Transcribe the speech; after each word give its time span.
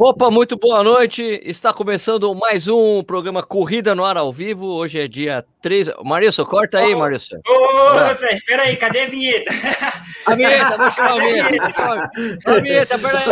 Opa, 0.00 0.30
muito 0.30 0.56
boa 0.56 0.80
noite. 0.84 1.40
Está 1.42 1.72
começando 1.72 2.32
mais 2.32 2.68
um 2.68 3.02
programa 3.02 3.42
Corrida 3.42 3.96
no 3.96 4.04
Ar 4.04 4.16
ao 4.16 4.32
Vivo. 4.32 4.66
Hoje 4.66 5.00
é 5.00 5.08
dia 5.08 5.44
3. 5.60 5.90
Marilson, 6.04 6.44
corta 6.44 6.78
aí, 6.78 6.94
Marilson. 6.94 7.40
Ô, 7.44 8.14
Zé, 8.14 8.34
espera 8.34 8.62
aí, 8.62 8.76
cadê 8.76 9.00
a 9.00 9.08
vinheta? 9.08 9.50
A 10.24 10.36
vinheta, 10.36 10.76
vou 10.76 10.90
chamar 10.92 11.14
a 11.14 11.18
vinheta. 11.18 12.10
A 12.46 12.60
vinheta, 12.60 12.96
pera 12.96 13.18
aí. 13.18 13.24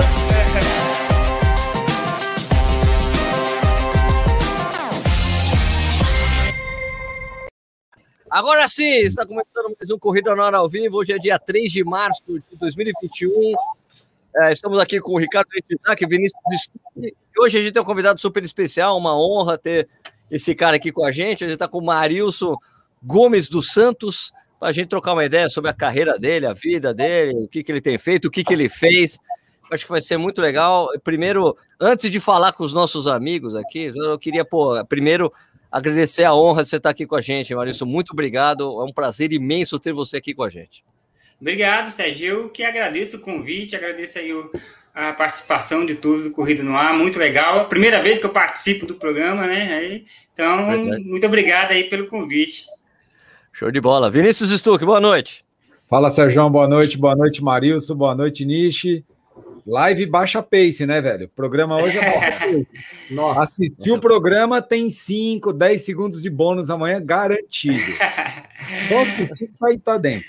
Agora 8.28 8.67
sim, 8.67 9.04
está 9.04 9.24
começando 9.24 9.72
mais 9.78 9.88
um 9.88 9.98
Corrida 10.01 10.35
no 10.35 10.42
Ar 10.42 10.56
ao 10.56 10.69
Vivo. 10.69 10.96
Hoje 10.96 11.12
é 11.12 11.19
dia 11.19 11.38
3 11.38 11.71
de 11.71 11.85
março 11.85 12.24
de 12.26 12.42
2021. 12.58 13.54
É, 14.39 14.53
estamos 14.53 14.79
aqui 14.79 15.01
com 15.01 15.13
o 15.13 15.19
Ricardo 15.19 15.49
Isaac, 15.71 16.05
Vinícius 16.07 16.39
Stuck. 16.61 17.17
Hoje 17.39 17.59
a 17.59 17.63
gente 17.63 17.73
tem 17.73 17.81
um 17.81 17.87
convidado 17.87 18.21
super 18.21 18.45
especial, 18.45 18.99
uma 18.99 19.19
honra 19.19 19.57
ter 19.57 19.89
esse 20.31 20.55
cara 20.55 20.77
aqui 20.77 20.93
com 20.93 21.07
a 21.07 21.11
gente. 21.11 21.43
A 21.43 21.47
gente 21.47 21.55
está 21.55 21.67
com 21.67 21.79
o 21.79 21.85
Marilson 21.85 22.55
Gomes 23.03 23.49
dos 23.49 23.73
Santos, 23.73 24.33
para 24.61 24.69
a 24.69 24.73
gente 24.73 24.89
trocar 24.89 25.15
uma 25.15 25.25
ideia 25.25 25.49
sobre 25.49 25.71
a 25.71 25.75
carreira 25.75 26.19
dele, 26.19 26.45
a 26.45 26.53
vida 26.53 26.93
dele, 26.93 27.45
o 27.45 27.49
que, 27.49 27.63
que 27.63 27.73
ele 27.73 27.80
tem 27.80 27.97
feito, 27.97 28.27
o 28.27 28.30
que, 28.30 28.45
que 28.45 28.53
ele 28.53 28.69
fez. 28.69 29.19
Acho 29.73 29.85
que 29.85 29.91
vai 29.91 30.03
ser 30.03 30.19
muito 30.19 30.43
legal. 30.43 30.89
Primeiro, 31.03 31.57
antes 31.80 32.11
de 32.11 32.21
falar 32.21 32.53
com 32.53 32.63
os 32.63 32.75
nossos 32.75 33.07
amigos 33.07 33.57
aqui, 33.57 33.91
eu 33.97 34.19
queria, 34.19 34.45
pô, 34.45 34.85
primeiro 34.85 35.33
agradecer 35.73 36.25
a 36.25 36.35
honra 36.35 36.63
de 36.63 36.69
você 36.69 36.77
estar 36.77 36.91
aqui 36.91 37.07
com 37.07 37.16
a 37.16 37.23
gente, 37.23 37.55
Marilson. 37.55 37.87
Muito 37.87 38.13
obrigado. 38.13 38.83
É 38.83 38.85
um 38.85 38.93
prazer 38.93 39.33
imenso 39.33 39.79
ter 39.79 39.95
você 39.95 40.19
aqui 40.19 40.35
com 40.35 40.43
a 40.43 40.51
gente. 40.51 40.85
Obrigado, 41.41 41.91
Sérgio. 41.91 42.27
Eu 42.27 42.49
que 42.49 42.65
agradeço 42.65 43.19
o 43.19 43.21
convite, 43.21 43.77
agradeço 43.77 44.19
aí 44.19 44.33
o, 44.33 44.51
a 44.95 45.13
participação 45.13 45.85
de 45.85 45.97
todos 45.97 46.23
do 46.23 46.31
Corrido 46.31 46.63
no 46.63 46.77
Ar, 46.77 46.95
muito 46.95 47.19
legal. 47.19 47.69
Primeira 47.69 48.03
vez 48.03 48.19
que 48.19 48.27
eu 48.27 48.30
participo 48.30 48.87
do 48.87 48.95
programa, 48.95 49.47
né? 49.47 50.02
Então, 50.33 50.66
Verdade. 50.66 51.05
muito 51.05 51.27
obrigado 51.27 51.73
aí 51.73 51.85
pelo 51.85 52.09
convite. 52.09 52.66
Show 53.52 53.71
de 53.71 53.80
bola. 53.80 54.10
Vinícius 54.10 54.51
Stuck, 54.51 54.85
boa 54.85 55.01
noite. 55.01 55.45
Fala, 55.88 56.10
Sérgio, 56.10 56.49
boa 56.51 56.66
noite, 56.66 56.99
boa 56.99 57.15
noite, 57.15 57.43
Marilson, 57.43 57.95
boa 57.95 58.15
noite, 58.15 58.45
Nishi. 58.45 59.05
Live 59.66 60.07
baixa 60.07 60.43
pace, 60.43 60.87
né, 60.87 61.01
velho? 61.01 61.27
O 61.27 61.29
programa 61.29 61.77
hoje 61.77 61.99
é 61.99 62.21
baixa 62.21 62.66
Nossa. 63.10 63.43
Assistiu 63.43 63.97
o 63.97 64.00
programa, 64.00 64.62
tem 64.62 64.88
5, 64.88 65.53
10 65.53 65.82
segundos 65.82 66.22
de 66.22 66.30
bônus 66.30 66.70
amanhã, 66.70 67.00
garantido. 67.05 67.78
Só 68.88 69.03
assistir, 69.03 69.50
sair 69.55 69.78
tá 69.78 69.98
dentro. 69.98 70.28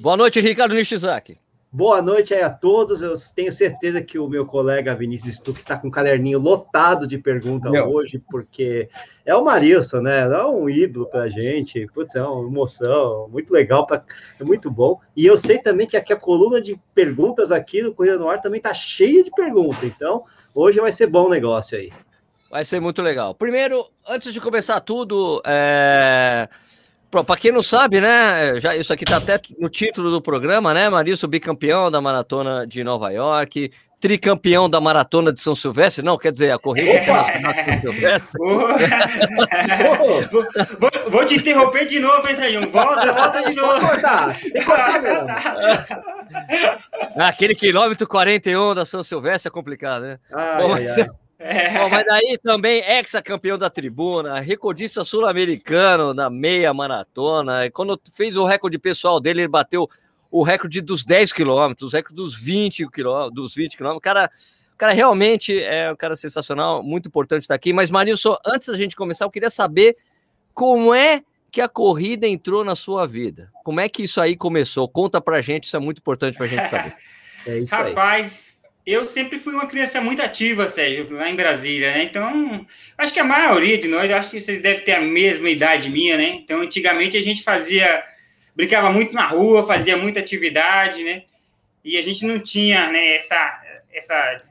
Boa 0.00 0.16
noite, 0.16 0.40
Ricardo 0.40 0.74
Nishizaki. 0.74 1.38
Boa 1.70 2.00
noite 2.00 2.32
aí 2.32 2.40
a 2.40 2.48
todos. 2.48 3.02
Eu 3.02 3.14
tenho 3.36 3.52
certeza 3.52 4.00
que 4.00 4.18
o 4.18 4.26
meu 4.26 4.46
colega 4.46 4.94
Vinícius 4.94 5.36
Stuck 5.36 5.60
está 5.60 5.76
com 5.76 5.88
um 5.88 5.90
caderninho 5.90 6.38
lotado 6.38 7.06
de 7.06 7.18
perguntas 7.18 7.70
hoje, 7.86 8.18
porque 8.30 8.88
é 9.26 9.36
o 9.36 9.44
Marilson, 9.44 10.00
né? 10.00 10.20
É 10.20 10.44
um 10.46 10.70
ídolo 10.70 11.04
para 11.04 11.24
a 11.24 11.28
gente. 11.28 11.86
Putz, 11.94 12.16
é 12.16 12.22
uma 12.22 12.48
emoção, 12.48 13.28
muito 13.28 13.52
legal, 13.52 13.86
pra... 13.86 14.02
é 14.40 14.42
muito 14.42 14.70
bom. 14.70 14.98
E 15.14 15.26
eu 15.26 15.36
sei 15.36 15.58
também 15.58 15.86
que 15.86 15.98
aqui 15.98 16.14
a 16.14 16.18
coluna 16.18 16.62
de 16.62 16.80
perguntas 16.94 17.52
aqui 17.52 17.82
no 17.82 17.92
Corrida 17.92 18.16
no 18.16 18.28
Ar 18.28 18.40
também 18.40 18.56
está 18.58 18.72
cheia 18.72 19.22
de 19.22 19.30
perguntas. 19.30 19.84
Então, 19.84 20.24
hoje 20.54 20.80
vai 20.80 20.92
ser 20.92 21.08
bom 21.08 21.26
o 21.26 21.30
negócio 21.30 21.76
aí. 21.76 21.92
Vai 22.50 22.64
ser 22.64 22.80
muito 22.80 23.02
legal. 23.02 23.34
Primeiro, 23.34 23.86
antes 24.08 24.32
de 24.32 24.40
começar 24.40 24.80
tudo, 24.80 25.42
é... 25.46 26.48
Para 27.10 27.36
quem 27.36 27.50
não 27.50 27.62
sabe, 27.62 28.00
né? 28.00 28.60
Já 28.60 28.76
isso 28.76 28.92
aqui 28.92 29.02
está 29.02 29.16
até 29.16 29.40
no 29.58 29.68
título 29.68 30.10
do 30.10 30.22
programa, 30.22 30.72
né? 30.72 30.88
Marilson 30.88 31.26
bicampeão 31.26 31.90
da 31.90 32.00
maratona 32.00 32.64
de 32.64 32.84
Nova 32.84 33.10
York, 33.10 33.72
tricampeão 33.98 34.70
da 34.70 34.80
maratona 34.80 35.32
de 35.32 35.40
São 35.40 35.52
Silvestre. 35.54 36.04
Não, 36.04 36.16
quer 36.16 36.30
dizer, 36.30 36.52
a 36.52 36.58
corrida 36.58 37.00
de 37.00 37.04
São 37.04 37.24
Silvestre. 37.80 38.30
vou, 40.78 40.90
vou, 41.10 41.26
te 41.26 41.36
interromper 41.36 41.86
de 41.86 41.98
novo, 41.98 42.28
hein, 42.28 42.36
Zayun? 42.36 42.70
Volta, 42.70 43.12
volta 43.12 43.42
de 43.42 43.54
novo. 43.54 43.86
Aquele 47.18 47.56
quilômetro 47.56 48.06
41 48.06 48.74
da 48.74 48.84
São 48.84 49.02
Silvestre 49.02 49.48
é 49.48 49.50
complicado, 49.50 50.02
né? 50.02 50.20
Ai, 50.32 50.62
Bom, 50.62 50.74
ai, 50.74 50.86
ai. 50.86 51.06
É. 51.42 51.78
Bom, 51.78 51.88
mas 51.88 52.04
daí 52.04 52.38
também 52.42 52.84
ex-campeão 52.86 53.56
da 53.56 53.70
tribuna, 53.70 54.38
recordista 54.40 55.02
sul-americano 55.02 56.12
na 56.12 56.28
meia 56.28 56.72
maratona. 56.74 57.64
E 57.64 57.70
quando 57.70 57.98
fez 58.12 58.36
o 58.36 58.44
recorde 58.44 58.78
pessoal 58.78 59.18
dele, 59.18 59.40
ele 59.40 59.48
bateu 59.48 59.88
o 60.30 60.42
recorde 60.42 60.82
dos 60.82 61.02
10 61.02 61.32
quilômetros, 61.32 61.92
o 61.92 61.96
recorde 61.96 62.14
dos 62.14 62.34
20 62.34 62.86
quilômetros, 62.90 63.34
dos 63.34 63.54
20 63.54 63.74
quilômetros. 63.74 64.02
Cara, 64.02 64.30
cara 64.76 64.92
realmente 64.92 65.58
é 65.62 65.90
um 65.90 65.96
cara 65.96 66.14
sensacional, 66.14 66.82
muito 66.82 67.08
importante 67.08 67.42
estar 67.42 67.54
aqui. 67.54 67.72
Mas, 67.72 67.90
Marilson, 67.90 68.36
antes 68.44 68.68
da 68.68 68.76
gente 68.76 68.94
começar, 68.94 69.24
eu 69.24 69.30
queria 69.30 69.50
saber 69.50 69.96
como 70.52 70.94
é 70.94 71.22
que 71.50 71.62
a 71.62 71.68
corrida 71.68 72.26
entrou 72.26 72.62
na 72.64 72.76
sua 72.76 73.06
vida. 73.06 73.50
Como 73.64 73.80
é 73.80 73.88
que 73.88 74.02
isso 74.02 74.20
aí 74.20 74.36
começou? 74.36 74.86
Conta 74.86 75.20
pra 75.20 75.40
gente, 75.40 75.64
isso 75.64 75.76
é 75.76 75.80
muito 75.80 75.98
importante 75.98 76.36
pra 76.36 76.46
gente 76.46 76.68
saber. 76.68 76.94
É 77.46 77.62
Rapaz, 77.70 78.49
eu 78.86 79.06
sempre 79.06 79.38
fui 79.38 79.52
uma 79.54 79.66
criança 79.66 80.00
muito 80.00 80.22
ativa, 80.22 80.68
Sérgio, 80.68 81.12
lá 81.12 81.28
em 81.28 81.36
Brasília, 81.36 81.92
né? 81.92 82.02
Então, 82.02 82.66
acho 82.96 83.12
que 83.12 83.20
a 83.20 83.24
maioria 83.24 83.78
de 83.78 83.88
nós, 83.88 84.10
acho 84.10 84.30
que 84.30 84.40
vocês 84.40 84.60
devem 84.60 84.82
ter 84.82 84.92
a 84.92 85.00
mesma 85.00 85.50
idade 85.50 85.90
minha, 85.90 86.16
né? 86.16 86.28
Então, 86.28 86.62
antigamente 86.62 87.16
a 87.16 87.22
gente 87.22 87.42
fazia, 87.42 88.02
brincava 88.56 88.90
muito 88.90 89.14
na 89.14 89.26
rua, 89.26 89.66
fazia 89.66 89.96
muita 89.96 90.20
atividade, 90.20 91.04
né? 91.04 91.24
E 91.84 91.98
a 91.98 92.02
gente 92.02 92.24
não 92.26 92.38
tinha, 92.38 92.90
né, 92.90 93.16
essa, 93.16 93.62
essa, 93.92 94.42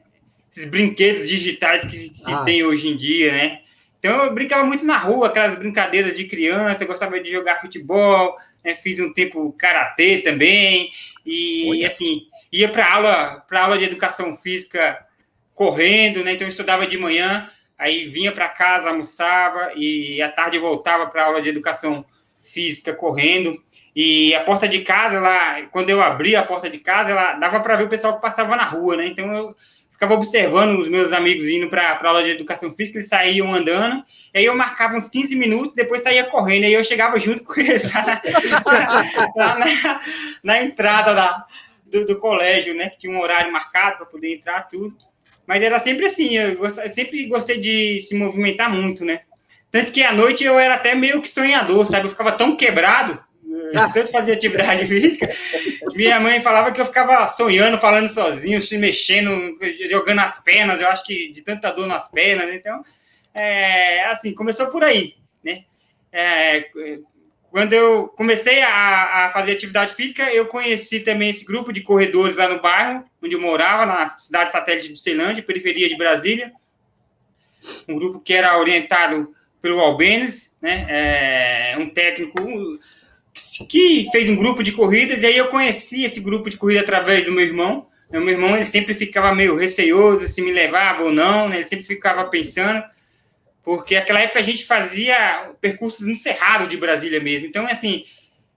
esses 0.49 0.69
brinquedos 0.69 1.27
digitais 1.27 1.85
que 1.85 2.11
se 2.15 2.31
ah. 2.31 2.43
tem 2.43 2.63
hoje 2.63 2.87
em 2.87 2.97
dia, 2.97 3.31
né? 3.31 3.61
Então, 3.99 4.25
eu 4.25 4.33
brincava 4.33 4.63
muito 4.63 4.85
na 4.85 4.97
rua, 4.97 5.27
aquelas 5.27 5.55
brincadeiras 5.55 6.15
de 6.15 6.23
criança, 6.23 6.85
gostava 6.85 7.19
de 7.19 7.29
jogar 7.29 7.59
futebol, 7.59 8.37
né? 8.63 8.75
fiz 8.75 8.99
um 8.99 9.11
tempo 9.11 9.51
karatê 9.57 10.19
também, 10.19 10.89
e 11.25 11.67
Olha. 11.69 11.87
assim, 11.87 12.28
ia 12.51 12.69
para 12.69 12.93
aula, 12.93 13.45
para 13.47 13.63
aula 13.63 13.77
de 13.77 13.85
educação 13.85 14.35
física 14.35 15.05
correndo, 15.53 16.23
né? 16.23 16.33
Então 16.33 16.47
eu 16.47 16.49
estudava 16.49 16.87
de 16.87 16.97
manhã, 16.97 17.49
aí 17.77 18.07
vinha 18.07 18.31
para 18.31 18.47
casa, 18.49 18.89
almoçava 18.89 19.73
e 19.75 20.21
à 20.21 20.29
tarde 20.29 20.57
voltava 20.57 21.07
para 21.07 21.25
aula 21.25 21.41
de 21.41 21.49
educação 21.49 22.05
física 22.35 22.93
correndo. 22.93 23.61
E 23.95 24.33
a 24.33 24.43
porta 24.43 24.67
de 24.67 24.79
casa, 24.81 25.19
lá, 25.19 25.63
quando 25.71 25.89
eu 25.89 26.01
abria 26.01 26.39
a 26.39 26.45
porta 26.45 26.69
de 26.69 26.79
casa, 26.79 27.11
ela 27.11 27.33
dava 27.33 27.59
para 27.59 27.75
ver 27.75 27.83
o 27.83 27.89
pessoal 27.89 28.15
que 28.15 28.21
passava 28.21 28.55
na 28.55 28.63
rua, 28.63 28.97
né? 28.97 29.07
Então 29.07 29.31
eu 29.35 29.55
ficava 29.91 30.13
observando 30.13 30.79
os 30.79 30.87
meus 30.87 31.11
amigos 31.11 31.45
indo 31.49 31.69
para 31.69 31.83
a 31.83 32.07
aula 32.07 32.23
de 32.23 32.31
educação 32.31 32.71
física, 32.71 32.97
eles 32.97 33.09
saíam 33.09 33.53
andando, 33.53 34.01
e 34.33 34.39
aí 34.39 34.45
eu 34.45 34.55
marcava 34.55 34.95
uns 34.95 35.09
15 35.09 35.35
minutos, 35.35 35.75
depois 35.75 36.01
saía 36.01 36.23
correndo, 36.23 36.63
aí 36.63 36.73
eu 36.73 36.83
chegava 36.85 37.19
junto 37.19 37.43
com 37.43 37.59
eles 37.59 37.83
lá 37.91 38.05
na, 38.05 38.21
lá 39.35 39.59
na, 39.59 40.01
na 40.41 40.63
entrada 40.63 41.13
da, 41.13 41.45
do, 41.89 42.05
do 42.05 42.19
colégio, 42.19 42.73
né? 42.73 42.89
Que 42.89 42.97
tinha 42.97 43.13
um 43.13 43.21
horário 43.21 43.51
marcado 43.51 43.97
para 43.97 44.05
poder 44.05 44.33
entrar, 44.33 44.67
tudo. 44.67 44.95
Mas 45.45 45.63
era 45.63 45.79
sempre 45.79 46.05
assim, 46.05 46.37
eu, 46.37 46.63
eu 46.63 46.89
sempre 46.89 47.25
gostei 47.25 47.59
de 47.59 48.01
se 48.01 48.15
movimentar 48.15 48.71
muito, 48.71 49.03
né? 49.03 49.21
Tanto 49.71 49.91
que 49.91 50.03
à 50.03 50.13
noite 50.13 50.43
eu 50.43 50.57
era 50.57 50.75
até 50.75 50.95
meio 50.95 51.21
que 51.21 51.29
sonhador, 51.29 51.85
sabe? 51.85 52.05
Eu 52.05 52.09
ficava 52.09 52.31
tão 52.31 52.55
quebrado, 52.55 53.13
eh, 53.73 53.91
tanto 53.93 54.11
fazia 54.11 54.33
atividade 54.33 54.85
física, 54.87 55.27
minha 55.95 56.19
mãe 56.19 56.41
falava 56.41 56.71
que 56.71 56.79
eu 56.81 56.85
ficava 56.85 57.27
sonhando, 57.27 57.77
falando 57.77 58.07
sozinho, 58.09 58.61
se 58.61 58.77
mexendo, 58.77 59.57
jogando 59.89 60.19
as 60.19 60.43
pernas, 60.43 60.79
eu 60.81 60.87
acho 60.87 61.03
que 61.03 61.31
de 61.31 61.41
tanta 61.41 61.71
dor 61.71 61.87
nas 61.87 62.09
pernas, 62.09 62.53
então, 62.53 62.81
é, 63.33 64.05
assim, 64.05 64.33
começou 64.33 64.67
por 64.67 64.83
aí, 64.83 65.15
né? 65.43 65.63
É, 66.11 66.65
quando 67.51 67.73
eu 67.73 68.07
comecei 68.09 68.61
a, 68.61 69.25
a, 69.25 69.29
fazer 69.31 69.53
atividade 69.53 69.95
física, 69.95 70.31
eu 70.31 70.45
conheci 70.45 70.99
também 70.99 71.29
esse 71.29 71.43
grupo 71.43 71.73
de 71.73 71.81
corredores 71.81 72.35
lá 72.35 72.47
no 72.47 72.61
bairro, 72.61 73.03
onde 73.21 73.35
eu 73.35 73.41
morava, 73.41 73.85
na 73.85 74.17
cidade 74.17 74.51
satélite 74.51 74.93
de 74.93 74.99
Ceilândia, 74.99 75.43
periferia 75.43 75.89
de 75.89 75.97
Brasília. 75.97 76.51
Um 77.87 77.95
grupo 77.95 78.19
que 78.19 78.33
era 78.33 78.57
orientado 78.57 79.33
pelo 79.61 79.79
Albenes, 79.79 80.55
né, 80.61 80.85
é, 80.89 81.77
um 81.79 81.89
técnico 81.89 82.35
que 83.67 84.07
fez 84.11 84.29
um 84.29 84.35
grupo 84.35 84.63
de 84.63 84.71
corridas, 84.71 85.23
e 85.23 85.25
aí 85.25 85.37
eu 85.37 85.47
conheci 85.47 86.03
esse 86.03 86.19
grupo 86.19 86.49
de 86.49 86.57
corrida 86.57 86.81
através 86.81 87.23
do 87.23 87.31
meu 87.31 87.43
irmão. 87.43 87.87
Meu 88.11 88.27
irmão 88.27 88.55
ele 88.55 88.65
sempre 88.65 88.93
ficava 88.93 89.35
meio 89.35 89.55
receoso 89.55 90.27
se 90.27 90.41
me 90.41 90.51
levava 90.51 91.03
ou 91.03 91.11
não, 91.11 91.49
né, 91.49 91.57
ele 91.57 91.65
sempre 91.65 91.85
ficava 91.85 92.25
pensando 92.25 92.83
porque 93.63 93.95
aquela 93.95 94.21
época 94.21 94.39
a 94.39 94.43
gente 94.43 94.65
fazia 94.65 95.51
percursos 95.59 96.07
no 96.07 96.15
Cerrado 96.15 96.67
de 96.67 96.77
Brasília 96.77 97.19
mesmo. 97.19 97.47
Então, 97.47 97.67
assim, 97.67 98.05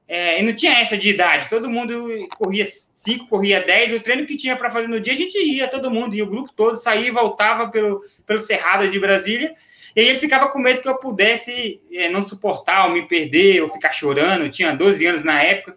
é, 0.09 0.43
não 0.43 0.53
tinha 0.53 0.73
essa 0.73 0.97
de 0.97 1.11
idade. 1.11 1.49
Todo 1.49 1.71
mundo 1.71 2.29
corria 2.37 2.67
5, 2.67 3.29
corria 3.29 3.61
10. 3.61 3.95
O 3.95 4.01
treino 4.01 4.27
que 4.27 4.37
tinha 4.37 4.57
para 4.57 4.71
fazer 4.71 4.89
no 4.89 5.01
dia, 5.01 5.13
a 5.13 5.17
gente 5.17 5.39
ia, 5.39 5.69
todo 5.69 5.91
mundo, 5.91 6.15
e 6.15 6.23
o 6.23 6.31
grupo 6.31 6.53
todo 6.55 6.77
saía 6.77 7.09
e 7.09 7.11
voltava 7.11 7.69
pelo, 7.69 8.03
pelo 8.27 8.41
Cerrado 8.41 8.89
de 8.89 9.01
Brasília. 9.01 9.55
E 9.95 10.01
ele 10.01 10.19
ficava 10.19 10.49
com 10.49 10.59
medo 10.59 10.81
que 10.81 10.89
eu 10.89 10.99
pudesse 10.99 11.81
é, 11.93 12.09
não 12.09 12.23
suportar, 12.23 12.87
ou 12.87 12.93
me 12.93 13.07
perder, 13.07 13.63
ou 13.63 13.69
ficar 13.69 13.93
chorando. 13.93 14.45
Eu 14.45 14.51
tinha 14.51 14.75
12 14.75 15.07
anos 15.07 15.25
na 15.25 15.43
época. 15.43 15.77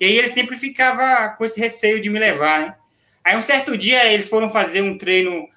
E 0.00 0.04
aí 0.04 0.18
ele 0.18 0.28
sempre 0.28 0.56
ficava 0.56 1.30
com 1.30 1.44
esse 1.44 1.58
receio 1.58 2.00
de 2.00 2.10
me 2.10 2.18
levar, 2.18 2.60
né? 2.60 2.74
Aí 3.24 3.36
um 3.36 3.42
certo 3.42 3.76
dia 3.76 4.12
eles 4.12 4.28
foram 4.28 4.48
fazer 4.50 4.82
um 4.82 4.96
treino 4.96 5.48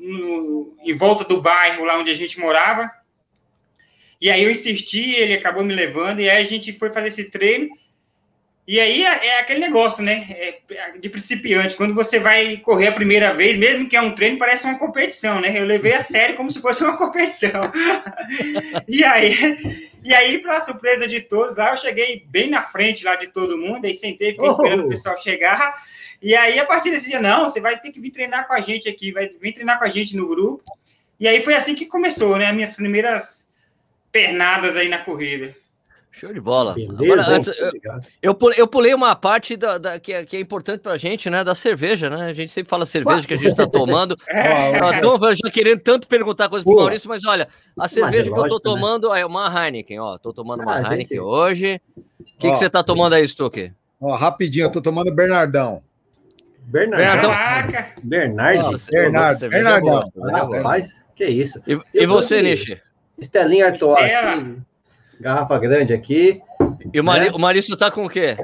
no, 0.00 0.76
em 0.82 0.94
volta 0.94 1.24
do 1.24 1.40
bairro 1.40 1.84
lá 1.84 1.98
onde 1.98 2.10
a 2.10 2.14
gente 2.14 2.38
morava. 2.38 2.90
E 4.20 4.30
aí 4.30 4.42
eu 4.42 4.50
insisti, 4.50 5.14
ele 5.14 5.34
acabou 5.34 5.64
me 5.64 5.74
levando, 5.74 6.20
e 6.20 6.30
aí 6.30 6.44
a 6.44 6.48
gente 6.48 6.72
foi 6.72 6.90
fazer 6.90 7.08
esse 7.08 7.30
treino. 7.30 7.68
E 8.66 8.80
aí 8.80 9.04
é, 9.04 9.26
é 9.26 9.40
aquele 9.40 9.60
negócio, 9.60 10.02
né? 10.02 10.26
É 10.28 10.98
de 10.98 11.08
principiante. 11.08 11.76
Quando 11.76 11.94
você 11.94 12.18
vai 12.18 12.56
correr 12.56 12.88
a 12.88 12.92
primeira 12.92 13.32
vez, 13.32 13.56
mesmo 13.56 13.88
que 13.88 13.96
é 13.96 14.00
um 14.00 14.12
treino, 14.12 14.38
parece 14.38 14.66
uma 14.66 14.78
competição, 14.78 15.40
né? 15.40 15.56
Eu 15.56 15.64
levei 15.64 15.92
a 15.92 16.02
sério 16.02 16.34
como 16.34 16.50
se 16.50 16.60
fosse 16.60 16.82
uma 16.82 16.96
competição. 16.96 17.70
e 18.88 19.04
aí, 19.04 19.90
e 20.02 20.12
aí, 20.12 20.38
para 20.38 20.60
surpresa 20.60 21.06
de 21.06 21.20
todos, 21.20 21.56
lá 21.56 21.70
eu 21.70 21.76
cheguei 21.76 22.24
bem 22.28 22.50
na 22.50 22.62
frente 22.62 23.04
lá 23.04 23.14
de 23.14 23.28
todo 23.28 23.58
mundo, 23.58 23.84
aí 23.84 23.94
sentei, 23.94 24.32
fiquei 24.32 24.48
esperando 24.48 24.82
oh. 24.82 24.86
o 24.86 24.88
pessoal 24.88 25.16
chegar. 25.16 25.76
E 26.20 26.34
aí, 26.34 26.58
a 26.58 26.66
partir 26.66 26.90
desse 26.90 27.10
dia, 27.10 27.20
não, 27.20 27.50
você 27.50 27.60
vai 27.60 27.78
ter 27.78 27.92
que 27.92 28.00
vir 28.00 28.10
treinar 28.10 28.46
com 28.46 28.52
a 28.52 28.60
gente 28.60 28.88
aqui, 28.88 29.12
vai 29.12 29.28
vir 29.28 29.52
treinar 29.52 29.78
com 29.78 29.84
a 29.84 29.90
gente 29.90 30.16
no 30.16 30.28
grupo. 30.28 30.62
E 31.18 31.26
aí 31.26 31.42
foi 31.42 31.54
assim 31.54 31.74
que 31.74 31.86
começou, 31.86 32.36
né? 32.38 32.46
As 32.46 32.54
minhas 32.54 32.74
primeiras 32.74 33.48
pernadas 34.12 34.76
aí 34.76 34.88
na 34.88 34.98
corrida. 34.98 35.54
Show 36.16 36.32
de 36.32 36.40
bola. 36.40 36.72
Beleza, 36.72 37.04
Agora, 37.04 37.30
antes, 37.30 37.48
eu, 37.58 37.70
eu, 38.22 38.34
pulei, 38.34 38.58
eu, 38.58 38.66
pulei, 38.66 38.94
uma 38.94 39.14
parte 39.14 39.54
da, 39.54 39.76
da 39.76 40.00
que, 40.00 40.14
é, 40.14 40.24
que, 40.24 40.34
é, 40.34 40.40
importante 40.40 40.80
para 40.80 40.92
a 40.92 40.96
gente, 40.96 41.28
né? 41.28 41.44
Da 41.44 41.54
cerveja, 41.54 42.08
né? 42.08 42.24
A 42.24 42.32
gente 42.32 42.50
sempre 42.50 42.70
fala 42.70 42.86
cerveja 42.86 43.26
que 43.26 43.34
a 43.34 43.36
gente 43.36 43.50
está 43.50 43.66
tomando. 43.66 44.16
Então, 44.96 45.18
eu 45.22 45.34
já 45.34 45.50
querendo 45.50 45.80
tanto 45.80 46.08
perguntar 46.08 46.48
coisas 46.48 46.64
para 46.64 46.72
o 46.72 46.76
Maurício, 46.76 47.06
mas 47.06 47.22
olha, 47.26 47.46
a 47.78 47.86
cerveja 47.86 48.32
que 48.32 48.38
eu 48.38 48.44
estou 48.44 48.56
né? 48.56 48.62
tomando 48.62 49.10
né? 49.10 49.20
é 49.20 49.26
uma 49.26 49.46
Heineken, 49.46 50.00
ó. 50.00 50.16
Estou 50.16 50.32
tomando 50.32 50.62
uma 50.62 50.76
ah, 50.76 50.80
Heineken 50.80 51.18
gente... 51.18 51.20
hoje. 51.20 51.80
O 51.94 52.02
que, 52.38 52.50
que 52.50 52.56
você 52.56 52.66
está 52.66 52.82
tomando 52.82 53.12
aí, 53.12 53.28
Stuque? 53.28 53.72
Ó, 54.00 54.14
rapidinho, 54.14 54.64
eu 54.64 54.68
estou 54.68 54.80
tomando 54.80 55.14
Bernardão. 55.14 55.82
Bernardão. 56.66 57.30
Caraca! 57.30 57.86
Bernardo. 58.02 58.72
Nossa, 58.72 58.90
Bernardo. 58.90 59.48
Bernardão. 59.48 60.04
Rapaz, 60.50 61.04
que 61.14 61.24
isso. 61.24 61.62
E, 61.66 61.78
e 61.94 62.06
você, 62.06 62.42
Nishi? 62.42 62.80
Estelinha 63.18 63.66
Artois. 63.66 64.10
Garrafa 65.20 65.58
grande 65.58 65.94
aqui. 65.94 66.42
E 66.92 67.00
o, 67.00 67.04
Mari, 67.04 67.26
né? 67.26 67.30
o 67.32 67.38
Marício 67.38 67.76
tá 67.76 67.90
com 67.90 68.04
o 68.04 68.08
quê? 68.08 68.36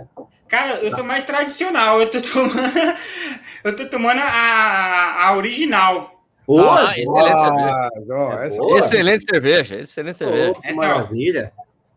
Cara, 0.48 0.76
eu 0.76 0.94
sou 0.94 1.04
mais 1.04 1.24
tradicional. 1.24 2.00
Eu 2.00 2.10
tô 2.10 2.20
tomando, 2.22 2.96
eu 3.64 3.76
tô 3.76 3.90
tomando 3.90 4.20
a, 4.20 5.26
a 5.26 5.36
original. 5.36 6.22
Boa, 6.46 6.90
ah, 6.90 6.98
excelente 6.98 7.40
cerveja. 7.40 8.62
Oh, 8.62 8.74
é 8.74 8.78
excelente 8.78 9.24
cerveja, 9.30 9.74
excelente 9.80 10.18
cerveja. 10.18 10.52
Oh, 10.70 10.74
maravilha. 10.74 11.52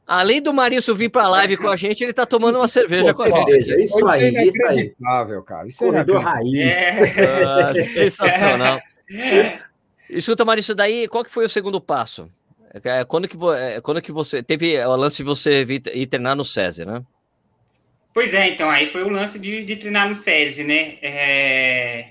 Além 0.08 0.40
do 0.40 0.54
Marício 0.54 0.94
vir 0.94 1.10
para 1.10 1.24
a 1.24 1.30
live 1.30 1.58
com 1.58 1.68
a 1.68 1.76
gente, 1.76 2.04
ele 2.04 2.12
está 2.12 2.26
tomando 2.26 2.60
uma 2.60 2.68
cerveja 2.68 3.14
Pô, 3.14 3.24
com 3.24 3.36
a 3.36 3.40
gente. 3.40 3.72
É 3.72 3.84
isso 3.84 4.08
aí, 4.08 4.36
é 4.36 4.46
isso 4.46 4.66
aí. 4.68 4.94
cara. 5.46 5.68
Isso 5.68 5.84
é 5.84 5.88
Corredor 5.88 6.22
raiz. 6.22 6.60
É. 6.60 7.44
Ah, 7.44 7.74
sensacional. 7.74 8.80
Escuta, 10.10 10.46
Marício, 10.46 10.76
daí 10.76 11.08
qual 11.08 11.24
que 11.24 11.32
foi 11.32 11.46
o 11.46 11.50
segundo 11.50 11.82
passo? 11.82 12.30
É, 12.72 13.00
é, 13.00 13.06
quando 13.06 13.28
que, 13.28 13.38
é, 13.58 13.82
quando 13.82 14.02
que 14.02 14.12
você 14.12 14.44
teve 14.44 14.78
o 14.86 14.96
lance 14.96 15.18
de 15.18 15.24
você 15.24 15.64
ir 15.64 16.08
treinar 16.08 16.36
no 16.36 16.46
SESI, 16.46 16.86
né? 16.86 17.02
Pois 18.14 18.34
é, 18.34 18.50
então 18.50 18.70
aí 18.70 18.88
foi 18.88 19.04
o 19.04 19.10
lance 19.10 19.40
de, 19.40 19.64
de 19.64 19.76
treinar 19.76 20.08
no 20.08 20.16
SESI, 20.16 20.64
né? 20.64 20.98
É... 21.02 22.10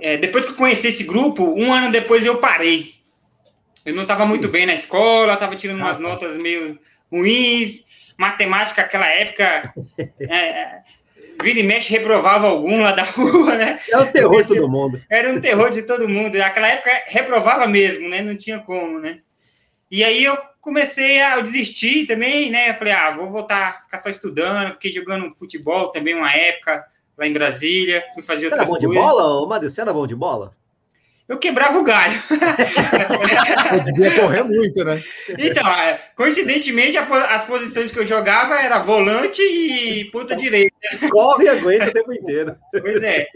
É, 0.00 0.16
depois 0.16 0.44
que 0.44 0.52
eu 0.52 0.56
conheci 0.56 0.88
esse 0.88 1.04
grupo, 1.04 1.44
um 1.44 1.72
ano 1.72 1.90
depois 1.92 2.24
eu 2.24 2.38
parei. 2.38 2.94
Eu 3.84 3.94
não 3.94 4.02
estava 4.02 4.24
muito 4.24 4.48
bem 4.48 4.66
na 4.66 4.74
escola, 4.74 5.34
estava 5.34 5.56
tirando 5.56 5.78
umas 5.78 5.98
notas 5.98 6.36
meio 6.36 6.78
ruins. 7.10 7.90
Matemática, 8.16 8.82
naquela 8.82 9.06
época, 9.06 9.74
é, 10.20 10.82
vira 11.42 11.58
e 11.58 11.62
mexe, 11.62 11.90
reprovava 11.90 12.46
algum 12.46 12.78
lá 12.78 12.92
da 12.92 13.02
rua, 13.10 13.54
né? 13.56 13.80
É 13.90 13.98
o 13.98 14.06
terror 14.06 14.42
de 14.42 14.48
todo 14.48 14.68
mundo. 14.68 15.02
Era 15.10 15.30
um 15.30 15.40
terror 15.40 15.70
de 15.70 15.82
todo 15.82 16.08
mundo. 16.08 16.38
Naquela 16.38 16.68
época, 16.68 16.90
reprovava 17.06 17.66
mesmo, 17.66 18.08
né? 18.08 18.20
Não 18.20 18.36
tinha 18.36 18.60
como, 18.60 19.00
né? 19.00 19.20
E 19.90 20.04
aí 20.04 20.24
eu 20.24 20.36
comecei 20.60 21.20
a 21.20 21.40
desistir 21.40 22.06
também, 22.06 22.50
né? 22.50 22.70
Eu 22.70 22.74
falei, 22.74 22.92
ah, 22.92 23.10
vou 23.16 23.30
voltar 23.30 23.68
a 23.68 23.82
ficar 23.82 23.98
só 23.98 24.08
estudando. 24.08 24.72
Fiquei 24.74 24.92
jogando 24.92 25.34
futebol 25.36 25.90
também 25.90 26.14
uma 26.14 26.32
época 26.32 26.84
lá 27.18 27.26
em 27.26 27.32
Brasília. 27.32 28.04
Fui 28.14 28.22
fazer 28.22 28.48
Você 28.48 28.54
outras 28.54 28.60
era 28.60 28.68
bom 28.68 28.78
coisas. 28.78 28.90
de 28.90 28.94
bola, 28.94 29.42
ô 29.42 29.46
Matheus? 29.46 29.72
Você 29.72 29.80
era 29.80 29.92
bom 29.92 30.06
de 30.06 30.14
bola? 30.14 30.54
Eu 31.28 31.38
quebrava 31.38 31.78
o 31.78 31.84
galho. 31.84 32.20
Eu 33.72 33.84
devia 33.84 34.14
correr 34.20 34.42
muito, 34.42 34.84
né? 34.84 35.02
Então, 35.38 35.66
é, 35.66 35.98
coincidentemente, 36.14 36.98
as 36.98 37.44
posições 37.44 37.90
que 37.90 37.98
eu 37.98 38.04
jogava 38.04 38.60
era 38.60 38.78
volante 38.80 39.40
e 39.40 40.04
puta 40.10 40.36
direita. 40.36 40.74
Corre 41.10 41.46
e 41.46 41.48
aguenta 41.48 41.88
o 41.88 41.92
tempo 41.92 42.12
inteiro. 42.12 42.54
Pois 42.70 43.02
é. 43.02 43.26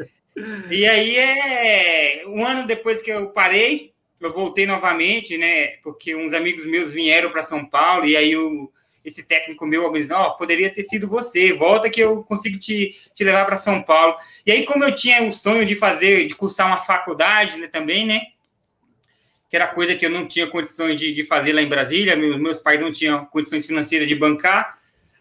E 0.70 0.86
aí, 0.86 1.16
é, 1.16 2.24
um 2.26 2.44
ano 2.44 2.66
depois 2.66 3.00
que 3.00 3.10
eu 3.10 3.30
parei, 3.30 3.92
eu 4.20 4.30
voltei 4.30 4.66
novamente, 4.66 5.38
né? 5.38 5.68
Porque 5.82 6.14
uns 6.14 6.34
amigos 6.34 6.66
meus 6.66 6.92
vieram 6.92 7.30
para 7.30 7.42
São 7.42 7.64
Paulo 7.64 8.04
e 8.04 8.16
aí 8.16 8.36
o, 8.36 8.70
esse 9.06 9.26
técnico 9.26 9.64
meu 9.64 9.90
me 9.92 10.00
disse, 10.00 10.12
oh, 10.12 10.32
poderia 10.32 10.68
ter 10.68 10.82
sido 10.82 11.06
você, 11.06 11.52
volta 11.52 11.88
que 11.88 12.00
eu 12.00 12.24
consigo 12.24 12.58
te, 12.58 12.96
te 13.14 13.22
levar 13.22 13.46
para 13.46 13.56
São 13.56 13.80
Paulo. 13.80 14.16
E 14.44 14.50
aí, 14.50 14.66
como 14.66 14.82
eu 14.82 14.92
tinha 14.92 15.22
o 15.22 15.32
sonho 15.32 15.64
de 15.64 15.76
fazer, 15.76 16.26
de 16.26 16.34
cursar 16.34 16.66
uma 16.66 16.78
faculdade 16.78 17.56
né, 17.56 17.68
também, 17.68 18.04
né? 18.04 18.20
Que 19.48 19.54
era 19.54 19.68
coisa 19.68 19.94
que 19.94 20.04
eu 20.04 20.10
não 20.10 20.26
tinha 20.26 20.48
condições 20.48 20.96
de, 20.96 21.14
de 21.14 21.22
fazer 21.22 21.52
lá 21.52 21.62
em 21.62 21.68
Brasília, 21.68 22.16
meus, 22.16 22.36
meus 22.36 22.58
pais 22.58 22.80
não 22.80 22.90
tinham 22.90 23.24
condições 23.26 23.64
financeiras 23.64 24.08
de 24.08 24.16
bancar. 24.16 24.76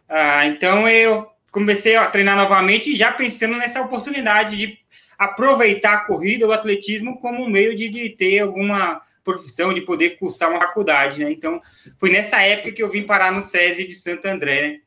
Ah, 0.09 0.47
então 0.47 0.89
eu 0.89 1.29
comecei 1.51 1.95
a 1.95 2.07
treinar 2.07 2.35
novamente, 2.35 2.95
já 2.95 3.11
pensando 3.11 3.55
nessa 3.55 3.81
oportunidade 3.81 4.57
de 4.57 4.79
aproveitar 5.15 5.93
a 5.93 6.05
corrida, 6.05 6.47
o 6.47 6.51
atletismo, 6.51 7.19
como 7.19 7.43
um 7.43 7.49
meio 7.49 7.75
de, 7.75 7.87
de 7.87 8.09
ter 8.09 8.39
alguma 8.39 9.01
profissão 9.25 9.73
de 9.73 9.81
poder 9.81 10.11
cursar 10.11 10.51
uma 10.51 10.59
faculdade, 10.59 11.21
né? 11.21 11.31
Então, 11.31 11.59
foi 11.99 12.11
nessa 12.11 12.41
época 12.41 12.71
que 12.71 12.81
eu 12.81 12.89
vim 12.89 13.03
parar 13.03 13.31
no 13.31 13.41
SESI 13.41 13.87
de 13.87 13.95
Santo 13.95 14.25
André, 14.27 14.61
né? 14.61 14.79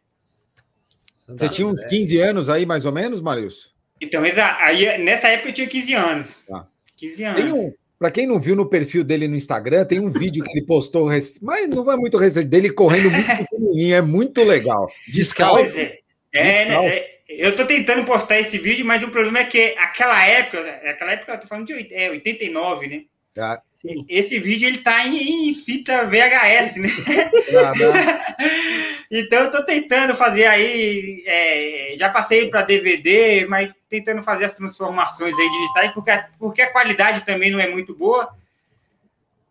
Você 1.26 1.49
tinha 1.50 1.67
uns 1.67 1.85
15 1.85 2.19
anos 2.19 2.49
aí, 2.49 2.64
mais 2.64 2.87
ou 2.87 2.93
menos, 2.93 3.20
Marius? 3.20 3.75
Então, 4.00 4.23
aí, 4.23 4.99
nessa 4.99 5.29
época 5.29 5.50
eu 5.50 5.52
tinha 5.52 5.67
15 5.67 5.93
anos. 5.93 6.38
Tá. 6.49 6.67
15 6.96 7.25
anos. 7.25 7.58
Um, 7.58 7.73
para 7.99 8.11
quem 8.11 8.26
não 8.26 8.40
viu 8.40 8.56
no 8.56 8.69
perfil 8.69 9.05
dele 9.05 9.29
no 9.29 9.37
Instagram, 9.37 9.85
tem 9.85 9.99
um 9.99 10.11
vídeo 10.11 10.43
que 10.44 10.52
ele 10.52 10.64
postou, 10.64 11.11
mas 11.43 11.69
não 11.69 11.85
vai 11.85 11.96
muito 11.96 12.17
recente, 12.17 12.46
dele 12.46 12.70
correndo 12.70 13.11
muito 13.11 13.37
pequenininho, 13.37 13.94
é 13.94 14.00
muito 14.00 14.43
legal. 14.44 14.88
Descalço. 15.08 15.64
Pois 15.64 15.76
é. 15.76 15.99
É, 16.32 16.64
né, 16.67 16.88
é, 16.88 17.19
eu 17.29 17.55
tô 17.56 17.67
tentando 17.67 18.05
postar 18.05 18.38
esse 18.38 18.56
vídeo, 18.58 18.87
mas 18.87 19.02
o 19.02 19.11
problema 19.11 19.40
é 19.40 19.44
que 19.44 19.75
aquela 19.79 20.25
época, 20.26 20.61
aquela 20.88 21.12
época 21.12 21.32
eu 21.32 21.40
tô 21.40 21.46
falando 21.46 21.67
de 21.67 21.94
é, 21.94 22.11
89, 22.11 22.87
né? 22.87 23.02
Ah, 23.37 23.61
Sim. 23.80 24.04
Esse 24.08 24.40
vídeo 24.40 24.66
ele 24.66 24.78
tá 24.78 25.06
em, 25.06 25.50
em 25.50 25.54
fita 25.54 26.04
VHS, 26.06 26.78
né? 26.78 26.88
então 29.08 29.44
eu 29.44 29.50
tô 29.52 29.64
tentando 29.64 30.16
fazer 30.16 30.47
aí, 30.47 31.23
é, 31.25 31.94
já 31.97 32.08
passei 32.08 32.50
para 32.50 32.62
DVD, 32.62 33.47
mas 33.47 33.80
tentando 33.88 34.20
fazer 34.20 34.47
as 34.47 34.54
transformações 34.54 35.38
aí 35.38 35.50
digitais, 35.50 35.92
porque 35.92 36.11
a, 36.11 36.28
porque 36.40 36.62
a 36.62 36.73
qualidade 36.73 37.25
também 37.25 37.52
não 37.52 37.61
é 37.61 37.68
muito 37.68 37.94
boa. 37.94 38.28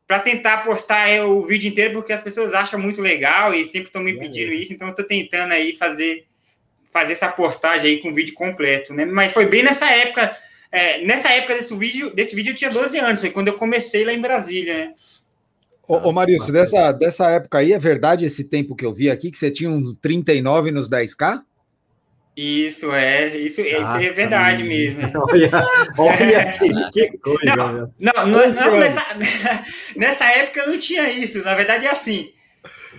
Para 0.06 0.20
tentar 0.20 0.64
postar 0.64 1.10
é, 1.10 1.24
o 1.24 1.42
vídeo 1.42 1.70
inteiro, 1.70 1.94
porque 1.94 2.12
as 2.12 2.24
pessoas 2.24 2.54
acham 2.54 2.80
muito 2.80 3.02
legal 3.02 3.54
e 3.54 3.66
sempre 3.66 3.88
estão 3.88 4.02
me 4.02 4.18
pedindo 4.18 4.52
isso, 4.52 4.74
então 4.74 4.90
eu 4.90 4.96
tô 4.96 5.04
tentando 5.04 5.54
aí 5.54 5.74
fazer 5.74 6.26
fazer 6.92 7.14
essa 7.14 7.30
postagem 7.30 7.92
aí 7.92 7.98
com 8.00 8.10
o 8.10 8.14
vídeo 8.14 8.34
completo, 8.34 8.94
né? 8.94 9.06
Mas 9.06 9.32
foi 9.32 9.46
bem 9.46 9.64
nessa 9.64 9.90
época 9.92 10.36
é, 10.72 11.06
nessa 11.06 11.32
época 11.32 11.56
desse 11.56 11.76
vídeo, 11.76 12.14
desse 12.14 12.36
vídeo 12.36 12.52
eu 12.52 12.56
tinha 12.56 12.70
12 12.70 13.00
anos, 13.00 13.22
foi 13.22 13.32
quando 13.32 13.48
eu 13.48 13.58
comecei 13.58 14.04
lá 14.04 14.14
em 14.14 14.22
Brasília, 14.22 14.74
né? 14.74 14.94
Ô, 15.88 15.96
ô 16.10 16.12
Marício, 16.12 16.52
dessa, 16.52 16.92
dessa 16.92 17.30
época 17.30 17.60
aí, 17.60 17.72
é 17.72 17.80
verdade 17.80 18.26
esse 18.26 18.44
tempo 18.44 18.76
que 18.76 18.86
eu 18.86 18.94
vi 18.94 19.10
aqui, 19.10 19.32
que 19.32 19.38
você 19.38 19.50
tinha 19.50 19.70
um 19.70 19.96
39 19.96 20.72
nos 20.72 20.90
10K? 20.90 21.42
Isso, 22.36 22.92
é, 22.92 23.36
isso, 23.36 23.62
ah, 23.62 23.66
isso 23.66 23.98
é 23.98 24.12
verdade 24.12 24.64
mesmo. 24.64 25.02
Olha, 25.32 25.50
olha 25.98 26.54
que, 26.94 27.10
que, 27.10 27.18
coisa. 27.18 27.56
Não, 27.56 27.90
não, 28.00 28.28
não, 28.28 28.54
não 28.54 28.78
nessa, 28.78 29.04
nessa 29.96 30.26
época 30.26 30.60
eu 30.60 30.68
não 30.68 30.78
tinha 30.78 31.10
isso, 31.10 31.44
na 31.44 31.56
verdade 31.56 31.88
é 31.88 31.90
assim, 31.90 32.32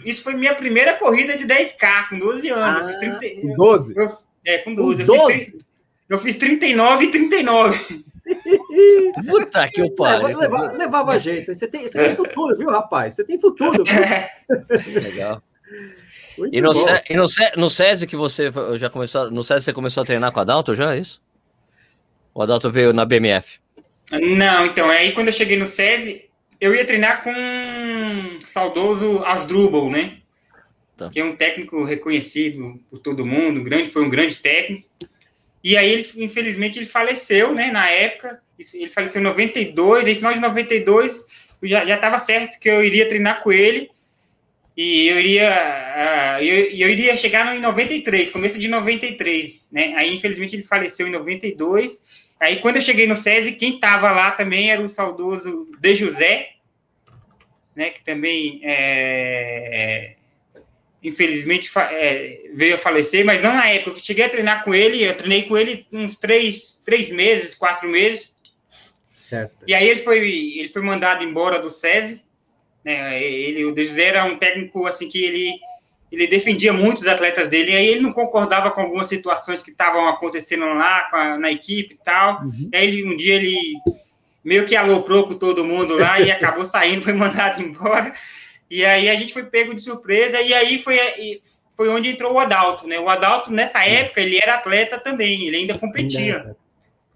isso 0.04 0.22
foi 0.22 0.34
minha 0.34 0.54
primeira 0.54 0.94
corrida 0.94 1.37
de 1.37 1.46
10K, 1.46 2.08
com 2.08 2.18
12 2.18 2.48
anos. 2.48 2.80
Ah, 2.80 2.82
eu 2.82 2.88
fiz 2.88 2.98
30, 3.20 3.56
12? 3.56 3.94
Eu, 3.96 4.18
é, 4.44 4.58
com 4.58 4.75
12. 4.75 5.04
Com 5.04 5.16
12? 5.16 5.32
Eu 5.32 5.38
fiz 5.38 5.67
eu 6.09 6.19
fiz 6.19 6.37
39 6.37 7.05
e 7.05 7.11
39. 7.11 8.05
Puta 9.29 9.69
que 9.69 9.81
eu 9.81 9.95
pariu. 9.95 10.38
Levava, 10.38 10.73
levava 10.73 11.19
jeito. 11.19 11.55
Você 11.55 11.67
tem, 11.67 11.83
você 11.83 11.99
tem 11.99 12.17
futuro, 12.17 12.57
viu, 12.57 12.71
rapaz? 12.71 13.15
Você 13.15 13.25
tem 13.25 13.41
futuro. 13.41 13.83
Legal. 15.03 15.43
Muito 16.38 16.55
e 16.55 16.61
no, 16.61 16.73
C, 16.73 17.03
e 17.11 17.17
no, 17.17 17.27
no 17.57 17.71
SESI 17.71 18.07
que 18.07 18.17
você 18.17 18.50
já 18.77 18.88
começou, 18.88 19.31
no 19.31 19.43
SESI 19.43 19.65
você 19.65 19.73
começou 19.73 20.03
a 20.03 20.07
treinar 20.07 20.33
com 20.33 20.38
a 20.38 20.43
Adalto 20.43 20.75
já, 20.75 20.95
é 20.95 21.00
isso? 21.00 21.21
O 22.33 22.43
Adalto 22.43 22.71
veio 22.71 22.93
na 22.93 23.05
BMF? 23.05 23.59
Não, 24.12 24.65
então, 24.65 24.88
aí 24.88 25.12
quando 25.12 25.29
eu 25.29 25.33
cheguei 25.33 25.59
no 25.59 25.67
SESI, 25.67 26.31
eu 26.61 26.75
ia 26.75 26.85
treinar 26.85 27.23
com 27.23 27.33
o 27.33 28.47
saudoso 28.47 29.23
Asdrubal, 29.25 29.91
né? 29.91 30.19
Tá. 30.97 31.11
Que 31.11 31.21
é 31.21 31.25
um 31.25 31.37
técnico 31.37 31.85
reconhecido 31.85 32.81
por 32.91 33.00
todo 33.00 33.27
mundo, 33.27 33.62
grande, 33.62 33.91
foi 33.91 34.03
um 34.05 34.11
grande 34.11 34.37
técnico. 34.37 34.88
E 35.62 35.77
aí, 35.77 35.91
ele, 35.91 36.07
infelizmente, 36.17 36.79
ele 36.79 36.87
faleceu, 36.87 37.55
né, 37.55 37.71
na 37.71 37.88
época. 37.88 38.41
Ele 38.75 38.91
faleceu 38.91 39.21
em 39.21 39.25
92, 39.25 40.07
aí, 40.07 40.15
final 40.15 40.33
de 40.33 40.41
92, 40.41 41.25
já 41.62 41.95
estava 41.95 42.19
certo 42.19 42.59
que 42.59 42.69
eu 42.69 42.85
iria 42.85 43.09
treinar 43.09 43.43
com 43.43 43.53
ele. 43.53 43.91
E 44.77 45.09
eu 45.09 45.19
iria, 45.19 46.38
uh, 46.38 46.43
eu, 46.43 46.71
eu, 46.71 46.88
iria 46.88 47.17
chegar 47.17 47.53
em 47.57 47.59
93, 47.59 48.31
começo 48.31 48.61
de 48.61 48.69
93, 48.69 49.69
né? 49.73 49.93
Aí, 49.97 50.15
infelizmente, 50.15 50.55
ele 50.55 50.62
faleceu 50.62 51.09
em 51.09 51.11
92. 51.11 52.00
Aí, 52.38 52.61
quando 52.61 52.77
eu 52.77 52.83
cheguei 52.83 53.05
no 53.05 53.17
SESI, 53.17 53.57
quem 53.57 53.75
estava 53.75 54.12
lá 54.12 54.31
também 54.31 54.71
era 54.71 54.81
o 54.81 54.88
saudoso 54.88 55.67
De 55.81 55.97
José, 55.97 56.50
né? 57.75 57.91
Que 57.91 58.05
também, 58.05 58.61
é, 58.62 60.15
infelizmente, 61.02 61.71
é, 61.76 62.50
veio 62.55 62.75
a 62.75 62.78
falecer, 62.78 63.25
mas 63.25 63.43
não 63.43 63.55
na 63.55 63.69
época. 63.69 63.99
Eu 63.99 64.05
cheguei 64.05 64.25
a 64.25 64.28
treinar 64.28 64.64
com 64.64 64.75
ele, 64.75 65.02
eu 65.02 65.17
treinei 65.17 65.45
com 65.45 65.57
ele 65.57 65.87
uns 65.93 66.17
três, 66.17 66.81
três 66.85 67.11
meses, 67.11 67.55
quatro 67.55 67.88
meses. 67.88 68.37
Certo. 69.28 69.64
E 69.67 69.75
aí 69.75 69.88
ele 69.88 70.02
foi, 70.02 70.19
ele 70.19 70.69
foi 70.69 70.83
mandado 70.83 71.25
embora 71.25 71.61
do 71.61 71.71
SESI, 71.71 72.25
né? 72.85 73.23
Ele, 73.23 73.64
o 73.64 73.73
De 73.73 73.85
José 73.87 74.05
era 74.05 74.25
um 74.25 74.37
técnico 74.37 74.87
assim 74.87 75.09
que 75.09 75.25
ele 75.25 75.59
ele 76.11 76.26
defendia 76.26 76.73
muito 76.73 77.02
os 77.02 77.07
atletas 77.07 77.49
dele, 77.49 77.73
e 77.73 77.76
aí 77.76 77.87
ele 77.87 78.00
não 78.00 78.14
concordava 78.14 78.71
com 78.71 78.81
algumas 78.81 79.09
situações 79.09 79.62
que 79.62 79.71
estavam 79.71 80.09
acontecendo 80.09 80.64
lá 80.64 81.07
a, 81.12 81.38
na 81.38 81.52
equipe 81.52 81.95
e 81.95 81.99
tal. 82.02 82.43
Uhum. 82.43 82.71
E 82.73 82.76
aí 82.76 83.05
um 83.05 83.14
dia 83.14 83.35
ele 83.35 83.59
meio 84.43 84.64
que 84.64 84.75
aloprou 84.75 85.28
com 85.28 85.35
todo 85.35 85.67
mundo 85.67 85.99
lá 85.99 86.19
e 86.19 86.31
acabou 86.33 86.64
saindo, 86.64 87.02
foi 87.02 87.12
mandado 87.12 87.61
embora. 87.61 88.11
E 88.70 88.84
aí 88.84 89.08
a 89.08 89.14
gente 89.14 89.32
foi 89.32 89.44
pego 89.44 89.75
de 89.75 89.82
surpresa, 89.82 90.40
e 90.40 90.52
aí 90.52 90.78
foi, 90.78 90.96
foi 91.76 91.88
onde 91.88 92.10
entrou 92.10 92.34
o 92.34 92.38
Adalto, 92.38 92.87
né? 92.87 92.98
O 92.98 93.08
Adalto, 93.08 93.50
nessa 93.50 93.84
época, 93.84 94.20
ele 94.20 94.38
era 94.42 94.54
atleta 94.54 94.98
também, 94.98 95.46
ele 95.46 95.56
ainda 95.56 95.78
competia. 95.78 96.56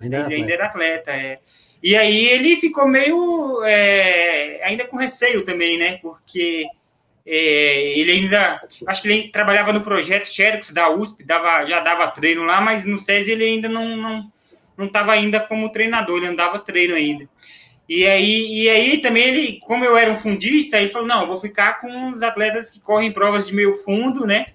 Ainda 0.00 0.16
era, 0.16 0.24
ainda 0.24 0.26
ele 0.26 0.34
ainda 0.34 0.52
era 0.52 0.66
atleta, 0.66 1.10
é. 1.10 1.38
E 1.82 1.96
aí 1.96 2.26
ele 2.28 2.56
ficou 2.56 2.86
meio 2.86 3.62
é, 3.64 4.60
ainda 4.62 4.86
com 4.86 4.96
receio 4.96 5.44
também, 5.44 5.76
né? 5.76 5.98
Porque 5.98 6.64
é, 7.26 7.98
ele 7.98 8.12
ainda 8.12 8.60
acho 8.86 9.02
que 9.02 9.08
ele 9.08 9.28
trabalhava 9.28 9.72
no 9.72 9.80
projeto 9.80 10.32
Xerox 10.32 10.70
da 10.70 10.90
USP, 10.90 11.24
dava, 11.24 11.66
já 11.66 11.80
dava 11.80 12.10
treino 12.10 12.44
lá, 12.44 12.60
mas 12.60 12.84
no 12.84 12.98
SESI 12.98 13.32
ele 13.32 13.44
ainda 13.44 13.68
não 13.68 13.96
não 13.96 14.32
não 14.76 14.86
estava 14.86 15.12
ainda 15.12 15.38
como 15.38 15.70
treinador, 15.70 16.18
ele 16.18 16.28
andava 16.28 16.58
treino 16.58 16.94
ainda. 16.94 17.28
E 17.94 18.06
aí, 18.06 18.62
e 18.62 18.70
aí 18.70 18.98
também 18.98 19.24
ele, 19.24 19.60
como 19.66 19.84
eu 19.84 19.96
era 19.96 20.10
um 20.10 20.16
fundista, 20.16 20.78
ele 20.78 20.88
falou: 20.88 21.06
não, 21.06 21.26
vou 21.26 21.36
ficar 21.36 21.78
com 21.78 22.08
os 22.08 22.22
atletas 22.22 22.70
que 22.70 22.80
correm 22.80 23.12
provas 23.12 23.46
de 23.46 23.54
meio 23.54 23.74
fundo, 23.74 24.26
né? 24.26 24.46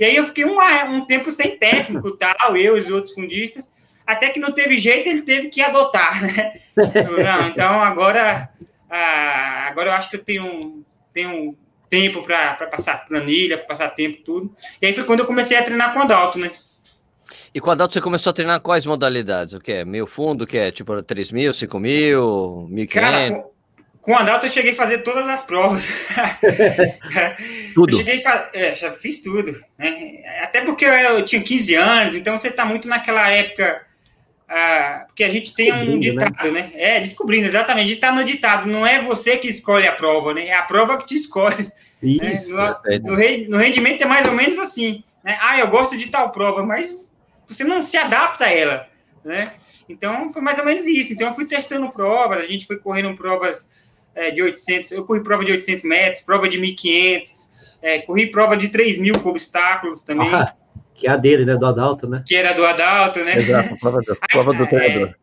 E 0.00 0.04
aí 0.06 0.16
eu 0.16 0.24
fiquei 0.24 0.46
um, 0.46 0.58
um 0.90 1.04
tempo 1.04 1.30
sem 1.30 1.58
técnico, 1.58 2.12
tal, 2.16 2.56
eu 2.56 2.78
e 2.78 2.80
os 2.80 2.90
outros 2.90 3.12
fundistas 3.12 3.62
até 4.08 4.30
que 4.30 4.40
não 4.40 4.52
teve 4.52 4.78
jeito, 4.78 5.06
ele 5.06 5.20
teve 5.20 5.50
que 5.50 5.60
adotar, 5.60 6.22
né? 6.22 6.54
Não, 6.74 7.46
então 7.52 7.82
agora, 7.82 8.48
ah, 8.88 9.66
agora 9.68 9.90
eu 9.90 9.92
acho 9.92 10.08
que 10.08 10.16
eu 10.16 10.24
tenho, 10.24 10.82
tenho 11.12 11.54
tempo 11.90 12.22
para 12.22 12.54
passar 12.68 13.06
planilha, 13.06 13.58
para 13.58 13.66
passar 13.66 13.90
tempo, 13.90 14.22
tudo. 14.24 14.56
E 14.80 14.86
aí 14.86 14.94
foi 14.94 15.04
quando 15.04 15.20
eu 15.20 15.26
comecei 15.26 15.58
a 15.58 15.62
treinar 15.62 15.92
com 15.92 15.98
o 15.98 16.02
Adalto, 16.04 16.38
né? 16.38 16.50
E 17.58 17.60
com 17.60 17.72
Adalto 17.72 17.92
você 17.92 18.00
começou 18.00 18.30
a 18.30 18.32
treinar 18.32 18.60
quais 18.60 18.86
modalidades? 18.86 19.52
O 19.52 19.58
que 19.58 19.72
é? 19.72 19.84
Meio 19.84 20.06
fundo, 20.06 20.44
o 20.44 20.46
que 20.46 20.56
é? 20.56 20.70
Tipo 20.70 21.02
3 21.02 21.32
mil, 21.32 21.52
5 21.52 21.80
mil, 21.80 22.68
1.500? 22.70 22.88
Cara, 22.92 23.30
com, 23.32 23.50
com 24.00 24.12
o 24.12 24.14
Adalto 24.14 24.46
eu 24.46 24.50
cheguei 24.50 24.70
a 24.70 24.76
fazer 24.76 24.98
todas 24.98 25.28
as 25.28 25.42
provas. 25.42 25.84
tudo? 27.74 27.94
Eu 27.94 27.98
cheguei 27.98 28.18
a 28.18 28.22
fazer, 28.22 28.56
é, 28.56 28.76
já 28.76 28.92
fiz 28.92 29.20
tudo. 29.22 29.52
Né? 29.76 30.22
Até 30.40 30.60
porque 30.60 30.84
eu, 30.84 30.92
eu 30.92 31.24
tinha 31.24 31.42
15 31.42 31.74
anos, 31.74 32.14
então 32.14 32.38
você 32.38 32.46
está 32.46 32.64
muito 32.64 32.86
naquela 32.86 33.28
época 33.28 33.84
ah, 34.48 35.02
porque 35.08 35.24
a 35.24 35.28
gente 35.28 35.52
tem 35.52 35.72
um 35.72 35.94
né? 35.94 35.98
ditado, 35.98 36.52
né? 36.52 36.62
né? 36.62 36.70
É, 36.74 37.00
descobrindo, 37.00 37.48
exatamente. 37.48 37.92
Está 37.92 38.12
no 38.12 38.22
ditado, 38.22 38.68
não 38.68 38.86
é 38.86 39.02
você 39.02 39.36
que 39.36 39.48
escolhe 39.48 39.88
a 39.88 39.92
prova, 39.92 40.32
né? 40.32 40.46
É 40.46 40.54
a 40.54 40.62
prova 40.62 40.96
que 40.96 41.06
te 41.06 41.16
escolhe. 41.16 41.64
Né? 42.00 42.32
Isso. 42.32 42.54
Né? 42.54 42.76
No, 43.02 43.16
no, 43.16 43.48
no, 43.48 43.58
rendimento 43.58 44.02
é 44.02 44.06
mais 44.06 44.28
ou 44.28 44.32
menos 44.32 44.56
assim. 44.60 45.02
Né? 45.24 45.36
Ah, 45.42 45.58
eu 45.58 45.66
gosto 45.66 45.96
de 45.96 46.08
tal 46.08 46.30
prova, 46.30 46.64
mas 46.64 47.07
você 47.48 47.64
não 47.64 47.82
se 47.82 47.96
adapta 47.96 48.44
a 48.44 48.52
ela, 48.52 48.86
né? 49.24 49.46
Então, 49.88 50.30
foi 50.32 50.42
mais 50.42 50.58
ou 50.58 50.64
menos 50.64 50.86
isso. 50.86 51.12
Então, 51.12 51.28
eu 51.28 51.34
fui 51.34 51.46
testando 51.46 51.90
provas, 51.90 52.44
a 52.44 52.46
gente 52.46 52.66
foi 52.66 52.76
correndo 52.76 53.16
provas 53.16 53.70
é, 54.14 54.30
de 54.30 54.42
800, 54.42 54.92
eu 54.92 55.04
corri 55.04 55.22
prova 55.22 55.44
de 55.44 55.52
800 55.52 55.84
metros, 55.84 56.22
prova 56.22 56.48
de 56.48 56.60
1.500, 56.60 57.50
é, 57.80 57.98
corri 58.00 58.30
prova 58.30 58.56
de 58.56 58.68
3 58.68 58.98
mil 58.98 59.18
com 59.20 59.30
obstáculos 59.30 60.02
também. 60.02 60.32
Ah. 60.32 60.52
Que 60.94 61.06
é 61.06 61.10
a 61.10 61.16
dele, 61.16 61.44
né? 61.44 61.56
Do 61.56 61.64
Adalto, 61.64 62.08
né? 62.08 62.24
Que 62.26 62.34
era 62.34 62.52
do 62.52 62.66
Adalto, 62.66 63.22
né? 63.22 63.38
Exato, 63.38 63.78
prova 63.78 64.02
do, 64.02 64.18
prova 64.32 64.52
do 64.52 64.66
treinador. 64.68 65.14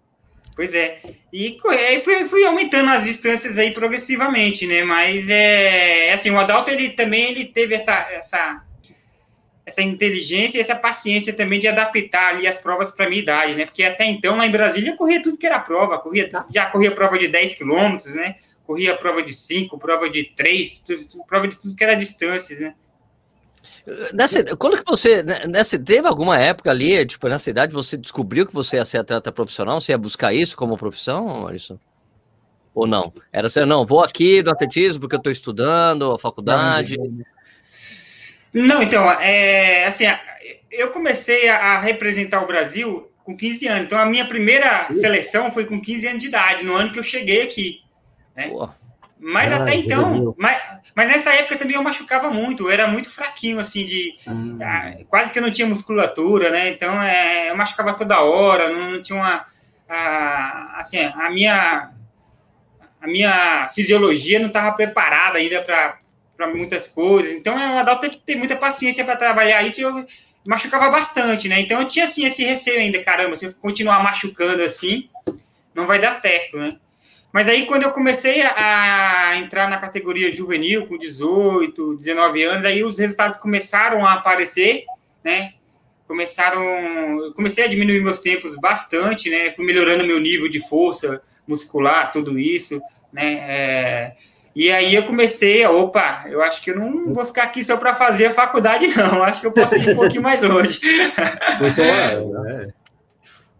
Pois 0.55 0.73
é. 0.73 1.01
E 1.33 1.57
aí 1.69 2.01
fui, 2.01 2.15
fui, 2.29 2.45
aumentando 2.45 2.89
as 2.91 3.03
distâncias 3.03 3.57
aí 3.57 3.71
progressivamente, 3.71 4.65
né? 4.65 4.85
Mas 4.85 5.27
é 5.27 6.13
assim, 6.13 6.31
o 6.31 6.39
Adalto 6.39 6.71
ele 6.71 6.91
também 6.91 7.29
ele 7.31 7.43
teve 7.43 7.75
essa, 7.75 8.07
essa, 8.09 8.63
essa 9.65 9.81
inteligência 9.81 10.57
e 10.57 10.61
essa 10.61 10.75
paciência 10.75 11.33
também 11.33 11.59
de 11.59 11.67
adaptar 11.67 12.35
ali 12.35 12.47
as 12.47 12.59
provas 12.59 12.91
para 12.91 13.09
minha 13.09 13.21
idade, 13.21 13.55
né? 13.55 13.65
Porque 13.65 13.83
até 13.83 14.05
então 14.05 14.37
lá 14.37 14.45
em 14.45 14.51
Brasília 14.51 14.91
eu 14.91 14.95
corria 14.95 15.23
tudo 15.23 15.37
que 15.37 15.47
era 15.47 15.59
prova, 15.59 15.97
corria, 15.97 16.29
já 16.53 16.67
corria 16.67 16.91
prova 16.91 17.17
de 17.17 17.27
10 17.27 17.55
quilômetros, 17.55 18.13
né? 18.13 18.35
Corria 18.65 18.95
prova 18.95 19.23
de 19.23 19.33
5, 19.33 19.77
prova 19.77 20.09
de 20.09 20.23
3, 20.23 20.83
prova 21.27 21.47
de 21.47 21.57
tudo 21.57 21.75
que 21.75 21.83
era 21.83 21.95
distâncias, 21.95 22.59
né? 22.59 22.75
Nessa, 24.13 24.55
quando 24.55 24.77
que 24.77 24.83
você, 24.85 25.21
né, 25.21 25.45
nessa, 25.47 25.77
teve 25.77 26.07
alguma 26.07 26.39
época 26.39 26.71
ali, 26.71 27.05
tipo, 27.05 27.27
nessa 27.27 27.49
idade, 27.49 27.73
você 27.73 27.95
descobriu 27.95 28.45
que 28.45 28.53
você 28.53 28.77
ia 28.77 28.85
ser 28.85 28.99
atleta 28.99 29.31
profissional? 29.31 29.79
Você 29.79 29.91
ia 29.91 29.97
buscar 29.97 30.33
isso 30.33 30.57
como 30.57 30.77
profissão, 30.77 31.25
Maurício? 31.25 31.79
Ou 32.73 32.87
não? 32.87 33.13
Era 33.31 33.47
assim, 33.47 33.63
não, 33.65 33.85
vou 33.85 34.03
aqui 34.03 34.41
no 34.41 34.51
atletismo 34.51 35.01
porque 35.01 35.15
eu 35.15 35.19
estou 35.19 35.31
estudando, 35.31 36.11
a 36.11 36.19
faculdade. 36.19 36.97
Não, 36.97 37.23
então, 38.81 39.11
é, 39.11 39.85
assim, 39.85 40.05
eu 40.71 40.91
comecei 40.91 41.49
a 41.49 41.79
representar 41.79 42.41
o 42.41 42.47
Brasil 42.47 43.11
com 43.23 43.35
15 43.35 43.67
anos. 43.67 43.85
Então, 43.85 43.99
a 43.99 44.05
minha 44.05 44.25
primeira 44.25 44.87
seleção 44.91 45.51
foi 45.51 45.65
com 45.65 45.81
15 45.81 46.07
anos 46.07 46.19
de 46.19 46.27
idade, 46.27 46.63
no 46.63 46.75
ano 46.75 46.91
que 46.91 46.99
eu 46.99 47.03
cheguei 47.03 47.41
aqui. 47.41 47.81
Né? 48.35 48.51
Mas 49.19 49.51
ah, 49.51 49.57
até 49.57 49.75
então, 49.75 50.35
mas, 50.37 50.61
mas 50.93 51.09
nessa 51.09 51.33
época 51.33 51.57
também 51.57 51.75
eu 51.75 51.83
machucava 51.83 52.29
muito, 52.29 52.63
eu 52.63 52.71
era 52.71 52.87
muito 52.87 53.09
fraquinho, 53.09 53.59
assim, 53.59 53.83
de. 53.83 54.15
Ah. 54.61 54.93
quase 55.07 55.31
que 55.31 55.39
eu 55.39 55.43
não 55.43 55.51
tinha 55.51 55.67
musculatura, 55.67 56.49
né? 56.51 56.69
Então 56.69 57.01
é, 57.01 57.49
eu 57.49 57.57
machucava 57.57 57.93
toda 57.93 58.21
hora, 58.21 58.69
não, 58.69 58.91
não 58.91 59.01
tinha 59.01 59.17
uma. 59.17 59.45
A, 59.89 60.79
assim, 60.79 60.99
a 60.99 61.29
minha. 61.31 61.91
A 63.01 63.07
minha 63.07 63.69
fisiologia 63.69 64.39
não 64.39 64.47
estava 64.47 64.75
preparada 64.75 65.37
ainda 65.37 65.61
para 65.61 65.99
muitas 66.39 66.87
coisas. 66.87 67.33
Então, 67.33 67.55
o 67.55 67.77
Adalto 67.77 68.01
teve 68.01 68.17
que 68.17 68.23
ter 68.23 68.35
muita 68.35 68.55
paciência 68.55 69.05
para 69.05 69.15
trabalhar 69.15 69.63
isso 69.63 69.81
eu 69.81 70.05
machucava 70.45 70.89
bastante, 70.89 71.49
né? 71.49 71.59
Então, 71.59 71.81
eu 71.81 71.87
tinha, 71.87 72.05
assim, 72.05 72.25
esse 72.25 72.43
receio 72.43 72.79
ainda, 72.79 73.03
caramba, 73.03 73.35
se 73.35 73.45
eu 73.45 73.53
continuar 73.55 74.03
machucando 74.03 74.61
assim, 74.61 75.09
não 75.73 75.87
vai 75.87 75.99
dar 75.99 76.13
certo, 76.13 76.57
né? 76.57 76.77
Mas 77.35 77.49
aí, 77.49 77.65
quando 77.65 77.83
eu 77.83 77.91
comecei 77.91 78.41
a 78.43 79.33
entrar 79.37 79.69
na 79.69 79.77
categoria 79.77 80.31
juvenil, 80.31 80.87
com 80.87 80.97
18, 80.97 81.97
19 81.97 82.43
anos, 82.43 82.63
aí 82.63 82.81
os 82.81 82.97
resultados 82.97 83.37
começaram 83.37 84.05
a 84.05 84.13
aparecer, 84.13 84.85
né? 85.21 85.53
Começaram. 86.07 86.63
Eu 87.25 87.33
comecei 87.33 87.65
a 87.65 87.67
diminuir 87.67 87.99
meus 87.99 88.19
tempos 88.19 88.55
bastante, 88.55 89.29
né? 89.29 89.51
Fui 89.51 89.65
melhorando 89.65 90.07
meu 90.07 90.17
nível 90.17 90.47
de 90.47 90.65
força 90.65 91.21
muscular, 91.45 92.09
tudo 92.09 92.39
isso, 92.39 92.81
né? 93.11 93.33
É, 93.49 94.15
e 94.55 94.71
aí 94.71 94.95
eu 94.95 95.03
comecei, 95.03 95.65
opa, 95.65 96.23
eu 96.27 96.41
acho 96.41 96.61
que 96.61 96.71
eu 96.71 96.79
não 96.79 97.13
vou 97.13 97.25
ficar 97.25 97.43
aqui 97.43 97.61
só 97.61 97.75
para 97.75 97.93
fazer 97.93 98.27
a 98.27 98.31
faculdade, 98.31 98.87
não. 98.95 99.21
Acho 99.21 99.41
que 99.41 99.47
eu 99.47 99.51
posso 99.51 99.75
ir 99.75 99.89
um 99.89 99.95
pouquinho 99.95 100.21
mais 100.21 100.41
longe. 100.41 100.79
é. 101.81 102.67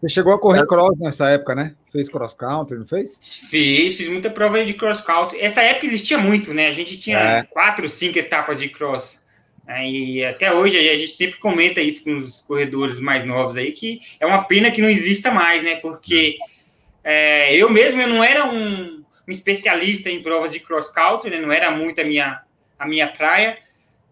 Você 0.00 0.08
chegou 0.08 0.32
a 0.32 0.38
correr 0.38 0.66
cross 0.66 0.98
nessa 0.98 1.28
época, 1.28 1.54
né? 1.54 1.74
Fez 1.92 2.08
cross 2.08 2.32
country, 2.32 2.78
não 2.78 2.86
fez? 2.86 3.18
Fiz, 3.20 3.98
fiz 3.98 4.08
muita 4.08 4.30
prova 4.30 4.64
de 4.64 4.72
cross 4.72 5.02
country. 5.02 5.38
Essa 5.38 5.62
época 5.62 5.86
existia 5.86 6.16
muito, 6.16 6.54
né? 6.54 6.68
A 6.68 6.72
gente 6.72 6.98
tinha 6.98 7.18
é. 7.18 7.42
quatro, 7.42 7.86
cinco 7.88 8.18
etapas 8.18 8.58
de 8.58 8.70
cross. 8.70 9.22
Né? 9.66 9.90
E 9.90 10.24
até 10.24 10.52
hoje 10.52 10.78
a 10.78 10.94
gente 10.94 11.12
sempre 11.12 11.38
comenta 11.38 11.80
isso 11.80 12.04
com 12.04 12.16
os 12.16 12.40
corredores 12.40 13.00
mais 13.00 13.24
novos 13.24 13.58
aí, 13.58 13.70
que 13.70 14.00
é 14.18 14.24
uma 14.24 14.44
pena 14.44 14.70
que 14.70 14.80
não 14.80 14.88
exista 14.88 15.30
mais, 15.30 15.62
né? 15.62 15.76
Porque 15.76 16.38
é, 17.04 17.54
eu 17.54 17.68
mesmo 17.68 18.00
eu 18.00 18.08
não 18.08 18.24
era 18.24 18.46
um, 18.46 18.95
um, 19.26 19.30
especialista 19.30 20.10
em 20.10 20.22
provas 20.22 20.50
de 20.50 20.60
cross 20.60 20.88
country, 20.88 21.30
né? 21.30 21.38
Não 21.38 21.52
era 21.52 21.70
muito 21.70 22.00
a 22.00 22.04
minha, 22.04 22.42
a 22.78 22.86
minha 22.86 23.08
praia 23.08 23.58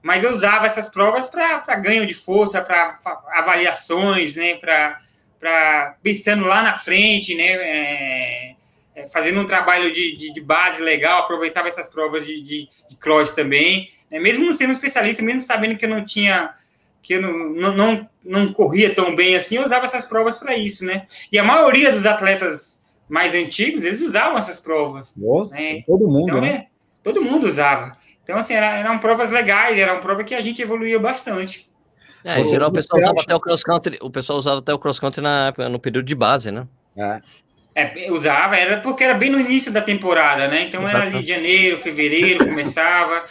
mas 0.05 0.23
eu 0.23 0.31
usava 0.31 0.67
essas 0.67 0.87
provas 0.89 1.27
para 1.27 1.77
ganho 1.77 2.07
de 2.07 2.13
força, 2.13 2.61
para 2.61 2.99
avaliações, 3.31 4.37
né, 4.37 4.55
para 4.57 5.97
pensando 6.03 6.45
lá 6.45 6.63
na 6.63 6.77
frente, 6.77 7.35
né? 7.35 7.47
É, 7.47 8.55
é, 8.97 9.09
fazendo 9.09 9.41
um 9.41 9.47
trabalho 9.47 9.91
de, 9.91 10.15
de, 10.15 10.33
de, 10.35 10.41
base 10.43 10.83
legal, 10.83 11.23
aproveitava 11.23 11.69
essas 11.69 11.89
provas 11.89 12.25
de, 12.27 12.43
de, 12.43 12.69
de 12.89 12.97
cross 12.97 13.31
também, 13.31 13.91
né, 14.11 14.21
mesmo 14.21 14.45
não 14.45 14.53
sendo 14.53 14.73
especialista, 14.73 15.23
mesmo 15.23 15.41
sabendo 15.41 15.77
que 15.77 15.87
eu 15.87 15.89
não 15.89 16.05
tinha 16.05 16.55
que 17.03 17.15
eu 17.15 17.23
não, 17.23 17.73
não, 17.73 18.11
não 18.23 18.53
corria 18.53 18.95
tão 18.95 19.17
bem 19.17 19.37
assim, 19.37 19.57
eu 19.57 19.65
usava 19.65 19.87
essas 19.87 20.07
provas 20.07 20.37
para 20.37 20.55
isso, 20.55 20.85
né? 20.85 21.07
E 21.33 21.39
a 21.39 21.45
maioria 21.45 21.91
dos 21.91 22.05
atletas 22.05 22.84
mais 23.09 23.35
antigos, 23.35 23.85
eles 23.85 24.01
usavam 24.01 24.39
essas 24.39 24.61
provas. 24.61 25.15
Oh, 25.21 25.47
né? 25.47 25.83
Todo 25.87 26.07
mundo, 26.07 26.29
então, 26.29 26.41
né? 26.41 26.49
É, 26.49 26.67
todo 27.03 27.23
mundo 27.23 27.47
usava. 27.47 27.93
Então, 28.23 28.39
assim, 28.39 28.55
eram, 28.55 28.69
eram 28.69 28.99
provas 28.99 29.31
legais, 29.31 29.79
era 29.79 29.93
uma 29.93 30.01
prova 30.01 30.25
que 30.25 30.35
a 30.35 30.41
gente 30.41 30.63
evoluía 30.63 30.99
bastante. 30.99 31.69
É, 32.25 32.41
em 32.41 32.45
geral 32.45 32.71
o 32.71 32.73
pessoal 32.73 33.03
usava 33.03 33.21
até 33.21 33.35
o 33.35 33.41
cross 33.41 33.63
country, 33.63 33.99
o 34.01 34.11
pessoal 34.11 34.39
usava 34.39 34.59
até 34.61 34.73
o 34.73 34.79
cross 34.79 34.99
country 34.99 35.21
na 35.21 35.53
no 35.71 35.79
período 35.79 36.07
de 36.07 36.15
base, 36.15 36.51
né? 36.51 36.67
É. 36.97 37.21
É, 37.77 38.11
usava, 38.11 38.57
era 38.57 38.81
porque 38.81 39.03
era 39.03 39.15
bem 39.15 39.31
no 39.31 39.41
início 39.41 39.73
da 39.73 39.83
temporada, 39.83 40.47
né? 40.47 40.63
Então 40.63 40.89
era 40.89 41.03
ali 41.03 41.21
de 41.23 41.29
janeiro, 41.29 41.77
fevereiro, 41.77 42.47
começava. 42.47 43.25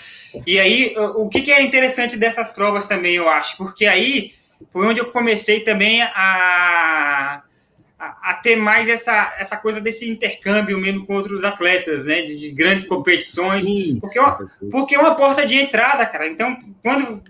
E 0.45 0.59
aí, 0.59 0.93
o 0.97 1.29
que, 1.29 1.41
que 1.41 1.51
é 1.51 1.61
interessante 1.61 2.17
dessas 2.17 2.51
provas 2.51 2.85
também, 2.85 3.15
eu 3.15 3.29
acho, 3.29 3.55
porque 3.55 3.85
aí 3.85 4.33
foi 4.71 4.85
onde 4.85 4.99
eu 4.99 5.11
comecei 5.11 5.61
também 5.61 6.01
a, 6.01 7.41
a, 7.97 8.31
a, 8.31 8.33
ter 8.35 8.55
mais 8.55 8.89
essa, 8.89 9.35
essa 9.39 9.57
coisa 9.57 9.79
desse 9.79 10.09
intercâmbio 10.09 10.77
mesmo 10.77 11.05
com 11.05 11.13
outros 11.13 11.43
atletas, 11.43 12.05
né? 12.05 12.21
De, 12.23 12.37
de 12.37 12.51
grandes 12.51 12.87
competições. 12.87 13.65
Isso, 13.65 13.99
porque, 13.99 14.19
é 14.19 14.21
uma, 14.21 14.51
porque 14.71 14.95
é 14.95 14.99
uma 14.99 15.15
porta 15.15 15.45
de 15.45 15.55
entrada, 15.55 16.05
cara. 16.05 16.27
Então, 16.27 16.57
quando 16.81 17.23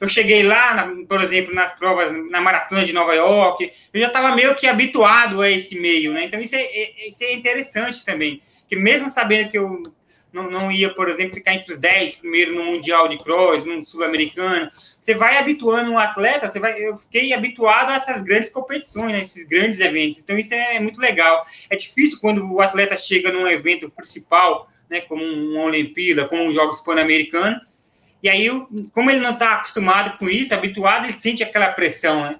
eu 0.00 0.08
cheguei 0.08 0.42
lá, 0.42 0.74
na, 0.74 1.06
por 1.06 1.20
exemplo, 1.20 1.54
nas 1.54 1.74
provas, 1.74 2.10
na 2.30 2.40
maratona 2.40 2.84
de 2.84 2.92
Nova 2.92 3.14
York, 3.14 3.70
eu 3.92 4.00
já 4.00 4.06
estava 4.06 4.34
meio 4.34 4.54
que 4.54 4.66
habituado 4.66 5.42
a 5.42 5.50
esse 5.50 5.78
meio, 5.78 6.14
né? 6.14 6.24
Então 6.24 6.40
isso 6.40 6.56
é, 6.56 6.62
é, 6.62 7.08
isso 7.08 7.22
é 7.22 7.34
interessante 7.34 8.04
também, 8.04 8.40
que 8.66 8.76
mesmo 8.76 9.10
sabendo 9.10 9.50
que 9.50 9.58
eu 9.58 9.82
não, 10.32 10.50
não 10.50 10.70
ia, 10.70 10.92
por 10.94 11.08
exemplo, 11.08 11.34
ficar 11.34 11.54
entre 11.54 11.72
os 11.72 11.78
10 11.78 12.16
primeiro 12.16 12.54
no 12.54 12.64
Mundial 12.64 13.08
de 13.08 13.18
Cross, 13.18 13.64
no 13.64 13.84
Sul-Americano, 13.84 14.70
você 15.00 15.14
vai 15.14 15.36
habituando 15.38 15.90
um 15.90 15.98
atleta, 15.98 16.46
você 16.46 16.60
vai, 16.60 16.80
eu 16.80 16.96
fiquei 16.96 17.32
habituado 17.32 17.90
a 17.90 17.96
essas 17.96 18.20
grandes 18.20 18.48
competições, 18.48 19.12
né, 19.12 19.20
esses 19.20 19.46
grandes 19.48 19.80
eventos, 19.80 20.20
então 20.20 20.38
isso 20.38 20.54
é 20.54 20.78
muito 20.78 21.00
legal. 21.00 21.44
É 21.68 21.76
difícil 21.76 22.18
quando 22.20 22.50
o 22.52 22.60
atleta 22.60 22.96
chega 22.96 23.32
num 23.32 23.46
evento 23.48 23.90
principal, 23.90 24.68
né, 24.88 25.00
como 25.00 25.22
uma 25.24 25.64
Olimpíada, 25.64 26.28
como 26.28 26.48
os 26.48 26.54
Jogos 26.54 26.80
Pan-Americanos, 26.80 27.60
e 28.22 28.28
aí, 28.28 28.48
como 28.92 29.10
ele 29.10 29.20
não 29.20 29.32
está 29.32 29.54
acostumado 29.54 30.18
com 30.18 30.28
isso, 30.28 30.54
habituado, 30.54 31.06
ele 31.06 31.12
sente 31.12 31.42
aquela 31.42 31.72
pressão, 31.72 32.22
né? 32.22 32.38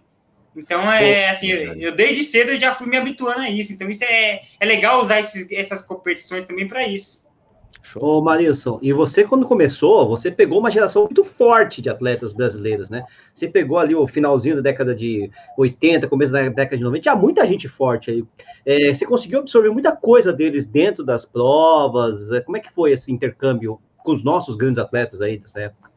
Então, 0.55 0.91
é 0.93 1.31
assim, 1.31 1.49
eu 1.49 1.93
desde 1.93 2.23
cedo 2.23 2.51
eu 2.51 2.61
já 2.61 2.75
fui 2.75 2.87
me 2.87 2.97
habituando 2.97 3.41
a 3.41 3.51
isso. 3.51 3.73
Então, 3.73 3.89
isso 3.89 4.05
é, 4.05 4.43
é 4.59 4.67
legal 4.67 5.01
usar 5.01 5.21
esses, 5.21 5.51
essas 5.51 5.81
competições 5.81 6.45
também 6.45 6.67
para 6.69 6.87
isso. 6.87 7.25
Show. 7.83 8.03
Ô, 8.03 8.23
Marilson, 8.23 8.79
e 8.83 8.93
você, 8.93 9.25
quando 9.25 9.47
começou, 9.47 10.09
você 10.09 10.31
pegou 10.31 10.59
uma 10.59 10.71
geração 10.71 11.05
muito 11.05 11.25
forte 11.25 11.81
de 11.81 11.89
atletas 11.89 12.33
brasileiros, 12.33 12.91
né? 12.91 13.05
Você 13.33 13.49
pegou 13.49 13.79
ali 13.79 13.95
o 13.95 14.07
finalzinho 14.07 14.57
da 14.57 14.63
década 14.63 14.95
de 14.95 15.31
80, 15.57 16.07
começo 16.09 16.33
da 16.33 16.43
década 16.49 16.77
de 16.77 16.83
90, 16.83 17.03
tinha 17.03 17.17
muita 17.17 17.47
gente 17.47 17.69
forte 17.69 18.11
aí. 18.11 18.25
É, 18.67 18.93
você 18.93 19.07
conseguiu 19.07 19.41
absorver 19.41 19.71
muita 19.71 19.95
coisa 19.95 20.33
deles 20.33 20.65
dentro 20.65 21.05
das 21.05 21.25
provas? 21.25 22.29
Como 22.45 22.57
é 22.57 22.61
que 22.61 22.73
foi 22.73 22.93
esse 22.93 23.11
intercâmbio 23.11 23.81
com 23.99 24.13
os 24.13 24.23
nossos 24.23 24.57
grandes 24.57 24.79
atletas 24.79 25.21
aí 25.21 25.39
dessa 25.39 25.61
época? 25.61 25.91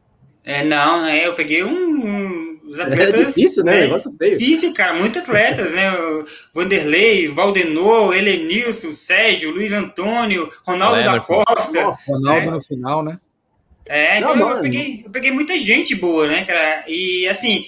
É, 0.44 0.62
não, 0.62 1.06
é, 1.06 1.26
eu 1.26 1.34
peguei 1.34 1.64
um, 1.64 2.06
um 2.06 2.53
os 2.64 2.78
é 2.78 2.82
atletas. 2.82 3.20
É 3.20 3.24
difícil, 3.24 3.64
né? 3.64 3.78
É, 3.78 3.80
Negócio 3.82 4.14
feio. 4.18 4.38
Difícil, 4.38 4.74
cara, 4.74 4.94
muitos 4.94 5.22
atletas, 5.22 5.72
né? 5.72 5.92
O 5.92 6.24
Vanderlei, 6.54 7.28
Valdenor, 7.28 8.14
Helenilson, 8.14 8.92
Sérgio, 8.92 9.50
Luiz 9.50 9.72
Antônio, 9.72 10.50
Ronaldo 10.66 10.96
é, 10.96 11.04
da 11.04 11.20
Costa. 11.20 11.82
Nossa, 11.82 12.12
Ronaldo 12.12 12.50
no 12.52 12.62
final, 12.62 13.02
né? 13.02 13.18
É, 13.86 14.18
então 14.18 14.34
não, 14.34 14.50
eu, 14.50 14.62
peguei, 14.62 15.02
eu 15.04 15.10
peguei 15.10 15.30
muita 15.30 15.58
gente 15.58 15.94
boa, 15.94 16.26
né, 16.26 16.44
cara? 16.44 16.84
E 16.88 17.28
assim, 17.28 17.66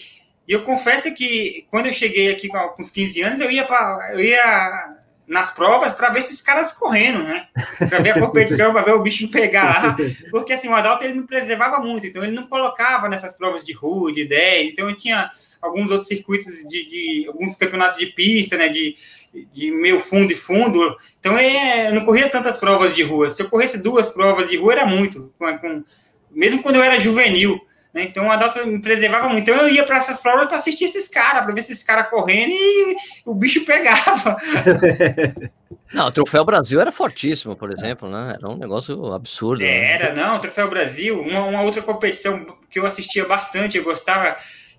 eu 0.48 0.62
confesso 0.62 1.14
que 1.14 1.66
quando 1.70 1.86
eu 1.86 1.92
cheguei 1.92 2.30
aqui 2.30 2.48
com, 2.48 2.58
com 2.58 2.82
uns 2.82 2.90
15 2.90 3.22
anos, 3.22 3.40
eu 3.40 3.50
ia 3.50 3.64
para 3.64 4.12
eu 4.14 4.20
ia 4.20 4.95
nas 5.26 5.50
provas 5.50 5.92
para 5.92 6.11
ver 6.11 6.21
esses 6.21 6.40
caras 6.40 6.73
correndo, 6.73 7.23
né? 7.25 7.49
Para 7.88 8.00
ver 8.00 8.11
a 8.11 8.21
competição, 8.21 8.73
para 8.73 8.83
ver 8.83 8.95
o 8.95 9.02
bicho 9.02 9.28
pegar 9.28 9.64
lá. 9.64 9.96
Porque 10.31 10.53
assim, 10.53 10.68
o 10.68 10.74
Adalto 10.74 11.05
ele 11.05 11.14
me 11.14 11.27
preservava 11.27 11.81
muito, 11.81 12.07
então 12.07 12.22
ele 12.22 12.33
não 12.33 12.46
colocava 12.46 13.09
nessas 13.09 13.37
provas 13.37 13.64
de 13.64 13.72
rua, 13.72 14.12
de 14.12 14.24
10. 14.24 14.72
Então 14.72 14.88
eu 14.88 14.96
tinha 14.96 15.31
alguns 15.61 15.90
outros 15.90 16.07
circuitos 16.07 16.53
de, 16.68 16.87
de 16.87 17.24
alguns 17.27 17.57
campeonatos 17.57 17.96
de 17.96 18.07
pista, 18.07 18.57
né? 18.57 18.68
De, 18.68 18.96
de 19.53 19.70
meio 19.72 20.00
fundo 20.00 20.33
e 20.33 20.37
fundo. 20.37 20.96
Então 21.18 21.37
é, 21.37 21.88
eu 21.88 21.94
não 21.94 22.05
corria 22.05 22.29
tantas 22.29 22.57
provas 22.57 22.94
de 22.94 23.03
rua. 23.03 23.31
Se 23.33 23.42
eu 23.42 23.48
corresse 23.48 23.79
duas 23.79 24.09
provas 24.09 24.48
de 24.48 24.57
rua 24.57 24.72
era 24.72 24.87
muito. 24.87 25.33
Com, 25.38 25.59
com, 25.59 25.85
mesmo 26.31 26.62
quando 26.62 26.77
eu 26.77 26.83
era 26.83 27.00
juvenil. 27.00 27.65
Né? 27.96 28.04
Então 28.04 28.26
o 28.26 28.30
Adalto 28.30 28.64
me 28.66 28.78
preservava 28.78 29.26
muito. 29.26 29.50
Então 29.50 29.62
eu 29.62 29.72
ia 29.72 29.82
para 29.82 29.96
essas 29.96 30.18
provas 30.18 30.48
para 30.48 30.59
assistir 30.59 30.85
esses 30.85 31.09
caras, 31.09 31.44
para 31.44 31.54
ver 31.54 31.61
esses 31.61 31.82
caras 31.82 32.11
correndo 32.11 32.52
e 32.52 32.94
o 33.24 33.35
bicho 33.35 33.64
pegava. 33.64 34.37
Não, 35.94 36.09
o 36.09 36.11
Troféu 36.11 36.44
Brasil 36.44 36.78
era 36.80 36.92
fortíssimo, 36.92 37.56
por 37.56 37.72
exemplo, 37.72 38.11
né? 38.11 38.35
Era 38.37 38.48
um 38.48 38.56
negócio 38.56 39.14
absurdo. 39.14 39.62
Né? 39.62 39.94
Era, 39.94 40.12
né? 40.12 40.20
não, 40.20 40.37
o 40.37 40.40
Troféu 40.40 40.68
Brasil, 40.68 41.18
uma, 41.22 41.44
uma 41.44 41.62
outra 41.62 41.80
competição 41.80 42.44
que 42.68 42.78
eu 42.78 42.85
assistia 42.85 43.24
bastante, 43.24 43.78
eu 43.78 43.85
gostava 43.85 44.37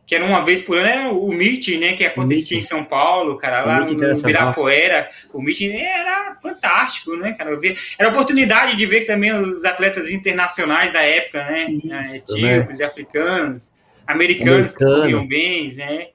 que 0.07 0.15
era 0.15 0.23
uma 0.23 0.43
vez 0.43 0.61
por 0.61 0.77
ano, 0.77 0.87
era 0.87 1.11
o 1.11 1.33
MIT, 1.33 1.77
né, 1.77 1.93
que 1.93 2.05
acontecia 2.05 2.57
em 2.57 2.61
São 2.61 2.85
Paulo, 2.85 3.35
cara, 3.37 3.65
lá 3.65 3.81
no, 3.81 3.91
no 3.91 4.17
Ibirapuera, 4.17 5.09
o 5.33 5.41
MIT 5.41 5.69
era 5.75 6.33
fantástico, 6.41 7.17
né, 7.17 7.33
cara, 7.33 7.51
eu 7.51 7.59
vi, 7.59 7.75
era 7.99 8.07
a 8.07 8.11
oportunidade 8.13 8.77
de 8.77 8.85
ver 8.85 9.01
também 9.01 9.33
os 9.33 9.65
atletas 9.65 10.09
internacionais 10.09 10.93
da 10.93 11.01
época, 11.01 11.43
né, 11.43 11.67
etíopes, 12.15 12.79
né? 12.79 12.85
africanos, 12.85 13.73
americanos 14.07 14.73
Americano. 14.73 14.95
que 14.95 15.01
corriam 15.01 15.27
bem, 15.27 15.73
né, 15.75 16.07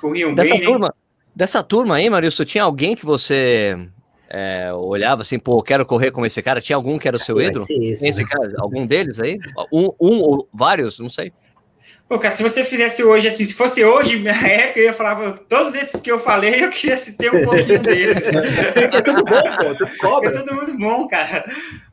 corriam 0.00 0.32
dessa 0.32 0.52
bem, 0.52 0.60
né? 0.60 0.66
turma, 0.66 0.86
né? 0.86 0.92
Dessa 1.34 1.62
turma 1.62 1.96
aí, 1.96 2.10
Marilson, 2.10 2.44
tinha 2.44 2.64
alguém 2.64 2.96
que 2.96 3.06
você 3.06 3.76
é, 4.28 4.72
olhava 4.72 5.22
assim, 5.22 5.38
pô, 5.38 5.62
quero 5.62 5.86
correr 5.86 6.10
como 6.10 6.26
esse 6.26 6.42
cara, 6.42 6.60
tinha 6.60 6.74
algum 6.74 6.98
que 6.98 7.06
era 7.06 7.16
o 7.16 7.20
seu 7.20 7.40
ídolo? 7.40 7.64
Esse, 7.68 8.06
esse 8.06 8.22
né? 8.22 8.28
cara, 8.28 8.52
algum 8.58 8.84
deles 8.84 9.20
aí? 9.20 9.38
Um, 9.72 9.92
um 10.00 10.20
ou 10.20 10.48
vários, 10.52 10.98
não 10.98 11.08
sei. 11.08 11.32
Pô, 12.08 12.18
cara, 12.18 12.34
se 12.34 12.42
você 12.42 12.64
fizesse 12.64 13.04
hoje, 13.04 13.28
assim, 13.28 13.44
se 13.44 13.52
fosse 13.52 13.84
hoje, 13.84 14.18
na 14.20 14.48
época, 14.48 14.80
eu 14.80 14.84
ia 14.84 14.94
falar, 14.94 15.38
todos 15.40 15.74
esses 15.74 16.00
que 16.00 16.10
eu 16.10 16.18
falei, 16.18 16.64
eu 16.64 16.70
queria 16.70 16.96
ter 16.96 17.34
um 17.34 17.42
pouquinho 17.42 17.82
deles. 17.82 18.22
é 18.74 19.02
tudo 19.02 19.22
bom, 19.24 19.42
pô, 19.58 19.74
tudo 19.74 19.98
cobra. 19.98 20.30
É 20.30 20.32
todo 20.32 20.54
mundo 20.54 20.78
bom, 20.78 21.06
cara. 21.06 21.44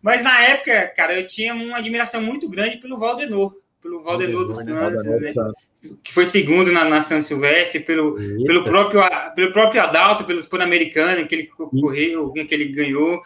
Mas 0.02 0.24
na 0.24 0.42
época, 0.42 0.88
cara, 0.96 1.20
eu 1.20 1.28
tinha 1.28 1.54
uma 1.54 1.80
admiração 1.80 2.22
muito 2.22 2.48
grande 2.48 2.78
pelo 2.78 2.98
Valdenor, 2.98 3.58
pelo 3.84 4.04
Valdenor, 4.04 4.46
dos 4.46 4.64
Santos, 4.64 5.04
né? 5.04 5.34
que 6.02 6.14
foi 6.14 6.26
segundo 6.28 6.72
na, 6.72 6.86
na 6.86 7.02
São 7.02 7.22
Silvestre, 7.22 7.82
pelo, 7.82 8.16
pelo, 8.16 8.64
próprio, 8.64 9.02
pelo 9.36 9.52
próprio 9.52 9.82
Adalto, 9.82 10.24
pelos 10.24 10.48
Pan-Americanos, 10.48 11.28
que 11.28 11.36
ele 11.36 11.48
correu, 11.48 12.32
que 12.32 12.56
ele 12.56 12.70
ganhou. 12.70 13.22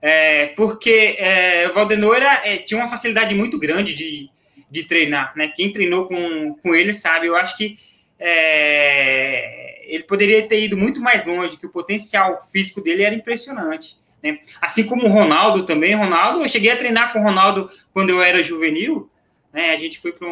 É, 0.00 0.46
porque 0.56 1.14
é, 1.18 1.68
o 1.68 1.74
Valdenor 1.74 2.16
era, 2.16 2.48
é, 2.48 2.56
tinha 2.56 2.80
uma 2.80 2.88
facilidade 2.88 3.34
muito 3.34 3.58
grande 3.58 3.94
de 3.94 4.30
de 4.72 4.84
treinar, 4.84 5.34
né? 5.36 5.52
Quem 5.54 5.70
treinou 5.70 6.06
com, 6.06 6.54
com 6.62 6.74
ele 6.74 6.94
sabe, 6.94 7.26
eu 7.26 7.36
acho 7.36 7.58
que 7.58 7.76
é, 8.18 9.84
ele 9.84 10.04
poderia 10.04 10.48
ter 10.48 10.64
ido 10.64 10.78
muito 10.78 10.98
mais 10.98 11.26
longe, 11.26 11.58
que 11.58 11.66
o 11.66 11.70
potencial 11.70 12.40
físico 12.50 12.80
dele 12.80 13.02
era 13.02 13.14
impressionante. 13.14 13.98
Né? 14.22 14.38
Assim 14.62 14.84
como 14.84 15.04
o 15.04 15.10
Ronaldo 15.10 15.66
também, 15.66 15.94
Ronaldo, 15.94 16.40
eu 16.40 16.48
cheguei 16.48 16.70
a 16.70 16.76
treinar 16.76 17.12
com 17.12 17.18
o 17.18 17.22
Ronaldo 17.22 17.70
quando 17.92 18.10
eu 18.10 18.22
era 18.22 18.42
juvenil, 18.42 19.10
né? 19.52 19.72
A 19.72 19.76
gente 19.76 20.00
foi 20.00 20.12
para 20.12 20.26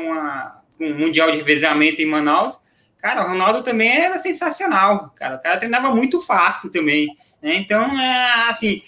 um 0.80 0.94
mundial 0.94 1.30
de 1.30 1.36
revezamento 1.36 2.00
em 2.00 2.06
Manaus. 2.06 2.58
Cara, 2.96 3.26
o 3.26 3.28
Ronaldo 3.28 3.62
também 3.62 3.90
era 3.90 4.18
sensacional, 4.18 5.10
cara. 5.10 5.36
O 5.36 5.42
cara 5.42 5.58
treinava 5.58 5.94
muito 5.94 6.22
fácil 6.22 6.72
também, 6.72 7.14
né? 7.42 7.56
Então, 7.56 8.00
é, 8.00 8.48
assim, 8.48 8.80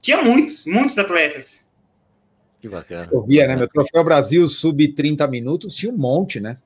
tinha 0.00 0.22
muitos, 0.22 0.66
muitos 0.66 0.96
atletas. 0.96 1.68
Que 2.60 2.68
bacana. 2.68 3.08
Eu 3.10 3.22
via, 3.22 3.46
né? 3.46 3.56
Meu 3.56 3.68
troféu 3.68 4.04
Brasil 4.04 4.46
sub 4.48 4.86
30 4.88 5.26
minutos 5.26 5.74
tinha 5.74 5.92
um 5.92 5.96
monte, 5.96 6.38
né? 6.40 6.58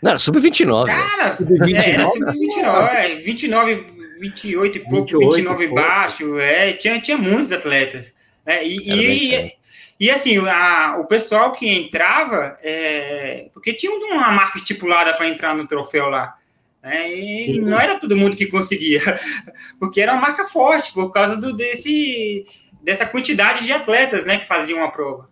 Não, 0.00 0.18
sub 0.18 0.38
29. 0.40 0.90
Cara, 0.90 1.36
sub 1.36 1.54
29, 1.54 1.78
é, 1.78 2.04
sub 2.04 2.32
29, 2.32 3.14
29, 3.22 3.86
28 4.20 4.78
e 4.78 4.80
pouco, 4.80 5.18
28 5.18 5.36
29 5.36 5.64
e 5.64 5.68
baixo, 5.68 6.38
é, 6.38 6.72
tinha, 6.72 7.00
tinha 7.00 7.18
muitos 7.18 7.52
atletas. 7.52 8.14
É, 8.46 8.66
e, 8.66 8.76
e, 8.76 9.52
e, 10.00 10.10
assim, 10.10 10.38
a, 10.46 10.96
o 10.98 11.06
pessoal 11.06 11.52
que 11.52 11.68
entrava, 11.68 12.58
é, 12.62 13.48
porque 13.52 13.72
tinha 13.72 13.92
uma 13.92 14.30
marca 14.30 14.58
estipulada 14.58 15.14
para 15.14 15.28
entrar 15.28 15.54
no 15.54 15.66
troféu 15.66 16.08
lá. 16.08 16.36
É, 16.82 17.10
e 17.10 17.58
não 17.60 17.80
era 17.80 17.98
todo 17.98 18.16
mundo 18.16 18.36
que 18.36 18.46
conseguia, 18.46 19.00
porque 19.80 20.02
era 20.02 20.12
uma 20.12 20.20
marca 20.20 20.44
forte, 20.44 20.92
por 20.92 21.10
causa 21.12 21.34
do, 21.34 21.56
desse, 21.56 22.44
dessa 22.82 23.06
quantidade 23.06 23.64
de 23.64 23.72
atletas 23.72 24.26
né, 24.26 24.38
que 24.38 24.46
faziam 24.46 24.84
a 24.84 24.90
prova. 24.90 25.30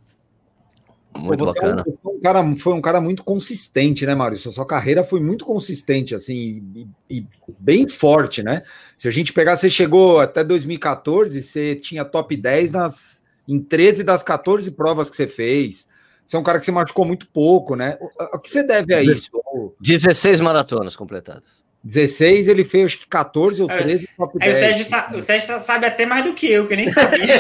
Muito 1.17 1.45
você 1.45 1.61
bacana. 1.61 1.85
É 1.87 2.09
um, 2.09 2.17
um, 2.17 2.21
cara, 2.21 2.57
foi 2.57 2.73
um 2.73 2.81
cara 2.81 3.01
muito 3.01 3.23
consistente, 3.23 4.07
né, 4.07 4.15
Maurício? 4.15 4.51
Sua 4.51 4.67
carreira 4.67 5.05
foi 5.05 5.21
muito 5.21 5.45
consistente, 5.45 6.15
assim, 6.15 6.65
e, 6.75 7.19
e, 7.19 7.27
bem 7.59 7.89
forte, 7.89 8.43
né? 8.43 8.63
Se 8.97 9.09
a 9.09 9.11
gente 9.11 9.33
pegar, 9.33 9.57
você 9.57 9.69
chegou 9.69 10.21
até 10.21 10.43
2014, 10.43 11.43
você 11.43 11.77
tinha 11.77 12.05
top 12.05 12.37
10 12.37 12.73
nas, 12.73 13.23
em 13.47 13.61
13 13.61 14.05
das 14.05 14.23
14 14.23 14.71
provas 14.71 15.11
que 15.11 15.17
você 15.17 15.29
fez. 15.29 15.87
você 16.27 16.37
é 16.37 16.39
um 16.39 16.43
cara 16.45 16.59
que 16.59 16.65
se 16.65 16.73
machucou 16.73 17.05
muito 17.05 17.27
pouco, 17.29 17.77
né? 17.77 17.99
O, 18.01 18.37
o 18.37 18.39
que 18.39 18.49
você 18.49 18.63
deve 18.63 18.95
a 18.95 19.03
isso? 19.03 19.31
16 19.81 20.41
maratonas 20.41 20.97
completadas. 20.97 21.63
16, 21.85 22.47
ele 22.47 22.63
fez 22.63 22.87
acho 22.87 23.01
que 23.01 23.09
14 23.09 23.61
ou 23.61 23.69
13 23.69 24.05
é, 24.05 24.17
top 24.17 24.39
10. 24.39 24.51
É, 24.51 24.53
o, 24.53 24.61
Sérgio, 24.61 25.17
o 25.17 25.21
Sérgio 25.21 25.61
sabe 25.61 25.87
até 25.87 26.07
mais 26.07 26.25
do 26.25 26.33
que 26.33 26.47
eu, 26.51 26.67
que 26.67 26.75
eu 26.75 26.77
nem 26.77 26.89
sabia. 26.89 27.35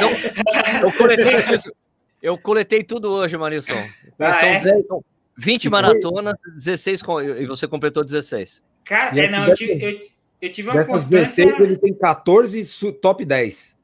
eu, 0.00 0.88
eu, 0.88 0.92
coletei, 0.92 1.26
eu, 2.22 2.38
coletei, 2.38 2.82
tudo 2.82 3.10
hoje, 3.10 3.36
Marilson. 3.36 3.88
Ah, 4.18 4.34
são, 4.34 4.48
é? 4.48 4.60
10, 4.60 4.86
são 4.86 5.04
20 5.36 5.70
maratonas, 5.70 6.34
16 6.56 7.02
e 7.38 7.46
você 7.46 7.68
completou 7.68 8.04
16. 8.04 8.62
Cara, 8.84 9.18
é, 9.18 9.28
não, 9.28 9.48
eu 9.48 9.54
tive, 9.54 9.84
eu, 9.84 10.00
eu 10.42 10.52
tive 10.52 10.70
uma 10.70 10.84
constância. 10.84 11.46
16, 11.46 11.60
ele 11.60 11.76
tem 11.76 11.94
14 11.94 12.92
top 12.94 13.24
10. 13.24 13.76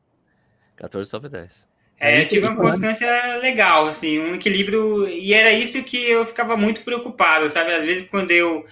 14 0.77 1.11
top 1.11 1.29
10. 1.29 1.68
É, 2.01 2.20
eu 2.20 2.29
tive 2.29 2.47
uma 2.47 2.57
constância 2.57 3.09
legal, 3.37 3.87
assim, 3.87 4.18
um 4.18 4.35
equilíbrio, 4.35 5.09
e 5.09 5.33
era 5.33 5.53
isso 5.53 5.83
que 5.85 5.97
eu 6.11 6.27
ficava 6.27 6.57
muito 6.57 6.81
preocupado, 6.81 7.49
sabe? 7.49 7.73
Às 7.73 7.85
vezes, 7.85 8.09
quando 8.09 8.33
eu 8.33 8.66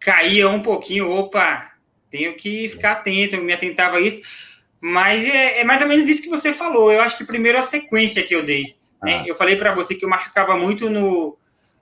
caía 0.00 0.48
um 0.48 0.60
pouquinho, 0.60 1.10
opa, 1.10 1.72
tenho 2.10 2.34
que 2.34 2.68
ficar 2.68 2.92
atento, 2.92 3.36
eu 3.36 3.44
me 3.44 3.52
atentava 3.52 3.98
a 3.98 4.00
isso, 4.00 4.22
mas 4.80 5.24
é, 5.24 5.60
é, 5.60 5.64
mais 5.64 5.82
ou 5.82 5.88
menos 5.88 6.08
isso 6.08 6.22
que 6.22 6.28
você 6.28 6.52
falou. 6.52 6.92
Eu 6.92 7.00
acho 7.00 7.16
que 7.16 7.24
primeiro 7.24 7.58
a 7.58 7.62
sequência 7.62 8.22
que 8.22 8.34
eu 8.34 8.44
dei. 8.44 8.76
Né? 9.02 9.20
Ah. 9.20 9.24
Eu 9.26 9.34
falei 9.34 9.56
para 9.56 9.74
você 9.74 9.94
que 9.94 10.04
eu 10.04 10.08
machucava 10.08 10.56
muito 10.56 10.90
no, 10.90 11.36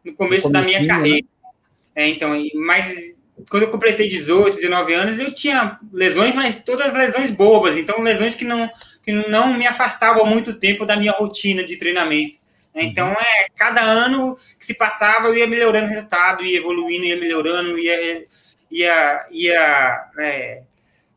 no 0.05 0.15
começo 0.15 0.51
da 0.51 0.63
minha 0.63 0.81
né? 0.81 0.87
carreira. 0.87 1.27
Né? 1.27 1.53
É, 1.95 2.09
então, 2.09 2.31
mas 2.55 3.17
quando 3.51 3.65
eu 3.65 3.71
completei 3.71 4.09
18, 4.09 4.57
19 4.57 4.95
anos, 4.95 5.19
eu 5.19 5.33
tinha 5.35 5.79
lesões, 5.93 6.35
mas 6.35 6.63
todas 6.63 6.93
lesões 6.93 7.31
bobas, 7.31 7.77
então 7.77 8.01
lesões 8.01 8.35
que 8.35 8.45
não, 8.45 8.71
que 9.03 9.13
não 9.13 9.57
me 9.57 9.67
afastavam 9.67 10.27
muito 10.27 10.55
tempo 10.55 10.85
da 10.85 10.97
minha 10.97 11.13
rotina 11.13 11.65
de 11.65 11.77
treinamento. 11.77 12.37
Né? 12.75 12.83
Uhum. 12.83 12.89
Então, 12.89 13.13
é, 13.13 13.47
cada 13.57 13.81
ano 13.81 14.37
que 14.59 14.67
se 14.67 14.75
passava, 14.75 15.29
eu 15.29 15.37
ia 15.37 15.47
melhorando 15.47 15.87
o 15.87 15.91
resultado, 15.91 16.45
ia 16.45 16.59
evoluindo, 16.59 17.05
ia 17.05 17.19
melhorando, 17.19 17.79
ia, 17.79 18.27
ia, 18.71 19.27
ia 19.31 20.11
é, 20.19 20.63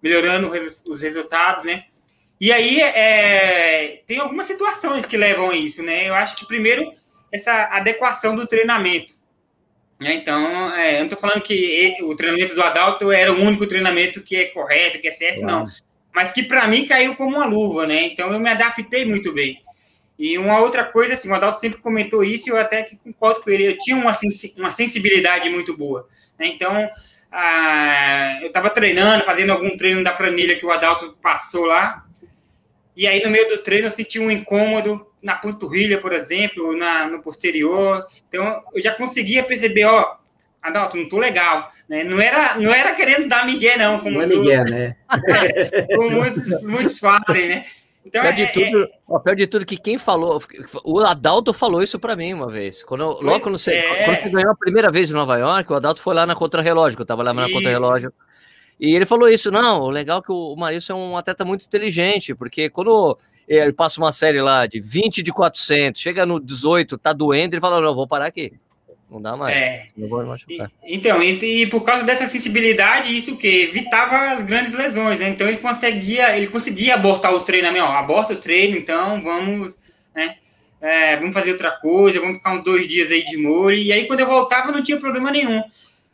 melhorando 0.02 0.52
os 0.88 1.02
resultados, 1.02 1.66
né? 1.66 1.86
E 2.40 2.54
aí, 2.54 2.80
é, 2.80 4.02
tem 4.08 4.20
algumas 4.20 4.48
situações 4.48 5.06
que 5.06 5.18
levam 5.18 5.50
a 5.50 5.56
isso, 5.56 5.84
né? 5.84 6.08
Eu 6.08 6.16
acho 6.16 6.38
que, 6.38 6.48
primeiro, 6.48 6.94
essa 7.32 7.52
adequação 7.72 8.36
do 8.36 8.48
treinamento. 8.48 9.20
Né? 10.00 10.14
Então, 10.14 10.74
é, 10.74 10.96
eu 10.96 11.00
não 11.00 11.04
estou 11.08 11.20
falando 11.20 11.42
que 11.42 11.98
o 12.02 12.16
treinamento 12.16 12.56
do 12.56 12.64
Adalto 12.64 13.12
era 13.12 13.34
o 13.34 13.42
único 13.42 13.68
treinamento 13.68 14.22
que 14.22 14.38
é 14.38 14.46
correto, 14.46 15.00
que 15.00 15.10
é 15.10 15.12
certo, 15.12 15.42
claro. 15.42 15.66
não. 15.66 15.68
Mas 16.14 16.32
que, 16.32 16.44
para 16.44 16.68
mim, 16.68 16.88
caiu 16.88 17.16
como 17.16 17.36
uma 17.36 17.46
luva, 17.46 17.86
né? 17.86 18.04
Então, 18.04 18.32
eu 18.32 18.40
me 18.40 18.50
adaptei 18.50 19.06
muito 19.06 19.34
bem. 19.34 19.62
E 20.18 20.38
uma 20.38 20.60
outra 20.60 20.84
coisa, 20.84 21.14
assim, 21.14 21.30
o 21.30 21.36
Adalto 21.36 21.60
sempre 21.60 21.82
comentou 21.82 22.24
isso 22.24 22.50
e 22.50 22.52
eu 22.52 22.58
até 22.58 22.84
que 22.84 22.98
concordo 22.98 23.42
com 23.42 23.50
ele, 23.50 23.68
eu 23.68 23.78
tinha 23.78 23.96
uma, 23.96 24.12
uma 24.58 24.72
sensibilidade 24.72 25.50
muito 25.50 25.78
boa. 25.78 26.08
Né? 26.38 26.48
Então, 26.48 26.90
ah, 27.32 28.40
eu 28.42 28.48
estava 28.48 28.70
treinando, 28.70 29.24
fazendo 29.24 29.52
algum 29.52 29.76
treino 29.78 30.04
da 30.04 30.12
planilha 30.12 30.58
que 30.58 30.66
o 30.66 30.72
Adalto 30.72 31.18
passou 31.22 31.66
lá, 31.66 32.06
e 33.00 33.08
aí 33.08 33.24
no 33.24 33.30
meio 33.30 33.48
do 33.48 33.60
treino 33.60 33.88
eu 33.88 33.92
senti 33.92 34.20
um 34.20 34.30
incômodo 34.30 35.08
na 35.24 35.34
panturrilha, 35.34 36.02
por 36.02 36.12
exemplo, 36.12 36.76
na, 36.76 37.08
no 37.08 37.22
posterior. 37.22 38.06
Então, 38.28 38.62
eu 38.74 38.82
já 38.82 38.94
conseguia 38.94 39.42
perceber, 39.42 39.86
ó, 39.86 40.18
Adalto, 40.62 40.98
não 40.98 41.08
tô 41.08 41.18
legal, 41.18 41.72
né? 41.88 42.04
Não 42.04 42.20
era, 42.20 42.58
não 42.58 42.74
era 42.74 42.94
querendo 42.94 43.30
dar 43.30 43.46
migué, 43.46 43.78
não. 43.78 44.00
Como 44.00 44.16
não 44.18 44.22
é 44.22 44.28
migué, 44.28 44.64
né? 44.66 44.96
como 45.96 46.10
muitos, 46.10 46.62
muitos 46.64 47.00
fazem, 47.00 47.48
né? 47.48 47.66
Então, 48.06 48.22
pior, 48.22 48.34
é, 48.34 48.34
de 48.34 48.48
tudo, 48.52 48.84
é... 48.84 48.90
ó, 49.08 49.20
pior 49.20 49.36
de 49.36 49.48
tudo 49.48 49.66
que 49.66 49.78
quem 49.78 49.98
falou, 49.98 50.44
o 50.84 51.00
Adalto 51.00 51.54
falou 51.54 51.82
isso 51.82 51.98
para 51.98 52.18
mim 52.18 52.34
uma 52.34 52.52
vez. 52.52 52.84
Quando 52.84 53.02
eu, 53.06 53.22
logo 53.22 53.40
quando 53.40 53.58
você, 53.58 53.72
é... 53.76 54.04
quando 54.04 54.24
você 54.24 54.30
ganhou 54.30 54.52
a 54.52 54.56
primeira 54.56 54.92
vez 54.92 55.10
em 55.10 55.14
Nova 55.14 55.38
York, 55.38 55.72
o 55.72 55.76
Adalto 55.76 56.02
foi 56.02 56.14
lá 56.14 56.26
na 56.26 56.36
Contra-Relógio, 56.36 56.98
que 56.98 57.02
eu 57.04 57.08
tava 57.08 57.24
lá 57.24 57.34
na 57.34 57.50
Contra-Relógio. 57.50 58.12
E 58.80 58.96
ele 58.96 59.06
falou 59.06 59.28
isso, 59.28 59.52
não, 59.52 59.82
o 59.82 59.90
legal 59.90 60.20
é 60.20 60.22
que 60.22 60.32
o 60.32 60.56
Marício 60.56 60.94
é 60.94 60.96
um 60.96 61.18
atleta 61.18 61.44
muito 61.44 61.66
inteligente, 61.66 62.34
porque 62.34 62.70
quando 62.70 63.18
ele 63.48 63.74
passa 63.74 64.00
uma 64.00 64.12
série 64.12 64.42
lá 64.42 64.66
de 64.66 64.80
20 64.80 65.22
de 65.22 65.34
400, 65.34 66.00
chega 66.00 66.26
no 66.26 66.40
18, 66.40 66.98
tá 66.98 67.12
doendo, 67.12 67.56
ele 67.56 67.62
fala, 67.62 67.82
não, 67.82 67.94
vou 67.94 68.08
parar 68.08 68.28
aqui. 68.28 68.54
Não 69.10 69.20
dá 69.20 69.36
mais. 69.36 69.58
É. 69.58 69.86
Não 69.98 70.08
vou 70.08 70.24
machucar. 70.24 70.72
E, 70.84 70.96
então, 70.96 71.22
e, 71.22 71.64
e, 71.64 71.68
por 71.68 71.82
causa 71.82 72.04
dessa 72.04 72.28
sensibilidade, 72.28 73.16
isso 73.16 73.38
que 73.38 73.64
evitava 73.64 74.34
as 74.34 74.44
grandes 74.44 74.74
lesões, 74.74 75.20
né? 75.20 75.30
Então 75.30 75.48
ele 75.48 75.58
conseguia, 75.58 76.38
ele 76.38 76.46
conseguia 76.48 76.94
abortar 76.94 77.34
o 77.34 77.40
treinamento, 77.40 77.86
ó, 77.86 77.94
aborta 77.94 78.34
o 78.34 78.38
treino, 78.38 78.78
então 78.78 79.22
vamos, 79.24 79.76
né? 80.14 80.36
É, 80.80 81.18
vamos 81.18 81.34
fazer 81.34 81.54
outra 81.54 81.72
coisa, 81.72 82.20
vamos 82.20 82.38
ficar 82.38 82.54
uns 82.54 82.64
dois 82.64 82.88
dias 82.88 83.10
aí 83.10 83.26
de 83.26 83.38
molho. 83.38 83.78
E 83.78 83.92
aí, 83.92 84.06
quando 84.06 84.20
eu 84.20 84.28
voltava, 84.28 84.72
não 84.72 84.84
tinha 84.84 85.00
problema 85.00 85.32
nenhum. 85.32 85.64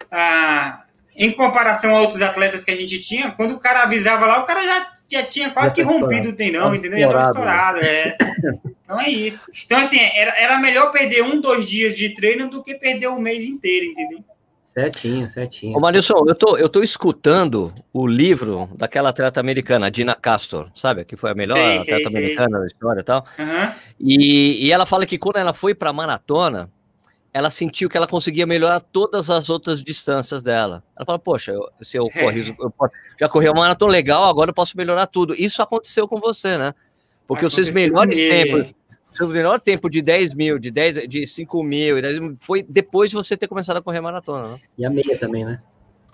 Ah, 0.10 0.85
em 1.16 1.32
comparação 1.32 1.96
a 1.96 2.02
outros 2.02 2.22
atletas 2.22 2.64
que 2.64 2.72
a 2.72 2.76
gente 2.76 3.00
tinha, 3.00 3.32
quando 3.32 3.54
o 3.56 3.60
cara 3.60 3.84
avisava 3.84 4.26
lá, 4.26 4.42
o 4.42 4.46
cara 4.46 4.64
já, 4.64 4.88
já 5.10 5.24
tinha 5.24 5.50
quase 5.50 5.70
já 5.70 5.76
que 5.76 5.82
rompido 5.82 6.30
o 6.30 6.36
tendão, 6.36 6.76
entendeu? 6.76 7.00
Já 7.00 7.08
estava 7.08 7.26
estourado, 7.28 7.80
é. 7.80 8.18
Então 8.86 9.02
é 9.02 9.10
isso. 9.10 9.50
Então, 9.66 9.80
assim, 9.80 9.98
era, 10.00 10.40
era 10.40 10.60
melhor 10.60 10.92
perder 10.92 11.24
um, 11.24 11.42
dois 11.42 11.66
dias 11.66 11.96
de 11.96 12.14
treino 12.14 12.52
do 12.52 12.64
que 12.64 12.76
perder 12.76 13.08
o 13.08 13.20
mês 13.20 13.44
inteiro, 13.44 13.88
entendeu? 13.88 14.24
Certinho, 14.64 15.30
certinho. 15.30 15.76
Ô, 15.76 15.80
Marilson, 15.80 16.26
eu 16.28 16.36
tô, 16.36 16.58
eu 16.58 16.68
tô 16.68 16.84
escutando 16.84 17.74
o 17.94 18.06
livro 18.06 18.70
daquela 18.76 19.10
atleta 19.10 19.40
americana, 19.40 19.90
Dina 19.90 20.14
Castor, 20.14 20.70
sabe? 20.76 21.06
Que 21.06 21.16
foi 21.16 21.32
a 21.32 21.34
melhor 21.34 21.56
sei, 21.56 21.78
atleta 21.80 22.10
sei, 22.10 22.20
americana 22.20 22.50
sei. 22.50 22.60
da 22.60 22.68
história 22.68 23.00
e 23.00 23.04
tal. 23.04 23.26
Uhum. 23.40 23.74
E, 24.02 24.66
e 24.68 24.72
ela 24.72 24.86
fala 24.86 25.06
que 25.06 25.18
quando 25.18 25.38
ela 25.38 25.54
foi 25.54 25.74
pra 25.74 25.94
maratona, 25.94 26.70
ela 27.36 27.50
sentiu 27.50 27.90
que 27.90 27.98
ela 27.98 28.08
conseguia 28.08 28.46
melhorar 28.46 28.80
todas 28.80 29.30
as 29.30 29.50
outras 29.50 29.84
distâncias 29.84 30.42
dela. 30.42 30.82
Ela 30.96 31.06
falou, 31.06 31.20
poxa, 31.20 31.52
eu, 31.52 31.70
se 31.82 31.98
eu, 31.98 32.08
corri, 32.10 32.56
eu 32.58 32.74
já 33.20 33.28
corri 33.28 33.50
uma 33.50 33.60
maratona 33.60 33.92
legal, 33.92 34.24
agora 34.30 34.52
eu 34.52 34.54
posso 34.54 34.78
melhorar 34.78 35.06
tudo. 35.06 35.36
Isso 35.38 35.62
aconteceu 35.62 36.08
com 36.08 36.18
você, 36.18 36.58
né? 36.58 36.74
Porque 37.28 37.46
os 37.46 37.54
seus 37.54 37.72
melhores 37.72 38.18
tempos, 38.18 38.74
seu 39.12 39.28
melhor 39.28 39.60
tempo 39.60 39.90
de 39.90 40.02
10 40.02 40.34
mil, 40.34 40.58
de 40.58 40.72
10, 40.72 41.10
de 41.10 41.28
5 41.28 41.62
mil, 41.62 41.98
foi 42.40 42.64
depois 42.64 43.10
de 43.10 43.18
você 43.18 43.36
ter 43.36 43.50
começado 43.50 43.76
a 43.76 43.82
correr 43.82 44.00
maratona, 44.00 44.54
né? 44.54 44.60
E 44.78 44.86
a 44.86 44.90
meia 44.90 45.18
também, 45.20 45.44
né? 45.44 45.62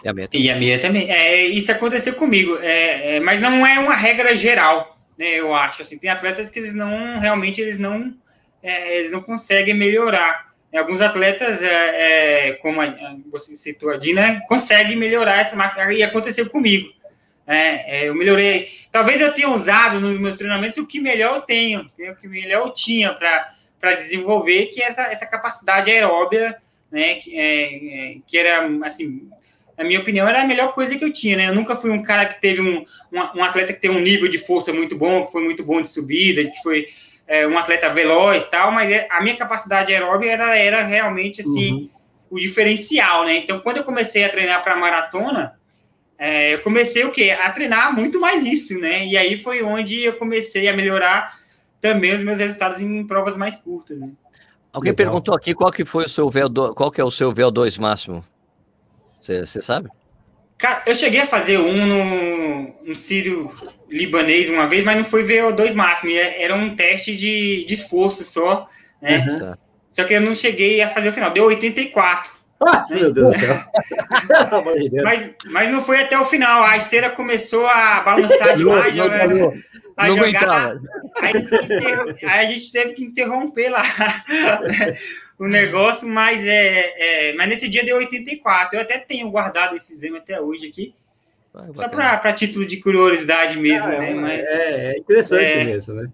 E 0.03 0.09
a 0.09 0.13
meia 0.13 0.27
também. 0.27 0.41
E 0.43 0.49
a 0.49 0.55
meia 0.55 0.79
também. 0.79 1.11
É, 1.11 1.45
isso 1.45 1.71
aconteceu 1.71 2.15
comigo, 2.15 2.57
é, 2.63 3.17
é, 3.17 3.19
mas 3.19 3.39
não 3.39 3.63
é 3.63 3.77
uma 3.77 3.93
regra 3.93 4.35
geral, 4.35 4.97
né? 5.15 5.27
Eu 5.27 5.53
acho. 5.53 5.83
Assim, 5.83 5.99
tem 5.99 6.09
atletas 6.09 6.49
que 6.49 6.57
eles 6.57 6.73
não, 6.73 7.19
realmente, 7.19 7.61
eles 7.61 7.77
não, 7.77 8.11
é, 8.63 8.97
eles 8.97 9.11
não 9.11 9.21
conseguem 9.21 9.75
melhorar 9.75 10.50
alguns 10.77 11.01
atletas, 11.01 11.61
é, 11.61 12.49
é, 12.49 12.53
como 12.53 12.81
a, 12.81 13.15
você 13.29 13.55
citou 13.55 13.89
a 13.89 13.97
Dina, 13.97 14.41
conseguem 14.47 14.95
melhorar 14.95 15.41
essa 15.41 15.55
marca, 15.55 15.91
e 15.93 16.01
aconteceu 16.01 16.49
comigo. 16.49 16.89
É, 17.45 18.03
é, 18.03 18.09
eu 18.09 18.15
melhorei. 18.15 18.69
Talvez 18.91 19.19
eu 19.19 19.33
tenha 19.33 19.49
usado 19.49 19.99
nos 19.99 20.19
meus 20.19 20.35
treinamentos 20.37 20.77
o 20.77 20.87
que 20.87 20.99
melhor 20.99 21.35
eu 21.35 21.41
tenho, 21.41 21.91
o 21.99 22.15
que 22.15 22.27
melhor 22.27 22.67
eu 22.67 22.73
tinha 22.73 23.13
para 23.13 23.95
desenvolver, 23.95 24.67
que 24.67 24.81
é 24.81 24.87
essa, 24.87 25.03
essa 25.03 25.25
capacidade 25.25 25.91
aeróbia, 25.91 26.55
né, 26.89 27.15
que, 27.15 27.37
é, 27.37 28.13
é, 28.13 28.17
que 28.27 28.37
era, 28.37 28.67
assim, 28.85 29.29
na 29.77 29.83
minha 29.83 29.99
opinião, 29.99 30.27
era 30.27 30.41
a 30.41 30.47
melhor 30.47 30.73
coisa 30.73 30.97
que 30.97 31.03
eu 31.03 31.11
tinha, 31.11 31.37
né? 31.37 31.47
Eu 31.47 31.55
nunca 31.55 31.75
fui 31.75 31.89
um 31.89 32.03
cara 32.03 32.25
que 32.25 32.39
teve 32.39 32.61
um, 32.61 32.85
um, 33.11 33.39
um 33.39 33.43
atleta 33.43 33.73
que 33.73 33.81
tem 33.81 33.89
um 33.89 33.99
nível 33.99 34.29
de 34.29 34.37
força 34.37 34.71
muito 34.71 34.95
bom, 34.97 35.25
que 35.25 35.31
foi 35.31 35.43
muito 35.43 35.63
bom 35.63 35.81
de 35.81 35.89
subida, 35.89 36.43
que 36.43 36.61
foi 36.61 36.87
é, 37.31 37.47
um 37.47 37.57
atleta 37.57 37.87
veloz 37.87 38.45
tal, 38.49 38.73
mas 38.73 38.91
é, 38.91 39.07
a 39.09 39.21
minha 39.21 39.37
capacidade 39.37 39.93
aeróbica 39.93 40.33
era, 40.33 40.57
era 40.57 40.83
realmente 40.83 41.39
assim 41.39 41.71
uhum. 41.71 41.89
o 42.29 42.37
diferencial, 42.37 43.23
né? 43.23 43.37
Então, 43.37 43.61
quando 43.61 43.77
eu 43.77 43.85
comecei 43.85 44.25
a 44.25 44.29
treinar 44.29 44.61
para 44.61 44.75
maratona, 44.75 45.57
é, 46.19 46.55
eu 46.55 46.59
comecei 46.59 47.05
o 47.05 47.11
quê? 47.11 47.31
A 47.31 47.49
treinar 47.49 47.95
muito 47.95 48.19
mais 48.19 48.43
isso, 48.43 48.77
né? 48.79 49.05
E 49.05 49.15
aí 49.15 49.37
foi 49.37 49.63
onde 49.63 50.03
eu 50.03 50.17
comecei 50.17 50.67
a 50.67 50.73
melhorar 50.75 51.39
também 51.79 52.13
os 52.13 52.21
meus 52.21 52.37
resultados 52.37 52.81
em 52.81 53.07
provas 53.07 53.37
mais 53.37 53.55
curtas. 53.55 54.01
Né? 54.01 54.11
Alguém 54.73 54.91
Legal. 54.91 55.05
perguntou 55.05 55.33
aqui 55.33 55.55
qual 55.55 55.71
que 55.71 55.85
foi 55.85 56.03
o 56.03 56.09
seu 56.09 56.29
VO2, 56.29 56.73
qual 56.73 56.91
que 56.91 56.99
é 56.99 57.03
o 57.03 57.09
seu 57.09 57.33
VO2 57.33 57.79
máximo? 57.79 58.25
Você 59.21 59.45
sabe? 59.45 59.89
Cara, 60.61 60.83
eu 60.85 60.93
cheguei 60.93 61.21
a 61.21 61.25
fazer 61.25 61.57
um 61.57 61.87
no, 61.87 62.75
no 62.83 62.95
Sírio 62.95 63.51
libanês 63.89 64.47
uma 64.47 64.67
vez, 64.67 64.83
mas 64.83 64.95
não 64.95 65.03
foi 65.03 65.25
VO2 65.25 65.73
máximo, 65.73 66.11
era 66.11 66.55
um 66.55 66.75
teste 66.75 67.17
de, 67.17 67.65
de 67.65 67.73
esforço 67.73 68.23
só, 68.23 68.69
né? 69.01 69.25
Uhum. 69.27 69.55
Só 69.89 70.03
que 70.03 70.13
eu 70.13 70.21
não 70.21 70.35
cheguei 70.35 70.79
a 70.83 70.87
fazer 70.87 71.09
o 71.09 71.13
final, 71.13 71.31
deu 71.31 71.45
84. 71.45 72.31
Ah, 72.63 72.85
né? 72.91 72.95
Meu 72.95 73.11
Deus 73.11 73.35
do 73.35 73.39
céu. 73.39 73.59
mas, 75.03 75.33
mas 75.45 75.71
não 75.71 75.83
foi 75.83 75.99
até 75.99 76.19
o 76.19 76.25
final, 76.25 76.63
a 76.63 76.77
esteira 76.77 77.09
começou 77.09 77.65
a 77.65 78.01
balançar 78.01 78.53
demais. 78.55 78.95
não, 78.95 79.07
não, 79.07 79.27
não, 79.27 79.53
a 79.97 80.07
não 80.07 80.15
jogar, 80.15 80.77
aí, 81.21 81.33
aí, 82.23 82.45
a 82.45 82.45
gente 82.45 82.71
teve 82.71 82.93
que 82.93 83.03
interromper 83.03 83.69
lá 83.69 83.83
o 85.41 85.47
negócio, 85.47 86.07
mas, 86.07 86.45
é, 86.45 87.29
é, 87.29 87.33
mas 87.33 87.47
nesse 87.47 87.67
dia 87.67 87.83
deu 87.83 87.97
84. 87.97 88.77
Eu 88.77 88.83
até 88.83 88.99
tenho 88.99 89.31
guardado 89.31 89.75
esse 89.75 89.91
exame 89.91 90.19
até 90.19 90.39
hoje 90.39 90.67
aqui. 90.67 90.93
Ah, 91.51 91.65
só 91.73 91.89
para 91.89 92.31
título 92.31 92.63
de 92.63 92.77
curiosidade 92.77 93.59
mesmo, 93.59 93.91
ah, 93.91 93.97
né? 93.97 94.13
Mas, 94.13 94.39
é, 94.39 94.93
é 94.93 94.97
interessante 94.99 95.43
é, 95.43 95.63
mesmo, 95.63 95.95
né? 95.95 96.09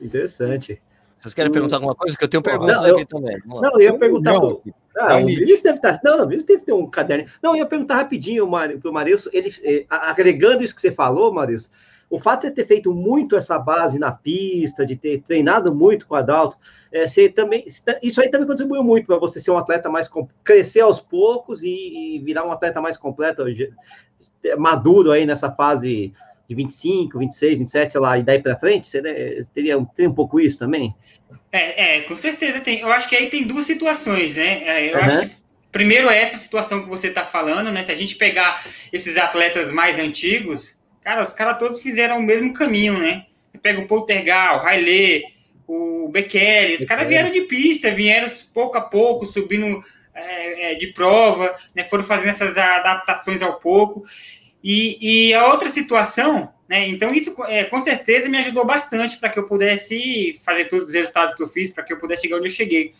Interessante. 0.00 0.80
Vocês 1.18 1.34
querem 1.34 1.50
perguntar 1.50 1.76
alguma 1.76 1.96
coisa? 1.96 2.16
Que 2.16 2.22
eu 2.22 2.28
tenho 2.28 2.42
perguntas 2.44 2.76
não, 2.76 2.86
eu, 2.86 2.94
aqui 2.94 3.06
também. 3.06 3.36
Não, 3.44 3.72
eu 3.72 3.80
ia 3.80 3.98
perguntar. 3.98 4.32
Não, 4.34 4.40
pro, 4.40 4.74
ah, 4.98 5.16
o 5.16 5.26
Vinícius 5.26 5.62
deve 5.62 5.78
estar. 5.78 5.98
Tá, 5.98 6.00
não, 6.04 6.18
não, 6.18 6.24
o 6.24 6.28
Vinícius 6.28 6.46
deve 6.46 6.64
ter 6.64 6.72
um 6.72 6.88
caderno. 6.88 7.26
Não, 7.42 7.52
eu 7.52 7.56
ia 7.56 7.66
perguntar 7.66 7.96
rapidinho 7.96 8.48
para 8.48 8.88
o 8.88 8.92
Marilson, 8.92 9.30
ele, 9.32 9.52
eh, 9.64 9.84
agregando 9.88 10.62
isso 10.62 10.74
que 10.74 10.80
você 10.80 10.92
falou, 10.92 11.32
Marilson, 11.32 11.70
o 12.14 12.18
fato 12.20 12.42
de 12.42 12.46
você 12.46 12.54
ter 12.54 12.66
feito 12.66 12.94
muito 12.94 13.36
essa 13.36 13.58
base 13.58 13.98
na 13.98 14.12
pista, 14.12 14.86
de 14.86 14.94
ter 14.94 15.20
treinado 15.22 15.74
muito 15.74 16.06
com 16.06 16.14
o 16.14 16.16
Adalto, 16.16 16.56
é, 16.92 17.08
você 17.08 17.28
também, 17.28 17.64
isso 18.02 18.20
aí 18.20 18.30
também 18.30 18.46
contribuiu 18.46 18.84
muito 18.84 19.06
para 19.06 19.18
você 19.18 19.40
ser 19.40 19.50
um 19.50 19.58
atleta 19.58 19.90
mais 19.90 20.08
crescer 20.44 20.80
aos 20.80 21.00
poucos 21.00 21.64
e, 21.64 21.68
e, 22.16 22.18
virar 22.20 22.46
um 22.46 22.52
atleta 22.52 22.80
mais 22.80 22.96
completo, 22.96 23.42
maduro 24.56 25.10
aí 25.10 25.26
nessa 25.26 25.50
fase 25.50 26.12
de 26.48 26.54
25, 26.54 27.18
26, 27.18 27.58
27, 27.58 27.92
sei 27.92 28.00
lá, 28.00 28.16
e 28.16 28.22
daí 28.22 28.40
para 28.40 28.56
frente, 28.56 28.86
você 28.86 29.00
né, 29.02 29.42
teria 29.52 29.84
tem 29.96 30.06
um 30.06 30.14
pouco 30.14 30.38
isso 30.38 30.60
também? 30.60 30.94
É, 31.50 31.96
é, 31.96 32.00
com 32.02 32.14
certeza 32.14 32.60
tem. 32.60 32.78
Eu 32.78 32.92
acho 32.92 33.08
que 33.08 33.16
aí 33.16 33.28
tem 33.28 33.44
duas 33.44 33.66
situações, 33.66 34.36
né? 34.36 34.62
É, 34.64 34.92
eu 34.92 34.98
uhum. 34.98 35.04
acho 35.04 35.20
que 35.20 35.30
primeiro 35.72 36.08
é 36.08 36.20
essa 36.20 36.36
situação 36.36 36.82
que 36.82 36.88
você 36.88 37.08
está 37.08 37.24
falando, 37.24 37.72
né? 37.72 37.82
Se 37.82 37.90
a 37.90 37.96
gente 37.96 38.14
pegar 38.14 38.64
esses 38.92 39.16
atletas 39.16 39.72
mais 39.72 39.98
antigos, 39.98 40.78
cara, 41.04 41.22
os 41.22 41.32
caras 41.32 41.58
todos 41.58 41.80
fizeram 41.80 42.18
o 42.18 42.22
mesmo 42.22 42.52
caminho, 42.52 42.98
né? 42.98 43.26
Você 43.52 43.58
pega 43.58 43.80
o 43.80 43.86
Poltergal, 43.86 44.62
o 44.62 44.66
Haile, 44.66 45.24
o 45.66 46.08
Bekele, 46.08 46.74
os 46.74 46.84
caras 46.84 47.06
vieram 47.06 47.30
de 47.30 47.42
pista, 47.42 47.90
vieram 47.90 48.28
pouco 48.52 48.78
a 48.78 48.80
pouco, 48.80 49.26
subindo 49.26 49.82
é, 50.14 50.72
é, 50.72 50.74
de 50.74 50.88
prova, 50.88 51.54
né? 51.74 51.84
Foram 51.84 52.02
fazendo 52.02 52.30
essas 52.30 52.56
adaptações 52.56 53.42
ao 53.42 53.60
pouco. 53.60 54.02
E, 54.62 55.28
e 55.28 55.34
a 55.34 55.46
outra 55.46 55.68
situação, 55.68 56.50
né? 56.66 56.88
Então, 56.88 57.12
isso 57.12 57.34
é, 57.48 57.64
com 57.64 57.80
certeza 57.80 58.28
me 58.30 58.38
ajudou 58.38 58.64
bastante 58.64 59.18
para 59.18 59.28
que 59.28 59.38
eu 59.38 59.46
pudesse 59.46 60.40
fazer 60.42 60.64
todos 60.64 60.88
os 60.88 60.94
resultados 60.94 61.34
que 61.34 61.42
eu 61.42 61.48
fiz, 61.48 61.70
para 61.70 61.84
que 61.84 61.92
eu 61.92 61.98
pudesse 61.98 62.22
chegar 62.22 62.38
onde 62.38 62.48
eu 62.48 62.52
cheguei. 62.52 62.94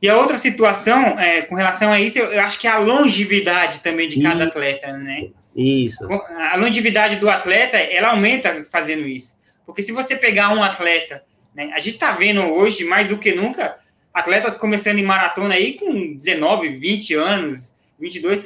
E 0.00 0.08
a 0.08 0.16
outra 0.16 0.38
situação, 0.38 1.18
é, 1.18 1.42
com 1.42 1.54
relação 1.54 1.92
a 1.92 2.00
isso, 2.00 2.18
eu, 2.18 2.32
eu, 2.32 2.40
acho 2.40 2.58
que 2.58 2.66
é 2.66 2.70
a 2.70 2.78
longevidade 2.78 3.80
também 3.80 4.08
de 4.08 4.22
cada 4.22 4.44
atleta, 4.44 4.92
né? 4.92 5.28
Isso. 5.60 6.04
A 6.50 6.56
longevidade 6.56 7.16
do 7.16 7.28
atleta, 7.28 7.76
ela 7.76 8.12
aumenta 8.12 8.64
fazendo 8.70 9.06
isso. 9.06 9.38
Porque 9.66 9.82
se 9.82 9.92
você 9.92 10.16
pegar 10.16 10.54
um 10.54 10.62
atleta, 10.62 11.22
né, 11.54 11.70
a 11.74 11.80
gente 11.80 11.94
está 11.94 12.12
vendo 12.12 12.40
hoje, 12.40 12.84
mais 12.84 13.06
do 13.06 13.18
que 13.18 13.34
nunca, 13.34 13.76
atletas 14.12 14.56
começando 14.56 14.98
em 14.98 15.04
maratona 15.04 15.54
aí 15.54 15.74
com 15.74 16.14
19, 16.14 16.70
20 16.70 17.14
anos, 17.14 17.74
22, 17.98 18.42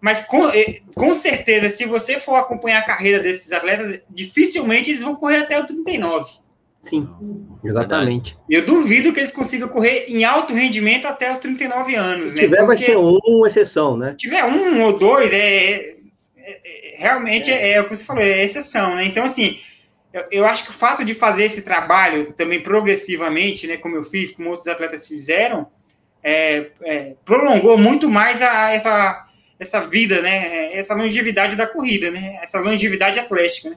mas 0.00 0.20
com, 0.20 0.48
eh, 0.50 0.80
com 0.94 1.12
certeza, 1.12 1.68
se 1.70 1.86
você 1.86 2.20
for 2.20 2.36
acompanhar 2.36 2.78
a 2.78 2.86
carreira 2.86 3.18
desses 3.20 3.50
atletas, 3.50 4.00
dificilmente 4.08 4.90
eles 4.90 5.02
vão 5.02 5.16
correr 5.16 5.38
até 5.38 5.58
o 5.58 5.66
39. 5.66 6.30
Sim, 6.82 7.08
exatamente. 7.64 8.36
Eu 8.48 8.64
duvido 8.64 9.12
que 9.12 9.18
eles 9.18 9.32
consigam 9.32 9.68
correr 9.68 10.04
em 10.06 10.22
alto 10.24 10.52
rendimento 10.54 11.06
até 11.06 11.32
os 11.32 11.38
39 11.38 11.96
anos. 11.96 12.28
Se 12.28 12.34
né? 12.36 12.42
tiver, 12.42 12.56
Porque 12.58 12.66
vai 12.66 12.76
ser 12.76 12.96
uma 12.96 13.46
exceção, 13.48 13.96
né? 13.96 14.14
tiver 14.16 14.44
um 14.44 14.82
ou 14.82 14.98
dois, 14.98 15.32
é 15.32 16.03
realmente 16.96 17.50
é. 17.50 17.72
é. 17.72 17.80
o 17.80 17.84
que 17.84 17.96
você 17.96 18.04
falou, 18.04 18.22
é 18.22 18.44
exceção, 18.44 18.96
né? 18.96 19.04
Então, 19.04 19.24
assim, 19.24 19.58
eu, 20.12 20.24
eu, 20.30 20.46
acho 20.46 20.64
que 20.64 20.70
o 20.70 20.74
fato 20.74 21.04
de 21.04 21.14
fazer 21.14 21.44
esse 21.44 21.62
trabalho 21.62 22.32
também 22.32 22.60
progressivamente, 22.60 23.66
né, 23.66 23.76
como 23.76 23.96
eu 23.96 24.04
fiz, 24.04 24.30
como 24.30 24.50
outros 24.50 24.68
atletas 24.68 25.06
fizeram, 25.08 25.66
é, 26.22 26.70
é 26.82 27.16
prolongou 27.24 27.76
muito 27.76 28.08
mais 28.08 28.40
a, 28.40 28.70
essa 28.70 29.24
essa 29.58 29.80
vida, 29.80 30.20
né? 30.20 30.74
Essa 30.74 30.94
longevidade 30.94 31.56
da 31.56 31.66
corrida, 31.66 32.10
né? 32.10 32.38
Essa 32.42 32.60
longevidade 32.60 33.18
atlética, 33.18 33.70
né? 33.70 33.76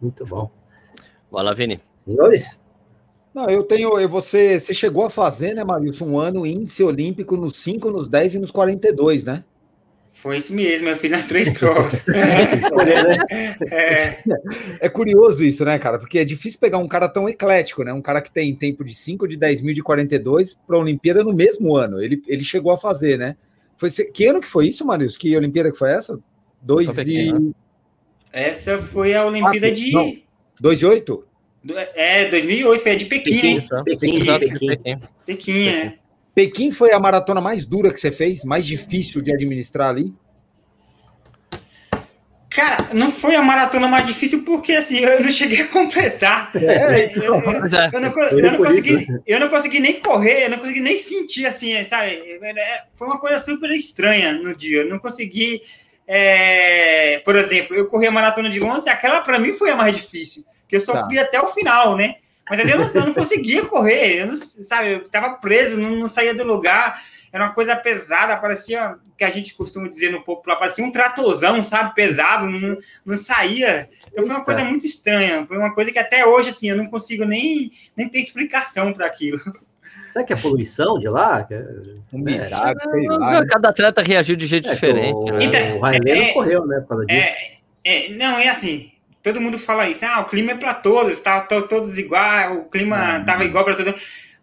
Muito 0.00 0.24
bom. 0.26 0.50
Vai 1.30 1.44
lá, 1.44 1.54
Vini. 1.54 1.80
Senhores? 1.94 2.64
Não, 3.34 3.48
eu 3.48 3.62
tenho. 3.62 4.08
Você, 4.08 4.58
você 4.58 4.74
chegou 4.74 5.06
a 5.06 5.10
fazer, 5.10 5.54
né, 5.54 5.64
Marilson, 5.64 6.06
um 6.06 6.18
ano 6.18 6.46
índice 6.46 6.82
olímpico 6.82 7.36
nos 7.36 7.62
5, 7.62 7.90
nos 7.90 8.08
10 8.08 8.36
e 8.36 8.38
nos 8.38 8.50
42, 8.50 9.24
né? 9.24 9.44
Foi 10.16 10.38
isso 10.38 10.54
mesmo, 10.54 10.88
eu 10.88 10.96
fiz 10.96 11.12
as 11.12 11.26
três 11.26 11.52
provas. 11.52 12.02
é. 13.70 14.22
é 14.80 14.88
curioso 14.88 15.44
isso, 15.44 15.62
né, 15.62 15.78
cara? 15.78 15.98
Porque 15.98 16.18
é 16.18 16.24
difícil 16.24 16.58
pegar 16.58 16.78
um 16.78 16.88
cara 16.88 17.06
tão 17.06 17.28
eclético, 17.28 17.84
né? 17.84 17.92
Um 17.92 18.00
cara 18.00 18.22
que 18.22 18.30
tem 18.30 18.54
tempo 18.54 18.82
de 18.82 18.94
5, 18.94 19.28
de 19.28 19.36
10 19.36 19.60
mil, 19.60 19.74
de 19.74 19.82
42 19.82 20.54
para 20.54 20.76
a 20.76 20.80
Olimpíada 20.80 21.22
no 21.22 21.34
mesmo 21.34 21.76
ano. 21.76 22.00
Ele, 22.00 22.22
ele 22.26 22.42
chegou 22.42 22.72
a 22.72 22.78
fazer, 22.78 23.18
né? 23.18 23.36
Foi, 23.76 23.90
que 23.90 24.24
ano 24.24 24.40
que 24.40 24.48
foi 24.48 24.68
isso, 24.68 24.86
Marius? 24.86 25.18
Que 25.18 25.36
Olimpíada 25.36 25.70
que 25.70 25.78
foi 25.78 25.92
essa? 25.92 26.18
Dois 26.62 26.96
e... 27.06 27.32
Né? 27.32 27.52
Essa 28.32 28.78
foi 28.78 29.14
a 29.14 29.24
Olimpíada 29.24 29.66
ah, 29.66 29.70
de... 29.70 29.92
Não, 29.92 30.16
dois 30.58 30.80
e 30.80 30.86
oito? 30.86 31.26
É, 31.94 32.30
2008, 32.30 32.82
foi 32.82 32.92
a 32.92 32.96
de 32.96 33.04
Pequim, 33.04 33.32
Pequim, 33.32 33.54
né? 33.54 33.82
Pequim, 33.84 34.24
Pequim, 34.24 34.68
Pequim. 34.68 35.00
Pequim, 35.26 35.68
é. 35.68 35.98
Pequim 36.36 36.70
foi 36.70 36.92
a 36.92 37.00
maratona 37.00 37.40
mais 37.40 37.64
dura 37.64 37.90
que 37.90 37.98
você 37.98 38.12
fez? 38.12 38.44
Mais 38.44 38.66
difícil 38.66 39.22
de 39.22 39.32
administrar 39.32 39.88
ali? 39.88 40.12
Cara, 42.50 42.92
não 42.92 43.10
foi 43.10 43.34
a 43.36 43.42
maratona 43.42 43.88
mais 43.88 44.06
difícil 44.06 44.44
porque 44.44 44.72
assim, 44.72 44.98
eu 44.98 45.22
não 45.22 45.30
cheguei 45.30 45.62
a 45.62 45.68
completar. 45.68 46.52
É, 46.60 47.10
eu, 47.16 47.22
eu, 47.22 47.34
eu, 47.36 47.42
não, 47.42 48.30
eu, 48.30 48.42
não, 48.42 48.56
consegui, 48.58 49.06
eu 49.26 49.40
não 49.40 49.48
consegui 49.48 49.80
nem 49.80 49.98
correr, 49.98 50.44
eu 50.44 50.50
não 50.50 50.58
consegui 50.58 50.80
nem 50.80 50.98
sentir 50.98 51.46
assim, 51.46 51.72
sabe? 51.88 52.10
É, 52.42 52.82
foi 52.94 53.06
uma 53.06 53.18
coisa 53.18 53.38
super 53.38 53.70
estranha 53.70 54.34
no 54.34 54.54
dia. 54.54 54.82
Eu 54.82 54.90
não 54.90 54.98
consegui. 54.98 55.62
É, 56.06 57.18
por 57.24 57.34
exemplo, 57.34 57.74
eu 57.74 57.86
corri 57.86 58.08
a 58.08 58.12
maratona 58.12 58.50
de 58.50 58.60
Londres, 58.60 58.88
aquela 58.88 59.22
para 59.22 59.38
mim 59.38 59.54
foi 59.54 59.70
a 59.70 59.76
mais 59.76 59.96
difícil, 59.96 60.44
que 60.68 60.76
eu 60.76 60.82
sofri 60.82 61.16
tá. 61.16 61.22
até 61.22 61.40
o 61.40 61.46
final, 61.46 61.96
né? 61.96 62.16
Mas 62.48 62.60
ali 62.60 62.70
eu 62.70 62.78
não, 62.78 62.90
eu 62.90 63.06
não 63.06 63.14
conseguia 63.14 63.64
correr, 63.64 64.20
eu 64.20 64.26
não, 64.28 64.36
sabe? 64.36 64.92
Eu 64.92 65.08
tava 65.08 65.34
preso, 65.36 65.76
não, 65.76 65.96
não 65.96 66.08
saía 66.08 66.34
do 66.34 66.44
lugar 66.44 66.96
era 67.36 67.44
uma 67.44 67.52
coisa 67.52 67.76
pesada, 67.76 68.36
parecia 68.38 68.96
que 69.16 69.24
a 69.24 69.30
gente 69.30 69.54
costuma 69.54 69.88
dizer 69.88 70.10
no 70.10 70.24
popular, 70.24 70.56
parecia 70.56 70.84
um 70.84 70.90
tratozão, 70.90 71.62
sabe, 71.62 71.94
pesado, 71.94 72.48
não, 72.48 72.78
não 73.04 73.16
saía. 73.16 73.90
Então 74.10 74.26
foi 74.26 74.36
uma 74.36 74.44
coisa 74.44 74.64
muito 74.64 74.86
estranha, 74.86 75.44
foi 75.46 75.58
uma 75.58 75.74
coisa 75.74 75.92
que 75.92 75.98
até 75.98 76.24
hoje, 76.24 76.48
assim, 76.50 76.70
eu 76.70 76.76
não 76.76 76.86
consigo 76.86 77.26
nem, 77.26 77.70
nem 77.94 78.08
ter 78.08 78.20
explicação 78.20 78.92
para 78.92 79.06
aquilo. 79.06 79.38
Será 80.10 80.24
que 80.24 80.32
é 80.32 80.36
poluição 80.36 80.98
de 80.98 81.08
lá? 81.08 81.46
É, 81.50 81.62
Cada 83.50 83.68
atleta 83.68 84.00
reagiu 84.00 84.34
de 84.34 84.46
jeito 84.46 84.68
é, 84.68 84.72
diferente. 84.72 85.14
O, 85.14 85.24
né? 85.24 85.38
então, 85.42 85.76
o 85.76 85.80
Railê 85.80 86.10
é, 86.10 86.26
não 86.26 86.32
correu, 86.32 86.66
né, 86.66 86.80
por 86.80 86.88
causa 86.88 87.06
disso. 87.06 87.18
É, 87.18 87.56
é, 87.84 88.08
não, 88.14 88.38
é 88.38 88.48
assim, 88.48 88.92
todo 89.32 89.40
mundo 89.40 89.58
fala 89.58 89.88
isso, 89.88 90.04
ah, 90.04 90.20
o 90.20 90.26
clima 90.26 90.52
é 90.52 90.56
para 90.56 90.74
todos, 90.74 91.20
tá, 91.20 91.40
todos 91.40 91.98
igual, 91.98 92.54
o 92.54 92.64
clima 92.64 93.18
estava 93.18 93.44
igual 93.44 93.64
para 93.64 93.74
todo 93.74 93.86
mundo. 93.86 94.00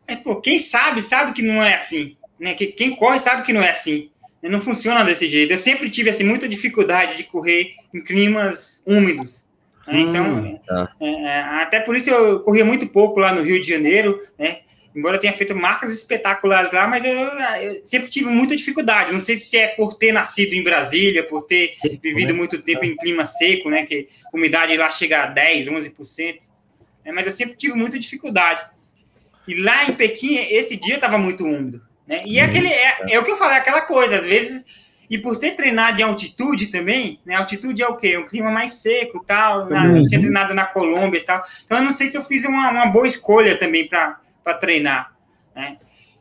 Mas, 0.07 0.19
pô, 0.19 0.41
quem 0.41 0.59
sabe, 0.59 1.01
sabe 1.01 1.31
que 1.31 1.41
não 1.41 1.63
é 1.63 1.75
assim 1.75 2.17
né? 2.43 2.53
Que 2.53 2.67
quem 2.67 2.95
corre 2.95 3.19
sabe 3.19 3.43
que 3.43 3.53
não 3.53 3.61
é 3.61 3.69
assim. 3.69 4.09
Né, 4.41 4.49
não 4.49 4.61
funciona 4.61 5.03
desse 5.03 5.27
jeito. 5.27 5.51
Eu 5.51 5.57
sempre 5.57 5.89
tive 5.89 6.09
assim, 6.09 6.25
muita 6.25 6.47
dificuldade 6.47 7.15
de 7.17 7.23
correr 7.23 7.73
em 7.93 8.03
climas 8.03 8.83
úmidos. 8.85 9.45
Né? 9.87 10.01
Então, 10.01 10.37
hum, 10.37 10.59
tá. 10.67 10.91
é, 10.99 11.23
é, 11.23 11.39
até 11.39 11.79
por 11.79 11.95
isso 11.95 12.09
eu 12.09 12.41
corria 12.41 12.65
muito 12.65 12.87
pouco 12.87 13.19
lá 13.19 13.33
no 13.33 13.41
Rio 13.41 13.59
de 13.59 13.67
Janeiro, 13.67 14.21
né? 14.37 14.59
Embora 14.95 15.17
eu 15.17 15.19
tenha 15.19 15.33
feito 15.33 15.55
marcas 15.55 15.91
espetaculares 15.91 16.71
lá, 16.71 16.87
mas 16.87 17.03
eu, 17.03 17.11
eu, 17.13 17.85
sempre 17.85 18.09
tive 18.09 18.29
muita 18.29 18.55
dificuldade. 18.55 19.11
Não 19.11 19.19
sei 19.19 19.35
se 19.35 19.57
é 19.57 19.67
por 19.69 19.95
ter 19.95 20.11
nascido 20.11 20.53
em 20.53 20.63
Brasília, 20.63 21.23
por 21.23 21.43
ter 21.43 21.73
Sim, 21.81 21.99
vivido 22.01 22.31
né? 22.31 22.37
muito 22.37 22.61
tempo 22.61 22.85
em 22.85 22.95
clima 22.95 23.25
seco, 23.25 23.69
né? 23.69 23.85
Que 23.85 24.07
a 24.31 24.37
umidade 24.37 24.77
lá 24.77 24.91
chega 24.91 25.23
a 25.23 25.25
10, 25.25 25.67
11%. 25.67 26.39
Né? 27.03 27.11
Mas 27.11 27.25
eu 27.25 27.31
sempre 27.31 27.55
tive 27.55 27.73
muita 27.73 27.97
dificuldade. 27.97 28.61
E 29.47 29.55
lá 29.61 29.85
em 29.85 29.93
Pequim, 29.93 30.35
esse 30.35 30.77
dia 30.77 30.95
estava 30.95 31.17
muito 31.17 31.43
úmido. 31.43 31.81
Né? 32.07 32.21
E 32.25 32.37
é, 32.37 32.43
aquele, 32.43 32.67
é, 32.67 32.97
é 33.09 33.19
o 33.19 33.23
que 33.23 33.31
eu 33.31 33.35
falei, 33.35 33.57
aquela 33.57 33.81
coisa, 33.81 34.17
às 34.17 34.25
vezes, 34.25 34.65
e 35.09 35.17
por 35.17 35.37
ter 35.37 35.51
treinado 35.51 35.99
em 35.99 36.03
altitude 36.03 36.67
também, 36.67 37.19
né? 37.25 37.35
Altitude 37.35 37.81
é 37.81 37.87
o 37.87 37.97
quê? 37.97 38.17
Um 38.17 38.25
clima 38.25 38.49
mais 38.49 38.81
seco 38.81 39.21
e 39.21 39.25
tal. 39.25 39.69
Na, 39.69 39.85
uhum. 39.85 39.97
Eu 39.97 40.07
tinha 40.07 40.19
treinado 40.19 40.53
na 40.53 40.65
Colômbia 40.65 41.19
e 41.19 41.23
tal. 41.23 41.43
Então 41.65 41.77
eu 41.77 41.83
não 41.83 41.91
sei 41.91 42.07
se 42.07 42.17
eu 42.17 42.21
fiz 42.21 42.45
uma, 42.45 42.69
uma 42.69 42.85
boa 42.87 43.07
escolha 43.07 43.57
também 43.57 43.87
para 43.87 44.19
treinar. 44.51 45.13
Né? 45.55 45.77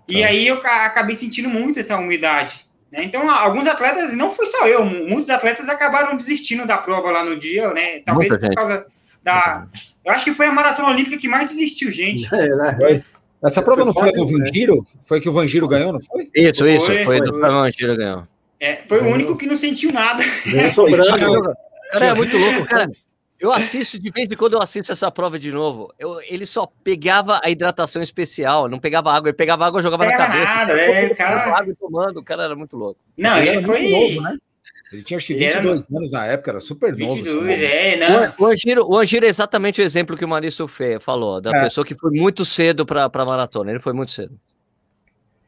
E 0.06 0.20
tá. 0.20 0.28
aí 0.28 0.46
eu 0.46 0.56
acabei 0.58 1.14
sentindo 1.14 1.48
muito 1.48 1.80
essa 1.80 1.96
umidade. 1.96 2.66
Né? 2.92 3.04
Então, 3.04 3.28
alguns 3.30 3.66
atletas, 3.66 4.12
não 4.12 4.30
foi 4.30 4.46
só 4.46 4.68
eu, 4.68 4.84
muitos 4.84 5.30
atletas 5.30 5.68
acabaram 5.68 6.16
desistindo 6.16 6.66
da 6.66 6.76
prova 6.76 7.10
lá 7.10 7.24
no 7.24 7.38
dia, 7.38 7.72
né? 7.72 8.00
Talvez 8.00 8.28
Muita 8.28 8.38
por 8.38 8.46
gente. 8.46 8.54
causa 8.54 8.86
da. 9.22 9.66
Eu 10.04 10.12
acho 10.12 10.24
que 10.24 10.34
foi 10.34 10.46
a 10.46 10.52
maratona 10.52 10.88
olímpica 10.88 11.16
que 11.16 11.28
mais 11.28 11.50
desistiu, 11.50 11.90
gente. 11.90 12.28
É, 12.34 12.48
né? 12.48 13.02
Essa 13.44 13.60
prova 13.60 13.84
não 13.84 13.92
foi 13.92 14.10
a 14.10 14.12
do 14.12 14.26
Vangiro? 14.26 14.86
Foi 15.04 15.20
que 15.20 15.28
o 15.28 15.32
Vangiro 15.32 15.66
ganhou, 15.66 15.92
não 15.92 16.00
foi? 16.00 16.30
Isso, 16.32 16.64
isso, 16.64 16.86
foi, 16.86 17.04
foi, 17.04 17.20
do 17.20 17.40
Vangiro 17.40 17.96
ganhou. 17.96 18.28
É, 18.60 18.76
foi 18.86 19.00
o 19.00 19.06
único 19.06 19.36
que 19.36 19.46
não 19.46 19.56
sentiu 19.56 19.92
nada. 19.92 20.22
cara, 21.90 22.06
é 22.06 22.14
muito 22.14 22.38
louco, 22.38 22.64
cara. 22.66 22.88
Eu 23.42 23.52
assisto, 23.52 23.98
de 23.98 24.08
vez 24.08 24.30
em 24.30 24.36
quando 24.36 24.52
eu 24.52 24.62
assisto 24.62 24.92
essa 24.92 25.10
prova 25.10 25.36
de 25.36 25.50
novo. 25.50 25.92
Eu, 25.98 26.20
ele 26.28 26.46
só 26.46 26.64
pegava 26.84 27.40
a 27.42 27.50
hidratação 27.50 28.00
especial, 28.00 28.68
não 28.68 28.78
pegava 28.78 29.12
água, 29.12 29.30
ele 29.30 29.36
pegava 29.36 29.66
água 29.66 29.80
e 29.80 29.82
jogava 29.82 30.06
na 30.06 30.16
cabeça. 30.16 30.44
Nada, 30.44 30.80
é, 30.80 31.08
cara. 31.08 31.58
Água 31.58 31.74
tomando, 31.76 32.20
o 32.20 32.22
cara 32.22 32.44
era 32.44 32.54
muito 32.54 32.76
louco. 32.76 33.00
Não, 33.18 33.36
ele, 33.38 33.48
ele 33.48 33.62
foi. 33.62 33.90
Novo, 33.90 34.20
né? 34.20 34.38
Ele 34.92 35.02
tinha 35.02 35.16
acho 35.16 35.26
que 35.26 35.34
22 35.34 35.64
era... 35.64 35.86
anos 35.98 36.12
na 36.12 36.26
época, 36.26 36.50
era 36.52 36.60
super 36.60 36.94
22, 36.94 37.34
novo. 37.34 37.46
22, 37.48 37.62
é, 37.64 37.96
não. 37.96 38.34
O, 38.38 38.46
Angiro, 38.46 38.86
o 38.88 38.96
Angiro 38.96 39.26
é 39.26 39.28
exatamente 39.28 39.80
o 39.80 39.84
exemplo 39.84 40.16
que 40.16 40.24
o 40.24 40.28
Maurício 40.28 40.68
Fê 40.68 41.00
falou, 41.00 41.40
da 41.40 41.50
é. 41.50 41.62
pessoa 41.64 41.84
que 41.84 41.96
foi 41.96 42.12
muito 42.12 42.44
cedo 42.44 42.86
para 42.86 43.10
a 43.12 43.24
maratona. 43.24 43.72
Ele 43.72 43.80
foi 43.80 43.92
muito 43.92 44.12
cedo. 44.12 44.38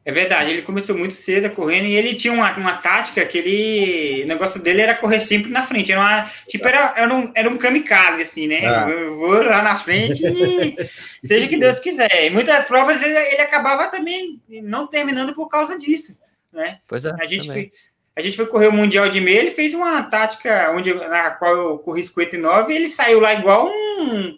É 0.05 0.11
verdade, 0.11 0.51
ele 0.51 0.61
começou 0.61 0.95
muito 0.95 1.15
cedo 1.15 1.49
correndo 1.49 1.87
e 1.87 1.95
ele 1.95 2.13
tinha 2.13 2.31
uma, 2.31 2.55
uma 2.57 2.73
tática 2.77 3.25
que 3.25 3.39
ele. 3.39 4.23
O 4.23 4.27
negócio 4.27 4.61
dele 4.61 4.81
era 4.81 4.93
correr 4.93 5.19
sempre 5.19 5.51
na 5.51 5.63
frente. 5.63 5.91
Era 5.91 5.99
uma, 5.99 6.31
tipo, 6.47 6.67
era, 6.67 6.93
era, 6.95 7.11
um, 7.11 7.31
era 7.33 7.49
um 7.49 7.57
kamikaze, 7.57 8.21
assim, 8.21 8.45
né? 8.45 8.63
É. 8.63 8.91
Eu 8.91 9.15
vou 9.15 9.41
lá 9.41 9.63
na 9.63 9.75
frente 9.77 10.23
e 10.23 10.77
seja 11.25 11.47
que 11.47 11.57
Deus 11.57 11.79
quiser. 11.79 12.27
E 12.27 12.29
muitas 12.29 12.65
provas 12.65 13.01
ele, 13.01 13.17
ele 13.17 13.41
acabava 13.41 13.87
também 13.87 14.39
não 14.47 14.85
terminando 14.85 15.33
por 15.33 15.49
causa 15.49 15.79
disso. 15.79 16.19
Né? 16.53 16.77
Pois 16.87 17.03
é. 17.03 17.11
A 17.19 17.25
gente, 17.25 17.47
foi, 17.47 17.71
a 18.15 18.21
gente 18.21 18.37
foi 18.37 18.45
correr 18.45 18.67
o 18.67 18.73
Mundial 18.73 19.09
de 19.09 19.19
meia, 19.19 19.39
ele 19.39 19.51
fez 19.51 19.73
uma 19.73 20.03
tática 20.03 20.71
onde, 20.75 20.93
na 20.93 21.31
qual 21.31 21.57
eu 21.57 21.79
corri 21.79 22.03
59 22.03 22.71
e 22.71 22.75
ele 22.75 22.87
saiu 22.87 23.19
lá 23.19 23.33
igual 23.33 23.67
um, 23.67 24.37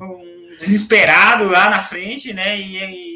um 0.00 0.56
desesperado 0.56 1.48
lá 1.48 1.68
na 1.68 1.82
frente, 1.82 2.32
né? 2.32 2.56
e, 2.56 2.76
e 2.78 3.11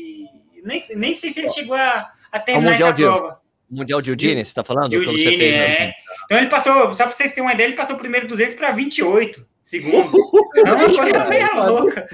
nem, 0.67 0.83
nem 0.97 1.15
sei 1.15 1.31
se 1.31 1.41
ele 1.41 1.49
chegou 1.49 1.77
a, 1.77 2.11
a 2.33 2.41
terminar 2.41 2.75
essa 2.75 2.93
de, 2.93 3.05
prova. 3.05 3.41
Mundial 3.71 4.01
de 4.01 4.11
Udine, 4.11 4.45
você 4.45 4.51
está 4.51 4.65
falando? 4.65 4.91
De 4.91 4.99
Udine, 4.99 5.45
é. 5.45 5.95
Então 6.25 6.39
ele 6.39 6.49
passou, 6.49 6.93
só 6.95 7.05
para 7.05 7.13
vocês 7.13 7.31
terem 7.31 7.45
uma 7.45 7.55
ideia, 7.55 7.69
ele 7.69 7.77
passou 7.77 7.97
o 7.97 7.99
primeiro 7.99 8.27
200 8.27 8.55
para 8.55 8.73
28 8.73 9.47
segundos. 9.63 10.15
é 10.57 10.73
uma 10.73 10.85
coisa 10.85 11.25
meio 11.27 11.67
louca. 11.67 12.09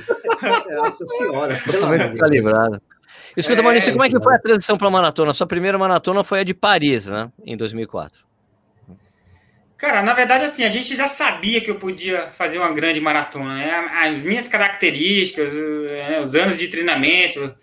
Nossa 0.71 1.07
senhora. 1.07 1.63
Está 1.67 2.27
livrado. 2.27 2.81
Escuta, 3.37 3.61
é, 3.61 3.63
Maurício, 3.63 3.93
como 3.93 4.05
é 4.05 4.11
que 4.11 4.23
foi 4.23 4.35
a 4.35 4.39
transição 4.39 4.77
para 4.77 4.89
a 4.89 4.91
maratona? 4.91 5.33
Sua 5.33 5.47
primeira 5.47 5.79
maratona 5.79 6.23
foi 6.23 6.41
a 6.41 6.45
de 6.45 6.53
Paris, 6.53 7.07
né? 7.07 7.31
Em 7.45 7.57
2004. 7.57 8.21
Cara, 9.79 10.03
na 10.03 10.13
verdade, 10.13 10.45
assim, 10.45 10.63
a 10.63 10.69
gente 10.69 10.95
já 10.95 11.09
sabia 11.09 11.61
que 11.61 11.71
eu 11.71 11.75
podia 11.77 12.29
fazer 12.29 12.59
uma 12.59 12.71
grande 12.71 13.01
maratona, 13.01 13.57
né? 13.57 13.71
As 14.03 14.21
minhas 14.21 14.47
características, 14.47 15.53
né? 15.53 16.21
os 16.25 16.35
anos 16.35 16.57
de 16.57 16.69
treinamento, 16.69 17.55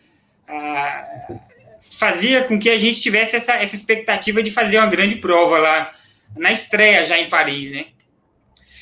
fazia 1.80 2.44
com 2.44 2.60
que 2.60 2.70
a 2.70 2.78
gente 2.78 3.02
tivesse 3.02 3.36
essa, 3.36 3.54
essa 3.54 3.76
expectativa 3.76 4.44
de 4.44 4.52
fazer 4.52 4.78
uma 4.78 4.88
grande 4.88 5.16
prova 5.16 5.58
lá 5.58 5.92
na 6.36 6.52
estreia 6.52 7.06
já 7.06 7.18
em 7.18 7.30
Paris, 7.30 7.72
né? 7.72 7.88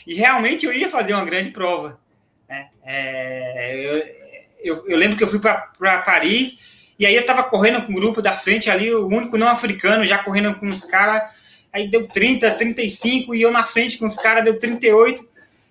E 0.06 0.16
realmente 0.16 0.66
eu 0.66 0.74
ia 0.74 0.90
fazer 0.90 1.14
uma 1.14 1.26
grande 1.26 1.52
prova. 1.52 2.00
Né? 2.48 2.70
É, 2.86 3.86
eu, 3.86 4.76
eu, 4.76 4.88
eu, 4.88 4.98
lembro 4.98 5.18
que 5.18 5.24
eu 5.24 5.28
fui 5.28 5.40
para 5.40 6.02
Paris 6.06 6.94
e 6.98 7.06
aí 7.06 7.14
eu 7.14 7.22
estava 7.22 7.44
correndo 7.44 7.86
com 7.86 7.92
o 7.92 7.96
grupo 7.96 8.22
da 8.22 8.36
frente 8.36 8.70
ali, 8.70 8.94
o 8.94 9.08
único 9.08 9.38
não 9.38 9.50
africano, 9.50 10.06
já 10.06 10.18
correndo 10.20 10.56
com 10.56 10.68
os 10.68 10.86
caras. 10.86 11.30
Aí 11.72 11.90
deu 11.90 12.08
30, 12.08 12.50
35 12.52 13.36
e 13.36 13.42
eu 13.42 13.52
na 13.52 13.64
frente 13.64 13.98
com 13.98 14.06
os 14.06 14.16
caras 14.16 14.44
deu 14.44 14.58
38. 14.58 15.28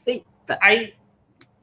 Eita. 0.07 0.59
Aí 0.61 0.93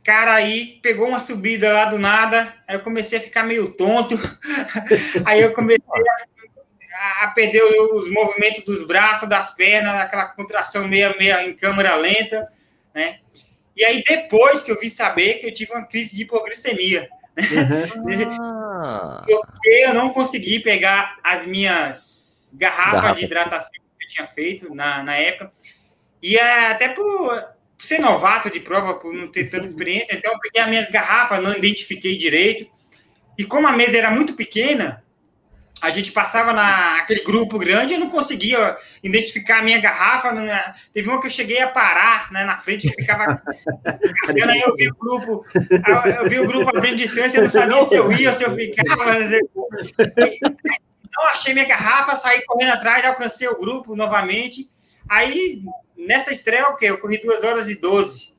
cara 0.03 0.33
aí 0.33 0.79
pegou 0.81 1.07
uma 1.07 1.19
subida 1.19 1.71
lá 1.71 1.85
do 1.85 1.97
nada, 1.97 2.53
aí 2.67 2.75
eu 2.75 2.81
comecei 2.81 3.17
a 3.17 3.21
ficar 3.21 3.43
meio 3.43 3.71
tonto, 3.73 4.15
aí 5.25 5.41
eu 5.41 5.53
comecei 5.53 5.83
a, 6.93 7.23
a, 7.23 7.27
perder 7.31 7.63
os 7.63 8.11
movimentos 8.11 8.65
dos 8.65 8.85
braços, 8.85 9.29
das 9.29 9.55
pernas, 9.55 9.95
aquela 9.95 10.25
contração 10.25 10.87
meia, 10.87 11.15
meia 11.17 11.47
em 11.47 11.53
câmera 11.53 11.95
lenta, 11.95 12.51
né? 12.93 13.19
E 13.75 13.83
aí 13.83 14.03
depois 14.03 14.61
que 14.61 14.71
eu 14.71 14.79
vi 14.79 14.89
saber 14.89 15.35
que 15.35 15.47
eu 15.47 15.53
tive 15.53 15.71
uma 15.71 15.87
crise 15.87 16.15
de 16.15 16.23
hipoglicemia, 16.23 17.09
uhum. 17.37 18.03
porque 19.25 19.73
eu 19.85 19.93
não 19.93 20.09
consegui 20.09 20.59
pegar 20.59 21.17
as 21.23 21.45
minhas 21.45 22.55
garrafas 22.59 22.93
Garrafa. 22.93 23.15
de 23.15 23.25
hidratação 23.25 23.71
que 23.71 24.05
eu 24.05 24.09
tinha 24.09 24.27
feito 24.27 24.75
na, 24.75 25.01
na 25.01 25.15
época, 25.15 25.51
e 26.21 26.37
é, 26.37 26.71
até 26.71 26.89
por 26.89 27.52
ser 27.83 27.99
novato 27.99 28.49
de 28.49 28.59
prova, 28.59 28.95
por 28.95 29.13
não 29.13 29.27
ter 29.27 29.49
tanta 29.49 29.65
experiência, 29.65 30.15
então 30.15 30.31
eu 30.31 30.39
peguei 30.39 30.61
as 30.61 30.69
minhas 30.69 30.89
garrafas, 30.89 31.41
não 31.41 31.55
identifiquei 31.55 32.17
direito. 32.17 32.71
E 33.37 33.43
como 33.43 33.67
a 33.67 33.71
mesa 33.71 33.97
era 33.97 34.11
muito 34.11 34.33
pequena, 34.33 35.03
a 35.81 35.89
gente 35.89 36.13
passava 36.13 36.53
naquele 36.53 37.23
grupo 37.23 37.59
grande, 37.59 37.93
eu 37.93 37.99
não 37.99 38.09
conseguia 38.09 38.77
identificar 39.03 39.59
a 39.59 39.63
minha 39.63 39.81
garrafa. 39.81 40.31
Né? 40.31 40.73
Teve 40.93 41.09
uma 41.09 41.19
que 41.19 41.27
eu 41.27 41.31
cheguei 41.31 41.61
a 41.61 41.67
parar 41.67 42.31
né, 42.31 42.45
na 42.45 42.57
frente, 42.57 42.87
que 42.87 42.95
ficava 42.95 43.25
cascando, 43.25 44.51
aí 44.51 44.61
eu 44.61 44.75
vi 44.77 44.87
o 44.87 44.95
grupo, 44.95 45.45
eu 46.21 46.29
vi 46.29 46.39
o 46.39 46.47
grupo 46.47 46.75
abrindo 46.75 46.95
distância, 46.95 47.39
eu 47.39 47.43
não 47.43 47.49
sabia 47.49 47.83
se 47.83 47.95
eu 47.95 48.11
ia 48.13 48.29
ou 48.29 48.33
se 48.33 48.43
eu 48.45 48.55
ficava. 48.55 49.17
Então, 49.19 51.27
achei 51.27 51.53
minha 51.53 51.67
garrafa, 51.67 52.15
saí 52.15 52.45
correndo 52.45 52.71
atrás, 52.71 53.05
alcancei 53.05 53.47
o 53.47 53.59
grupo 53.59 53.93
novamente. 53.93 54.71
Aí 55.09 55.61
nessa 55.97 56.31
estreia, 56.31 56.69
o 56.69 56.75
quê? 56.75 56.87
Eu 56.87 56.97
corri 56.97 57.21
2 57.21 57.43
horas 57.43 57.69
e 57.69 57.79
12. 57.79 58.33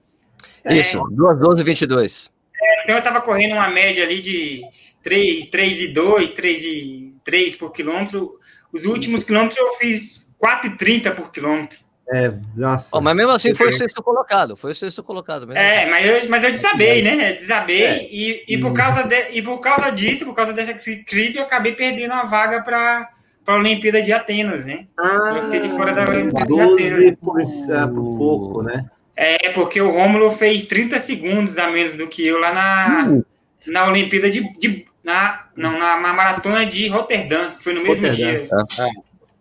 Isso, 0.67 0.99
é, 0.99 1.17
2 1.17 1.39
12 1.39 1.61
e 1.61 1.65
22. 1.65 2.31
É, 2.61 2.83
então 2.85 2.97
eu 2.97 2.99
estava 2.99 3.21
correndo 3.21 3.53
uma 3.53 3.69
média 3.69 4.05
ali 4.05 4.23
de 4.23 4.63
3, 5.03 5.51
3 5.51 5.81
e 5.83 5.89
2, 5.89 6.33
3 6.33 6.65
e 6.65 7.15
3 7.25 7.57
por 7.57 7.73
quilômetro. 7.73 8.39
Os 8.73 8.85
últimos 8.85 9.23
quilômetros 9.23 9.59
eu 9.59 9.73
fiz 9.75 10.33
4 10.39 10.71
e 10.71 10.77
30 10.77 11.13
por 11.13 11.31
quilômetro. 11.31 11.79
É, 12.13 12.33
nossa. 12.55 12.91
Oh, 12.93 13.01
mas 13.01 13.17
mesmo 13.17 13.33
assim 13.33 13.55
foi 13.55 13.69
o 13.69 13.73
sexto 13.73 14.03
colocado, 14.03 14.57
foi 14.57 14.73
o 14.73 14.75
sexto 14.75 15.03
colocado 15.03 15.47
mesmo. 15.47 15.59
É, 15.59 15.87
mas 15.87 16.05
eu, 16.05 16.29
mas 16.29 16.45
eu 16.45 16.51
desabei, 16.51 17.03
né? 17.03 17.33
Desabei 17.33 17.83
é. 17.83 18.09
e, 18.11 18.45
e, 18.47 18.59
por 18.59 18.75
causa 18.75 19.05
de, 19.05 19.31
e 19.33 19.41
por 19.41 19.59
causa 19.59 19.91
disso, 19.91 20.27
por 20.27 20.35
causa 20.35 20.53
dessa 20.53 20.75
crise, 21.05 21.39
eu 21.39 21.45
acabei 21.45 21.73
perdendo 21.73 22.13
a 22.13 22.25
vaga 22.25 22.63
para 22.63 23.11
para 23.45 23.55
a 23.55 23.59
Olimpíada 23.59 24.03
de 24.03 24.13
Atenas, 24.13 24.65
né? 24.65 24.87
Ah, 24.99 25.35
eu 25.37 25.43
fiquei 25.45 25.61
de 25.61 25.69
fora 25.71 25.93
da 25.93 26.09
Olimpíada 26.09 26.47
de 26.47 26.61
Atenas. 26.61 27.17
Por, 27.21 27.41
uh, 27.41 27.95
por 27.95 28.19
pouco, 28.19 28.63
né? 28.63 28.87
É, 29.17 29.51
porque 29.51 29.81
o 29.81 29.93
Rômulo 29.93 30.31
fez 30.33 30.65
30 30.65 30.99
segundos 30.99 31.59
a 31.59 31.71
menos 31.71 31.93
do 31.93 32.09
que 32.09 32.27
eu 32.27 32.39
lá 32.41 32.53
na, 32.53 33.09
uh. 33.11 33.27
na 33.69 33.87
Olimpíada 33.87 34.31
de, 34.31 34.41
de 34.59 34.87
na, 35.05 35.47
não, 35.55 35.79
na, 35.79 36.01
na, 36.01 36.13
maratona 36.13 36.67
de 36.67 36.89
Roterdã, 36.89 37.51
que 37.51 37.63
foi 37.63 37.75
no 37.75 37.83
mesmo 37.83 38.07
Roterdã. 38.07 38.43
dia. 38.43 38.49
Ah, 38.53 38.89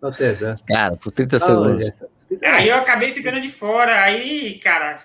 Roterdã. 0.02 0.56
Cara, 0.68 0.98
por 0.98 1.12
30 1.12 1.40
segundos. 1.40 1.92
Aí 2.44 2.68
eu 2.68 2.76
acabei 2.76 3.12
ficando 3.12 3.40
de 3.40 3.50
fora. 3.50 4.04
Aí, 4.04 4.60
cara, 4.64 4.98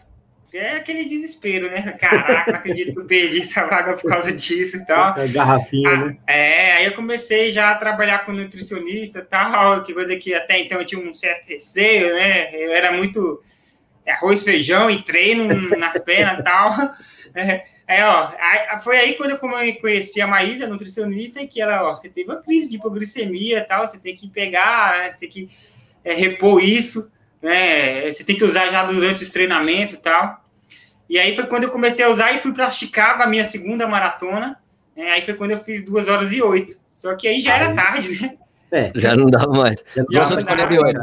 é 0.57 0.77
aquele 0.77 1.05
desespero, 1.05 1.71
né? 1.71 1.93
Caraca, 2.01 2.53
não 2.53 2.59
acredito 2.59 2.93
que 2.93 3.01
eu 3.01 3.05
perdi 3.05 3.41
essa 3.41 3.67
vaga 3.67 3.95
por 3.95 4.09
causa 4.09 4.33
disso 4.33 4.77
e 4.79 4.87
tal. 4.87 5.19
É 5.19 5.29
garrafinha, 5.29 5.91
ah, 5.91 5.97
né? 6.07 6.17
É, 6.27 6.73
aí 6.73 6.87
eu 6.87 6.93
comecei 6.93 7.51
já 7.51 7.71
a 7.71 7.75
trabalhar 7.75 8.25
com 8.25 8.33
nutricionista 8.33 9.19
e 9.19 9.25
tal, 9.25 9.83
que 9.83 9.93
coisa 9.93 10.17
que 10.17 10.35
até 10.35 10.59
então 10.59 10.79
eu 10.79 10.87
tinha 10.87 11.01
um 11.01 11.15
certo 11.15 11.47
receio, 11.49 12.15
né? 12.15 12.55
Eu 12.55 12.73
era 12.73 12.93
muito 12.93 13.43
arroz, 14.07 14.43
feijão 14.43 14.91
e 14.91 15.03
treino 15.03 15.77
nas 15.77 15.99
pernas 16.03 16.39
e 16.39 16.43
tal. 16.43 16.73
É, 17.35 17.67
é, 17.87 18.05
ó, 18.05 18.33
aí, 18.39 18.79
foi 18.83 18.99
aí 18.99 19.15
quando 19.15 19.31
eu 19.31 19.39
conheci 19.81 20.21
a 20.21 20.27
Maísa, 20.27 20.67
nutricionista, 20.67 21.47
que 21.47 21.61
ela, 21.61 21.91
ó, 21.91 21.95
você 21.95 22.09
teve 22.09 22.31
uma 22.31 22.43
crise 22.43 22.69
de 22.69 22.77
hipoglicemia 22.77 23.59
e 23.59 23.65
tal, 23.65 23.87
você 23.87 23.99
tem 23.99 24.15
que 24.15 24.29
pegar, 24.29 24.99
né, 24.99 25.11
você 25.11 25.21
tem 25.21 25.29
que 25.29 25.51
é, 26.05 26.15
repor 26.15 26.63
isso 26.63 27.11
né? 27.43 28.11
Você 28.11 28.25
tem 28.25 28.37
que 28.37 28.45
usar 28.45 28.69
já 28.69 28.85
durante 28.85 29.23
os 29.23 29.31
treinamentos 29.31 29.95
e 29.95 29.99
tal. 29.99 30.45
E 31.09 31.19
aí 31.19 31.35
foi 31.35 31.47
quando 31.47 31.65
eu 31.65 31.71
comecei 31.71 32.05
a 32.05 32.11
usar 32.11 32.33
e 32.33 32.43
fui 32.43 32.53
para 32.53 32.69
Chicago, 32.69 33.23
a 33.23 33.27
minha 33.27 33.45
segunda 33.45 33.87
maratona. 33.87 34.59
Né? 34.97 35.11
Aí 35.13 35.23
foi 35.23 35.35
quando 35.35 35.53
eu 35.53 35.59
fiz 35.59 35.85
duas 35.85 36.09
horas 36.09 36.33
e 36.33 36.43
oito. 36.43 36.73
Só 36.89 37.15
que 37.15 37.27
aí 37.29 37.41
já 37.41 37.57
era 37.57 37.75
tarde, 37.75 38.21
né? 38.21 38.37
É, 38.71 38.93
já 38.95 39.17
não 39.17 39.31
dava 39.31 39.51
mais. 39.51 39.83
Já 40.11 40.29
não 40.29 40.37
dava 40.37 40.67
mais. 40.67 40.97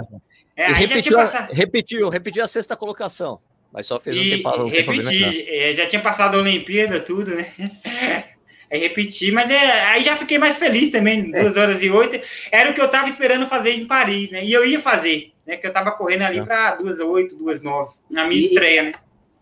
É, 0.55 0.69
e 0.69 0.73
repetiu, 0.73 1.17
passado... 1.17 1.51
repetiu, 1.51 2.09
repetiu 2.09 2.43
a 2.43 2.47
sexta 2.47 2.75
colocação. 2.75 3.39
Mas 3.73 3.87
só 3.87 3.99
fez 3.99 4.17
um 4.17 4.21
tempo. 4.21 4.63
Um 4.63 4.69
repeti, 4.69 5.49
é, 5.49 5.73
já 5.73 5.85
tinha 5.85 6.01
passado 6.01 6.37
a 6.37 6.41
Olimpíada, 6.41 6.99
tudo, 6.99 7.35
né? 7.35 7.47
Aí 8.71 8.79
repeti, 8.79 9.31
mas 9.31 9.51
é, 9.51 9.83
aí 9.85 10.01
já 10.01 10.17
fiquei 10.17 10.39
mais 10.39 10.57
feliz 10.57 10.89
também, 10.89 11.29
duas 11.29 11.55
horas 11.55 11.83
e 11.83 11.89
oito. 11.91 12.19
Era 12.51 12.71
o 12.71 12.73
que 12.73 12.81
eu 12.81 12.87
estava 12.87 13.07
esperando 13.07 13.45
fazer 13.45 13.73
em 13.73 13.85
Paris, 13.85 14.31
né? 14.31 14.43
E 14.43 14.51
eu 14.51 14.65
ia 14.65 14.79
fazer 14.79 15.34
né? 15.45 15.57
Que 15.57 15.67
eu 15.67 15.71
tava 15.71 15.91
correndo 15.91 16.23
ali 16.23 16.43
para 16.43 16.75
duas 16.75 16.99
oito, 16.99 17.35
duas 17.35 17.61
nove, 17.61 17.93
na 18.09 18.27
minha 18.27 18.41
e, 18.41 18.45
estreia, 18.45 18.83
né? 18.83 18.91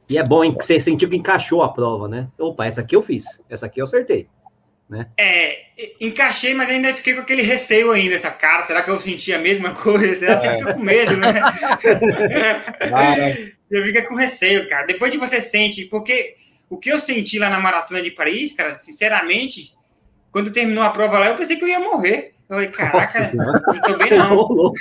E 0.09 0.17
é 0.17 0.23
bom 0.23 0.43
hein, 0.43 0.55
que 0.55 0.65
você 0.65 0.79
sentiu 0.79 1.09
que 1.09 1.15
encaixou 1.15 1.63
a 1.63 1.71
prova, 1.71 2.07
né? 2.07 2.27
Opa, 2.37 2.65
essa 2.65 2.81
aqui 2.81 2.95
eu 2.95 3.01
fiz, 3.01 3.43
essa 3.49 3.65
aqui 3.65 3.79
eu 3.79 3.85
acertei. 3.85 4.27
Né? 4.89 5.07
É, 5.17 5.63
encaixei, 5.99 6.53
mas 6.53 6.69
ainda 6.69 6.93
fiquei 6.93 7.15
com 7.15 7.21
aquele 7.21 7.41
receio 7.41 7.91
ainda, 7.91 8.15
essa 8.15 8.29
cara, 8.29 8.63
será 8.63 8.83
que 8.83 8.91
eu 8.91 8.99
senti 8.99 9.33
a 9.33 9.39
mesma 9.39 9.73
coisa? 9.73 10.13
Será 10.13 10.35
que 10.35 10.41
você 10.41 10.47
é. 10.47 10.57
fica 10.59 10.73
com 10.73 10.83
medo, 10.83 11.17
né? 11.17 11.33
Eu 13.73 13.83
fico 13.83 14.07
com 14.07 14.15
receio, 14.15 14.69
cara. 14.69 14.85
Depois 14.85 15.11
de 15.11 15.17
você 15.17 15.41
sente, 15.41 15.85
porque 15.85 16.35
o 16.69 16.77
que 16.77 16.91
eu 16.91 16.99
senti 16.99 17.39
lá 17.39 17.49
na 17.49 17.59
maratona 17.59 18.03
de 18.03 18.11
Paris, 18.11 18.53
cara, 18.53 18.77
sinceramente, 18.77 19.73
quando 20.31 20.53
terminou 20.53 20.83
a 20.83 20.91
prova 20.91 21.17
lá, 21.17 21.27
eu 21.27 21.35
pensei 21.35 21.55
que 21.55 21.63
eu 21.63 21.67
ia 21.67 21.79
morrer. 21.79 22.32
Eu 22.49 22.55
falei, 22.55 22.67
caraca, 22.67 23.31
não 23.33 23.81
tô 23.81 23.97
bem 23.97 24.17
não. 24.17 24.71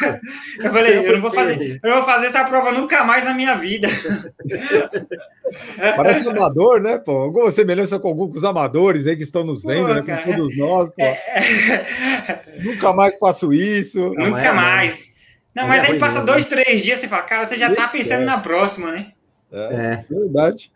Eu 0.63 0.71
falei, 0.71 1.07
eu 1.07 1.13
não 1.15 1.23
vou 1.23 1.31
fazer, 1.31 1.81
eu 1.83 1.91
não 1.91 1.99
vou 1.99 2.05
fazer 2.05 2.27
essa 2.27 2.45
prova 2.45 2.73
nunca 2.73 3.05
mais 3.05 3.25
na 3.25 3.33
minha 3.33 3.57
vida. 3.57 3.89
Parece 5.97 6.29
amador, 6.29 6.81
né, 6.81 6.99
pô? 6.99 7.13
Alguma 7.13 7.51
semelhança 7.51 7.99
com 7.99 8.09
alguns 8.09 8.45
amadores 8.45 9.07
aí 9.07 9.17
que 9.17 9.23
estão 9.23 9.45
nos 9.45 9.63
vendo, 9.63 9.87
pô, 9.87 9.95
né? 9.95 10.03
Com 10.03 10.33
todos 10.33 10.59
nós, 10.59 10.91
pô. 10.91 11.03
É... 11.03 12.43
Nunca 12.63 12.93
mais 12.93 13.19
faço 13.19 13.53
isso. 13.53 14.13
Nunca 14.15 14.53
mais. 14.53 15.15
Não, 15.55 15.69
mas, 15.69 15.81
mas 15.81 15.89
é 15.89 15.93
aí 15.93 15.99
passa 15.99 16.23
dois, 16.23 16.45
três 16.47 16.83
dias, 16.83 16.99
você 16.99 17.09
fala, 17.09 17.23
cara, 17.23 17.47
você 17.47 17.57
já 17.57 17.75
tá 17.75 17.89
pensando 17.89 18.23
é. 18.23 18.27
na 18.27 18.39
próxima, 18.39 18.91
né? 18.91 19.13
É, 19.53 19.59
é. 19.59 19.97
verdade. 20.15 20.73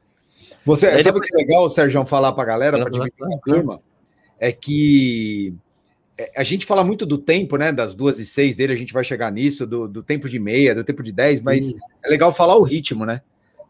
Você, 0.64 0.90
sabe 0.90 1.02
depois... 1.02 1.26
o 1.26 1.28
que 1.28 1.34
é 1.34 1.38
legal, 1.38 1.68
Sérgio, 1.68 2.06
falar 2.06 2.32
pra 2.32 2.44
galera, 2.44 2.78
pra 2.78 2.90
dividir 2.90 3.24
a 3.24 3.38
turma? 3.38 3.80
É 4.38 4.52
que 4.52 5.48
é, 5.50 5.65
a 6.36 6.42
gente 6.42 6.64
fala 6.64 6.82
muito 6.82 7.04
do 7.04 7.18
tempo, 7.18 7.56
né? 7.56 7.72
Das 7.72 7.94
duas 7.94 8.18
e 8.18 8.26
seis 8.26 8.56
dele, 8.56 8.72
a 8.72 8.76
gente 8.76 8.92
vai 8.92 9.04
chegar 9.04 9.30
nisso, 9.30 9.66
do, 9.66 9.86
do 9.86 10.02
tempo 10.02 10.28
de 10.28 10.38
meia, 10.38 10.74
do 10.74 10.84
tempo 10.84 11.02
de 11.02 11.12
dez, 11.12 11.40
mas 11.42 11.74
é 12.02 12.08
legal 12.08 12.32
falar 12.32 12.56
o 12.56 12.62
ritmo, 12.62 13.04
né? 13.04 13.20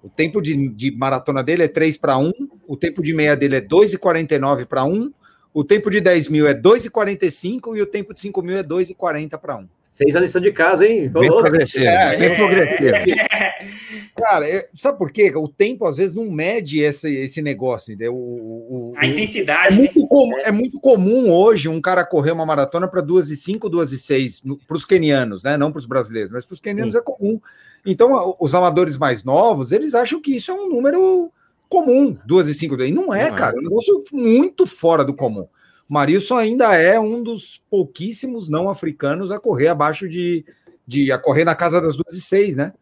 O 0.03 0.09
tempo 0.09 0.41
de, 0.41 0.69
de 0.69 0.93
maratona 0.93 1.43
dele 1.43 1.65
é 1.65 1.69
3 1.69 1.97
para 1.99 2.17
1, 2.17 2.33
o 2.69 2.77
tempo 2.77 3.03
de 3.03 3.13
meia 3.13 3.37
dele 3.37 3.57
é 3.57 3.61
2,49 3.61 4.65
para 4.67 4.85
1, 4.85 5.13
o 5.53 5.65
tempo 5.65 5.91
de 5.91 6.01
10 6.01 6.29
mil 6.29 6.47
é 6.47 6.55
2,45 6.55 7.77
e 7.77 7.83
o 7.83 7.87
tempo 7.87 8.15
de 8.15 8.21
5 8.21 8.43
mil 8.43 8.57
é 8.57 8.63
2,40 8.63 9.39
para 9.39 9.57
1. 9.57 9.69
Fez 9.97 10.15
a 10.15 10.21
lição 10.21 10.43
de 10.43 10.53
casa, 10.53 10.87
hein? 10.87 11.09
Bem 11.09 11.29
progressivo. 11.29 11.87
É, 11.87 12.17
bem 12.17 12.37
progressivo. 12.37 12.93
Cara, 14.17 14.49
é, 14.49 14.69
sabe 14.73 14.99
por 14.99 15.11
quê? 15.11 15.31
O 15.37 15.47
tempo, 15.47 15.87
às 15.87 15.97
vezes, 15.97 16.15
não 16.15 16.31
mede 16.31 16.81
esse, 16.81 17.11
esse 17.13 17.43
negócio. 17.43 17.97
O, 18.11 18.15
o, 18.15 18.93
a 18.97 19.07
intensidade. 19.07 19.75
É 19.75 19.77
muito, 19.77 20.07
com, 20.07 20.39
é 20.39 20.51
muito 20.51 20.81
comum 20.81 21.31
hoje 21.31 21.69
um 21.69 21.81
cara 21.81 22.05
correr 22.05 22.33
uma 22.33 22.47
maratona 22.47 22.89
para 22.89 23.01
2 23.01 23.31
e 23.31 23.37
5, 23.37 23.69
2 23.69 23.93
e 23.93 23.99
6, 23.99 24.43
para 24.67 24.77
os 24.77 24.85
kenianos, 24.85 25.43
né? 25.43 25.57
Não 25.57 25.71
para 25.71 25.81
os 25.81 25.87
brasileiros, 25.87 26.33
mas 26.33 26.45
para 26.45 26.55
os 26.55 26.61
kenianos 26.61 26.95
Sim. 26.95 27.01
é 27.01 27.03
comum. 27.03 27.41
Então, 27.85 28.37
os 28.41 28.55
amadores 28.55 28.97
mais 28.97 29.23
novos, 29.23 29.71
eles 29.71 29.95
acham 29.95 30.21
que 30.21 30.37
isso 30.37 30.51
é 30.51 30.55
um 30.55 30.69
número 30.69 31.31
comum, 31.69 32.17
2 32.27 32.49
e 32.49 32.55
5. 32.55 32.83
E 32.83 32.93
não 32.93 33.15
é, 33.15 33.31
não 33.31 33.37
cara. 33.37 33.55
É 33.57 33.59
um 33.59 33.63
negócio 33.63 34.03
muito 34.13 34.67
fora 34.67 35.05
do 35.05 35.15
comum. 35.15 35.47
Marilson 35.89 36.37
ainda 36.37 36.75
é 36.75 36.99
um 36.99 37.23
dos 37.23 37.63
pouquíssimos 37.71 38.49
não 38.49 38.69
africanos 38.69 39.31
a 39.31 39.39
correr 39.39 39.69
abaixo 39.69 40.09
de, 40.09 40.45
de 40.87 41.13
a 41.13 41.19
correr 41.19 41.45
na 41.45 41.55
casa 41.55 41.81
das 41.81 41.97
duas 41.97 42.15
e 42.15 42.21
seis, 42.21 42.57
né? 42.57 42.73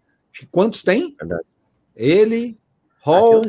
Quantos 0.50 0.82
tem? 0.82 1.14
Verdade. 1.18 1.44
Ele, 1.94 2.58
Hall. 3.00 3.42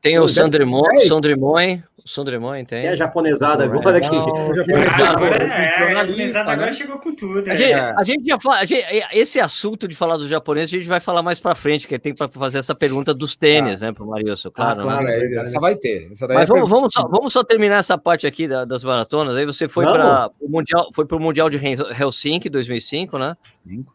Tem 0.00 0.18
o 0.18 0.28
Sandremon, 0.28 0.84
Sandremon, 1.08 1.80
Sandremon 2.08 2.64
tem. 2.64 2.86
É 2.86 2.90
a 2.90 2.96
japonesada 2.96 3.64
agora 3.64 3.98
aqui. 3.98 4.08
Agora, 4.08 5.36
é, 5.36 5.84
a 5.84 5.94
japonesada 5.94 6.52
agora 6.52 6.72
chegou 6.72 6.98
com 6.98 7.14
tudo. 7.14 7.50
A, 7.50 7.54
gente, 7.54 7.72
é. 7.72 7.94
a 7.96 8.02
gente 8.02 8.24
já 8.24 8.40
fala, 8.40 8.64
gente, 8.64 8.84
esse 9.12 9.38
assunto 9.38 9.86
de 9.86 9.94
falar 9.94 10.16
dos 10.16 10.28
japoneses, 10.28 10.74
a 10.74 10.78
gente 10.78 10.88
vai 10.88 11.00
falar 11.00 11.22
mais 11.22 11.38
para 11.38 11.54
frente, 11.54 11.86
que 11.86 11.98
tem 11.98 12.14
para 12.14 12.28
fazer 12.28 12.58
essa 12.58 12.74
pergunta 12.74 13.12
dos 13.12 13.36
tênis, 13.36 13.82
ah. 13.82 13.86
né, 13.86 13.92
para 13.92 14.04
o 14.04 14.08
Marilson, 14.08 14.50
claro. 14.50 14.80
Ah, 14.80 14.84
claro 14.84 15.04
né? 15.04 15.18
É, 15.18 15.40
essa 15.40 15.60
vai 15.60 15.76
ter. 15.76 16.10
Essa 16.12 16.26
Mas 16.26 16.42
é 16.42 16.46
vamos, 16.46 16.70
vamos, 16.70 16.92
só, 16.92 17.06
vamos 17.06 17.32
só 17.32 17.44
terminar 17.44 17.76
essa 17.76 17.98
parte 17.98 18.26
aqui 18.26 18.48
da, 18.48 18.64
das 18.64 18.82
maratonas. 18.82 19.36
Aí 19.36 19.44
você 19.44 19.68
foi 19.68 19.84
para 19.84 20.30
o 20.40 20.48
Mundial, 20.48 20.88
foi 20.94 21.04
para 21.04 21.16
o 21.16 21.20
Mundial 21.20 21.50
de 21.50 21.58
Helsinki 21.58 22.48
2005, 22.48 23.18
né? 23.18 23.36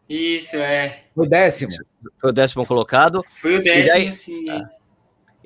Isso, 0.08 0.56
é. 0.56 1.00
Foi 1.14 1.26
o 1.26 1.28
décimo. 1.28 1.72
Foi 2.20 2.30
o 2.30 2.32
décimo 2.32 2.66
colocado. 2.66 3.24
Foi 3.34 3.56
o 3.56 3.62
décimo, 3.62 4.14
sim. 4.14 4.50
É. 4.50 4.83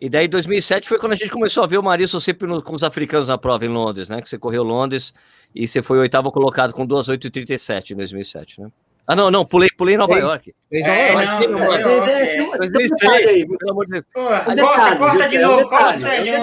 E 0.00 0.08
daí, 0.08 0.28
2007 0.28 0.88
foi 0.88 0.98
quando 0.98 1.12
a 1.12 1.16
gente 1.16 1.30
começou 1.30 1.64
a 1.64 1.66
ver 1.66 1.78
o 1.78 1.82
Marisol 1.82 2.20
sempre 2.20 2.46
no, 2.46 2.62
com 2.62 2.74
os 2.74 2.84
africanos 2.84 3.28
na 3.28 3.36
prova 3.36 3.64
em 3.64 3.68
Londres, 3.68 4.08
né? 4.08 4.22
Que 4.22 4.28
você 4.28 4.38
correu 4.38 4.62
Londres 4.62 5.12
e 5.54 5.66
você 5.66 5.82
foi 5.82 5.98
o 5.98 6.00
oitavo 6.02 6.30
colocado 6.30 6.72
com 6.72 6.86
2,837 6.86 7.94
em 7.94 7.96
2007, 7.96 8.60
né? 8.60 8.68
Ah, 9.06 9.16
não, 9.16 9.30
não, 9.30 9.44
pulei, 9.44 9.70
pulei 9.76 9.96
Nova 9.96 10.12
Fez, 10.12 10.24
York. 10.24 10.54
Fez 10.68 10.86
Nova 10.86 10.98
é, 10.98 11.12
York. 11.12 11.46
Não, 11.46 11.58
Nova 11.58 11.80
York. 11.80 12.58
2006, 12.58 13.46
pelo 13.58 13.70
amor 13.70 13.86
de 13.86 13.92
Deus. 13.92 14.04
Corta, 14.12 14.96
corta 14.96 15.28
de 15.28 15.38
novo, 15.38 15.68
corta, 15.68 15.92
Sérgio, 15.94 16.34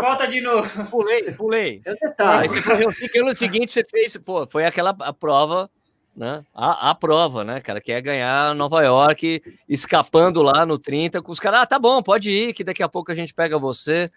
volta 0.00 0.26
de 0.26 0.40
novo. 0.40 0.90
Pulei, 0.90 1.22
pulei. 1.32 1.82
É 1.84 1.94
Aí 2.18 2.48
você 2.48 2.62
foi 2.62 2.86
o 2.86 3.26
ano 3.26 3.36
seguinte, 3.36 3.70
você 3.70 3.84
fez, 3.84 4.16
pô, 4.16 4.46
foi 4.46 4.64
aquela 4.64 4.96
a 4.98 5.12
prova 5.12 5.70
né? 6.16 6.42
A, 6.54 6.90
a 6.90 6.94
prova, 6.94 7.44
né, 7.44 7.60
cara, 7.60 7.80
que 7.80 7.92
é 7.92 8.00
ganhar 8.00 8.54
Nova 8.54 8.82
York, 8.82 9.42
escapando 9.68 10.40
lá 10.40 10.64
no 10.64 10.78
30, 10.78 11.20
com 11.20 11.30
os 11.30 11.38
caras, 11.38 11.60
ah, 11.60 11.66
tá 11.66 11.78
bom, 11.78 12.02
pode 12.02 12.30
ir, 12.30 12.54
que 12.54 12.64
daqui 12.64 12.82
a 12.82 12.88
pouco 12.88 13.12
a 13.12 13.14
gente 13.14 13.34
pega 13.34 13.58
você, 13.58 14.08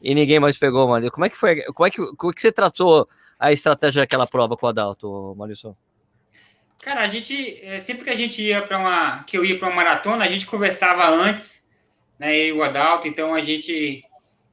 e 0.00 0.14
ninguém 0.14 0.38
mais 0.38 0.56
pegou, 0.56 0.88
Mario. 0.88 1.10
Como 1.10 1.24
é 1.24 1.28
que 1.28 1.36
foi? 1.36 1.62
Como 1.62 1.86
é 1.86 1.90
que, 1.90 2.16
como 2.16 2.30
é 2.30 2.34
que 2.34 2.40
você 2.40 2.52
tratou 2.52 3.08
a 3.38 3.52
estratégia 3.52 4.02
daquela 4.02 4.26
prova 4.26 4.56
com 4.56 4.66
o 4.66 4.68
Adalto, 4.68 5.34
Maurício? 5.36 5.76
Cara, 6.82 7.02
a 7.02 7.08
gente, 7.08 7.60
eh, 7.62 7.80
sempre 7.80 8.04
que 8.04 8.10
a 8.10 8.16
gente 8.16 8.42
ia 8.42 8.62
para 8.62 8.78
uma, 8.78 9.22
que 9.24 9.36
eu 9.36 9.44
ia 9.44 9.58
para 9.58 9.68
uma 9.68 9.76
maratona, 9.76 10.24
a 10.24 10.28
gente 10.28 10.46
conversava 10.46 11.08
antes, 11.08 11.64
né, 12.18 12.46
e 12.46 12.52
o 12.52 12.62
Adalto, 12.62 13.06
então 13.06 13.34
a 13.34 13.40
gente 13.40 14.04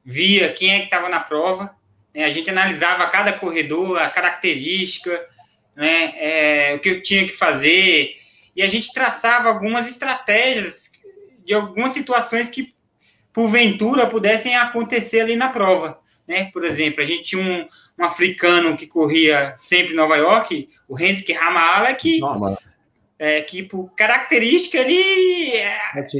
via 0.04 0.52
quem 0.52 0.72
é 0.72 0.78
que 0.78 0.84
estava 0.84 1.08
na 1.08 1.18
prova, 1.18 1.74
né, 2.14 2.24
a 2.24 2.30
gente 2.30 2.48
analisava 2.48 3.06
cada 3.08 3.32
corredor, 3.32 3.98
a 3.98 4.08
característica, 4.08 5.28
né, 5.76 6.12
é, 6.16 6.74
o 6.74 6.80
que 6.80 6.88
eu 6.88 7.02
tinha 7.02 7.24
que 7.24 7.32
fazer, 7.32 8.14
e 8.54 8.62
a 8.62 8.68
gente 8.68 8.92
traçava 8.92 9.48
algumas 9.48 9.88
estratégias 9.88 10.90
de 11.44 11.54
algumas 11.54 11.92
situações 11.92 12.48
que, 12.48 12.74
porventura, 13.32 14.06
pudessem 14.06 14.56
acontecer 14.56 15.20
ali 15.20 15.36
na 15.36 15.48
prova. 15.48 15.98
Né? 16.26 16.50
Por 16.52 16.64
exemplo, 16.64 17.00
a 17.00 17.04
gente 17.04 17.22
tinha 17.22 17.42
um, 17.42 17.66
um 17.98 18.04
africano 18.04 18.76
que 18.76 18.86
corria 18.86 19.54
sempre 19.56 19.92
em 19.92 19.96
Nova 19.96 20.16
York, 20.16 20.68
o 20.88 20.98
Hendrik 20.98 21.32
Ramala, 21.32 21.94
que, 21.94 22.20
é, 23.18 23.42
que 23.42 23.62
por 23.62 23.90
característica 23.94 24.78
ele, 24.78 25.54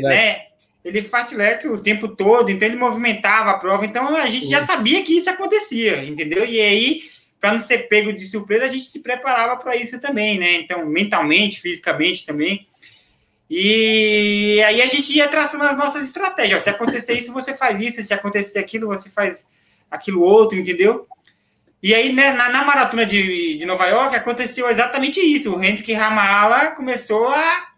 né, 0.02 0.46
ele 0.84 1.02
fartleque 1.02 1.68
o 1.68 1.82
tempo 1.82 2.08
todo, 2.08 2.50
então 2.50 2.66
ele 2.66 2.76
movimentava 2.76 3.50
a 3.50 3.58
prova, 3.58 3.84
então 3.84 4.16
a 4.16 4.26
gente 4.26 4.48
já 4.48 4.60
sabia 4.60 5.02
que 5.04 5.16
isso 5.16 5.30
acontecia, 5.30 6.02
entendeu? 6.04 6.44
E 6.44 6.60
aí 6.60 7.02
para 7.40 7.52
não 7.52 7.58
ser 7.58 7.88
pego 7.88 8.12
de 8.12 8.24
surpresa, 8.26 8.66
a 8.66 8.68
gente 8.68 8.84
se 8.84 9.00
preparava 9.00 9.56
para 9.56 9.74
isso 9.74 10.00
também, 10.00 10.38
né? 10.38 10.56
Então, 10.56 10.84
mentalmente, 10.84 11.60
fisicamente 11.60 12.26
também. 12.26 12.68
E 13.48 14.62
aí 14.62 14.80
a 14.82 14.86
gente 14.86 15.16
ia 15.16 15.26
traçando 15.26 15.64
as 15.64 15.76
nossas 15.76 16.04
estratégias. 16.04 16.62
Se 16.62 16.70
acontecer 16.70 17.14
isso, 17.14 17.32
você 17.32 17.54
faz 17.54 17.80
isso. 17.80 18.02
Se 18.02 18.14
acontecer 18.14 18.58
aquilo, 18.58 18.86
você 18.86 19.08
faz 19.08 19.46
aquilo 19.90 20.22
outro, 20.22 20.58
entendeu? 20.58 21.08
E 21.82 21.94
aí, 21.94 22.12
né, 22.12 22.32
na, 22.32 22.50
na, 22.50 22.62
maratona 22.62 23.06
de, 23.06 23.56
de 23.56 23.64
Nova 23.64 23.86
York, 23.86 24.14
aconteceu 24.14 24.68
exatamente 24.68 25.18
isso. 25.18 25.56
O 25.56 25.64
Hendrik 25.64 25.92
Ramala 25.94 26.72
começou 26.72 27.28
a 27.28 27.70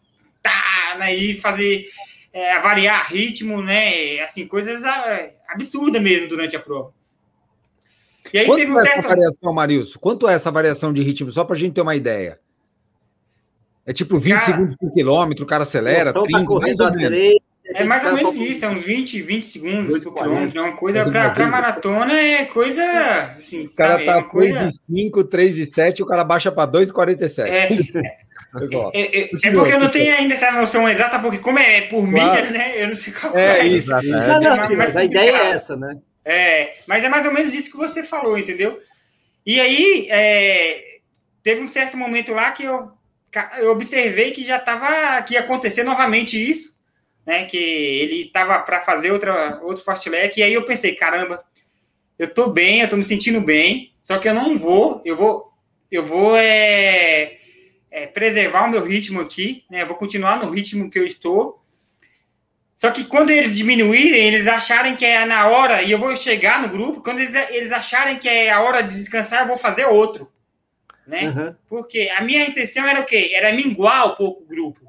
tá, 0.43 0.97
né, 0.99 1.15
e 1.15 1.37
fazer, 1.41 1.87
é, 2.33 2.59
variar 2.59 3.07
ritmo, 3.11 3.63
né? 3.63 4.21
Assim, 4.21 4.47
coisas 4.47 4.83
é, 4.83 5.37
absurdas 5.49 6.03
mesmo 6.03 6.29
durante 6.29 6.57
a 6.57 6.61
prova. 6.61 6.93
E 8.33 8.39
aí 8.39 8.47
Quanto 8.47 8.59
teve 8.59 8.73
um 8.73 8.79
é 8.79 8.83
certo... 8.83 8.99
essa 8.99 9.09
variação, 9.09 9.53
Marilson? 9.55 9.99
Quanto 9.99 10.29
é 10.29 10.35
essa 10.35 10.51
variação 10.51 10.93
de 10.93 11.03
ritmo? 11.03 11.33
Só 11.33 11.45
para 11.45 11.57
a 11.57 11.59
gente 11.59 11.73
ter 11.75 11.81
uma 11.81 11.97
ideia. 11.97 12.39
É 13.85 13.93
tipo 13.93 14.19
20 14.19 14.33
cara, 14.33 14.45
segundos 14.45 14.77
por 14.77 14.93
quilômetro, 14.93 15.45
o 15.45 15.47
cara 15.47 15.65
acelera, 15.65 16.11
então 16.11 16.23
30, 16.23 16.39
tá 16.39 16.61
mais 16.61 16.81
ou 16.81 16.93
menos. 16.93 17.43
É 17.75 17.85
mais 17.85 18.05
ou 18.05 18.13
menos 18.13 18.37
isso, 18.37 18.65
é 18.65 18.69
uns 18.69 18.83
20, 18.83 19.23
20 19.23 19.43
segundos 19.45 20.05
por 20.05 20.15
quilômetro. 20.15 20.59
É 20.59 20.63
uma 20.63 20.77
coisa 20.77 21.05
para 21.05 21.47
maratona, 21.47 22.13
é 22.13 22.45
coisa 22.45 22.83
assim. 23.37 23.67
O 23.67 23.75
cara 23.75 23.95
sabe, 23.95 24.07
tá 24.07 24.19
é 24.19 24.23
coisa... 24.23 24.71
5, 24.89 25.25
3 25.25 25.59
e 25.59 25.67
7, 25.67 26.03
o 26.03 26.07
cara 26.07 26.23
baixa 26.23 26.53
para 26.53 26.71
2,47. 26.71 27.93
É, 28.55 28.59
é, 28.61 29.01
é, 29.01 29.23
é, 29.23 29.31
é, 29.45 29.51
porque 29.51 29.73
eu 29.73 29.81
não 29.81 29.89
tenho 29.89 30.15
ainda 30.15 30.35
essa 30.35 30.53
noção 30.53 30.87
exata, 30.87 31.19
porque 31.19 31.39
como 31.39 31.59
é 31.59 31.83
por 31.83 32.07
claro. 32.07 32.11
milha, 32.11 32.51
né? 32.51 32.83
Eu 32.83 32.89
não 32.89 32.97
sei 32.97 33.11
qual 33.11 33.35
é. 33.35 33.61
É, 33.61 33.67
isso. 33.67 33.91
Não, 33.91 34.41
não, 34.41 34.77
mas 34.77 34.95
a 34.95 35.05
ideia 35.05 35.31
é 35.31 35.51
essa, 35.53 35.75
né? 35.75 35.97
É, 36.25 36.73
mas 36.87 37.05
é 37.05 37.09
mais 37.09 37.27
ou 37.27 37.33
menos 37.33 37.53
isso 37.53 37.71
que 37.71 37.77
você 37.77 38.03
falou, 38.03 38.39
entendeu? 38.39 38.77
E 39.45 39.61
aí, 39.61 40.07
é, 40.11 40.99
teve 41.43 41.61
um 41.61 41.67
certo 41.67 41.97
momento 41.97 42.33
lá 42.33 42.53
que 42.53 42.65
eu, 42.65 42.93
eu 43.59 43.71
observei 43.73 44.31
que 44.31 44.45
já 44.45 44.57
estava 44.57 45.21
que 45.23 45.35
ia 45.35 45.41
acontecer 45.41 45.83
novamente 45.83 46.39
isso, 46.39 46.81
né? 47.27 47.45
Que 47.45 47.57
ele 47.57 48.27
estava 48.27 48.59
para 48.61 48.81
fazer 48.81 49.11
outra, 49.11 49.61
outro 49.63 49.83
fast 49.83 50.09
leg, 50.09 50.33
e 50.37 50.43
aí 50.43 50.55
eu 50.55 50.65
pensei, 50.65 50.95
caramba, 50.95 51.45
eu 52.19 52.33
tô 52.33 52.51
bem, 52.51 52.81
eu 52.81 52.89
tô 52.89 52.97
me 52.97 53.05
sentindo 53.05 53.41
bem, 53.41 53.93
só 54.01 54.19
que 54.19 54.29
eu 54.29 54.35
não 54.35 54.59
vou, 54.59 55.03
eu 55.05 55.17
vou, 55.17 55.53
eu 55.91 56.05
vou 56.05 56.37
é, 56.37 57.37
é, 57.91 58.07
preservar 58.07 58.67
o 58.67 58.71
meu 58.71 58.85
ritmo 58.85 59.21
aqui, 59.21 59.65
né? 59.71 59.83
Eu 59.83 59.87
vou 59.87 59.97
continuar 59.97 60.39
no 60.39 60.51
ritmo 60.51 60.91
que 60.91 60.99
eu 60.99 61.05
estou, 61.05 61.62
só 62.83 62.91
que 62.91 63.05
quando 63.05 63.31
eles 63.31 63.57
diminuírem, 63.57 64.27
eles 64.27 64.49
acharem 64.49 64.97
que 64.97 65.05
é 65.05 65.25
na 65.25 65.47
hora, 65.47 65.85
e 65.85 65.93
eu 65.93 66.01
vou 66.01 66.17
chegar 66.17 66.61
no 66.61 66.69
grupo, 66.69 67.01
quando 67.01 67.21
eles, 67.21 67.33
eles 67.51 67.71
acharem 67.71 68.19
que 68.19 68.29
é 68.29 68.51
a 68.51 68.61
hora 68.61 68.83
de 68.83 68.97
descansar, 68.97 69.43
eu 69.43 69.47
vou 69.47 69.57
fazer 69.57 69.85
outro. 69.85 70.29
Né? 71.07 71.29
Uhum. 71.29 71.55
Porque 71.69 72.11
a 72.13 72.25
minha 72.25 72.45
intenção 72.45 72.85
era 72.85 73.01
o 73.01 73.05
quê? 73.05 73.31
Era 73.35 73.53
minguar 73.53 74.09
um 74.09 74.17
pouco 74.17 74.43
o 74.43 74.47
grupo. 74.49 74.81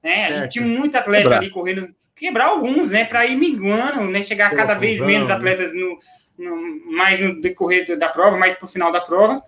Né? 0.00 0.26
A 0.26 0.30
gente 0.30 0.52
tinha 0.52 0.64
muito 0.64 0.96
atleta 0.96 1.22
quebrar. 1.24 1.38
ali 1.38 1.50
correndo, 1.50 1.92
quebrar 2.14 2.46
alguns, 2.46 2.92
né? 2.92 3.04
Para 3.04 3.26
ir 3.26 3.34
minguando, 3.34 4.02
né? 4.02 4.22
Chegar 4.22 4.54
cada 4.54 4.74
vez 4.74 5.00
menos 5.00 5.26
né? 5.26 5.34
atletas 5.34 5.74
no, 5.74 5.98
no, 6.38 6.92
mais 6.92 7.18
no 7.18 7.40
decorrer 7.40 7.98
da 7.98 8.08
prova, 8.08 8.36
mais 8.36 8.54
para 8.54 8.66
o 8.66 8.68
final 8.68 8.92
da 8.92 9.00
prova. 9.00 9.42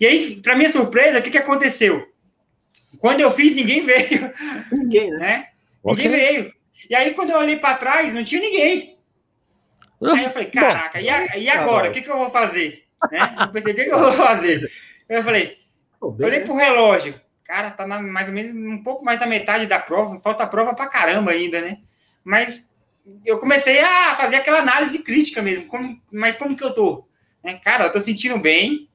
E 0.00 0.04
aí, 0.04 0.40
para 0.42 0.56
minha 0.56 0.68
surpresa, 0.68 1.20
o 1.20 1.22
que, 1.22 1.30
que 1.30 1.38
aconteceu? 1.38 2.08
Quando 2.98 3.20
eu 3.20 3.30
fiz, 3.30 3.54
ninguém 3.54 3.86
veio. 3.86 4.32
Ninguém, 4.72 5.10
né? 5.12 5.18
né? 5.20 5.46
Ninguém 5.84 6.08
veio. 6.08 6.55
E 6.88 6.94
aí, 6.94 7.14
quando 7.14 7.30
eu 7.30 7.38
olhei 7.38 7.56
para 7.56 7.76
trás, 7.76 8.12
não 8.12 8.24
tinha 8.24 8.40
ninguém. 8.40 8.98
Aí 10.02 10.24
eu 10.24 10.30
falei, 10.30 10.50
caraca, 10.50 11.00
e, 11.00 11.08
a, 11.08 11.36
e 11.36 11.48
agora? 11.48 11.88
O 11.88 11.92
que, 11.92 12.02
que 12.02 12.10
eu 12.10 12.18
vou 12.18 12.30
fazer? 12.30 12.84
Né? 13.10 13.18
Eu 13.40 13.48
pensei, 13.48 13.72
o 13.72 13.76
que, 13.76 13.84
que 13.84 13.92
eu 13.92 13.98
vou 13.98 14.12
fazer? 14.12 14.70
Eu 15.08 15.22
falei, 15.22 15.58
olhei 16.00 16.40
pro 16.40 16.54
relógio. 16.54 17.18
cara, 17.44 17.70
tá 17.70 17.86
na, 17.86 18.02
mais 18.02 18.28
ou 18.28 18.34
menos 18.34 18.52
um 18.52 18.82
pouco 18.82 19.04
mais 19.04 19.18
da 19.18 19.26
metade 19.26 19.66
da 19.66 19.78
prova, 19.78 20.18
falta 20.18 20.46
prova 20.46 20.74
pra 20.74 20.88
caramba 20.88 21.30
ainda, 21.30 21.60
né? 21.60 21.78
Mas 22.24 22.74
eu 23.24 23.38
comecei 23.38 23.80
a 23.80 24.14
fazer 24.16 24.36
aquela 24.36 24.58
análise 24.58 24.98
crítica 24.98 25.40
mesmo, 25.40 25.66
como, 25.66 26.00
mas 26.12 26.34
como 26.34 26.56
que 26.56 26.64
eu 26.64 26.74
tô? 26.74 27.06
Né? 27.42 27.54
Cara, 27.62 27.84
eu 27.84 27.92
tô 27.92 28.00
sentindo 28.00 28.38
bem, 28.38 28.88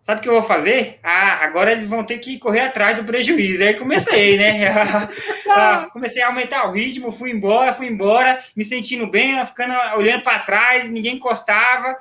sabe 0.00 0.20
o 0.20 0.22
que 0.22 0.28
eu 0.28 0.34
vou 0.34 0.42
fazer? 0.42 0.98
Ah, 1.02 1.44
agora 1.44 1.72
eles 1.72 1.86
vão 1.86 2.02
ter 2.02 2.18
que 2.18 2.38
correr 2.38 2.60
atrás 2.60 2.96
do 2.96 3.04
prejuízo. 3.04 3.62
Aí 3.62 3.74
comecei, 3.74 4.36
né? 4.36 4.66
comecei 5.92 6.22
a 6.22 6.28
aumentar 6.28 6.68
o 6.68 6.72
ritmo, 6.72 7.12
fui 7.12 7.30
embora, 7.30 7.74
fui 7.74 7.86
embora, 7.86 8.38
me 8.56 8.64
sentindo 8.64 9.06
bem, 9.06 9.44
ficando 9.46 9.74
olhando 9.96 10.22
para 10.22 10.38
trás, 10.40 10.90
ninguém 10.90 11.16
encostava. 11.16 11.96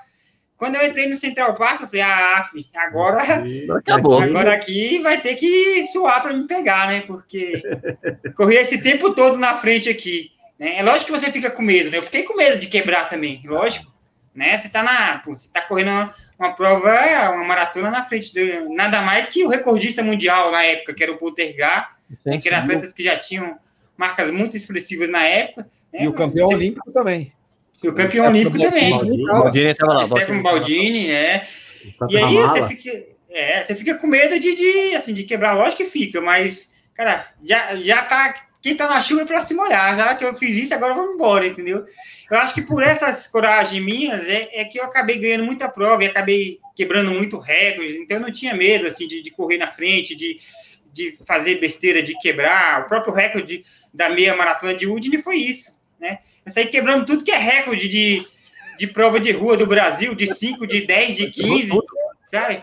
Quando 0.57 0.75
eu 0.75 0.85
entrei 0.85 1.07
no 1.07 1.15
Central 1.15 1.55
Park, 1.55 1.81
eu 1.81 1.87
falei, 1.87 2.01
ah, 2.01 2.45
agora, 2.75 3.23
Acabou. 3.77 4.21
agora 4.21 4.53
aqui 4.53 4.99
vai 4.99 5.21
ter 5.21 5.35
que 5.35 5.85
suar 5.85 6.21
para 6.21 6.33
me 6.33 6.45
pegar, 6.47 6.89
né? 6.89 7.01
Porque 7.07 7.61
corri 8.35 8.57
esse 8.57 8.81
tempo 8.81 9.13
todo 9.13 9.37
na 9.37 9.55
frente 9.55 9.89
aqui. 9.89 10.31
Né? 10.59 10.77
É 10.77 10.83
lógico 10.83 11.13
que 11.13 11.17
você 11.17 11.31
fica 11.31 11.49
com 11.49 11.61
medo, 11.61 11.89
né? 11.89 11.97
Eu 11.97 12.03
fiquei 12.03 12.23
com 12.23 12.35
medo 12.35 12.59
de 12.59 12.67
quebrar 12.67 13.07
também, 13.07 13.41
lógico. 13.45 13.89
Né? 14.33 14.55
Você 14.55 14.67
está 14.67 14.83
na, 14.83 15.21
você 15.25 15.51
tá 15.51 15.61
correndo 15.61 15.89
uma, 15.89 16.13
uma, 16.37 16.53
prova, 16.53 16.91
uma 17.31 17.43
maratona 17.43 17.89
na 17.89 18.03
frente 18.03 18.33
de 18.33 18.59
nada 18.75 19.01
mais 19.01 19.27
que 19.27 19.43
o 19.43 19.49
recordista 19.49 20.03
mundial 20.03 20.51
na 20.51 20.63
época, 20.63 20.93
que 20.93 21.03
era 21.03 21.11
o 21.11 21.17
Poltergar, 21.17 21.97
né? 22.25 22.37
que 22.37 22.47
eram 22.47 22.59
atletas 22.59 22.93
que 22.93 23.03
já 23.03 23.17
tinham 23.17 23.57
marcas 23.97 24.31
muito 24.31 24.55
expressivas 24.55 25.09
na 25.09 25.23
época. 25.23 25.67
Né? 25.91 26.03
E 26.03 26.07
o 26.07 26.13
campeão 26.13 26.47
você... 26.47 26.55
olímpico 26.55 26.91
também. 26.91 27.33
E 27.83 27.87
o 27.87 27.93
campeão 27.93 28.27
olímpico 28.27 28.59
também. 28.59 28.91
Baldini 29.25 29.67
estava 29.67 29.93
lá. 29.93 30.05
Stefano 30.05 30.43
Baldini, 30.43 31.11
é. 31.11 31.47
E 32.09 32.17
aí 32.17 32.35
você 32.35 32.67
fica, 32.67 33.03
é, 33.29 33.63
você 33.63 33.75
fica 33.75 33.95
com 33.95 34.07
medo 34.07 34.39
de, 34.39 34.55
de, 34.55 34.95
assim, 34.95 35.13
de 35.13 35.23
quebrar, 35.23 35.53
lógico 35.53 35.83
que 35.83 35.89
fica, 35.89 36.19
mas, 36.19 36.73
cara, 36.93 37.25
já, 37.43 37.75
já 37.77 38.03
tá. 38.03 38.48
Quem 38.61 38.75
tá 38.75 38.87
na 38.87 39.01
chuva 39.01 39.21
é 39.21 39.25
para 39.25 39.41
se 39.41 39.53
molhar. 39.53 39.97
Já 39.97 40.15
que 40.15 40.25
eu 40.25 40.33
fiz 40.33 40.55
isso, 40.55 40.73
agora 40.73 40.93
vamos 40.93 41.15
embora, 41.15 41.47
entendeu? 41.47 41.85
Eu 42.29 42.37
acho 42.37 42.53
que 42.53 42.61
por 42.61 42.83
essas 42.83 43.27
coragens 43.27 43.83
minhas 43.83 44.27
é, 44.27 44.61
é 44.61 44.65
que 44.65 44.79
eu 44.79 44.83
acabei 44.83 45.17
ganhando 45.17 45.45
muita 45.45 45.69
prova 45.69 46.03
e 46.03 46.07
acabei 46.07 46.59
quebrando 46.75 47.11
muito 47.11 47.39
recordes, 47.39 47.95
então 47.95 48.17
eu 48.17 48.21
não 48.21 48.31
tinha 48.31 48.53
medo 48.53 48.87
assim 48.87 49.07
de, 49.07 49.21
de 49.21 49.31
correr 49.31 49.57
na 49.57 49.69
frente, 49.69 50.15
de, 50.15 50.39
de 50.93 51.13
fazer 51.25 51.59
besteira, 51.59 52.03
de 52.03 52.17
quebrar. 52.19 52.81
O 52.81 52.87
próprio 52.87 53.13
recorde 53.13 53.65
da 53.93 54.09
meia 54.09 54.35
maratona 54.35 54.73
de 54.73 54.87
Udine 54.87 55.21
foi 55.21 55.37
isso, 55.37 55.79
né? 55.99 56.19
Eu 56.45 56.51
saí 56.51 56.67
quebrando 56.67 57.05
tudo 57.05 57.23
que 57.23 57.31
é 57.31 57.37
recorde 57.37 57.87
de, 57.87 58.25
de 58.77 58.87
prova 58.87 59.19
de 59.19 59.31
rua 59.31 59.57
do 59.57 59.65
Brasil, 59.65 60.13
de 60.13 60.27
5, 60.27 60.67
de 60.67 60.81
10, 60.81 61.17
de 61.17 61.31
15, 61.31 61.71
sabe? 62.27 62.61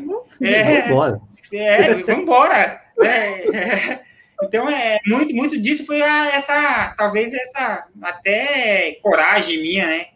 É, 1.52 1.88
vamos 1.94 2.08
é, 2.08 2.12
embora. 2.12 2.82
É, 3.02 3.98
então, 4.42 4.68
é, 4.68 4.98
muito, 5.06 5.34
muito 5.34 5.60
disso 5.60 5.86
foi 5.86 6.02
a, 6.02 6.26
essa, 6.34 6.94
talvez 6.96 7.32
essa, 7.32 7.88
até 8.02 8.98
coragem 9.02 9.62
minha, 9.62 9.86
né? 9.86 10.06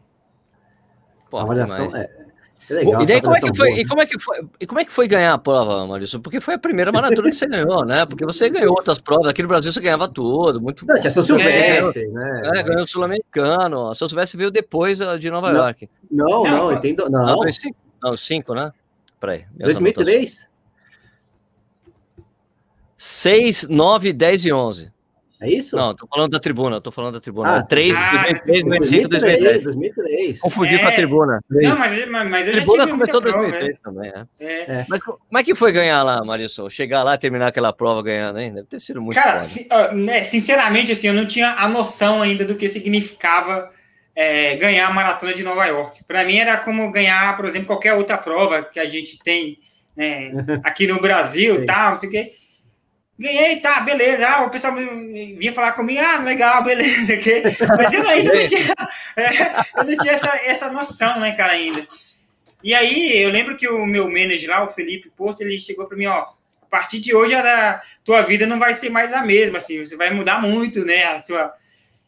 Porra, 1.31 1.47
Olha 1.47 1.67
só, 1.67 1.85
é, 1.97 2.21
Legal, 2.71 3.03
e 3.03 3.07
daí 3.07 3.21
como 3.21 3.37
é 3.37 3.41
que 3.41 3.57
foi? 3.57 3.73
E 3.73 3.85
como 3.85 4.01
é 4.01 4.07
que 4.07 4.19
foi? 4.21 4.49
E 4.61 4.67
como 4.67 4.81
é 4.81 4.85
que 4.85 4.93
foi 4.93 5.09
ganhar 5.09 5.35
a 5.35 5.39
prova, 5.39 5.85
Maurício? 5.89 6.21
Porque 6.21 6.41
foi 6.41 6.55
a 6.55 6.59
primeira 6.59 6.93
maratona 6.93 7.29
que 7.29 7.35
você 7.35 7.47
ganhou, 7.47 7.85
né? 7.85 8.07
Porque 8.07 8.25
você 8.25 8.49
ganhou 8.49 8.71
outras 8.71 9.01
provas. 9.01 9.27
Aqui 9.27 9.43
no 9.43 9.49
Brasil 9.49 9.73
você 9.73 9.81
ganhava 9.81 10.07
tudo, 10.07 10.61
muito. 10.61 10.87
Não, 10.87 11.01
tinha 11.01 11.11
São 11.11 11.23
Silvestre, 11.23 12.07
né? 12.09 12.43
É, 12.55 12.63
ganhou 12.63 12.85
o 12.85 12.89
Sul-Americano. 12.89 13.93
São 13.97 14.07
Silvestre 14.07 14.39
veio 14.39 14.53
depois 14.53 15.01
ah, 15.01 15.19
de 15.19 15.29
Nova 15.33 15.53
não, 15.53 15.59
York. 15.59 15.91
Não, 16.09 16.43
não, 16.45 16.45
não 16.45 16.73
entendo. 16.73 17.11
Não. 17.11 17.27
Não, 17.27 17.41
não, 18.03 18.17
cinco, 18.17 18.55
né? 18.55 18.73
Peraí. 19.19 19.47
2003? 19.57 20.49
6, 23.03 23.67
9, 23.67 24.13
10 24.13 24.45
e 24.45 24.53
11. 24.53 24.93
É 25.41 25.51
isso? 25.51 25.75
Não, 25.75 25.95
tô 25.95 26.07
falando 26.07 26.33
da 26.33 26.39
tribuna, 26.39 26.83
tô 26.83 26.91
falando 26.91 27.15
da 27.15 27.21
tribuna. 27.21 27.57
Ah, 27.57 27.63
3, 27.63 27.97
ah, 27.97 28.11
2003, 28.11 28.65
2005, 28.65 29.09
2003. 29.09 29.63
2003. 29.63 30.41
Confundi 30.41 30.75
é. 30.75 30.79
com 30.79 30.87
a 30.87 30.93
tribuna. 30.93 31.41
Não, 31.49 31.79
mas, 31.79 32.11
mas 32.11 32.47
eu 32.47 32.53
a 32.53 32.57
tribuna 32.57 32.87
começou 32.87 33.21
em 33.21 33.23
2003 33.23 33.67
né? 33.69 33.79
também, 33.83 34.13
é. 34.15 34.27
É. 34.39 34.61
é. 34.81 34.87
Mas 34.87 35.01
como 35.01 35.39
é 35.39 35.43
que 35.43 35.55
foi 35.55 35.73
ganhar 35.73 36.03
lá, 36.03 36.23
Marisol? 36.23 36.69
Chegar 36.69 37.03
lá 37.03 37.15
e 37.15 37.19
terminar 37.19 37.47
aquela 37.47 37.73
prova 37.73 38.03
ganhando, 38.03 38.39
hein? 38.39 38.53
Deve 38.53 38.67
ter 38.67 38.79
sido 38.79 39.01
muito 39.01 39.15
Cara, 39.17 39.43
si, 39.45 39.67
uh, 39.73 39.97
né, 39.97 40.23
sinceramente, 40.23 40.93
assim, 40.93 41.07
eu 41.07 41.15
não 41.15 41.25
tinha 41.25 41.55
a 41.55 41.67
noção 41.71 42.21
ainda 42.21 42.45
do 42.45 42.55
que 42.55 42.69
significava 42.69 43.71
é, 44.15 44.57
ganhar 44.57 44.87
a 44.89 44.93
maratona 44.93 45.33
de 45.33 45.43
Nova 45.43 45.65
York. 45.65 46.05
Para 46.05 46.23
mim 46.23 46.37
era 46.37 46.59
como 46.59 46.93
ganhar, 46.93 47.35
por 47.35 47.47
exemplo, 47.47 47.67
qualquer 47.67 47.95
outra 47.95 48.19
prova 48.19 48.63
que 48.63 48.79
a 48.79 48.85
gente 48.85 49.19
tem 49.21 49.59
né, 49.97 50.33
aqui 50.63 50.87
no 50.87 51.01
Brasil, 51.01 51.65
tal, 51.65 51.93
não 51.93 51.99
sei 51.99 52.09
o 52.11 52.13
quê 52.13 52.40
ganhei, 53.21 53.61
tá, 53.61 53.81
beleza. 53.81 54.27
Ah, 54.27 54.47
o 54.47 54.51
pessoal 54.51 54.75
vinha 54.75 55.53
falar 55.53 55.73
comigo, 55.73 56.01
ah, 56.03 56.19
legal, 56.21 56.65
beleza. 56.65 57.15
Okay? 57.15 57.43
Mas 57.77 57.93
eu 57.93 58.09
ainda 58.09 58.33
não 58.33 58.49
tinha, 58.49 58.75
é, 59.17 59.81
eu 59.81 59.85
não 59.85 59.97
tinha 59.99 60.13
essa, 60.15 60.41
essa 60.45 60.73
noção, 60.73 61.21
né, 61.21 61.33
cara, 61.33 61.53
ainda. 61.53 61.87
E 62.65 62.75
aí, 62.75 63.23
eu 63.23 63.31
lembro 63.31 63.57
que 63.57 63.69
o 63.69 63.87
meu 63.87 64.07
manager 64.07 64.49
lá, 64.49 64.65
o 64.65 64.71
Felipe 64.71 65.11
Posto, 65.11 65.43
ele 65.43 65.59
chegou 65.59 65.87
para 65.87 65.97
mim, 65.97 66.07
ó, 66.07 66.21
a 66.63 66.67
partir 66.71 66.99
de 66.99 67.15
hoje 67.15 67.35
a 67.35 67.81
tua 68.05 68.23
vida 68.23 68.47
não 68.47 68.59
vai 68.59 68.75
ser 68.75 68.91
mais 68.91 69.13
a 69.13 69.23
mesma, 69.23 69.59
assim, 69.59 69.83
você 69.83 69.97
vai 69.97 70.11
mudar 70.11 70.41
muito, 70.41 70.85
né, 70.85 71.05
a 71.05 71.21
sua... 71.21 71.53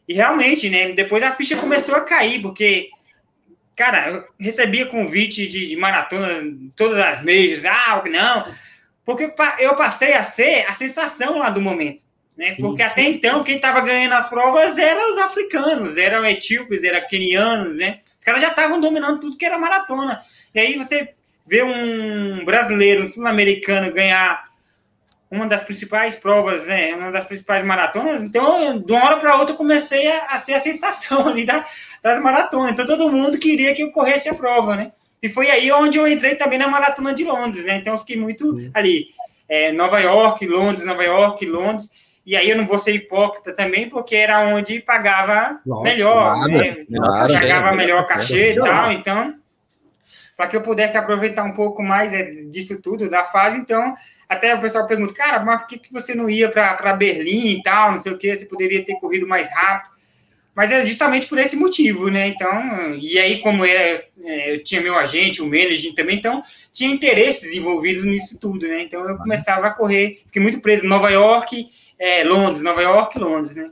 E 0.07 0.13
realmente, 0.13 0.69
né, 0.69 0.91
depois 0.91 1.23
a 1.23 1.31
ficha 1.31 1.55
começou 1.55 1.95
a 1.95 2.01
cair, 2.01 2.41
porque, 2.41 2.89
cara, 3.75 4.09
eu 4.09 4.27
recebia 4.39 4.85
convite 4.85 5.47
de, 5.47 5.69
de 5.69 5.75
maratona 5.75 6.27
todas 6.75 6.99
as 6.99 7.23
meses, 7.23 7.65
ah, 7.65 8.03
não, 8.11 8.45
porque 9.05 9.33
eu 9.59 9.75
passei 9.75 10.13
a 10.13 10.23
ser 10.23 10.65
a 10.67 10.73
sensação 10.73 11.37
lá 11.39 11.49
do 11.49 11.61
momento. 11.61 12.03
Né? 12.37 12.55
Sim, 12.55 12.61
Porque 12.61 12.81
sim. 12.81 12.89
até 12.89 13.03
então, 13.03 13.43
quem 13.43 13.57
estava 13.57 13.81
ganhando 13.81 14.13
as 14.13 14.27
provas 14.27 14.77
eram 14.77 15.11
os 15.11 15.17
africanos, 15.19 15.97
eram 15.97 16.25
etíopes, 16.25 16.83
eram 16.83 17.07
quenianos, 17.07 17.77
né? 17.77 17.99
Os 18.17 18.25
caras 18.25 18.41
já 18.41 18.47
estavam 18.47 18.79
dominando 18.79 19.19
tudo 19.19 19.37
que 19.37 19.45
era 19.45 19.57
maratona. 19.57 20.21
E 20.53 20.59
aí 20.59 20.77
você 20.77 21.13
vê 21.45 21.61
um 21.61 22.43
brasileiro, 22.43 23.03
um 23.03 23.07
sul-americano 23.07 23.93
ganhar 23.93 24.51
uma 25.29 25.47
das 25.47 25.63
principais 25.63 26.15
provas, 26.15 26.65
né? 26.65 26.95
Uma 26.95 27.11
das 27.11 27.25
principais 27.25 27.63
maratonas. 27.63 28.23
Então, 28.23 28.79
de 28.79 28.91
uma 28.91 29.05
hora 29.05 29.17
para 29.17 29.35
outra, 29.35 29.53
eu 29.53 29.57
comecei 29.57 30.07
a, 30.07 30.25
a, 30.31 30.39
ser 30.39 30.53
a 30.53 30.59
sensação 30.59 31.27
ali 31.29 31.45
da, 31.45 31.65
das 32.01 32.19
maratonas. 32.19 32.71
Então, 32.71 32.85
todo 32.85 33.11
mundo 33.11 33.37
queria 33.37 33.75
que 33.75 33.83
eu 33.83 33.91
corresse 33.91 34.29
a 34.29 34.35
prova, 34.35 34.75
né? 34.75 34.91
E 35.23 35.29
foi 35.29 35.49
aí 35.49 35.71
onde 35.71 35.97
eu 35.97 36.05
entrei 36.05 36.35
também 36.35 36.59
na 36.59 36.67
maratona 36.67 37.13
de 37.13 37.23
Londres, 37.23 37.63
né? 37.63 37.77
Então 37.77 37.93
eu 37.93 37.97
fiquei 37.97 38.17
muito 38.17 38.57
ali, 38.73 39.07
é, 39.47 39.71
Nova 39.71 40.01
York, 40.01 40.45
Londres, 40.45 40.85
Nova 40.85 41.01
York, 41.01 41.45
Londres. 41.45 41.89
E 42.25 42.35
aí 42.35 42.49
eu 42.49 42.57
não 42.57 42.67
vou 42.67 42.77
ser 42.77 42.93
hipócrita 42.93 43.53
também, 43.53 43.89
porque 43.89 44.17
era 44.17 44.41
onde 44.47 44.81
pagava 44.81 45.61
Nossa, 45.65 45.83
melhor, 45.83 46.37
nada, 46.39 46.53
né? 46.53 46.85
Nada, 46.89 47.33
pagava 47.33 47.71
melhor 47.73 48.05
cachê 48.05 48.51
e 48.51 48.55
tal, 48.61 48.91
então 48.91 49.35
para 50.35 50.47
que 50.47 50.57
eu 50.57 50.61
pudesse 50.61 50.97
aproveitar 50.97 51.43
um 51.43 51.53
pouco 51.53 51.83
mais 51.83 52.11
é, 52.11 52.23
disso 52.23 52.81
tudo, 52.81 53.09
da 53.09 53.23
fase, 53.23 53.59
então 53.59 53.95
até 54.27 54.55
o 54.55 54.59
pessoal 54.59 54.87
pergunta, 54.87 55.13
cara, 55.13 55.39
mas 55.39 55.61
por 55.61 55.67
que, 55.67 55.77
que 55.77 55.93
você 55.93 56.15
não 56.15 56.29
ia 56.29 56.49
para 56.49 56.93
Berlim 56.93 57.59
e 57.59 57.63
tal, 57.63 57.91
não 57.91 57.99
sei 57.99 58.11
o 58.11 58.17
que, 58.17 58.35
você 58.35 58.45
poderia 58.45 58.83
ter 58.83 58.95
corrido 58.95 59.27
mais 59.27 59.53
rápido. 59.53 59.93
Mas 60.55 60.71
é 60.71 60.85
justamente 60.85 61.25
por 61.25 61.39
esse 61.39 61.55
motivo, 61.55 62.09
né? 62.09 62.27
Então, 62.27 62.95
e 62.95 63.17
aí, 63.17 63.41
como 63.41 63.65
era, 63.65 64.03
é, 64.21 64.55
eu 64.55 64.63
tinha 64.63 64.81
meu 64.81 64.95
agente, 64.95 65.41
o 65.41 65.45
manager 65.45 65.95
também, 65.95 66.17
então 66.17 66.43
tinha 66.71 66.93
interesses 66.93 67.55
envolvidos 67.55 68.03
nisso 68.03 68.39
tudo, 68.39 68.67
né? 68.67 68.83
Então 68.83 69.07
eu 69.09 69.17
começava 69.17 69.67
a 69.67 69.73
correr, 69.73 70.21
fiquei 70.27 70.41
muito 70.41 70.61
preso. 70.61 70.85
Nova 70.85 71.09
York, 71.09 71.67
é, 71.97 72.23
Londres, 72.23 72.63
Nova 72.63 72.81
York, 72.81 73.17
Londres, 73.17 73.55
né? 73.55 73.71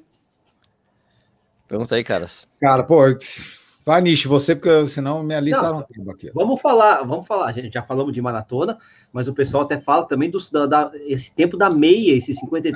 Pergunta 1.67 1.95
aí, 1.95 2.03
caras. 2.03 2.47
Cara, 2.59 2.83
pô, 2.83 3.01
vai 3.85 4.01
nicho, 4.01 4.27
você, 4.27 4.55
porque 4.55 4.87
senão 4.87 5.21
minha 5.21 5.39
lista 5.39 5.61
não, 5.61 5.85
não 5.97 6.11
aqui. 6.11 6.31
Vamos 6.33 6.59
falar, 6.59 7.03
vamos 7.03 7.27
falar, 7.27 7.51
gente 7.51 7.73
já 7.73 7.83
falamos 7.83 8.11
de 8.11 8.21
maratona, 8.21 8.77
mas 9.13 9.27
o 9.27 9.33
pessoal 9.33 9.63
até 9.63 9.79
fala 9.79 10.05
também 10.07 10.31
dos, 10.31 10.49
da, 10.49 10.65
da 10.65 10.91
esse 11.05 11.33
tempo 11.33 11.55
da 11.55 11.69
meia, 11.69 12.17
esse 12.17 12.33
59 12.33 12.75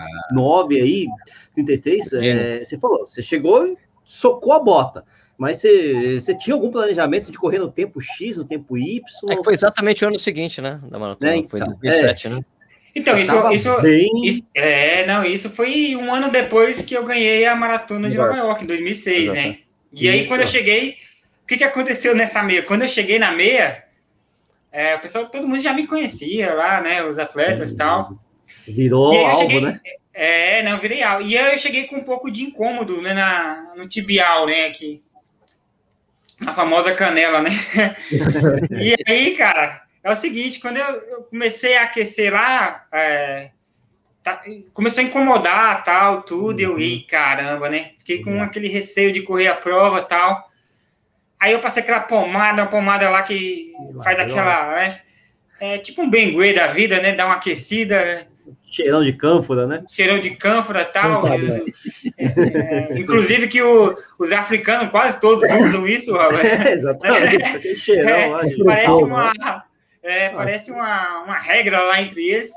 ah. 0.80 0.84
aí, 0.84 1.08
33, 1.56 2.14
é, 2.14 2.64
você 2.64 2.78
falou, 2.78 2.99
você 2.99 3.24
chegou 3.24 3.76
socou 4.06 4.53
a 4.53 4.60
bota. 4.60 5.03
Mas 5.38 5.60
você, 5.60 6.20
você 6.20 6.34
tinha 6.38 6.53
algum 6.53 6.72
planejamento 6.72 7.30
de 7.32 7.38
correr 7.38 7.60
no 7.60 7.70
tempo 7.70 7.99
X, 7.99 8.38
no 8.38 8.45
tempo 8.45 8.78
Y? 8.78 9.01
É 9.30 9.43
foi 9.43 9.53
exatamente 9.53 10.06
o 10.06 10.08
ano 10.08 10.18
seguinte, 10.18 10.62
né? 10.62 10.80
Da 10.89 10.97
maratona. 10.97 11.34
É, 11.34 11.38
então, 11.38 11.49
foi 11.49 11.60
2007, 11.60 12.28
é. 12.28 12.30
né? 12.30 12.41
Então, 12.95 13.18
isso, 13.18 13.51
isso, 13.51 13.82
bem... 13.82 14.10
isso, 14.24 14.43
é, 14.53 15.06
não, 15.06 15.26
isso 15.26 15.49
foi 15.49 15.97
um 15.97 16.14
ano 16.14 16.32
depois 16.32 16.82
que 16.82 16.93
eu 16.93 17.03
ganhei 17.03 17.45
a 17.45 17.53
maratona 17.53 18.10
de 18.10 18.16
Nova 18.16 18.38
York, 18.38 18.64
em 18.64 18.68
2006, 18.68 19.24
Exato. 19.24 19.36
né? 19.36 19.58
E 19.91 20.08
aí, 20.08 20.26
quando 20.28 20.41
eu 20.41 20.47
cheguei, 20.47 20.91
o 21.43 21.47
que, 21.47 21.58
que 21.58 21.64
aconteceu 21.66 22.16
nessa 22.16 22.41
meia? 22.41 22.64
Quando 22.64 22.84
eu 22.84 22.88
cheguei 22.88 23.20
na 23.20 23.32
meia, 23.32 23.84
é, 24.72 24.95
o 24.95 24.99
pessoal, 24.99 25.26
todo 25.26 25.47
mundo 25.47 25.60
já 25.60 25.74
me 25.74 25.86
conhecia 25.86 26.53
lá, 26.53 26.80
né? 26.80 27.03
Os 27.03 27.20
atletas 27.20 27.72
e 27.72 27.76
tal. 27.78 28.18
Virou 28.68 29.16
alvo, 29.18 29.41
cheguei, 29.41 29.62
né? 29.62 29.80
É, 30.14 30.64
não, 30.64 30.80
virei 30.80 31.04
alto. 31.04 31.26
E 31.26 31.36
eu 31.36 31.58
cheguei 31.58 31.88
com 31.88 31.98
um 31.98 32.04
pouco 32.04 32.32
de 32.32 32.43
incômodo 32.43 33.02
né, 33.02 33.14
na, 33.14 33.74
no 33.76 33.88
tibial, 33.88 34.46
né, 34.46 34.66
aqui. 34.66 35.04
A 36.48 36.54
famosa 36.54 36.93
canela, 36.93 37.41
né? 37.41 37.50
e 38.72 38.96
aí, 39.08 39.36
cara, 39.36 39.84
é 40.04 40.12
o 40.12 40.16
seguinte, 40.16 40.60
quando 40.60 40.78
eu, 40.78 40.86
eu 40.86 41.24
comecei 41.24 41.78
a 41.78 41.84
aquecer 41.84 42.32
lá, 42.32 42.86
é, 42.91 43.52
tá, 44.24 44.41
começou 44.74 45.02
a 45.02 45.08
incomodar, 45.08 45.84
tal, 45.84 46.24
tudo, 46.24 46.60
uhum. 46.60 46.66
eu 46.66 46.78
ri, 46.78 47.02
caramba, 47.04 47.70
né? 47.70 47.91
Fiquei 48.00 48.22
com 48.22 48.32
uhum. 48.32 48.41
aquele 48.41 48.68
receio 48.68 49.12
de 49.12 49.22
correr 49.22 49.48
a 49.48 49.56
prova, 49.56 50.02
tal. 50.02 50.50
Aí 51.39 51.54
eu 51.54 51.60
passei 51.60 51.84
aquela 51.84 52.00
pomada, 52.00 52.64
uma 52.64 52.70
pomada 52.70 53.10
lá 53.10 53.22
que 53.22 53.74
faz 54.04 54.20
aquela, 54.20 54.76
né? 54.76 55.02
É 55.60 55.78
tipo 55.78 56.02
um 56.02 56.10
bengue 56.10 56.54
da 56.54 56.68
vida, 56.68 57.02
né? 57.02 57.14
Dá 57.14 57.26
uma 57.26 57.36
aquecida, 57.36 58.04
né? 58.04 58.28
Cheirão 58.76 59.02
de 59.06 59.14
cânfora, 59.14 59.66
né? 59.66 59.84
Cheirão 59.90 60.20
de 60.20 60.36
cânfora 60.36 60.82
e 60.82 60.86
tal. 60.86 61.24
É, 62.18 62.26
é, 62.26 63.00
inclusive 63.00 63.48
que 63.48 63.62
o, 63.62 63.94
os 64.18 64.32
africanos 64.32 64.90
quase 64.90 65.20
todos 65.20 65.44
usam 65.52 65.86
isso, 65.86 66.16
Robert. 66.16 66.46
É, 66.46 66.72
exatamente. 66.72 67.76
cheirão 67.80 68.10
é, 68.10 68.28
lá 68.28 68.42
parece 68.64 69.04
uma, 69.04 69.34
é, 70.02 70.30
parece 70.30 70.72
uma, 70.72 71.24
uma 71.24 71.38
regra 71.38 71.82
lá 71.84 72.02
entre 72.02 72.26
eles. 72.26 72.54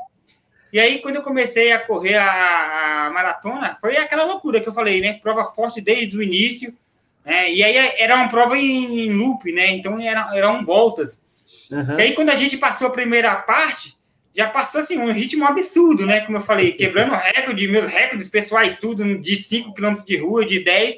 E 0.73 0.79
aí, 0.79 1.01
quando 1.01 1.17
eu 1.17 1.23
comecei 1.23 1.73
a 1.73 1.79
correr 1.79 2.17
a, 2.17 3.07
a, 3.07 3.11
maratona, 3.11 3.77
foi 3.81 3.97
aquela 3.97 4.25
loucura 4.25 4.61
que 4.61 4.69
eu 4.69 4.73
falei, 4.73 5.01
né? 5.01 5.15
Prova 5.15 5.45
forte 5.47 5.81
desde 5.81 6.17
o 6.17 6.23
início. 6.23 6.77
Né? 7.25 7.53
E 7.53 7.63
aí 7.65 7.77
era 7.99 8.15
uma 8.15 8.29
prova 8.29 8.57
em, 8.57 9.07
em 9.07 9.13
loop, 9.13 9.51
né? 9.53 9.71
Então 9.73 9.99
era, 9.99 10.31
eram 10.37 10.65
voltas. 10.65 11.25
Uhum. 11.71 11.99
E 11.99 12.03
aí, 12.03 12.13
quando 12.13 12.31
a 12.31 12.37
gente 12.37 12.57
passou 12.57 12.89
a 12.89 12.93
primeira 12.93 13.35
parte, 13.35 13.98
já 14.35 14.49
passou 14.49 14.81
assim, 14.81 14.99
um 14.99 15.13
ritmo 15.13 15.45
absurdo, 15.45 16.07
né? 16.07 16.21
Como 16.21 16.39
eu 16.39 16.43
falei, 16.43 16.73
quebrando 16.73 17.15
recorde, 17.15 17.69
meus 17.69 17.87
recordes 17.87 18.29
pessoais, 18.29 18.79
tudo 18.79 19.19
de 19.19 19.37
5 19.37 19.75
km 19.75 19.97
de 20.05 20.17
rua, 20.17 20.45
de 20.45 20.63
10. 20.63 20.97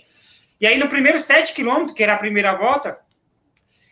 E 0.60 0.66
aí, 0.66 0.78
no 0.78 0.88
primeiro 0.88 1.18
7 1.18 1.54
km, 1.54 1.86
que 1.94 2.02
era 2.02 2.14
a 2.14 2.18
primeira 2.18 2.54
volta, 2.54 2.98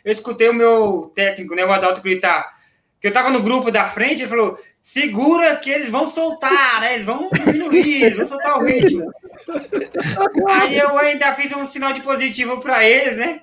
eu 0.05 0.13
escutei 0.13 0.49
o 0.49 0.55
meu 0.55 1.13
técnico, 1.15 1.55
né, 1.55 1.65
o 1.65 1.73
Adalto, 1.73 2.03
gritar. 2.03 2.59
Que 3.01 3.09
eu 3.09 3.13
tava 3.13 3.31
no 3.31 3.43
grupo 3.43 3.71
da 3.71 3.85
frente, 3.89 4.23
ele 4.23 4.29
falou: 4.29 4.59
segura 4.83 5.55
que 5.57 5.71
eles 5.71 5.89
vão 5.89 6.05
soltar, 6.05 6.81
né? 6.81 6.95
Eles 6.95 7.05
vão 7.05 7.31
diminuir, 7.31 8.03
eles 8.03 8.17
vão 8.17 8.27
soltar 8.27 8.59
o 8.59 8.65
ritmo. 8.65 9.09
Aí 10.49 10.77
eu 10.77 10.99
ainda 10.99 11.33
fiz 11.35 11.53
um 11.53 11.65
sinal 11.65 11.93
de 11.93 12.01
positivo 12.01 12.61
para 12.61 12.85
eles, 12.85 13.17
né? 13.17 13.43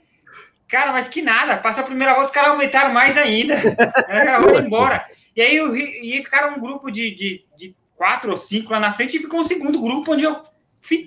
Cara, 0.68 0.92
mas 0.92 1.08
que 1.08 1.22
nada, 1.22 1.58
passou 1.58 1.84
a 1.84 1.88
primeira 1.88 2.14
volta, 2.14 2.28
os 2.28 2.34
caras 2.34 2.50
aumentaram 2.50 2.92
mais 2.92 3.18
ainda. 3.18 3.56
Os 3.56 4.60
embora. 4.60 5.06
E 5.36 5.42
aí 5.42 5.56
eu, 5.56 5.76
e 5.76 6.22
ficaram 6.24 6.56
um 6.56 6.62
grupo 6.62 6.90
de, 6.90 7.14
de, 7.14 7.46
de, 7.58 7.76
quatro 7.96 8.32
ou 8.32 8.38
cinco 8.38 8.72
lá 8.72 8.80
na 8.80 8.94
frente 8.94 9.18
e 9.18 9.22
ficou 9.22 9.42
um 9.42 9.46
segundo 9.46 9.80
grupo 9.82 10.14
onde 10.14 10.24
eu, 10.24 10.42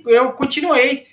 eu 0.07 0.33
continuei. 0.33 1.07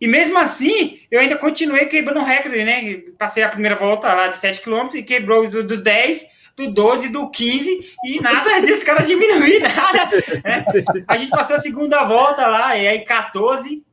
E 0.00 0.08
mesmo 0.08 0.38
assim, 0.38 1.00
eu 1.10 1.20
ainda 1.20 1.36
continuei 1.36 1.86
quebrando 1.86 2.24
recorde, 2.24 2.64
né? 2.64 3.02
Passei 3.18 3.42
a 3.42 3.48
primeira 3.48 3.76
volta 3.76 4.12
lá 4.14 4.28
de 4.28 4.38
7 4.38 4.62
km 4.62 4.88
e 4.94 5.02
quebrou 5.02 5.48
do, 5.48 5.62
do 5.62 5.76
10, 5.76 6.40
do 6.56 6.70
12, 6.70 7.08
do 7.10 7.30
15 7.30 7.96
e 8.04 8.20
nada 8.20 8.60
disso, 8.62 8.84
caras 8.84 9.06
diminuir, 9.06 9.60
nada. 9.60 10.10
Né? 10.44 10.64
A 11.06 11.16
gente 11.16 11.30
passou 11.30 11.56
a 11.56 11.60
segunda 11.60 12.04
volta 12.04 12.46
lá, 12.46 12.76
e 12.76 12.88
aí 12.88 13.04
14. 13.04 13.84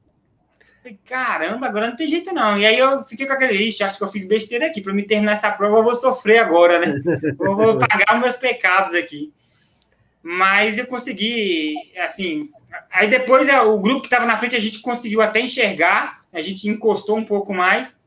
Caramba, 1.06 1.68
agora 1.68 1.88
não 1.88 1.96
tem 1.96 2.08
jeito 2.08 2.34
não. 2.34 2.58
E 2.58 2.66
aí 2.66 2.78
eu 2.78 3.04
fiquei 3.04 3.26
com 3.26 3.34
aquele, 3.34 3.54
ixi, 3.54 3.84
acho 3.84 3.98
que 3.98 4.04
eu 4.04 4.08
fiz 4.08 4.28
besteira 4.28 4.68
aqui. 4.68 4.82
Para 4.82 4.94
me 4.94 5.04
terminar 5.04 5.34
essa 5.34 5.52
prova, 5.52 5.78
eu 5.78 5.84
vou 5.84 5.96
sofrer 5.96 6.40
agora, 6.40 6.80
né? 6.80 7.02
Eu 7.40 7.56
vou 7.56 7.78
pagar 7.78 8.16
os 8.16 8.22
meus 8.22 8.36
pecados 8.36 8.94
aqui. 8.94 9.34
Mas 10.22 10.78
eu 10.78 10.88
consegui, 10.88 11.76
assim. 11.98 12.50
Aí 12.92 13.10
depois 13.10 13.48
é, 13.48 13.62
o 13.62 13.80
grupo 13.80 14.02
que 14.02 14.08
estava 14.08 14.26
na 14.26 14.38
frente 14.38 14.56
a 14.56 14.60
gente 14.60 14.82
conseguiu 14.82 15.22
até 15.22 15.40
enxergar, 15.40 16.22
a 16.34 16.42
gente 16.42 16.68
encostou 16.68 17.18
um 17.18 17.24
pouco 17.24 17.54
mais. 17.54 17.98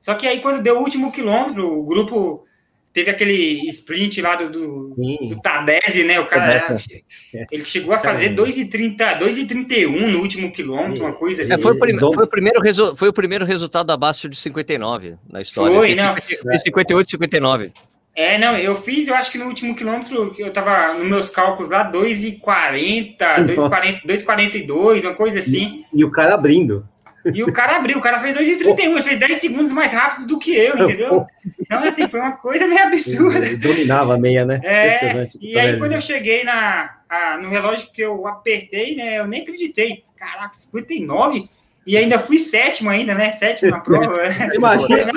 Só 0.00 0.14
que 0.14 0.26
aí 0.26 0.40
quando 0.40 0.62
deu 0.62 0.78
o 0.78 0.82
último 0.82 1.10
quilômetro, 1.10 1.78
o 1.78 1.84
grupo 1.84 2.46
teve 2.92 3.10
aquele 3.10 3.68
sprint 3.68 4.20
lá 4.20 4.36
do, 4.36 4.50
do, 4.50 4.94
do 5.28 5.40
Tadese, 5.40 6.04
né? 6.04 6.18
O 6.20 6.26
cara 6.26 6.76
ele 7.50 7.64
chegou 7.64 7.94
a 7.94 7.98
fazer 7.98 8.34
2,30, 8.34 9.18
2,31 9.18 10.08
no 10.08 10.18
último 10.18 10.50
quilômetro, 10.50 11.04
uma 11.04 11.12
coisa 11.12 11.42
assim. 11.42 11.52
É, 11.52 11.58
foi, 11.58 11.72
o 11.72 11.78
prim, 11.78 11.98
foi, 11.98 12.24
o 12.24 12.28
primeiro 12.28 12.60
resu, 12.60 12.96
foi 12.96 13.08
o 13.08 13.12
primeiro 13.12 13.44
resultado 13.44 13.90
abaixo 13.90 14.28
de 14.28 14.36
59 14.36 15.16
na 15.28 15.40
história. 15.40 15.74
Foi, 15.74 15.94
não. 15.94 16.14
De 16.14 16.58
58, 16.58 17.10
59. 17.10 17.72
É, 18.14 18.36
não, 18.38 18.56
eu 18.56 18.74
fiz, 18.74 19.06
eu 19.06 19.14
acho 19.14 19.30
que 19.30 19.38
no 19.38 19.46
último 19.46 19.74
quilômetro, 19.74 20.34
eu 20.36 20.52
tava 20.52 20.94
nos 20.94 21.08
meus 21.08 21.30
cálculos 21.30 21.70
lá, 21.70 21.90
2,40, 21.90 23.16
2,42, 23.46 25.04
uma 25.04 25.14
coisa 25.14 25.38
assim. 25.38 25.84
E, 25.94 26.00
e 26.00 26.04
o 26.04 26.10
cara 26.10 26.34
abrindo. 26.34 26.86
E 27.34 27.42
o 27.44 27.52
cara 27.52 27.76
abriu, 27.76 27.98
o 27.98 28.00
cara 28.00 28.18
fez 28.20 28.36
2,31, 28.36 28.80
ele 28.80 29.02
fez 29.02 29.18
10 29.18 29.40
segundos 29.40 29.72
mais 29.72 29.92
rápido 29.92 30.26
do 30.26 30.38
que 30.38 30.56
eu, 30.56 30.78
entendeu? 30.78 31.26
Então, 31.60 31.84
assim, 31.84 32.08
foi 32.08 32.20
uma 32.20 32.32
coisa 32.32 32.66
meio 32.66 32.82
absurda. 32.82 33.38
Ele 33.38 33.56
dominava 33.56 34.14
a 34.14 34.18
meia, 34.18 34.44
né? 34.44 34.60
É, 34.64 35.28
e 35.40 35.58
aí, 35.58 35.78
quando 35.78 35.92
eu 35.92 36.00
cheguei 36.00 36.44
na, 36.44 36.96
a, 37.08 37.38
no 37.38 37.50
relógio 37.50 37.90
que 37.92 38.00
eu 38.00 38.26
apertei, 38.26 38.96
né, 38.96 39.18
eu 39.18 39.26
nem 39.26 39.42
acreditei. 39.42 40.02
Caraca, 40.16 40.54
59? 40.54 41.48
E 41.86 41.96
ainda 41.96 42.18
fui 42.18 42.38
sétimo 42.38 42.88
ainda, 42.88 43.14
né? 43.14 43.32
Sétimo 43.32 43.70
na 43.70 43.80
prova. 43.80 44.22
Imagina, 44.54 45.12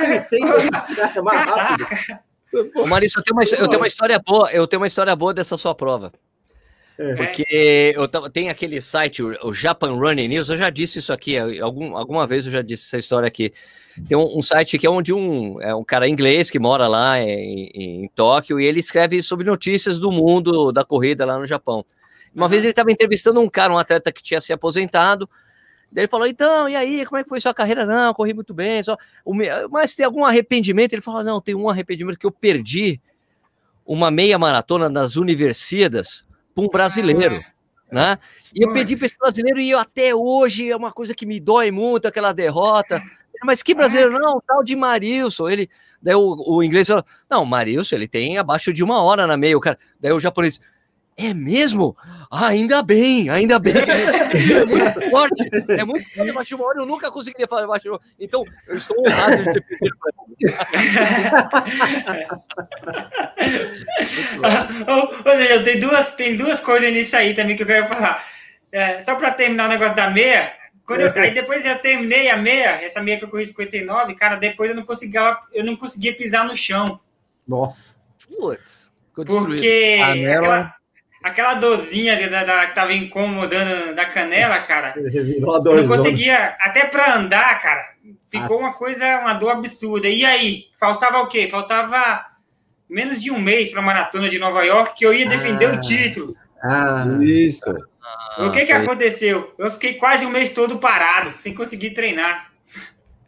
mais 1.24 1.46
rápido. 1.46 1.88
Ô, 2.76 2.86
Marisa, 2.86 3.20
eu 3.20 3.24
tenho, 3.24 3.36
uma, 3.36 3.44
eu 3.44 3.68
tenho 3.68 3.82
uma 3.82 3.88
história 3.88 4.20
boa, 4.20 4.52
eu 4.52 4.68
tenho 4.68 4.82
uma 4.82 4.88
história 4.88 5.16
boa 5.16 5.34
dessa 5.34 5.58
sua 5.58 5.74
prova. 5.74 6.12
É. 6.98 7.16
Porque 7.16 7.94
eu 7.96 8.08
tem 8.30 8.50
aquele 8.50 8.80
site, 8.80 9.24
o 9.24 9.54
Japan 9.54 9.94
Running 9.94 10.28
News, 10.28 10.50
eu 10.50 10.58
já 10.58 10.70
disse 10.70 11.00
isso 11.00 11.12
aqui, 11.12 11.38
algum, 11.60 11.98
alguma 11.98 12.28
vez 12.28 12.46
eu 12.46 12.52
já 12.52 12.62
disse 12.62 12.86
essa 12.86 12.98
história 12.98 13.28
aqui. 13.28 13.52
Tem 14.08 14.18
um, 14.18 14.38
um 14.38 14.42
site 14.42 14.78
que 14.78 14.86
é 14.86 14.90
onde 14.90 15.14
um, 15.14 15.62
é 15.62 15.74
um 15.74 15.84
cara 15.84 16.08
inglês 16.08 16.50
que 16.50 16.60
mora 16.60 16.88
lá 16.88 17.20
em, 17.20 17.70
em, 17.74 18.04
em, 18.04 18.08
Tóquio 18.10 18.60
e 18.60 18.66
ele 18.66 18.80
escreve 18.80 19.22
sobre 19.22 19.46
notícias 19.46 20.00
do 20.00 20.12
mundo 20.12 20.72
da 20.72 20.84
corrida 20.84 21.26
lá 21.26 21.38
no 21.38 21.46
Japão. 21.46 21.86
Uma 22.34 22.46
uhum. 22.46 22.50
vez 22.50 22.64
ele 22.64 22.72
estava 22.72 22.92
entrevistando 22.92 23.40
um 23.40 23.50
cara, 23.50 23.74
um 23.74 23.78
atleta 23.78 24.12
que 24.12 24.22
tinha 24.22 24.42
se 24.42 24.54
aposentado, 24.54 25.30
Daí 25.92 26.06
ele 26.06 26.10
falou, 26.10 26.26
então, 26.26 26.68
e 26.68 26.76
aí, 26.76 27.06
como 27.06 27.20
é 27.20 27.24
que 27.24 27.30
foi 27.30 27.40
sua 27.40 27.54
carreira? 27.54 27.86
Não, 27.86 28.16
corri 28.16 28.34
muito 28.34 28.52
bem, 28.52 28.82
só... 28.82 28.98
mas 29.70 29.94
tem 29.94 30.04
algum 30.04 30.26
arrependimento? 30.26 30.94
Ele 30.94 31.04
falou, 31.04 31.24
não, 31.24 31.40
tem 31.40 31.54
um 31.54 31.70
arrependimento 31.70 32.18
que 32.18 32.26
eu 32.26 32.32
perdi 32.32 33.00
uma 33.86 34.10
meia 34.10 34.40
maratona 34.40 34.90
nas 34.90 35.18
universidades 35.18 36.26
para 36.54 36.64
um 36.64 36.68
brasileiro, 36.68 37.44
ah, 37.44 37.94
né? 37.94 38.18
E 38.56 38.64
eu 38.64 38.72
perdi 38.72 38.96
para 38.96 39.08
esse 39.08 39.18
brasileiro 39.18 39.60
e 39.60 39.72
eu, 39.72 39.80
até 39.80 40.14
hoje 40.14 40.70
é 40.70 40.76
uma 40.76 40.92
coisa 40.92 41.16
que 41.16 41.26
me 41.26 41.40
dói 41.40 41.72
muito, 41.72 42.08
aquela 42.08 42.32
derrota. 42.32 43.02
Mas 43.44 43.64
que 43.64 43.74
brasileiro? 43.74 44.20
Não, 44.20 44.42
tal 44.46 44.64
de 44.64 44.76
Marilson. 44.76 45.50
Ele, 45.50 45.70
daí 46.02 46.16
o, 46.16 46.36
o 46.48 46.64
inglês 46.64 46.88
falou, 46.88 47.04
não, 47.30 47.46
Marilson, 47.46 47.96
ele 47.96 48.08
tem 48.08 48.38
abaixo 48.38 48.72
de 48.72 48.84
uma 48.84 49.02
hora 49.02 49.26
na 49.26 49.36
meia. 49.36 49.58
O 49.58 49.60
cara, 49.60 49.78
daí 50.00 50.12
o 50.12 50.20
japonês, 50.20 50.62
é 51.18 51.34
mesmo? 51.34 51.96
Ah, 52.30 52.48
ainda 52.48 52.82
bem, 52.82 53.30
ainda 53.30 53.60
bem. 53.60 53.74
É 54.34 54.66
muito 54.66 55.12
forte. 55.12 55.44
É 55.70 55.84
muito 55.86 56.34
forte 56.34 56.56
uma 56.56 56.66
hora. 56.66 56.80
Eu 56.80 56.88
nunca 56.88 57.12
conseguiria 57.12 57.48
falar 57.48 57.62
hora. 57.68 58.02
Então, 58.20 58.44
eu 58.68 58.78
estou 58.78 58.98
honrado 59.00 59.38
de 59.38 59.54
ter 59.54 59.62
pedido 59.62 59.96
para 60.00 60.12
Ô, 64.92 65.64
tem 65.64 65.80
duas, 65.80 66.16
tem 66.16 66.36
duas 66.36 66.60
coisas 66.60 66.92
nisso 66.92 67.16
aí 67.16 67.36
também 67.36 67.56
que 67.56 67.62
eu 67.62 67.68
quero 67.68 67.88
falar. 67.88 68.26
É, 68.72 69.02
só 69.04 69.14
para 69.16 69.32
terminar 69.32 69.68
o 69.68 69.70
negócio 69.70 69.96
da 69.96 70.10
meia, 70.10 70.52
quando 70.86 71.02
eu, 71.02 71.14
aí 71.16 71.32
depois 71.32 71.64
eu 71.64 71.78
terminei 71.78 72.30
a 72.30 72.38
meia, 72.38 72.82
essa 72.84 73.04
meia 73.04 73.20
que 73.20 73.26
eu 73.26 73.30
corri 73.30 73.46
59, 73.46 74.16
cara, 74.16 74.38
depois 74.38 74.72
eu 74.72 74.76
não 74.76 74.84
conseguia, 74.84 75.38
eu 75.54 75.64
não 75.64 75.76
conseguia 75.76 76.16
pisar 76.16 76.46
no 76.46 76.56
chão. 76.56 76.86
Nossa. 77.48 77.96
Putz. 78.28 78.92
Porque 79.14 80.00
aquela, 80.02 80.76
aquela 81.24 81.54
dorzinha 81.56 82.30
da, 82.30 82.44
da, 82.44 82.66
que 82.68 82.76
tava 82.76 82.94
incomodando 82.94 83.96
da 83.96 84.06
canela, 84.06 84.60
cara. 84.60 84.94
Eu 84.98 85.76
não 85.76 85.88
conseguia, 85.88 86.56
até 86.60 86.86
para 86.86 87.16
andar, 87.16 87.62
cara, 87.62 87.82
ficou 88.30 88.62
Nossa. 88.62 88.64
uma 88.64 88.74
coisa, 88.74 89.20
uma 89.22 89.34
dor 89.34 89.52
absurda. 89.52 90.10
E 90.10 90.26
aí, 90.26 90.66
faltava 90.78 91.20
o 91.20 91.28
quê? 91.28 91.48
Faltava 91.50 92.26
menos 92.90 93.22
de 93.22 93.32
um 93.32 93.40
mês 93.40 93.70
para 93.70 93.80
a 93.80 93.84
maratona 93.84 94.30
de 94.30 94.38
Nova 94.38 94.64
York 94.64 94.96
que 94.96 95.06
eu 95.06 95.14
ia 95.14 95.28
defender 95.28 95.68
ah. 95.68 95.74
o 95.74 95.82
título. 95.82 96.36
Ah, 96.62 97.06
isso. 97.22 97.62
o 98.40 98.52
que 98.52 98.66
que 98.66 98.72
aconteceu? 98.72 99.54
Eu 99.58 99.72
fiquei 99.72 99.96
quase 99.96 100.26
um 100.26 100.30
mês 100.30 100.52
todo 100.52 100.78
parado, 100.78 101.34
sem 101.34 101.54
conseguir 101.54 101.92
treinar. 101.92 102.52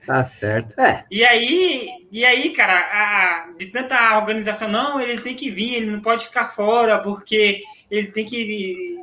Tá 0.06 0.24
certo. 0.24 0.80
É. 0.80 1.04
E 1.10 1.26
aí, 1.26 1.88
e 2.12 2.24
aí, 2.24 2.52
cara, 2.52 2.78
a, 2.78 3.48
de 3.58 3.66
tanta 3.68 4.18
organização, 4.18 4.68
não, 4.68 5.02
ele 5.02 5.20
tem 5.20 5.36
que 5.36 5.50
vir, 5.50 5.76
ele 5.76 5.92
não 5.92 6.00
pode 6.00 6.26
ficar 6.26 6.48
fora, 6.48 7.00
porque 7.00 7.62
ele 7.90 8.08
tem 8.08 8.26
que. 8.26 9.00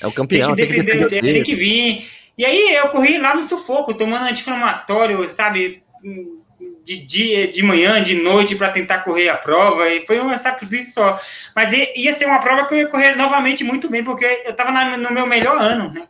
É 0.00 0.06
o 0.06 0.12
campeão. 0.12 0.54
Tem 0.54 0.66
que 0.66 0.72
defender, 0.72 0.92
tem 0.92 1.02
que, 1.02 1.08
defender 1.08 1.32
tem 1.32 1.42
que 1.42 1.54
vir. 1.54 2.06
E 2.38 2.44
aí 2.44 2.74
eu 2.74 2.88
corri 2.88 3.18
lá 3.18 3.34
no 3.34 3.42
sufoco, 3.42 3.94
tomando 3.94 4.24
anti-inflamatório, 4.24 5.22
sabe? 5.28 5.82
De 6.84 6.96
dia, 6.96 7.48
de 7.48 7.62
manhã, 7.62 8.02
de 8.02 8.14
noite, 8.14 8.56
para 8.56 8.70
tentar 8.70 9.00
correr 9.00 9.28
a 9.28 9.36
prova. 9.36 9.88
E 9.88 10.06
foi 10.06 10.20
um 10.20 10.36
sacrifício 10.38 10.94
só. 10.94 11.20
Mas 11.54 11.72
ia 11.72 12.14
ser 12.14 12.26
uma 12.26 12.40
prova 12.40 12.66
que 12.66 12.74
eu 12.74 12.78
ia 12.78 12.88
correr 12.88 13.14
novamente 13.14 13.62
muito 13.62 13.90
bem, 13.90 14.02
porque 14.02 14.24
eu 14.44 14.52
estava 14.52 14.72
no 14.96 15.12
meu 15.12 15.26
melhor 15.26 15.60
ano, 15.60 15.92
né? 15.92 16.06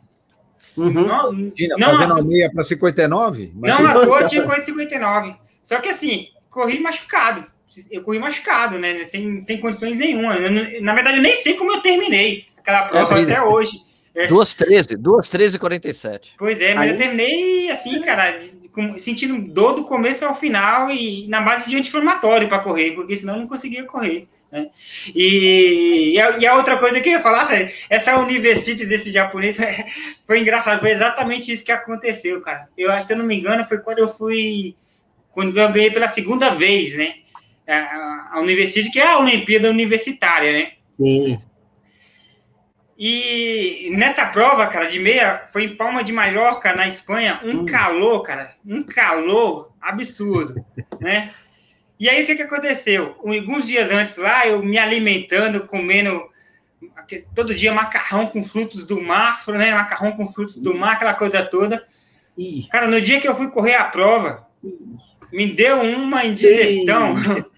Uhum. 0.76 0.92
Não, 0.92 1.32
Imagina, 1.32 1.76
não, 1.78 1.96
fazendo 1.96 2.18
a 2.18 2.22
meia 2.22 2.50
para 2.52 2.64
59? 2.64 3.52
Não, 3.56 3.86
à 3.86 4.00
toa 4.00 4.26
tinha 4.26 4.42
corrido 4.42 4.64
59. 4.64 5.36
Só 5.62 5.80
que 5.80 5.88
assim, 5.88 6.28
corri 6.48 6.78
machucado. 6.78 7.44
Eu 7.90 8.02
corri 8.02 8.18
machucado, 8.18 8.78
né? 8.78 9.04
Sem, 9.04 9.40
sem 9.40 9.58
condições 9.58 9.96
nenhuma. 9.96 10.36
Eu, 10.36 10.82
na 10.82 10.94
verdade, 10.94 11.18
eu 11.18 11.22
nem 11.22 11.34
sei 11.34 11.54
como 11.54 11.72
eu 11.72 11.80
terminei 11.80 12.44
aquela 12.56 12.82
prova 12.82 13.18
é, 13.18 13.22
até 13.22 13.42
hoje. 13.42 13.82
É. 14.14 14.26
2h13, 14.26 14.96
2h13 14.96 15.58
47. 15.58 16.34
Pois 16.36 16.60
é, 16.60 16.74
mas 16.74 16.84
Aí... 16.84 16.90
eu 16.90 16.96
terminei 16.96 17.70
assim, 17.70 18.00
cara, 18.02 18.40
sentindo 18.98 19.40
dor 19.52 19.74
do 19.74 19.84
começo 19.84 20.24
ao 20.24 20.34
final 20.34 20.90
e 20.90 21.26
na 21.28 21.40
base 21.40 21.70
de 21.70 21.76
anti-inflamatório 21.76 22.48
para 22.48 22.58
correr, 22.58 22.92
porque 22.92 23.16
senão 23.16 23.34
eu 23.34 23.40
não 23.40 23.48
conseguia 23.48 23.84
correr. 23.84 24.26
Né? 24.50 24.68
E, 25.14 26.14
e 26.14 26.20
a, 26.20 26.38
e, 26.38 26.46
a, 26.46 26.56
outra 26.56 26.76
coisa 26.76 27.00
que 27.00 27.08
eu 27.08 27.12
ia 27.12 27.20
falar, 27.20 27.46
sério, 27.46 27.70
essa 27.88 28.18
universidade 28.18 28.86
desse 28.86 29.12
japonês 29.12 29.58
foi 30.26 30.40
engraçado, 30.40 30.80
foi 30.80 30.90
exatamente 30.90 31.52
isso 31.52 31.64
que 31.64 31.70
aconteceu, 31.70 32.40
cara. 32.40 32.68
Eu 32.76 32.90
acho, 32.90 33.06
se 33.06 33.12
eu 33.12 33.18
não 33.18 33.24
me 33.24 33.36
engano, 33.36 33.64
foi 33.64 33.78
quando 33.78 34.00
eu 34.00 34.08
fui, 34.08 34.74
quando 35.30 35.56
eu 35.56 35.72
ganhei 35.72 35.92
pela 35.92 36.08
segunda 36.08 36.50
vez, 36.50 36.96
né? 36.96 37.14
A, 37.66 38.30
a 38.32 38.40
universidade, 38.40 38.90
que 38.90 39.00
é 39.00 39.06
a 39.06 39.18
Olimpíada 39.18 39.70
Universitária, 39.70 40.52
né? 40.52 40.72
Sim. 40.96 41.38
E 42.98 43.90
nessa 43.96 44.26
prova, 44.26 44.66
cara, 44.66 44.84
de 44.84 44.98
meia, 44.98 45.44
foi 45.50 45.64
em 45.64 45.74
Palma 45.74 46.04
de 46.04 46.12
Mallorca, 46.12 46.74
na 46.74 46.86
Espanha, 46.86 47.40
um 47.42 47.60
hum. 47.60 47.66
calor, 47.66 48.22
cara, 48.22 48.54
um 48.66 48.82
calor 48.82 49.72
absurdo, 49.80 50.62
né? 51.00 51.30
E 51.98 52.08
aí 52.08 52.22
o 52.22 52.26
que, 52.26 52.36
que 52.36 52.42
aconteceu? 52.42 53.16
Alguns 53.24 53.66
dias 53.66 53.90
antes 53.90 54.16
lá, 54.16 54.46
eu 54.46 54.62
me 54.62 54.78
alimentando, 54.78 55.66
comendo 55.66 56.28
todo 57.34 57.54
dia 57.54 57.72
macarrão 57.72 58.26
com 58.26 58.44
frutos 58.44 58.86
do 58.86 59.02
mar, 59.02 59.42
né? 59.48 59.74
Macarrão 59.74 60.12
com 60.12 60.32
frutos 60.32 60.58
do 60.58 60.74
mar, 60.76 60.92
aquela 60.92 61.14
coisa 61.14 61.42
toda. 61.42 61.86
Cara, 62.70 62.86
no 62.86 63.00
dia 63.00 63.20
que 63.20 63.28
eu 63.28 63.34
fui 63.34 63.50
correr 63.50 63.74
a 63.74 63.84
prova, 63.84 64.46
me 65.32 65.46
deu 65.46 65.80
uma 65.80 66.24
indigestão. 66.24 67.14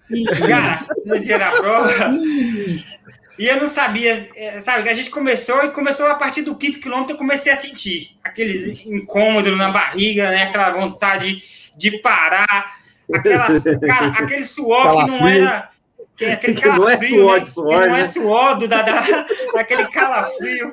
Cara, 0.47 0.85
no 1.05 1.19
dia 1.19 1.39
da 1.39 1.51
prova. 1.51 1.91
E 3.37 3.47
eu 3.47 3.59
não 3.59 3.67
sabia, 3.67 4.13
é, 4.35 4.61
sabe? 4.61 4.87
A 4.87 4.93
gente 4.93 5.09
começou 5.09 5.63
e 5.63 5.71
começou 5.71 6.05
a 6.05 6.15
partir 6.15 6.43
do 6.43 6.55
quinto 6.55 6.79
quilômetro, 6.79 7.13
eu 7.13 7.17
comecei 7.17 7.51
a 7.51 7.57
sentir 7.57 8.15
aqueles 8.23 8.85
incômodos 8.85 9.57
na 9.57 9.71
barriga, 9.71 10.29
né? 10.29 10.43
Aquela 10.43 10.69
vontade 10.69 11.41
de 11.75 11.97
parar, 11.97 12.77
aquelas, 13.11 13.63
cara, 13.63 14.07
aquele 14.09 14.45
suor 14.45 15.05
que 15.05 15.11
não 15.11 15.27
era. 15.27 15.69
Que 16.15 16.25
é 16.25 16.33
aquele 16.33 16.53
calafrio, 16.61 17.25
não 17.25 17.35
é 17.35 17.43
suor, 17.43 17.43
né? 17.43 17.45
suor, 17.45 17.81
que 17.81 17.87
não 17.87 17.95
é 17.95 18.01
né? 18.01 18.05
suor 18.05 18.57
do, 18.59 18.67
da, 18.67 18.81
da, 18.83 19.25
daquele 19.55 19.87
calafrio. 19.87 20.71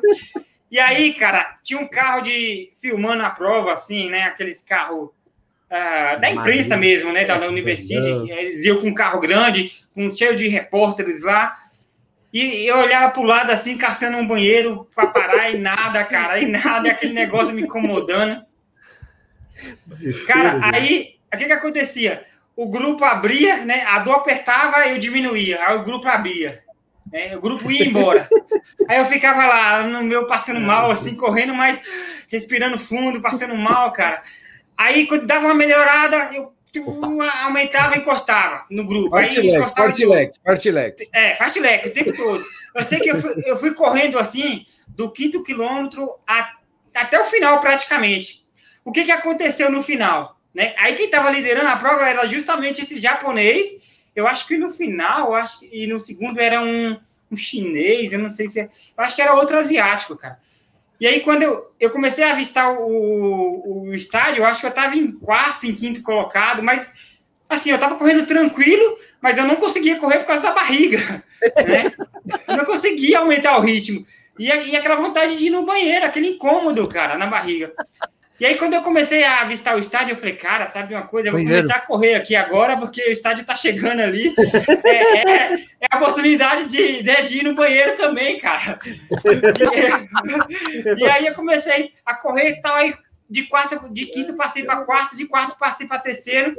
E 0.71 0.79
aí, 0.79 1.15
cara, 1.15 1.57
tinha 1.63 1.81
um 1.81 1.89
carro 1.89 2.21
de 2.21 2.71
filmando 2.79 3.23
a 3.23 3.31
prova, 3.31 3.73
assim, 3.73 4.11
né? 4.11 4.25
Aqueles 4.25 4.63
carros 4.63 5.09
uh, 5.71 6.21
da 6.21 6.31
imprensa 6.31 6.77
mesmo, 6.77 7.13
né? 7.13 7.25
Da, 7.25 7.39
da 7.39 7.49
universidade. 7.49 8.31
Eles 8.31 8.65
iam 8.65 8.81
com 8.81 8.89
um 8.89 8.95
carro 8.95 9.21
grande, 9.21 9.73
com 9.95 10.11
cheio 10.11 10.37
de 10.37 10.49
repórteres 10.49 11.23
lá. 11.23 11.57
E 12.33 12.69
eu 12.69 12.79
olhava 12.79 13.11
para 13.13 13.23
o 13.23 13.25
lado 13.25 13.51
assim, 13.51 13.77
caçando 13.77 14.17
um 14.17 14.27
banheiro 14.27 14.89
para 14.95 15.09
parar 15.09 15.51
e 15.51 15.59
nada, 15.59 16.05
cara, 16.05 16.39
e 16.39 16.47
nada, 16.47 16.91
aquele 16.91 17.13
negócio 17.13 17.55
me 17.55 17.63
incomodando. 17.63 18.45
Cara, 20.27 20.61
aí, 20.63 21.17
o 21.33 21.37
que 21.37 21.47
que 21.47 21.53
acontecia? 21.53 22.25
O 22.55 22.69
grupo 22.69 23.05
abria, 23.05 23.65
né? 23.65 23.85
A 23.87 23.99
dor 24.01 24.17
apertava 24.17 24.87
e 24.87 24.93
eu 24.93 24.99
diminuía. 24.99 25.67
Aí 25.67 25.77
o 25.77 25.83
grupo 25.83 26.07
abria. 26.07 26.63
Né? 27.13 27.37
O 27.37 27.41
grupo 27.41 27.71
ia 27.71 27.85
embora. 27.85 28.29
Aí 28.89 28.99
eu 28.99 29.05
ficava 29.07 29.45
lá, 29.45 29.83
no 29.83 30.05
meu, 30.05 30.27
passando 30.27 30.61
mal, 30.61 30.91
assim, 30.91 31.17
correndo, 31.17 31.55
mas 31.55 31.81
respirando 32.29 32.79
fundo, 32.79 33.21
passando 33.21 33.57
mal, 33.57 33.93
cara. 33.93 34.23
Aí, 34.81 35.07
quando 35.07 35.27
dava 35.27 35.45
uma 35.45 35.55
melhorada, 35.55 36.31
eu 36.33 36.55
aumentava 37.45 37.97
e 37.97 37.99
encostava 37.99 38.65
no 38.71 38.87
grupo. 38.87 39.11
Fartileque, 39.11 40.39
fartileque. 40.43 41.09
É, 41.13 41.37
fartileque 41.37 41.89
o 41.89 41.93
tempo 41.93 42.17
todo. 42.17 42.43
Eu 42.75 42.85
sei 42.85 42.99
que 42.99 43.11
eu 43.11 43.21
fui, 43.21 43.43
eu 43.45 43.59
fui 43.59 43.75
correndo 43.75 44.19
assim, 44.19 44.65
do 44.89 45.11
quinto 45.11 45.43
quilômetro 45.43 46.15
a, 46.27 46.55
até 46.95 47.21
o 47.21 47.25
final, 47.25 47.61
praticamente. 47.61 48.43
O 48.83 48.91
que, 48.91 49.05
que 49.05 49.13
aconteceu 49.13 49.71
no 49.71 49.83
final? 49.83 50.41
Né? 50.55 50.73
Aí 50.79 50.95
quem 50.95 51.05
estava 51.05 51.31
liderando 51.31 51.69
a 51.69 51.77
prova 51.77 52.09
era 52.09 52.27
justamente 52.27 52.81
esse 52.81 52.99
japonês. 52.99 53.67
Eu 54.17 54.27
acho 54.27 54.49
que 54.49 54.57
no 54.57 54.71
final, 54.71 55.35
acho, 55.35 55.63
e 55.71 55.87
no 55.87 56.01
segundo 56.01 56.41
era 56.41 56.63
um, 56.63 56.99
um 57.31 57.37
chinês, 57.37 58.15
eu 58.15 58.19
não 58.19 58.31
sei 58.31 58.49
se. 58.49 58.61
É, 58.61 58.65
eu 58.65 59.05
acho 59.05 59.15
que 59.15 59.21
era 59.21 59.35
outro 59.35 59.59
asiático, 59.59 60.17
cara. 60.17 60.39
E 61.01 61.07
aí, 61.07 61.21
quando 61.21 61.43
eu, 61.43 61.73
eu 61.81 61.89
comecei 61.91 62.23
a 62.25 62.33
avistar 62.33 62.79
o, 62.79 63.87
o 63.87 63.95
estádio, 63.95 64.43
eu 64.43 64.47
acho 64.47 64.61
que 64.61 64.67
eu 64.67 64.71
estava 64.71 64.95
em 64.95 65.11
quarto, 65.11 65.67
em 65.67 65.75
quinto 65.75 66.03
colocado, 66.03 66.63
mas 66.63 67.19
assim, 67.49 67.71
eu 67.71 67.77
estava 67.77 67.97
correndo 67.97 68.27
tranquilo, 68.27 68.99
mas 69.21 69.39
eu 69.39 69.45
não 69.45 69.57
conseguia 69.57 69.99
correr 69.99 70.19
por 70.19 70.27
causa 70.27 70.43
da 70.43 70.53
barriga. 70.53 71.25
Né? 71.67 71.91
Eu 72.47 72.59
não 72.59 72.67
conseguia 72.67 73.21
aumentar 73.21 73.57
o 73.57 73.63
ritmo. 73.63 74.07
E, 74.39 74.45
e 74.45 74.77
aquela 74.77 74.97
vontade 74.97 75.37
de 75.37 75.47
ir 75.47 75.51
no 75.51 75.65
banheiro, 75.65 76.05
aquele 76.05 76.29
incômodo, 76.29 76.87
cara, 76.87 77.17
na 77.17 77.27
barriga. 77.27 77.73
E 78.41 78.47
aí, 78.47 78.57
quando 78.57 78.73
eu 78.73 78.81
comecei 78.81 79.23
a 79.23 79.43
avistar 79.43 79.77
o 79.77 79.79
estádio, 79.79 80.13
eu 80.13 80.17
falei, 80.17 80.35
cara, 80.35 80.67
sabe 80.67 80.95
uma 80.95 81.07
coisa? 81.07 81.29
Eu 81.29 81.33
vou 81.33 81.43
começar 81.43 81.75
a 81.75 81.81
correr 81.81 82.15
aqui 82.15 82.35
agora, 82.35 82.75
porque 82.79 83.03
o 83.03 83.13
estádio 83.13 83.43
está 83.43 83.55
chegando 83.55 84.01
ali. 84.01 84.35
É, 84.83 84.95
é, 84.95 85.55
é, 85.55 85.87
a 85.91 85.97
oportunidade 85.99 86.67
de, 86.67 87.03
de, 87.03 87.23
de, 87.23 87.39
ir 87.39 87.45
no 87.45 87.55
banheiro 87.55 87.97
também, 87.97 88.39
cara. 88.39 88.79
E, 90.97 91.05
e, 91.05 91.11
aí 91.11 91.27
eu 91.27 91.35
comecei 91.35 91.93
a 92.05 92.15
correr 92.15 92.51
e 92.51 92.63
tal. 92.63 92.75
Aí 92.77 92.95
de 93.29 93.45
quarto, 93.45 93.93
de 93.93 94.07
quinto 94.07 94.35
passei 94.37 94.65
para 94.65 94.85
quarto, 94.85 95.17
de 95.17 95.27
quarto 95.27 95.59
passei 95.59 95.87
para 95.87 95.99
terceiro. 95.99 96.57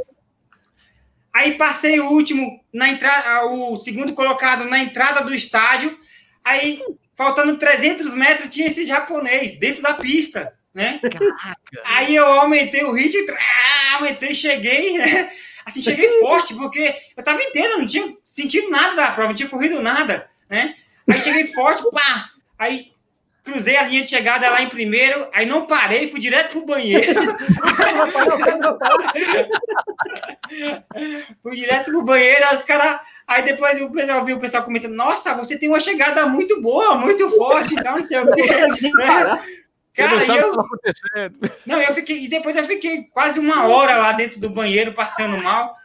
Aí 1.33 1.55
passei 1.57 1.99
o 1.99 2.09
último 2.09 2.63
na 2.71 2.89
entrada, 2.89 3.45
o 3.47 3.79
segundo 3.79 4.13
colocado 4.13 4.65
na 4.65 4.79
entrada 4.79 5.21
do 5.23 5.33
estádio. 5.33 5.97
Aí, 6.43 6.81
faltando 7.15 7.57
300 7.57 8.13
metros, 8.13 8.49
tinha 8.49 8.67
esse 8.67 8.85
japonês 8.85 9.57
dentro 9.57 9.81
da 9.81 9.95
pista 9.95 10.53
né? 10.73 10.99
Caraca. 10.99 11.57
Aí 11.85 12.15
eu 12.15 12.25
aumentei 12.25 12.83
o 12.83 12.93
ritmo, 12.93 13.25
ah, 13.31 13.95
aumentei, 13.95 14.33
cheguei, 14.33 14.97
né? 14.97 15.29
Assim, 15.65 15.81
cheguei 15.81 16.07
forte, 16.21 16.53
porque 16.55 16.93
eu 17.15 17.23
tava 17.23 17.41
inteiro, 17.41 17.79
não 17.79 17.87
tinha 17.87 18.15
sentido 18.23 18.69
nada 18.69 18.95
da 18.95 19.11
prova, 19.11 19.29
não 19.29 19.35
tinha 19.35 19.49
corrido 19.49 19.81
nada, 19.81 20.29
né? 20.49 20.75
Aí 21.07 21.19
cheguei 21.19 21.47
forte, 21.53 21.83
pá! 21.91 22.29
Aí 22.57 22.91
cruzei 23.43 23.75
a 23.75 23.83
linha 23.83 24.01
de 24.01 24.07
chegada 24.07 24.49
lá 24.49 24.61
em 24.61 24.69
primeiro, 24.69 25.27
aí 25.33 25.45
não 25.45 25.65
parei, 25.65 26.09
fui 26.09 26.19
direto 26.19 26.51
pro 26.51 26.65
banheiro. 26.65 27.11
fui 31.41 31.55
direto 31.55 31.85
pro 31.85 32.05
banheiro, 32.05 32.45
aí 32.45 32.55
os 32.55 32.61
caras. 32.61 32.99
Aí 33.27 33.43
depois 33.43 33.79
eu, 33.79 33.91
eu 33.93 34.25
vi 34.25 34.33
o 34.33 34.39
pessoal 34.39 34.63
comentando: 34.63 34.93
Nossa, 34.93 35.33
você 35.33 35.57
tem 35.57 35.69
uma 35.69 35.79
chegada 35.79 36.27
muito 36.27 36.61
boa, 36.61 36.97
muito 36.97 37.29
forte, 37.31 37.73
então 37.73 37.97
não 37.97 38.03
sei 38.03 38.19
o 38.19 38.31
quê. 38.33 38.43
Né? 38.93 39.39
Você 39.93 40.03
Cara, 40.03 40.15
não 40.15 40.21
sabe 40.21 40.39
eu... 40.39 40.47
o 40.47 40.51
que 40.51 40.57
está 40.57 40.61
acontecendo. 40.61 41.51
Não, 41.65 41.81
eu 41.81 41.93
fiquei, 41.93 42.23
e 42.23 42.27
depois 42.29 42.55
eu 42.55 42.63
fiquei 42.63 43.03
quase 43.03 43.39
uma 43.39 43.67
hora 43.67 43.97
lá 43.97 44.13
dentro 44.13 44.39
do 44.39 44.49
banheiro 44.49 44.93
passando 44.93 45.41
mal. 45.43 45.75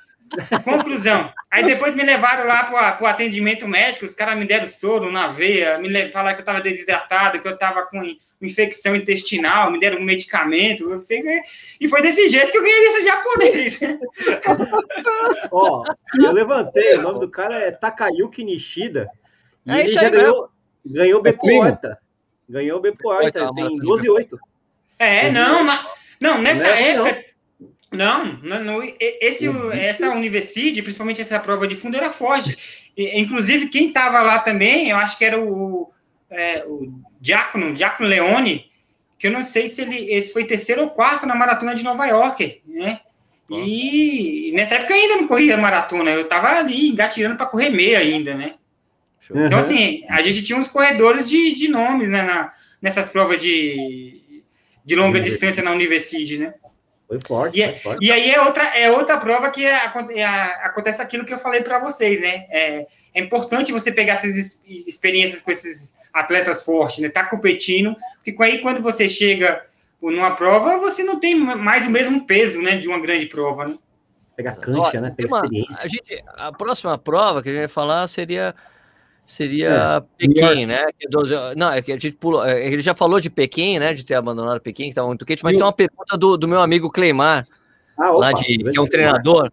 Conclusão. 0.64 1.32
Aí 1.50 1.64
depois 1.64 1.94
me 1.94 2.02
levaram 2.02 2.46
lá 2.46 2.64
para 2.64 3.02
o 3.02 3.06
atendimento 3.06 3.66
médico, 3.66 4.04
os 4.04 4.14
caras 4.14 4.36
me 4.36 4.44
deram 4.44 4.66
soro 4.66 5.10
na 5.10 5.28
veia, 5.28 5.78
me 5.78 6.10
falaram 6.10 6.34
que 6.34 6.40
eu 6.40 6.42
estava 6.42 6.60
desidratado, 6.60 7.40
que 7.40 7.46
eu 7.46 7.54
estava 7.54 7.82
com 7.86 8.02
infecção 8.42 8.94
intestinal, 8.96 9.70
me 9.70 9.78
deram 9.78 9.98
um 9.98 10.04
medicamento. 10.04 11.00
Sei, 11.04 11.22
e 11.80 11.88
foi 11.88 12.02
desse 12.02 12.28
jeito 12.28 12.50
que 12.50 12.58
eu 12.58 12.62
ganhei 12.62 12.80
desse 12.80 13.04
japonês. 13.04 13.80
Ó, 15.50 15.84
eu 16.22 16.32
levantei, 16.32 16.96
o 16.96 17.02
nome 17.02 17.20
do 17.20 17.30
cara 17.30 17.60
é 17.60 17.70
Takayuki 17.70 18.44
Nishida. 18.44 19.08
E 19.64 19.70
é 19.70 19.80
ele 19.80 19.92
já 19.92 20.08
ganhou, 20.08 20.48
ganhou 20.84 21.22
B 21.22 21.32
Porta. 21.32 21.98
Ganhou 22.48 22.78
o 22.78 22.82
Bepoar, 22.82 23.30
tá, 23.32 23.52
tem 23.52 23.76
12 23.78 24.06
e 24.06 24.10
8. 24.10 24.38
É, 24.98 25.30
não, 25.30 25.64
na, 25.64 25.86
não, 26.20 26.40
nessa 26.40 26.62
não 26.62 26.74
é, 26.74 26.88
época. 26.90 27.24
Não, 27.92 28.24
não, 28.42 28.64
não 28.64 28.82
esse, 29.00 29.46
essa 29.72 30.10
universidade, 30.10 30.82
principalmente 30.82 31.20
essa 31.20 31.38
prova 31.40 31.66
de 31.66 31.76
fundo, 31.76 31.96
era 31.96 32.10
forte. 32.10 32.92
E, 32.96 33.18
inclusive, 33.18 33.68
quem 33.68 33.88
estava 33.88 34.20
lá 34.22 34.38
também, 34.38 34.90
eu 34.90 34.96
acho 34.96 35.18
que 35.18 35.24
era 35.24 35.40
o, 35.40 35.90
é, 36.30 36.64
o 36.66 37.00
Diácono, 37.20 37.74
Diácono 37.74 38.08
Leone, 38.08 38.70
que 39.18 39.26
eu 39.26 39.30
não 39.30 39.42
sei 39.42 39.68
se 39.68 39.82
ele 39.82 40.12
esse 40.12 40.32
foi 40.32 40.44
terceiro 40.44 40.82
ou 40.82 40.90
quarto 40.90 41.26
na 41.26 41.34
maratona 41.34 41.74
de 41.74 41.84
Nova 41.84 42.06
York, 42.06 42.62
né? 42.66 43.00
E 43.48 44.52
nessa 44.54 44.74
época 44.74 44.92
eu 44.92 45.00
ainda 45.00 45.16
não 45.16 45.28
corria 45.28 45.56
maratona, 45.56 46.10
eu 46.10 46.22
estava 46.22 46.48
ali 46.48 46.88
engatirando 46.88 47.36
para 47.36 47.46
correr 47.46 47.70
meia 47.70 48.00
ainda, 48.00 48.34
né? 48.34 48.54
Uhum. 49.30 49.46
Então, 49.46 49.58
assim, 49.58 50.04
a 50.08 50.22
gente 50.22 50.42
tinha 50.42 50.58
uns 50.58 50.68
corredores 50.68 51.28
de, 51.28 51.54
de 51.54 51.68
nomes 51.68 52.08
né, 52.08 52.22
na, 52.22 52.52
nessas 52.80 53.08
provas 53.08 53.40
de, 53.40 54.42
de 54.84 54.94
longa 54.94 55.20
distância 55.20 55.62
na 55.62 55.72
Universidade, 55.72 56.38
né? 56.38 56.54
Foi 57.08 57.20
forte, 57.24 57.58
e, 57.58 57.62
é, 57.62 57.72
foi 57.72 57.78
forte. 57.78 58.04
E 58.04 58.10
aí 58.10 58.30
é 58.30 58.40
outra, 58.40 58.64
é 58.76 58.90
outra 58.90 59.16
prova 59.16 59.48
que 59.50 59.64
é, 59.64 59.74
é, 60.10 60.24
acontece 60.64 61.00
aquilo 61.00 61.24
que 61.24 61.32
eu 61.32 61.38
falei 61.38 61.62
para 61.62 61.78
vocês, 61.78 62.20
né? 62.20 62.46
É, 62.50 62.86
é, 63.14 63.20
importante 63.20 63.72
você 63.72 63.92
pegar 63.92 64.14
essas 64.14 64.62
experiências 64.66 65.40
com 65.40 65.50
esses 65.50 65.96
atletas 66.12 66.64
fortes, 66.64 66.98
né? 66.98 67.08
Tá 67.08 67.24
competindo, 67.24 67.96
porque 68.24 68.42
aí 68.42 68.60
quando 68.60 68.82
você 68.82 69.08
chega 69.08 69.64
numa 70.02 70.34
prova, 70.34 70.78
você 70.78 71.02
não 71.04 71.18
tem 71.18 71.34
mais 71.34 71.86
o 71.86 71.90
mesmo 71.90 72.26
peso, 72.26 72.60
né? 72.60 72.76
De 72.76 72.88
uma 72.88 73.00
grande 73.00 73.26
prova, 73.26 73.66
né? 73.66 73.76
Pegar 74.34 74.56
cancha, 74.56 75.00
né? 75.00 75.14
Pegar 75.16 75.28
uma, 75.28 75.44
experiência. 75.44 75.84
A, 75.84 75.88
gente, 75.88 76.24
a 76.26 76.52
próxima 76.52 76.98
prova 76.98 77.40
que 77.40 77.48
a 77.48 77.52
gente 77.52 77.60
vai 77.60 77.68
falar 77.68 78.06
seria 78.08 78.54
seria 79.26 80.04
é, 80.18 80.26
Pequim, 80.26 80.66
né? 80.66 80.86
Não, 81.56 81.72
é 81.72 81.82
que 81.82 81.90
a 81.90 81.98
gente 81.98 82.12
pulou. 82.12 82.44
É, 82.44 82.66
ele 82.66 82.80
já 82.80 82.94
falou 82.94 83.20
de 83.20 83.28
Pequim, 83.28 83.78
né? 83.78 83.92
De 83.92 84.04
ter 84.04 84.14
abandonado 84.14 84.60
Pequim, 84.60 84.84
que 84.84 84.90
estava 84.90 85.08
muito 85.08 85.26
quente, 85.26 85.42
mas 85.42 85.54
e 85.54 85.58
tem 85.58 85.66
uma 85.66 85.72
pergunta 85.72 86.16
do, 86.16 86.36
do 86.36 86.46
meu 86.46 86.60
amigo 86.60 86.90
Cleimar, 86.90 87.46
ah, 87.98 88.10
lá 88.10 88.32
de, 88.32 88.44
que 88.44 88.78
é 88.78 88.80
um 88.80 88.86
treinador 88.86 89.50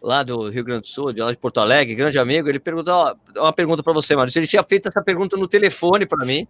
lá 0.00 0.22
do 0.22 0.48
Rio 0.48 0.62
Grande 0.62 0.82
do 0.82 0.86
Sul, 0.86 1.12
de 1.12 1.20
lá 1.20 1.32
de 1.32 1.36
Porto 1.36 1.58
Alegre, 1.58 1.94
grande 1.94 2.18
amigo. 2.18 2.48
Ele 2.48 2.60
perguntou 2.60 2.94
ó, 2.94 3.14
uma 3.36 3.52
pergunta 3.52 3.82
para 3.82 3.92
você, 3.92 4.14
Maurício. 4.14 4.38
Ele 4.38 4.46
tinha 4.46 4.62
feito 4.62 4.88
essa 4.88 5.02
pergunta 5.02 5.36
no 5.36 5.48
telefone 5.48 6.06
para 6.06 6.24
mim. 6.24 6.46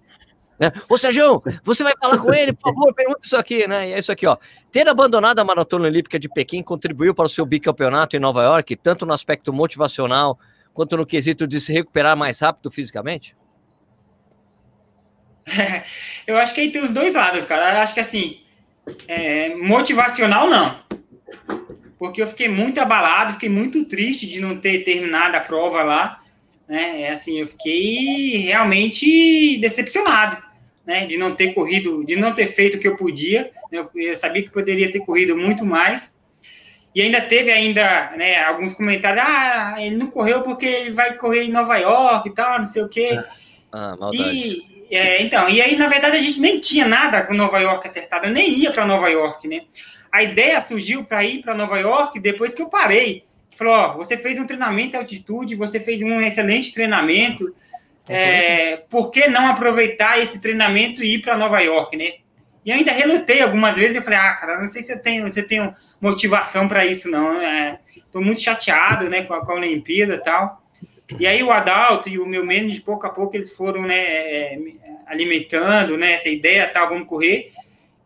Né? 0.58 0.72
Ô, 0.88 0.98
Sérgio, 0.98 1.42
você 1.62 1.82
vai 1.82 1.94
falar 2.00 2.18
com 2.18 2.32
ele, 2.34 2.52
por 2.52 2.74
favor, 2.74 2.92
pergunta 2.92 3.20
isso 3.22 3.36
aqui, 3.36 3.66
né? 3.66 3.88
E 3.88 3.92
é 3.92 3.98
isso 3.98 4.10
aqui, 4.10 4.26
ó. 4.26 4.36
Ter 4.70 4.88
abandonado 4.88 5.38
a 5.38 5.44
Maratona 5.44 5.86
Olímpica 5.86 6.18
de 6.18 6.28
Pequim 6.28 6.62
contribuiu 6.62 7.14
para 7.14 7.26
o 7.26 7.28
seu 7.28 7.46
bicampeonato 7.46 8.16
em 8.16 8.20
Nova 8.20 8.42
York, 8.42 8.76
tanto 8.76 9.06
no 9.06 9.12
aspecto 9.12 9.52
motivacional 9.52 10.38
quanto 10.78 10.96
no 10.96 11.04
quesito 11.04 11.44
de 11.44 11.60
se 11.60 11.72
recuperar 11.72 12.16
mais 12.16 12.38
rápido 12.38 12.70
fisicamente? 12.70 13.34
eu 16.24 16.38
acho 16.38 16.54
que 16.54 16.60
aí 16.60 16.70
tem 16.70 16.80
os 16.80 16.90
dois 16.90 17.14
lados, 17.14 17.40
cara. 17.46 17.74
Eu 17.74 17.80
acho 17.80 17.94
que 17.94 17.98
assim, 17.98 18.42
é, 19.08 19.56
motivacional 19.56 20.48
não. 20.48 20.78
Porque 21.98 22.22
eu 22.22 22.28
fiquei 22.28 22.46
muito 22.46 22.78
abalado, 22.78 23.32
fiquei 23.32 23.48
muito 23.48 23.86
triste 23.86 24.24
de 24.24 24.40
não 24.40 24.56
ter 24.56 24.84
terminado 24.84 25.36
a 25.36 25.40
prova 25.40 25.82
lá. 25.82 26.20
Né? 26.68 27.02
É 27.02 27.10
assim, 27.10 27.40
eu 27.40 27.48
fiquei 27.48 28.36
realmente 28.46 29.58
decepcionado 29.58 30.40
né, 30.86 31.06
de 31.06 31.18
não 31.18 31.34
ter 31.34 31.54
corrido, 31.54 32.04
de 32.04 32.14
não 32.14 32.32
ter 32.32 32.46
feito 32.46 32.76
o 32.76 32.80
que 32.80 32.86
eu 32.86 32.96
podia. 32.96 33.50
Né, 33.72 33.84
eu, 33.96 34.16
sabia 34.16 34.44
que 34.44 34.50
poderia 34.50 34.92
ter 34.92 35.00
corrido 35.00 35.36
muito 35.36 35.66
mais. 35.66 36.16
E 36.94 37.02
ainda 37.02 37.20
teve 37.20 37.50
ainda, 37.50 38.12
né, 38.16 38.42
alguns 38.44 38.72
comentários, 38.72 39.22
ah, 39.24 39.76
ele 39.78 39.96
não 39.96 40.08
correu 40.08 40.42
porque 40.42 40.66
ele 40.66 40.90
vai 40.90 41.14
correr 41.14 41.44
em 41.44 41.50
Nova 41.50 41.76
York 41.76 42.28
e 42.28 42.34
tal, 42.34 42.58
não 42.58 42.66
sei 42.66 42.82
o 42.82 42.88
quê. 42.88 43.20
Ah, 43.70 43.96
maldade. 43.96 44.34
E, 44.34 44.78
é, 44.90 45.22
então, 45.22 45.48
e 45.48 45.60
aí, 45.60 45.76
na 45.76 45.86
verdade, 45.86 46.16
a 46.16 46.20
gente 46.20 46.40
nem 46.40 46.60
tinha 46.60 46.88
nada 46.88 47.22
com 47.22 47.34
Nova 47.34 47.58
York 47.58 47.86
acertado, 47.86 48.26
eu 48.26 48.32
nem 48.32 48.50
ia 48.50 48.70
para 48.70 48.86
Nova 48.86 49.08
York, 49.08 49.46
né? 49.46 49.62
A 50.10 50.22
ideia 50.22 50.60
surgiu 50.62 51.04
para 51.04 51.22
ir 51.22 51.42
para 51.42 51.54
Nova 51.54 51.78
York 51.78 52.18
depois 52.20 52.54
que 52.54 52.62
eu 52.62 52.70
parei. 52.70 53.24
Falou, 53.56 53.74
ó, 53.74 53.96
você 53.96 54.16
fez 54.16 54.38
um 54.38 54.46
treinamento 54.46 54.96
à 54.96 55.00
altitude, 55.00 55.54
você 55.54 55.78
fez 55.78 56.02
um 56.02 56.20
excelente 56.20 56.72
treinamento, 56.72 57.54
é, 58.08 58.78
por 58.88 59.10
que 59.10 59.28
não 59.28 59.46
aproveitar 59.48 60.18
esse 60.18 60.40
treinamento 60.40 61.02
e 61.02 61.16
ir 61.16 61.22
para 61.22 61.36
Nova 61.36 61.60
York, 61.60 61.96
né? 61.96 62.14
E 62.68 62.72
ainda 62.72 62.92
relutei 62.92 63.40
algumas 63.40 63.78
vezes, 63.78 63.96
eu 63.96 64.02
falei, 64.02 64.18
ah, 64.18 64.34
cara, 64.34 64.60
não 64.60 64.68
sei 64.68 64.82
se 64.82 64.92
eu 64.92 65.00
tenho, 65.00 65.32
se 65.32 65.40
eu 65.40 65.48
tenho 65.48 65.74
motivação 65.98 66.68
para 66.68 66.84
isso, 66.84 67.10
não. 67.10 67.40
Estou 67.96 68.20
é, 68.20 68.24
muito 68.26 68.42
chateado, 68.42 69.08
né, 69.08 69.22
com 69.22 69.32
a, 69.32 69.40
com 69.40 69.52
a 69.52 69.54
Olimpíada 69.54 70.16
e 70.16 70.22
tal. 70.22 70.62
E 71.18 71.26
aí 71.26 71.42
o 71.42 71.50
Adalto 71.50 72.10
e 72.10 72.18
o 72.18 72.26
meu 72.26 72.44
menos, 72.44 72.74
de 72.74 72.82
pouco 72.82 73.06
a 73.06 73.08
pouco, 73.08 73.34
eles 73.34 73.56
foram, 73.56 73.84
né, 73.86 73.96
é, 73.98 74.58
alimentando, 75.06 75.96
né, 75.96 76.12
essa 76.12 76.28
ideia, 76.28 76.68
tal, 76.68 76.90
vamos 76.90 77.08
correr. 77.08 77.52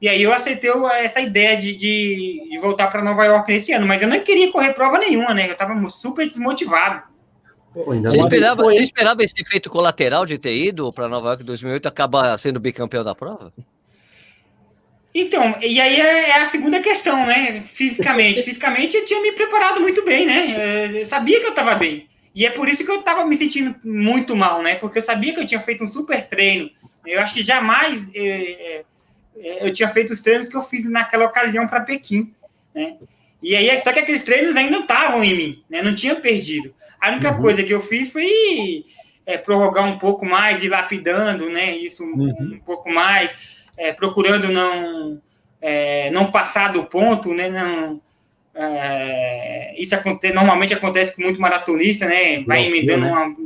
E 0.01 0.09
aí 0.09 0.23
eu 0.23 0.33
aceitei 0.33 0.71
essa 1.01 1.21
ideia 1.21 1.57
de, 1.57 1.75
de, 1.75 2.49
de 2.49 2.59
voltar 2.61 2.87
para 2.87 3.03
Nova 3.03 3.25
York 3.25 3.51
nesse 3.51 3.73
ano, 3.73 3.85
mas 3.85 4.01
eu 4.01 4.07
não 4.07 4.21
queria 4.21 4.53
correr 4.53 4.75
prova 4.75 4.97
nenhuma, 4.97 5.35
né? 5.35 5.49
Eu 5.49 5.55
estava 5.55 5.91
super 5.91 6.25
desmotivado. 6.25 7.03
Você 7.75 8.19
esperava, 8.19 8.63
você 8.63 8.81
esperava 8.81 9.25
esse 9.25 9.35
efeito 9.41 9.69
colateral 9.69 10.25
de 10.25 10.39
ter 10.39 10.55
ido 10.55 10.93
para 10.93 11.09
Nova 11.09 11.31
York 11.31 11.43
em 11.43 11.47
2008 11.47 11.89
acabar 11.89 12.39
sendo 12.39 12.61
bicampeão 12.61 13.03
da 13.03 13.13
prova? 13.13 13.53
Então, 15.15 15.57
e 15.61 15.79
aí 15.81 16.01
é, 16.01 16.31
é 16.31 16.43
a 16.43 16.47
segunda 16.47 16.81
questão, 16.81 17.27
né? 17.27 17.61
Fisicamente. 17.61 18.43
Fisicamente 18.45 18.97
eu 18.97 19.05
tinha 19.05 19.21
me 19.21 19.33
preparado 19.33 19.81
muito 19.81 20.05
bem, 20.05 20.25
né? 20.25 20.91
Eu 21.01 21.05
sabia 21.05 21.39
que 21.39 21.47
eu 21.47 21.51
estava 21.51 21.75
bem. 21.75 22.09
E 22.35 22.47
é 22.47 22.51
por 22.51 22.69
isso 22.69 22.85
que 22.85 22.91
eu 22.91 23.01
estava 23.01 23.27
me 23.27 23.37
sentindo 23.37 23.77
muito 23.85 24.35
mal, 24.35 24.63
né? 24.63 24.77
Porque 24.77 24.99
eu 24.99 25.03
sabia 25.03 25.35
que 25.35 25.41
eu 25.41 25.47
tinha 25.47 25.61
feito 25.61 25.85
um 25.85 25.89
super 25.89 26.27
treino. 26.27 26.71
Eu 27.07 27.21
acho 27.21 27.35
que 27.35 27.43
jamais 27.43 28.11
é, 28.15 28.85
é, 29.37 29.67
eu 29.67 29.73
tinha 29.73 29.89
feito 29.89 30.13
os 30.13 30.21
treinos 30.21 30.49
que 30.49 30.57
eu 30.57 30.63
fiz 30.63 30.89
naquela 30.89 31.27
ocasião 31.27 31.67
para 31.67 31.81
Pequim, 31.81 32.33
né? 32.75 32.97
E 33.43 33.57
aí, 33.57 33.83
só 33.83 33.93
que 33.93 33.99
aqueles 33.99 34.23
treinos 34.23 34.55
ainda 34.57 34.79
estavam 34.79 35.23
em 35.23 35.37
mim, 35.37 35.65
né? 35.69 35.83
Não 35.83 35.95
tinha 35.95 36.15
perdido. 36.15 36.73
A 37.01 37.11
única 37.11 37.33
uhum. 37.33 37.43
coisa 37.43 37.63
que 37.63 37.75
eu 37.75 37.81
fiz 37.81 38.11
foi 38.11 38.85
é, 39.27 39.37
prorrogar 39.37 39.85
um 39.85 39.99
pouco 39.99 40.25
mais 40.25 40.63
e 40.63 40.69
lapidando, 40.69 41.51
né? 41.51 41.77
Isso 41.77 42.05
uhum. 42.05 42.53
um 42.55 42.61
pouco 42.61 42.89
mais, 42.89 43.62
é, 43.77 43.93
procurando 43.93 44.49
não 44.51 45.21
é, 45.61 46.11
não 46.11 46.31
passar 46.31 46.73
do 46.73 46.85
ponto, 46.85 47.33
né? 47.33 47.49
Não, 47.49 48.01
é, 48.55 49.75
isso 49.81 49.95
acontece, 49.95 50.35
normalmente 50.35 50.75
acontece 50.75 51.15
com 51.17 51.23
muito 51.23 51.41
maratonista, 51.41 52.07
né? 52.07 52.43
Vai 52.45 52.67
emendando 52.67 53.07
né? 53.07 53.13
uma, 53.13 53.37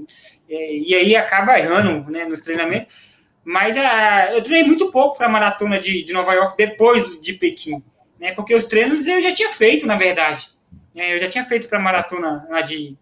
é, 0.49 0.77
e 0.77 0.95
aí 0.95 1.17
acaba 1.17 1.59
errando, 1.59 2.11
né? 2.11 2.25
Nos 2.25 2.41
treinamentos. 2.41 3.15
Mas 3.45 3.77
uh, 3.77 4.35
eu 4.35 4.43
treinei 4.43 4.67
muito 4.67 4.91
pouco 4.91 5.17
para 5.17 5.27
a 5.27 5.31
maratona 5.31 5.79
de, 5.79 6.03
de 6.03 6.13
Nova 6.13 6.35
York 6.35 6.57
depois 6.57 7.21
de 7.21 7.35
Pequim 7.35 7.81
né? 8.19 8.33
Porque 8.33 8.55
os 8.55 8.65
treinos 8.65 9.07
eu 9.07 9.21
já 9.21 9.33
tinha 9.33 9.51
feito, 9.51 9.87
na 9.87 9.97
verdade. 9.97 10.49
É, 10.95 11.15
eu 11.15 11.19
já 11.19 11.29
tinha 11.29 11.45
feito 11.45 11.69
para 11.69 11.79
maratona 11.79 12.47
lá 12.51 12.63
de 12.63 12.97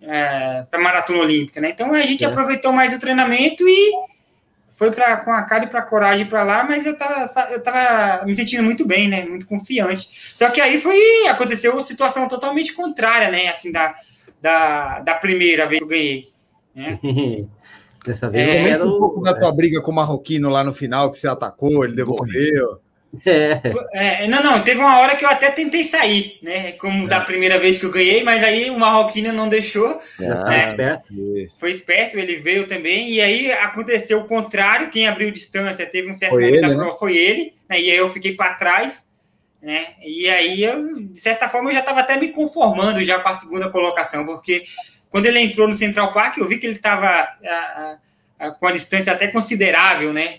é, 0.00 0.62
para 0.70 0.80
maratona 0.80 1.20
olímpica, 1.20 1.60
né? 1.60 1.70
Então 1.70 1.92
a 1.92 2.02
gente 2.02 2.24
é. 2.24 2.26
aproveitou 2.26 2.72
mais 2.72 2.94
o 2.94 3.00
treinamento 3.00 3.68
e 3.68 3.92
foi 4.80 4.90
para 4.90 5.18
com 5.18 5.30
a 5.30 5.42
cara 5.42 5.64
e 5.64 5.66
para 5.66 5.82
coragem 5.82 6.24
para 6.24 6.42
lá, 6.42 6.64
mas 6.64 6.86
eu 6.86 6.96
tava 6.96 7.30
eu 7.50 7.62
tava 7.62 8.24
me 8.24 8.34
sentindo 8.34 8.62
muito 8.62 8.86
bem, 8.86 9.10
né? 9.10 9.26
Muito 9.26 9.46
confiante. 9.46 10.08
Só 10.34 10.48
que 10.48 10.58
aí 10.58 10.80
foi 10.80 10.96
aconteceu 11.28 11.72
uma 11.72 11.82
situação 11.82 12.26
totalmente 12.26 12.72
contrária, 12.72 13.30
né? 13.30 13.48
Assim 13.48 13.70
da 13.70 13.94
da, 14.40 15.00
da 15.00 15.14
primeira 15.16 15.66
vez 15.66 15.80
que 15.80 15.84
eu 15.84 15.88
ganhei. 15.88 16.32
Né? 16.74 16.98
Dessa 18.06 18.30
vez 18.30 18.48
é, 18.48 18.56
Comenta 18.56 18.86
um 18.86 18.98
pouco 18.98 19.20
da 19.20 19.38
tua 19.38 19.52
briga 19.52 19.82
com 19.82 19.90
o 19.90 19.94
Marroquino 19.94 20.48
lá 20.48 20.64
no 20.64 20.72
final, 20.72 21.10
que 21.10 21.18
você 21.18 21.28
atacou, 21.28 21.84
ele 21.84 21.94
devolveu. 21.94 22.80
É. 23.26 23.60
é. 24.24 24.28
não, 24.28 24.42
não, 24.42 24.62
teve 24.62 24.80
uma 24.80 25.00
hora 25.00 25.16
que 25.16 25.24
eu 25.24 25.28
até 25.28 25.50
tentei 25.50 25.82
sair, 25.82 26.38
né? 26.42 26.72
Como 26.72 27.04
é. 27.04 27.08
da 27.08 27.20
primeira 27.20 27.58
vez 27.58 27.76
que 27.76 27.84
eu 27.84 27.90
ganhei, 27.90 28.22
mas 28.22 28.42
aí 28.42 28.70
o 28.70 28.78
Marroquino 28.78 29.32
não 29.32 29.48
deixou. 29.48 30.00
Ah, 30.20 30.48
né? 30.48 30.70
esperto. 30.70 31.14
Foi 31.58 31.70
esperto, 31.70 32.18
ele 32.18 32.36
veio 32.36 32.66
também, 32.68 33.10
e 33.10 33.20
aí 33.20 33.52
aconteceu 33.52 34.20
o 34.20 34.28
contrário, 34.28 34.90
quem 34.90 35.08
abriu 35.08 35.30
distância 35.30 35.86
teve 35.86 36.10
um 36.10 36.14
certo 36.14 36.34
foi 36.34 36.42
momento 36.42 36.54
ele, 36.54 36.62
da 36.62 36.68
né? 36.68 36.74
prova, 36.74 36.92
né? 36.92 36.98
foi 36.98 37.16
ele, 37.16 37.54
né? 37.68 37.80
e 37.80 37.90
aí 37.90 37.96
eu 37.96 38.08
fiquei 38.10 38.34
para 38.36 38.54
trás, 38.54 39.06
né? 39.60 39.88
E 40.02 40.28
aí 40.30 40.62
eu, 40.62 41.02
de 41.06 41.20
certa 41.20 41.48
forma, 41.48 41.70
eu 41.70 41.74
já 41.74 41.80
estava 41.80 42.00
até 42.00 42.16
me 42.16 42.28
conformando 42.28 43.04
já 43.04 43.18
com 43.20 43.28
a 43.28 43.34
segunda 43.34 43.70
colocação, 43.70 44.24
porque 44.24 44.64
quando 45.10 45.26
ele 45.26 45.40
entrou 45.40 45.66
no 45.66 45.74
Central 45.74 46.12
Park, 46.12 46.38
eu 46.38 46.46
vi 46.46 46.58
que 46.58 46.66
ele 46.66 46.76
estava 46.76 47.28
com 48.58 48.66
a 48.66 48.72
distância 48.72 49.12
até 49.12 49.26
considerável, 49.26 50.12
né? 50.12 50.38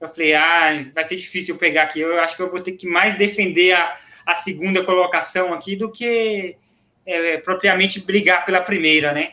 Eu 0.00 0.08
falei, 0.08 0.34
ah, 0.34 0.86
vai 0.94 1.04
ser 1.04 1.16
difícil 1.16 1.56
pegar 1.56 1.84
aqui. 1.84 2.00
Eu 2.00 2.20
acho 2.20 2.34
que 2.34 2.42
eu 2.42 2.50
vou 2.50 2.60
ter 2.60 2.72
que 2.72 2.86
mais 2.86 3.18
defender 3.18 3.72
a, 3.72 3.96
a 4.26 4.34
segunda 4.34 4.82
colocação 4.82 5.52
aqui 5.52 5.76
do 5.76 5.90
que 5.90 6.56
é, 7.04 7.36
propriamente 7.38 8.00
brigar 8.00 8.46
pela 8.46 8.60
primeira, 8.60 9.12
né? 9.12 9.32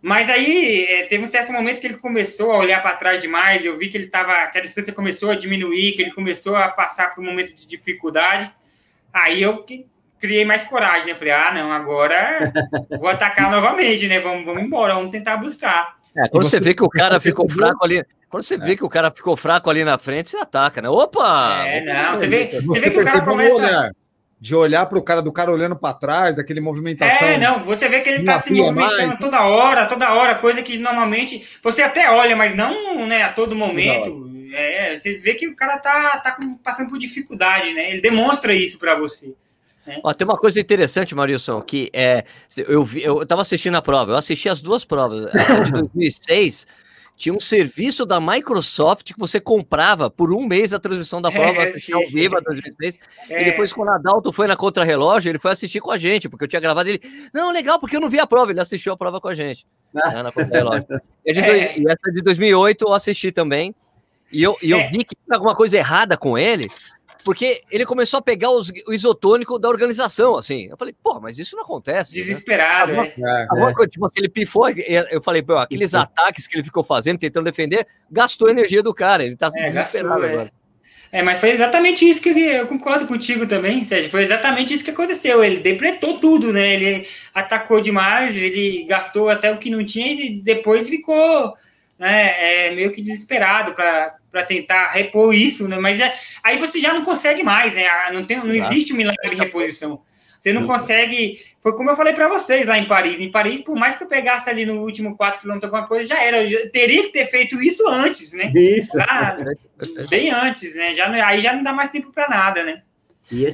Mas 0.00 0.30
aí 0.30 0.84
é, 0.84 1.06
teve 1.06 1.24
um 1.24 1.28
certo 1.28 1.52
momento 1.52 1.80
que 1.80 1.86
ele 1.86 1.98
começou 1.98 2.52
a 2.52 2.58
olhar 2.58 2.80
para 2.80 2.96
trás 2.96 3.20
demais. 3.20 3.64
Eu 3.64 3.76
vi 3.76 3.88
que 3.88 3.96
ele 3.96 4.04
estava, 4.04 4.46
que 4.46 4.58
a 4.58 4.62
distância 4.62 4.92
começou 4.92 5.30
a 5.30 5.36
diminuir, 5.36 5.92
que 5.92 6.02
ele 6.02 6.12
começou 6.12 6.56
a 6.56 6.68
passar 6.68 7.14
por 7.14 7.22
um 7.22 7.26
momento 7.26 7.54
de 7.54 7.66
dificuldade. 7.66 8.52
Aí 9.12 9.42
eu 9.42 9.64
criei 10.20 10.44
mais 10.44 10.64
coragem, 10.64 11.08
né? 11.08 11.14
Falei, 11.14 11.32
ah, 11.32 11.52
não, 11.52 11.72
agora 11.72 12.52
vou 12.98 13.08
atacar 13.08 13.50
novamente, 13.50 14.06
né? 14.06 14.20
Vamos, 14.20 14.44
vamos 14.44 14.62
embora, 14.62 14.94
vamos 14.94 15.10
tentar 15.10 15.36
buscar. 15.36 15.96
É, 16.16 16.28
quando 16.28 16.44
você, 16.44 16.58
você, 16.58 16.60
vê 16.60 16.74
que 16.74 16.82
o 16.82 16.88
cara 16.88 17.20
ficou 17.20 17.50
fraco 17.50 17.84
ali, 17.84 18.04
quando 18.28 18.42
você 18.42 18.58
vê 18.58 18.72
é. 18.72 18.76
que 18.76 18.84
o 18.84 18.88
cara 18.88 19.10
ficou 19.10 19.36
fraco 19.36 19.70
ali 19.70 19.84
na 19.84 19.96
frente, 19.96 20.30
você 20.30 20.36
ataca, 20.36 20.82
né? 20.82 20.88
Opa! 20.88 21.64
É, 21.66 21.80
não, 21.84 22.12
você 22.12 22.26
vê, 22.26 22.46
você, 22.46 22.60
você 22.60 22.80
vê 22.80 22.90
que 22.90 23.00
o 23.00 23.04
cara 23.04 23.20
começa. 23.22 23.60
Né? 23.60 23.90
De 24.40 24.54
olhar 24.54 24.86
para 24.86 24.98
o 24.98 25.02
cara 25.02 25.20
do 25.20 25.32
cara 25.32 25.50
olhando 25.50 25.74
para 25.74 25.94
trás, 25.94 26.38
aquele 26.38 26.60
movimentação. 26.60 27.26
É, 27.26 27.38
não, 27.38 27.64
você 27.64 27.88
vê 27.88 28.00
que 28.00 28.08
ele 28.08 28.20
está 28.20 28.40
se 28.40 28.52
movimentando 28.52 29.08
mais. 29.08 29.18
toda 29.18 29.44
hora, 29.44 29.86
toda 29.86 30.14
hora, 30.14 30.36
coisa 30.36 30.62
que 30.62 30.78
normalmente 30.78 31.58
você 31.60 31.82
até 31.82 32.08
olha, 32.08 32.36
mas 32.36 32.54
não 32.54 33.04
né, 33.06 33.22
a 33.22 33.32
todo 33.32 33.56
momento. 33.56 34.30
É, 34.54 34.94
você 34.94 35.18
vê 35.18 35.34
que 35.34 35.48
o 35.48 35.56
cara 35.56 35.78
tá, 35.78 36.18
tá 36.18 36.38
passando 36.62 36.88
por 36.88 36.98
dificuldade, 36.98 37.74
né? 37.74 37.90
Ele 37.90 38.00
demonstra 38.00 38.54
isso 38.54 38.78
para 38.78 38.94
você. 38.94 39.34
Né? 39.84 39.98
Ó, 40.04 40.12
tem 40.12 40.24
uma 40.24 40.38
coisa 40.38 40.60
interessante, 40.60 41.16
Marilson, 41.16 41.60
que 41.60 41.90
é, 41.92 42.24
eu, 42.56 42.84
vi, 42.84 43.02
eu 43.02 43.26
tava 43.26 43.42
assistindo 43.42 43.76
a 43.76 43.82
prova, 43.82 44.12
eu 44.12 44.16
assisti 44.16 44.48
as 44.48 44.60
duas 44.60 44.84
provas, 44.84 45.34
a 45.34 45.64
de 45.64 45.72
2006 45.94 46.66
tinha 47.18 47.34
um 47.34 47.40
serviço 47.40 48.06
da 48.06 48.20
Microsoft 48.20 49.12
que 49.12 49.18
você 49.18 49.40
comprava 49.40 50.08
por 50.08 50.32
um 50.32 50.46
mês 50.46 50.72
a 50.72 50.78
transmissão 50.78 51.20
da 51.20 51.32
prova, 51.32 51.62
é, 51.62 51.64
assistir 51.64 51.92
ao 51.92 52.06
vivo 52.06 52.36
a 52.36 52.40
2006. 52.40 52.98
É. 53.28 53.42
E 53.42 53.44
depois, 53.46 53.72
quando 53.72 53.88
a 53.88 53.96
Adalto 53.96 54.32
foi 54.32 54.46
na 54.46 54.54
Contra-Relógio, 54.54 55.28
ele 55.28 55.40
foi 55.40 55.50
assistir 55.50 55.80
com 55.80 55.90
a 55.90 55.98
gente, 55.98 56.28
porque 56.28 56.44
eu 56.44 56.48
tinha 56.48 56.60
gravado 56.60 56.88
ele. 56.88 57.00
Não, 57.34 57.50
legal, 57.50 57.80
porque 57.80 57.96
eu 57.96 58.00
não 58.00 58.08
vi 58.08 58.20
a 58.20 58.26
prova. 58.26 58.52
Ele 58.52 58.60
assistiu 58.60 58.92
a 58.92 58.96
prova 58.96 59.20
com 59.20 59.26
a 59.26 59.34
gente. 59.34 59.66
Ah. 59.96 60.10
Né, 60.10 60.22
na 60.22 60.30
Contra-Relógio. 60.30 60.86
E, 61.26 61.30
é. 61.32 61.78
e, 61.80 61.88
essa 61.88 62.12
de 62.14 62.22
2008 62.22 62.84
eu 62.86 62.94
assisti 62.94 63.32
também. 63.32 63.74
E 64.30 64.40
eu, 64.40 64.56
e 64.62 64.70
eu 64.70 64.78
é. 64.78 64.88
vi 64.88 64.98
que 64.98 65.16
tinha 65.16 65.34
alguma 65.34 65.56
coisa 65.56 65.76
errada 65.76 66.16
com 66.16 66.38
ele, 66.38 66.68
porque 67.28 67.60
ele 67.70 67.84
começou 67.84 68.16
a 68.16 68.22
pegar 68.22 68.50
os, 68.50 68.72
o 68.86 68.92
isotônico 68.94 69.58
da 69.58 69.68
organização, 69.68 70.34
assim. 70.34 70.68
Eu 70.70 70.78
falei, 70.78 70.94
pô, 71.02 71.20
mas 71.20 71.38
isso 71.38 71.54
não 71.56 71.62
acontece. 71.62 72.12
Né? 72.12 72.22
Desesperado, 72.22 72.92
né? 72.92 73.12
é. 73.18 73.46
Alguma, 73.50 73.84
é. 73.84 73.86
tipo, 73.86 74.08
ele 74.16 74.30
pifou, 74.30 74.70
eu 74.70 75.20
falei, 75.22 75.42
pô, 75.42 75.58
aqueles 75.58 75.94
ataques 75.94 76.46
que 76.46 76.56
ele 76.56 76.64
ficou 76.64 76.82
fazendo, 76.82 77.18
tentando 77.18 77.44
defender, 77.44 77.86
gastou 78.10 78.48
a 78.48 78.50
energia 78.50 78.82
do 78.82 78.94
cara, 78.94 79.26
ele 79.26 79.36
tá 79.36 79.50
é, 79.54 79.64
desesperado 79.66 80.08
gastou, 80.08 80.30
agora. 80.30 80.52
É, 81.12 81.22
mas 81.22 81.38
foi 81.38 81.50
exatamente 81.50 82.08
isso 82.08 82.22
que 82.22 82.30
eu, 82.30 82.38
eu, 82.38 82.66
concordo 82.66 83.06
contigo 83.06 83.46
também, 83.46 83.84
Sérgio. 83.84 84.08
Foi 84.08 84.22
exatamente 84.22 84.72
isso 84.72 84.84
que 84.84 84.90
aconteceu. 84.90 85.44
Ele 85.44 85.58
depletou 85.58 86.18
tudo, 86.18 86.50
né? 86.50 86.76
Ele 86.76 87.06
atacou 87.34 87.82
demais, 87.82 88.34
ele 88.34 88.86
gastou 88.88 89.28
até 89.28 89.52
o 89.52 89.58
que 89.58 89.68
não 89.68 89.84
tinha 89.84 90.14
e 90.14 90.40
depois 90.40 90.88
ficou 90.88 91.54
né, 91.98 92.68
é, 92.68 92.74
meio 92.74 92.92
que 92.92 93.02
desesperado 93.02 93.74
para 93.74 94.42
tentar 94.46 94.92
repor 94.92 95.34
isso, 95.34 95.66
né? 95.66 95.78
Mas 95.78 96.00
é, 96.00 96.12
aí 96.42 96.58
você 96.58 96.80
já 96.80 96.94
não 96.94 97.04
consegue 97.04 97.42
mais, 97.42 97.74
né? 97.74 97.86
Ah, 97.86 98.12
não, 98.12 98.24
tem, 98.24 98.38
não 98.38 98.52
existe 98.52 98.92
um 98.92 98.96
milagre 98.96 99.30
de 99.30 99.36
reposição. 99.36 100.02
Você 100.38 100.52
não 100.52 100.66
consegue. 100.66 101.40
Foi 101.60 101.72
como 101.76 101.90
eu 101.90 101.96
falei 101.96 102.14
para 102.14 102.28
vocês 102.28 102.66
lá 102.66 102.78
em 102.78 102.84
Paris. 102.84 103.18
Em 103.18 103.30
Paris, 103.30 103.60
por 103.60 103.74
mais 103.76 103.96
que 103.96 104.04
eu 104.04 104.08
pegasse 104.08 104.48
ali 104.48 104.64
no 104.64 104.80
último 104.82 105.16
4 105.16 105.40
km 105.40 105.58
alguma 105.64 105.86
coisa, 105.86 106.06
já 106.06 106.22
era. 106.22 106.44
Eu 106.44 106.70
teria 106.70 107.02
que 107.02 107.12
ter 107.12 107.26
feito 107.26 107.60
isso 107.60 107.86
antes, 107.88 108.32
né? 108.32 108.52
Isso. 108.54 108.96
Lá, 108.96 109.36
bem 110.08 110.30
antes, 110.30 110.76
né? 110.76 110.94
Já, 110.94 111.10
aí 111.26 111.40
já 111.40 111.52
não 111.52 111.64
dá 111.64 111.72
mais 111.72 111.90
tempo 111.90 112.12
para 112.12 112.28
nada, 112.28 112.62
né? 112.62 112.82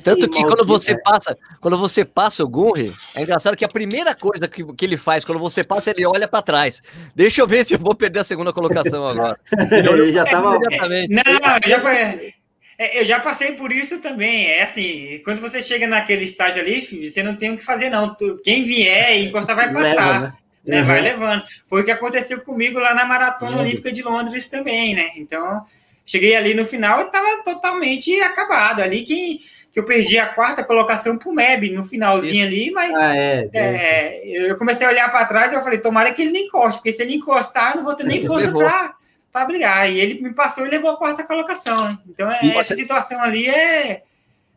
Tanto 0.05 0.29
que 0.29 0.43
quando 0.43 0.65
você 0.65 0.93
é. 0.93 0.99
passa, 0.99 1.37
quando 1.61 1.77
você 1.77 2.05
passa 2.05 2.45
o 2.45 2.49
Gunri, 2.49 2.93
é 3.15 3.23
engraçado 3.23 3.57
que 3.57 3.65
a 3.65 3.69
primeira 3.69 4.15
coisa 4.15 4.47
que, 4.47 4.65
que 4.75 4.85
ele 4.85 4.97
faz 4.97 5.25
quando 5.25 5.39
você 5.39 5.65
passa, 5.65 5.91
ele 5.91 6.07
olha 6.07 6.29
para 6.29 6.43
trás. 6.43 6.83
Deixa 7.15 7.41
eu 7.41 7.47
ver 7.47 7.65
se 7.65 7.75
eu 7.75 7.79
vou 7.79 7.95
perder 7.95 8.21
a 8.21 8.25
segunda 8.25 8.53
colocação 8.53 9.07
agora. 9.07 9.39
Ele, 9.71 9.89
ele 9.89 10.13
já 10.13 10.25
estava. 10.25 10.59
Não, 10.59 11.59
já 11.67 11.81
foi. 11.81 12.35
É, 12.77 13.01
eu 13.01 13.05
já 13.05 13.21
passei 13.21 13.53
por 13.53 13.73
isso 13.73 14.01
também. 14.01 14.47
É 14.47 14.63
assim, 14.63 15.21
quando 15.25 15.41
você 15.41 15.63
chega 15.63 15.87
naquele 15.87 16.25
estágio 16.25 16.63
ali, 16.63 16.81
você 16.81 17.23
não 17.23 17.37
tem 17.37 17.53
o 17.53 17.57
que 17.57 17.65
fazer, 17.65 17.91
não. 17.91 18.15
quem 18.43 18.65
vier 18.65 19.19
e 19.19 19.27
encostar 19.27 19.57
vai 19.57 19.73
passar. 19.73 19.95
Leva, 19.95 20.19
né? 20.21 20.33
Né? 20.67 20.81
Uhum. 20.81 20.87
Vai 20.87 21.01
levando. 21.03 21.45
Foi 21.67 21.83
o 21.83 21.85
que 21.85 21.91
aconteceu 21.91 22.41
comigo 22.41 22.79
lá 22.79 22.95
na 22.95 23.05
Maratona 23.05 23.57
uhum. 23.57 23.61
Olímpica 23.61 23.93
de 23.93 24.03
Londres 24.03 24.49
também, 24.49 24.95
né? 24.95 25.11
Então, 25.17 25.65
cheguei 26.07 26.35
ali 26.35 26.55
no 26.55 26.65
final 26.65 27.01
e 27.01 27.05
estava 27.05 27.43
totalmente 27.45 28.19
acabado. 28.23 28.81
Ali 28.81 29.03
que, 29.03 29.41
que 29.75 29.81
eu 29.81 29.85
perdi 29.85 30.17
a 30.17 30.29
quarta 30.29 30.63
colocação 30.63 31.19
pro 31.19 31.33
Meb 31.33 31.73
no 31.73 31.83
finalzinho 31.83 32.37
isso. 32.37 32.47
ali, 32.47 32.71
mas 32.71 32.95
ah, 32.95 33.17
é, 33.17 33.51
é, 33.53 33.65
é, 33.65 34.51
eu 34.51 34.57
comecei 34.57 34.87
a 34.87 34.91
olhar 34.91 35.11
para 35.11 35.27
trás 35.27 35.53
e 35.53 35.57
eu 35.57 35.63
falei, 35.63 35.81
tomara 35.81 36.15
que 36.15 36.23
ele 36.23 36.31
não 36.31 36.39
encoste, 36.39 36.79
porque 36.79 36.93
se 36.93 37.03
ele 37.03 37.15
encostar, 37.15 37.73
eu 37.73 37.79
não 37.79 37.85
vou 37.85 37.97
ter 37.97 38.05
nem 38.05 38.23
força 38.25 38.53
para 38.53 38.95
para 39.33 39.47
brigar. 39.47 39.91
E 39.91 39.99
ele 39.99 40.23
me 40.23 40.33
passou 40.33 40.65
e 40.65 40.71
levou 40.71 40.93
a 40.93 40.97
quarta 40.97 41.25
colocação. 41.25 41.89
Né? 41.89 41.99
Então, 42.09 42.31
é, 42.31 42.57
essa 42.57 42.77
situação 42.77 43.21
ali 43.21 43.49
é. 43.49 44.05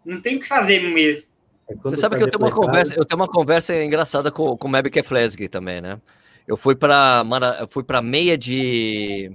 Não 0.05 0.21
tem 0.21 0.37
o 0.37 0.39
que 0.39 0.47
fazer 0.47 0.81
mesmo. 0.81 1.25
É 1.67 1.73
Você 1.73 1.97
sabe 1.97 2.15
que 2.15 2.23
eu 2.23 2.29
tenho 2.29 2.43
uma 2.43 2.51
conversa, 2.51 2.93
eu 2.93 3.03
tenho 3.03 3.19
uma 3.19 3.27
conversa 3.27 3.83
engraçada 3.83 4.31
com, 4.31 4.55
com 4.55 4.67
o 4.67 4.71
Meb 4.71 4.91
Flesg 5.03 5.49
também, 5.49 5.81
né? 5.81 5.99
Eu 6.47 6.55
fui 6.55 6.75
para 6.75 7.23
fui 7.67 7.83
para 7.83 8.03
meia 8.03 8.37
de, 8.37 9.31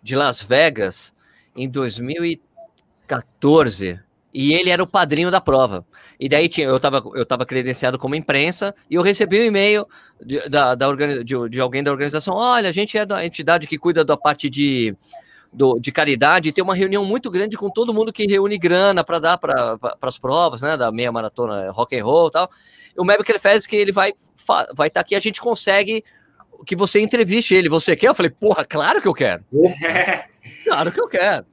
de 0.00 0.14
Las 0.14 0.40
Vegas 0.40 1.12
em 1.56 1.68
2014 1.68 4.03
e 4.34 4.52
ele 4.52 4.68
era 4.68 4.82
o 4.82 4.86
padrinho 4.86 5.30
da 5.30 5.40
prova. 5.40 5.86
E 6.18 6.28
daí 6.28 6.48
tinha, 6.48 6.66
eu 6.66 6.76
estava 6.76 7.00
eu 7.14 7.24
tava 7.24 7.46
credenciado 7.46 7.96
como 7.96 8.16
imprensa 8.16 8.74
e 8.90 8.96
eu 8.96 9.02
recebi 9.02 9.40
um 9.40 9.44
e-mail 9.44 9.86
de, 10.20 10.48
da, 10.48 10.74
da 10.74 10.92
de, 11.22 11.48
de, 11.48 11.60
alguém 11.60 11.84
da 11.84 11.92
organização. 11.92 12.34
Olha, 12.34 12.68
a 12.68 12.72
gente 12.72 12.98
é 12.98 13.06
da 13.06 13.24
entidade 13.24 13.68
que 13.68 13.78
cuida 13.78 14.04
da 14.04 14.16
parte 14.16 14.50
de, 14.50 14.96
do, 15.52 15.78
de 15.78 15.92
caridade 15.92 16.48
e 16.48 16.52
tem 16.52 16.64
uma 16.64 16.74
reunião 16.74 17.04
muito 17.04 17.30
grande 17.30 17.56
com 17.56 17.70
todo 17.70 17.94
mundo 17.94 18.12
que 18.12 18.26
reúne 18.26 18.58
grana 18.58 19.04
para 19.04 19.20
dar 19.20 19.38
para 19.38 19.78
as 20.02 20.18
provas, 20.18 20.62
né? 20.62 20.76
Da 20.76 20.90
meia 20.90 21.12
maratona 21.12 21.70
rock 21.70 21.96
and 21.96 22.04
roll 22.04 22.26
e 22.26 22.32
tal. 22.32 22.50
E 22.96 23.00
o 23.00 23.06
ele 23.28 23.38
fez 23.38 23.66
que 23.66 23.76
ele 23.76 23.92
vai 23.92 24.12
vai 24.74 24.88
estar 24.88 24.90
tá 24.90 25.00
aqui, 25.00 25.14
a 25.14 25.20
gente 25.20 25.40
consegue 25.40 26.04
que 26.66 26.74
você 26.74 27.00
entreviste 27.00 27.54
ele. 27.54 27.68
Você 27.68 27.94
quer? 27.94 28.08
Eu 28.08 28.14
falei, 28.14 28.30
porra, 28.30 28.64
claro 28.64 29.00
que 29.00 29.06
eu 29.06 29.14
quero. 29.14 29.44
claro 30.64 30.90
que 30.90 31.00
eu 31.00 31.08
quero. 31.08 31.46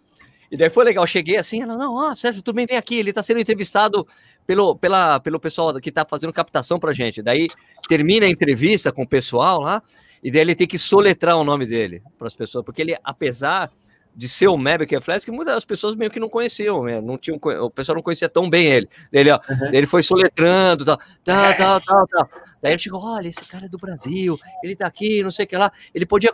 E 0.51 0.57
daí 0.57 0.69
foi 0.69 0.83
legal, 0.83 1.07
cheguei 1.07 1.37
assim, 1.37 1.61
ela, 1.61 1.77
não, 1.77 1.95
ó, 1.95 2.13
Sérgio, 2.13 2.41
tu 2.41 2.51
bem, 2.51 2.65
vem 2.65 2.75
aqui, 2.75 2.97
ele 2.97 3.13
tá 3.13 3.23
sendo 3.23 3.39
entrevistado 3.39 4.05
pelo, 4.45 4.75
pela, 4.75 5.17
pelo 5.21 5.39
pessoal 5.39 5.73
que 5.79 5.89
tá 5.89 6.05
fazendo 6.05 6.33
captação 6.33 6.77
pra 6.77 6.91
gente. 6.91 7.21
Daí 7.21 7.47
termina 7.87 8.25
a 8.25 8.29
entrevista 8.29 8.91
com 8.91 9.03
o 9.03 9.07
pessoal 9.07 9.61
lá, 9.61 9.81
e 10.21 10.29
daí 10.29 10.41
ele 10.41 10.53
tem 10.53 10.67
que 10.67 10.77
soletrar 10.77 11.37
o 11.37 11.45
nome 11.45 11.65
dele 11.65 12.03
para 12.17 12.27
as 12.27 12.35
pessoas, 12.35 12.65
porque 12.65 12.81
ele, 12.81 12.97
apesar 13.01 13.71
de 14.13 14.27
ser 14.27 14.49
o 14.49 14.57
Mavic 14.57 14.99
Flash, 14.99 15.23
que 15.23 15.31
muitas 15.31 15.53
das 15.53 15.63
pessoas 15.63 15.95
meio 15.95 16.11
que 16.11 16.19
não 16.19 16.27
conheciam, 16.27 16.83
né? 16.83 16.99
não 16.99 17.17
tinham, 17.17 17.39
o 17.41 17.69
pessoal 17.69 17.95
não 17.95 18.03
conhecia 18.03 18.27
tão 18.27 18.49
bem 18.49 18.65
ele. 18.67 18.89
Ele, 19.09 19.31
ó, 19.31 19.39
uhum. 19.49 19.73
ele 19.73 19.87
foi 19.87 20.03
soletrando, 20.03 20.83
tal, 20.83 20.99
tal, 21.23 21.53
tal, 21.55 21.79
tal, 21.79 22.07
tal. 22.07 22.29
Daí 22.61 22.73
ele 22.73 22.79
chegou, 22.79 23.03
olha, 23.03 23.27
esse 23.27 23.43
cara 23.49 23.65
é 23.65 23.69
do 23.69 23.77
Brasil, 23.77 24.37
ele 24.63 24.75
tá 24.75 24.85
aqui, 24.85 25.23
não 25.23 25.31
sei 25.31 25.45
o 25.45 25.47
que 25.47 25.57
lá. 25.57 25.71
Ele 25.93 26.05
podia 26.05 26.31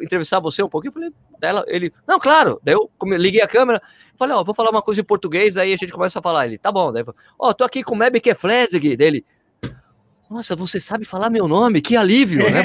entrevistar 0.00 0.38
você 0.38 0.62
um 0.62 0.68
pouquinho? 0.68 0.90
Eu 0.90 0.94
falei, 0.94 1.10
dela, 1.40 1.64
ele, 1.66 1.92
não, 2.06 2.20
claro. 2.20 2.60
Daí 2.62 2.74
eu 2.74 2.88
liguei 3.02 3.42
a 3.42 3.48
câmera, 3.48 3.82
falei, 4.16 4.36
ó, 4.36 4.44
vou 4.44 4.54
falar 4.54 4.70
uma 4.70 4.82
coisa 4.82 5.00
em 5.00 5.04
português, 5.04 5.54
daí 5.54 5.72
a 5.72 5.76
gente 5.76 5.92
começa 5.92 6.20
a 6.20 6.22
falar. 6.22 6.46
Ele, 6.46 6.58
tá 6.58 6.70
bom. 6.70 6.92
Daí, 6.92 7.04
ó, 7.36 7.52
tô 7.52 7.64
aqui 7.64 7.82
com 7.82 7.94
o 7.94 7.98
Mavic 7.98 8.32
Flesig, 8.34 8.96
dele. 8.96 9.24
Nossa, 10.30 10.54
você 10.54 10.78
sabe 10.78 11.04
falar 11.04 11.28
meu 11.28 11.48
nome? 11.48 11.80
Que 11.80 11.96
alívio, 11.96 12.48
né? 12.50 12.62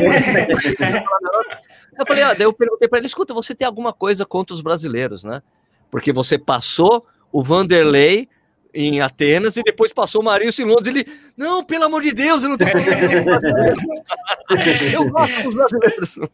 eu 1.98 2.06
falei, 2.06 2.24
ah, 2.24 2.34
daí 2.34 2.44
eu 2.44 2.54
perguntei 2.54 2.88
para 2.88 3.00
ele, 3.00 3.08
escuta, 3.08 3.34
você 3.34 3.56
tem 3.56 3.66
alguma 3.66 3.92
coisa 3.92 4.26
contra 4.26 4.54
os 4.54 4.62
brasileiros, 4.62 5.24
né? 5.24 5.42
Porque 5.90 6.14
você 6.14 6.38
passou 6.38 7.06
o 7.32 7.44
Vanderlei 7.44 8.30
em 8.74 9.02
Atenas 9.02 9.58
e 9.58 9.64
depois 9.64 9.92
passou 9.92 10.22
o 10.22 10.26
Marilson 10.26 10.64
em 10.64 10.66
Londres. 10.66 10.96
Ele, 10.96 11.06
não, 11.36 11.64
pelo 11.64 11.86
amor 11.86 12.02
de 12.02 12.12
Deus, 12.12 12.44
eu 12.44 12.50
não 12.50 12.58
tenho 12.58 12.70
eu 14.94 15.10
gosto 15.10 15.44
dos 15.44 15.56
brasileiros. 15.56 16.20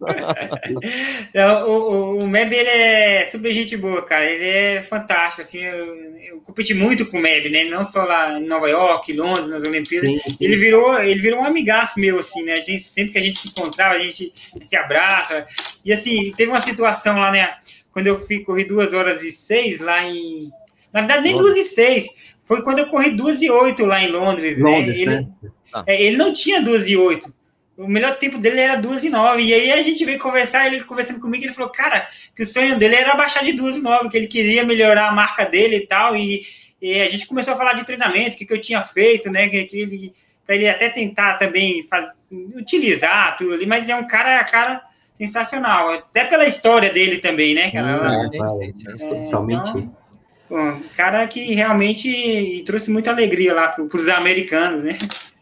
É, 1.34 1.46
o, 1.64 1.70
o, 1.70 2.24
o 2.24 2.28
Meb, 2.28 2.54
ele 2.54 2.70
é 2.70 3.26
super 3.26 3.52
gente 3.52 3.76
boa, 3.76 4.02
cara. 4.02 4.26
Ele 4.26 4.46
é 4.46 4.82
fantástico, 4.82 5.42
assim. 5.42 5.60
Eu, 5.60 5.96
eu 6.22 6.42
competi 6.42 6.74
muito 6.74 7.06
com 7.06 7.18
o 7.18 7.22
Meb, 7.22 7.50
né? 7.50 7.66
Não 7.66 7.84
só 7.84 8.04
lá 8.04 8.40
em 8.40 8.46
Nova 8.46 8.70
York, 8.70 9.12
Londres, 9.14 9.50
nas 9.50 9.64
Olimpíadas. 9.64 10.10
Sim, 10.10 10.18
sim. 10.18 10.38
Ele 10.40 10.56
virou, 10.56 11.02
ele 11.02 11.20
virou 11.20 11.42
um 11.42 11.46
amigaço 11.46 12.00
meu, 12.00 12.20
assim, 12.20 12.44
né? 12.44 12.54
A 12.54 12.62
gente, 12.62 12.84
sempre 12.84 13.14
que 13.14 13.18
a 13.18 13.22
gente 13.22 13.40
se 13.40 13.50
encontrava, 13.50 13.96
a 13.96 14.00
gente 14.00 14.34
se 14.62 14.76
abraça. 14.76 15.46
E 15.84 15.92
assim, 15.92 16.32
teve 16.32 16.52
uma 16.52 16.62
situação 16.62 17.18
lá, 17.18 17.32
né? 17.32 17.56
Quando 17.92 18.08
eu 18.08 18.20
fui, 18.20 18.40
corri 18.40 18.66
duas 18.66 18.94
horas 18.94 19.24
e 19.24 19.32
seis 19.32 19.80
lá 19.80 20.04
em 20.04 20.52
na 20.96 21.02
verdade, 21.02 21.24
nem 21.24 21.38
duas 21.38 21.58
e 21.58 21.64
seis. 21.64 22.08
Foi 22.46 22.64
quando 22.64 22.80
eu 22.80 22.88
corri 22.88 23.10
duas 23.10 23.42
e 23.42 23.52
oito 23.52 23.86
lá 23.86 24.02
em 24.02 24.10
Londres, 24.10 24.60
né? 24.60 24.70
Londres 24.70 24.98
né? 24.98 25.02
Ele, 25.02 25.12
né? 25.12 25.28
Ah. 25.74 25.84
É, 25.86 26.02
ele 26.02 26.16
não 26.16 26.32
tinha 26.32 26.62
duas 26.62 26.88
e 26.88 26.96
oito. 26.96 27.34
O 27.78 27.86
melhor 27.86 28.16
tempo 28.16 28.38
dele 28.38 28.62
era 28.62 28.78
duas 28.78 29.04
e 29.04 29.10
nove. 29.10 29.44
E 29.44 29.54
aí 29.54 29.74
a 29.74 29.82
gente 29.82 30.06
veio 30.06 30.18
conversar, 30.18 30.68
ele 30.68 30.86
conversando 30.86 31.20
comigo, 31.20 31.44
ele 31.44 31.52
falou, 31.52 31.70
cara, 31.70 32.08
que 32.34 32.44
o 32.44 32.48
sonho 32.48 32.80
dele 32.80 32.96
era 32.96 33.14
baixar 33.14 33.44
de 33.44 33.52
duas 33.52 33.76
e 33.76 33.84
nove, 33.84 34.10
que 34.10 34.16
ele 34.16 34.28
queria 34.28 34.64
melhorar 34.64 35.10
a 35.10 35.12
marca 35.12 35.44
dele 35.44 35.76
e 35.76 35.86
tal. 35.86 36.16
E, 36.16 36.46
e 36.82 37.02
a 37.02 37.10
gente 37.10 37.28
começou 37.28 37.54
a 37.54 37.58
falar 37.58 37.74
de 37.74 37.86
treinamento, 37.86 38.36
o 38.36 38.38
que, 38.38 38.46
que 38.46 38.54
eu 38.54 38.62
tinha 38.62 38.82
feito, 38.82 39.30
né? 39.30 39.50
Que, 39.50 39.66
que 39.66 39.82
ele, 39.82 40.14
para 40.46 40.56
ele 40.56 40.70
até 40.70 40.88
tentar 40.88 41.36
também 41.38 41.84
faz, 41.84 42.10
utilizar 42.56 43.36
tudo 43.36 43.56
ali, 43.56 43.66
mas 43.66 43.90
é 43.90 43.96
um 43.98 44.08
cara, 44.08 44.42
cara 44.46 44.82
sensacional, 45.14 45.90
até 45.90 46.24
pela 46.24 46.46
história 46.46 46.94
dele 46.94 47.18
também, 47.18 47.54
né, 47.54 47.70
cara? 47.70 48.30
É, 48.32 48.38
é, 48.38 48.40
é, 48.40 48.64
é, 48.64 49.28
então, 49.28 49.92
um 50.50 50.82
cara 50.96 51.28
que 51.28 51.54
realmente 51.54 52.64
trouxe 52.66 52.92
muita 52.92 53.12
alegria 53.12 53.54
lá 53.54 53.70
para 53.70 53.84
os 53.84 54.08
americanos, 54.10 54.84
né? 54.84 54.98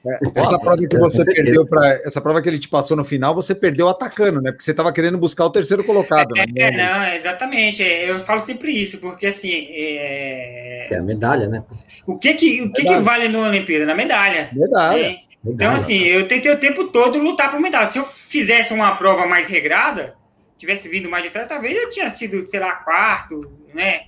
É, 0.05 0.19
essa 0.35 0.59
prova 0.59 0.77
que 0.77 0.97
você 0.97 1.23
perdeu 1.23 1.65
para 1.65 2.01
essa 2.03 2.19
prova 2.19 2.41
que 2.41 2.49
ele 2.49 2.59
te 2.59 2.67
passou 2.67 2.97
no 2.97 3.05
final, 3.05 3.33
você 3.33 3.55
perdeu 3.55 3.87
atacando, 3.87 4.41
né? 4.41 4.51
Porque 4.51 4.63
você 4.65 4.71
estava 4.71 4.91
querendo 4.91 5.17
buscar 5.17 5.45
o 5.45 5.49
terceiro 5.49 5.83
colocado. 5.85 6.33
É, 6.37 6.71
né? 6.71 6.71
não, 6.71 7.15
exatamente. 7.15 7.81
É, 7.81 8.09
eu 8.09 8.19
falo 8.19 8.41
sempre 8.41 8.71
isso, 8.71 8.99
porque 8.99 9.27
assim. 9.27 9.67
É, 9.71 10.93
é 10.93 10.97
a 10.97 11.01
medalha, 11.01 11.47
né? 11.47 11.63
O 12.05 12.17
que 12.17 12.33
que, 12.33 12.61
o 12.63 12.73
que, 12.73 12.83
que 12.83 12.97
vale 12.97 13.29
no 13.29 13.43
Olimpíada? 13.43 13.85
Na 13.85 13.95
medalha. 13.95 14.49
Medalha. 14.51 15.09
Né? 15.09 15.19
Então, 15.45 15.73
assim, 15.73 16.03
eu 16.03 16.27
tentei 16.27 16.51
o 16.51 16.59
tempo 16.59 16.87
todo 16.89 17.17
lutar 17.17 17.49
por 17.49 17.59
medalha. 17.59 17.89
Se 17.89 17.97
eu 17.97 18.03
fizesse 18.05 18.73
uma 18.73 18.95
prova 18.95 19.25
mais 19.25 19.47
regrada, 19.47 20.15
tivesse 20.57 20.89
vindo 20.89 21.09
mais 21.09 21.23
de 21.23 21.29
trás, 21.29 21.47
talvez 21.47 21.81
eu 21.81 21.89
tinha 21.89 22.09
sido, 22.09 22.45
sei 22.49 22.59
lá, 22.59 22.75
quarto, 22.75 23.49
né? 23.73 24.01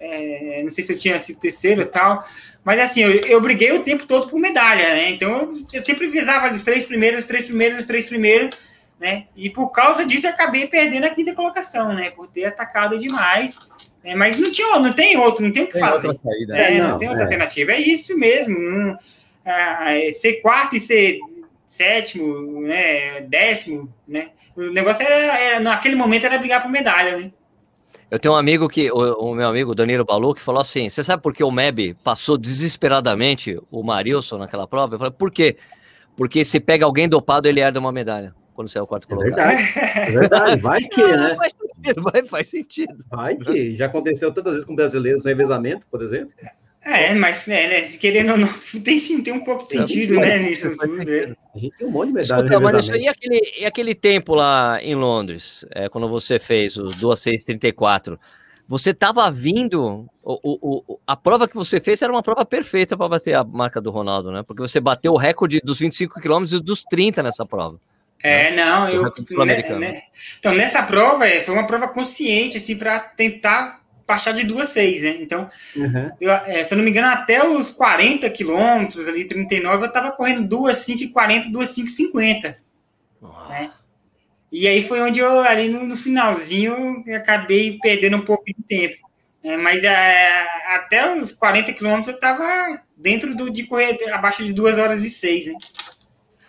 É, 0.00 0.62
não 0.62 0.70
sei 0.70 0.84
se 0.84 0.92
eu 0.92 0.98
tinha 0.98 1.18
sido 1.18 1.40
terceiro 1.40 1.82
e 1.82 1.86
tal, 1.86 2.24
mas 2.64 2.78
assim, 2.80 3.02
eu, 3.02 3.12
eu 3.26 3.40
briguei 3.40 3.72
o 3.72 3.82
tempo 3.82 4.06
todo 4.06 4.28
por 4.28 4.38
medalha, 4.38 4.90
né? 4.90 5.10
Então 5.10 5.30
eu, 5.30 5.66
eu 5.72 5.82
sempre 5.82 6.06
visava 6.06 6.52
os 6.52 6.62
três 6.62 6.84
primeiros, 6.84 7.20
os 7.20 7.26
três 7.26 7.44
primeiros, 7.44 7.78
os 7.80 7.86
três 7.86 8.06
primeiros, 8.06 8.56
né? 9.00 9.26
E 9.36 9.48
por 9.50 9.70
causa 9.70 10.04
disso 10.04 10.26
eu 10.26 10.30
acabei 10.30 10.66
perdendo 10.66 11.04
a 11.04 11.10
quinta 11.10 11.34
colocação, 11.34 11.92
né? 11.92 12.10
Por 12.10 12.28
ter 12.28 12.44
atacado 12.44 12.98
demais. 12.98 13.58
Né? 14.04 14.14
Mas 14.14 14.38
não 14.38 14.50
tinha, 14.50 14.78
não 14.78 14.92
tem 14.92 15.16
outro, 15.16 15.44
não 15.44 15.52
tem 15.52 15.64
o 15.64 15.66
que 15.66 15.72
tem 15.72 15.80
fazer. 15.80 16.14
Saída, 16.14 16.56
é, 16.56 16.70
né? 16.72 16.80
não, 16.80 16.90
não, 16.90 16.98
tem 16.98 17.08
outra 17.08 17.22
é. 17.22 17.26
alternativa. 17.26 17.72
É 17.72 17.80
isso 17.80 18.16
mesmo. 18.18 18.58
Não, 18.58 18.98
é, 19.44 20.10
ser 20.12 20.40
quarto 20.42 20.76
e 20.76 20.80
ser 20.80 21.18
sétimo, 21.64 22.62
né? 22.62 23.20
Décimo, 23.22 23.92
né? 24.06 24.30
O 24.56 24.70
negócio 24.70 25.06
era, 25.06 25.38
era 25.38 25.60
naquele 25.60 25.94
momento 25.94 26.26
era 26.26 26.38
brigar 26.38 26.62
por 26.62 26.70
medalha, 26.70 27.16
né? 27.16 27.30
Eu 28.10 28.18
tenho 28.18 28.34
um 28.34 28.36
amigo 28.36 28.68
que, 28.68 28.90
o, 28.90 29.30
o 29.30 29.34
meu 29.34 29.48
amigo 29.48 29.74
Danilo 29.74 30.04
Balu, 30.04 30.34
que 30.34 30.40
falou 30.40 30.60
assim: 30.60 30.88
você 30.88 31.04
sabe 31.04 31.22
por 31.22 31.34
que 31.34 31.44
o 31.44 31.50
MEB 31.50 31.94
passou 32.02 32.38
desesperadamente 32.38 33.60
o 33.70 33.82
Marilson 33.82 34.38
naquela 34.38 34.66
prova? 34.66 34.94
Eu 34.94 34.98
falei, 34.98 35.12
por 35.12 35.30
quê? 35.30 35.56
Porque 36.16 36.44
se 36.44 36.58
pega 36.58 36.84
alguém 36.84 37.08
dopado, 37.08 37.48
ele 37.48 37.60
herda 37.60 37.78
uma 37.78 37.92
medalha 37.92 38.34
quando 38.58 38.76
é 38.76 38.82
o 38.82 38.86
quarto 38.88 39.04
é 39.04 39.14
colocado. 39.14 39.36
Verdade, 39.36 39.62
é 39.78 40.10
verdade, 40.18 40.60
vai 40.60 40.80
que, 40.80 41.00
né? 41.00 41.36
Faz 41.36 41.52
sentido, 41.52 42.02
vai, 42.02 42.24
faz 42.24 42.48
sentido. 42.48 43.04
Vai 43.08 43.36
que, 43.36 43.76
já 43.76 43.86
aconteceu 43.86 44.32
tantas 44.32 44.54
vezes 44.54 44.66
com 44.66 44.74
brasileiros 44.74 45.22
no 45.22 45.28
revezamento, 45.28 45.86
por 45.88 46.02
exemplo. 46.02 46.34
É, 46.88 47.14
mas 47.14 47.46
é, 47.48 47.68
né, 47.68 47.82
querendo 48.00 48.32
ou 48.32 48.38
não, 48.38 48.48
tem 48.82 48.98
sim, 48.98 49.22
tem 49.22 49.34
um 49.34 49.44
pouco 49.44 49.62
de 49.64 49.70
sentido, 49.70 50.14
né, 50.14 50.38
nisso 50.38 50.74
tudo. 50.74 51.04
Né? 51.04 51.34
A 51.54 51.58
gente 51.58 51.76
tem 51.76 51.86
um 51.86 51.90
monte 51.90 52.08
de 52.08 52.14
medalha 52.14 52.46
Escuta, 52.46 52.60
mas 52.60 52.84
isso, 52.84 52.96
e, 52.96 53.06
aquele, 53.06 53.40
e 53.58 53.66
aquele 53.66 53.94
tempo 53.94 54.34
lá 54.34 54.78
em 54.82 54.94
Londres, 54.94 55.66
é, 55.70 55.90
quando 55.90 56.08
você 56.08 56.38
fez 56.38 56.78
os 56.78 56.96
2,634, 56.96 58.18
você 58.66 58.90
estava 58.90 59.30
vindo, 59.30 60.08
o, 60.22 60.40
o, 60.42 60.84
o, 60.88 61.00
a 61.06 61.14
prova 61.14 61.46
que 61.46 61.54
você 61.54 61.78
fez 61.78 62.00
era 62.00 62.12
uma 62.12 62.22
prova 62.22 62.44
perfeita 62.46 62.96
para 62.96 63.08
bater 63.08 63.34
a 63.34 63.44
marca 63.44 63.82
do 63.82 63.90
Ronaldo, 63.90 64.32
né? 64.32 64.42
Porque 64.42 64.62
você 64.62 64.80
bateu 64.80 65.12
o 65.12 65.18
recorde 65.18 65.60
dos 65.62 65.78
25 65.78 66.20
quilômetros 66.20 66.58
e 66.58 66.62
dos 66.62 66.84
30 66.84 67.22
nessa 67.22 67.44
prova. 67.44 67.78
É, 68.22 68.50
né? 68.50 68.56
não, 68.56 68.88
eu. 68.88 69.02
Né, 69.44 69.62
né, 69.78 70.02
então, 70.38 70.54
nessa 70.54 70.82
prova, 70.82 71.26
é, 71.26 71.42
foi 71.42 71.54
uma 71.54 71.66
prova 71.66 71.88
consciente, 71.88 72.56
assim, 72.56 72.76
para 72.76 72.98
tentar 72.98 73.80
baixar 74.08 74.32
de 74.32 74.42
2,6, 74.46 75.02
né? 75.02 75.18
Então, 75.20 75.50
uhum. 75.76 76.10
eu, 76.18 76.32
é, 76.32 76.64
se 76.64 76.72
eu 76.72 76.78
não 76.78 76.84
me 76.84 76.90
engano, 76.90 77.08
até 77.08 77.46
os 77.46 77.68
40 77.68 78.28
quilômetros, 78.30 79.06
ali, 79.06 79.28
39, 79.28 79.84
eu 79.84 79.88
estava 79.88 80.10
correndo 80.12 80.48
2,540, 80.48 81.50
2,550. 81.50 82.58
Né? 83.50 83.70
E 84.50 84.66
aí 84.66 84.82
foi 84.82 85.02
onde 85.02 85.20
eu, 85.20 85.40
ali 85.40 85.68
no, 85.68 85.86
no 85.86 85.94
finalzinho, 85.94 87.04
acabei 87.14 87.78
perdendo 87.82 88.16
um 88.16 88.24
pouco 88.24 88.46
de 88.46 88.54
tempo. 88.66 89.06
É, 89.44 89.56
mas 89.58 89.84
é, 89.84 90.46
até 90.74 91.14
os 91.14 91.32
40 91.32 91.72
quilômetros 91.74 92.08
eu 92.08 92.14
estava 92.14 92.82
dentro 92.96 93.36
do, 93.36 93.50
de 93.50 93.64
correr 93.64 93.96
abaixo 94.10 94.42
de 94.42 94.52
2 94.52 94.78
horas 94.78 95.04
e 95.04 95.10
6, 95.10 95.46
né? 95.46 95.54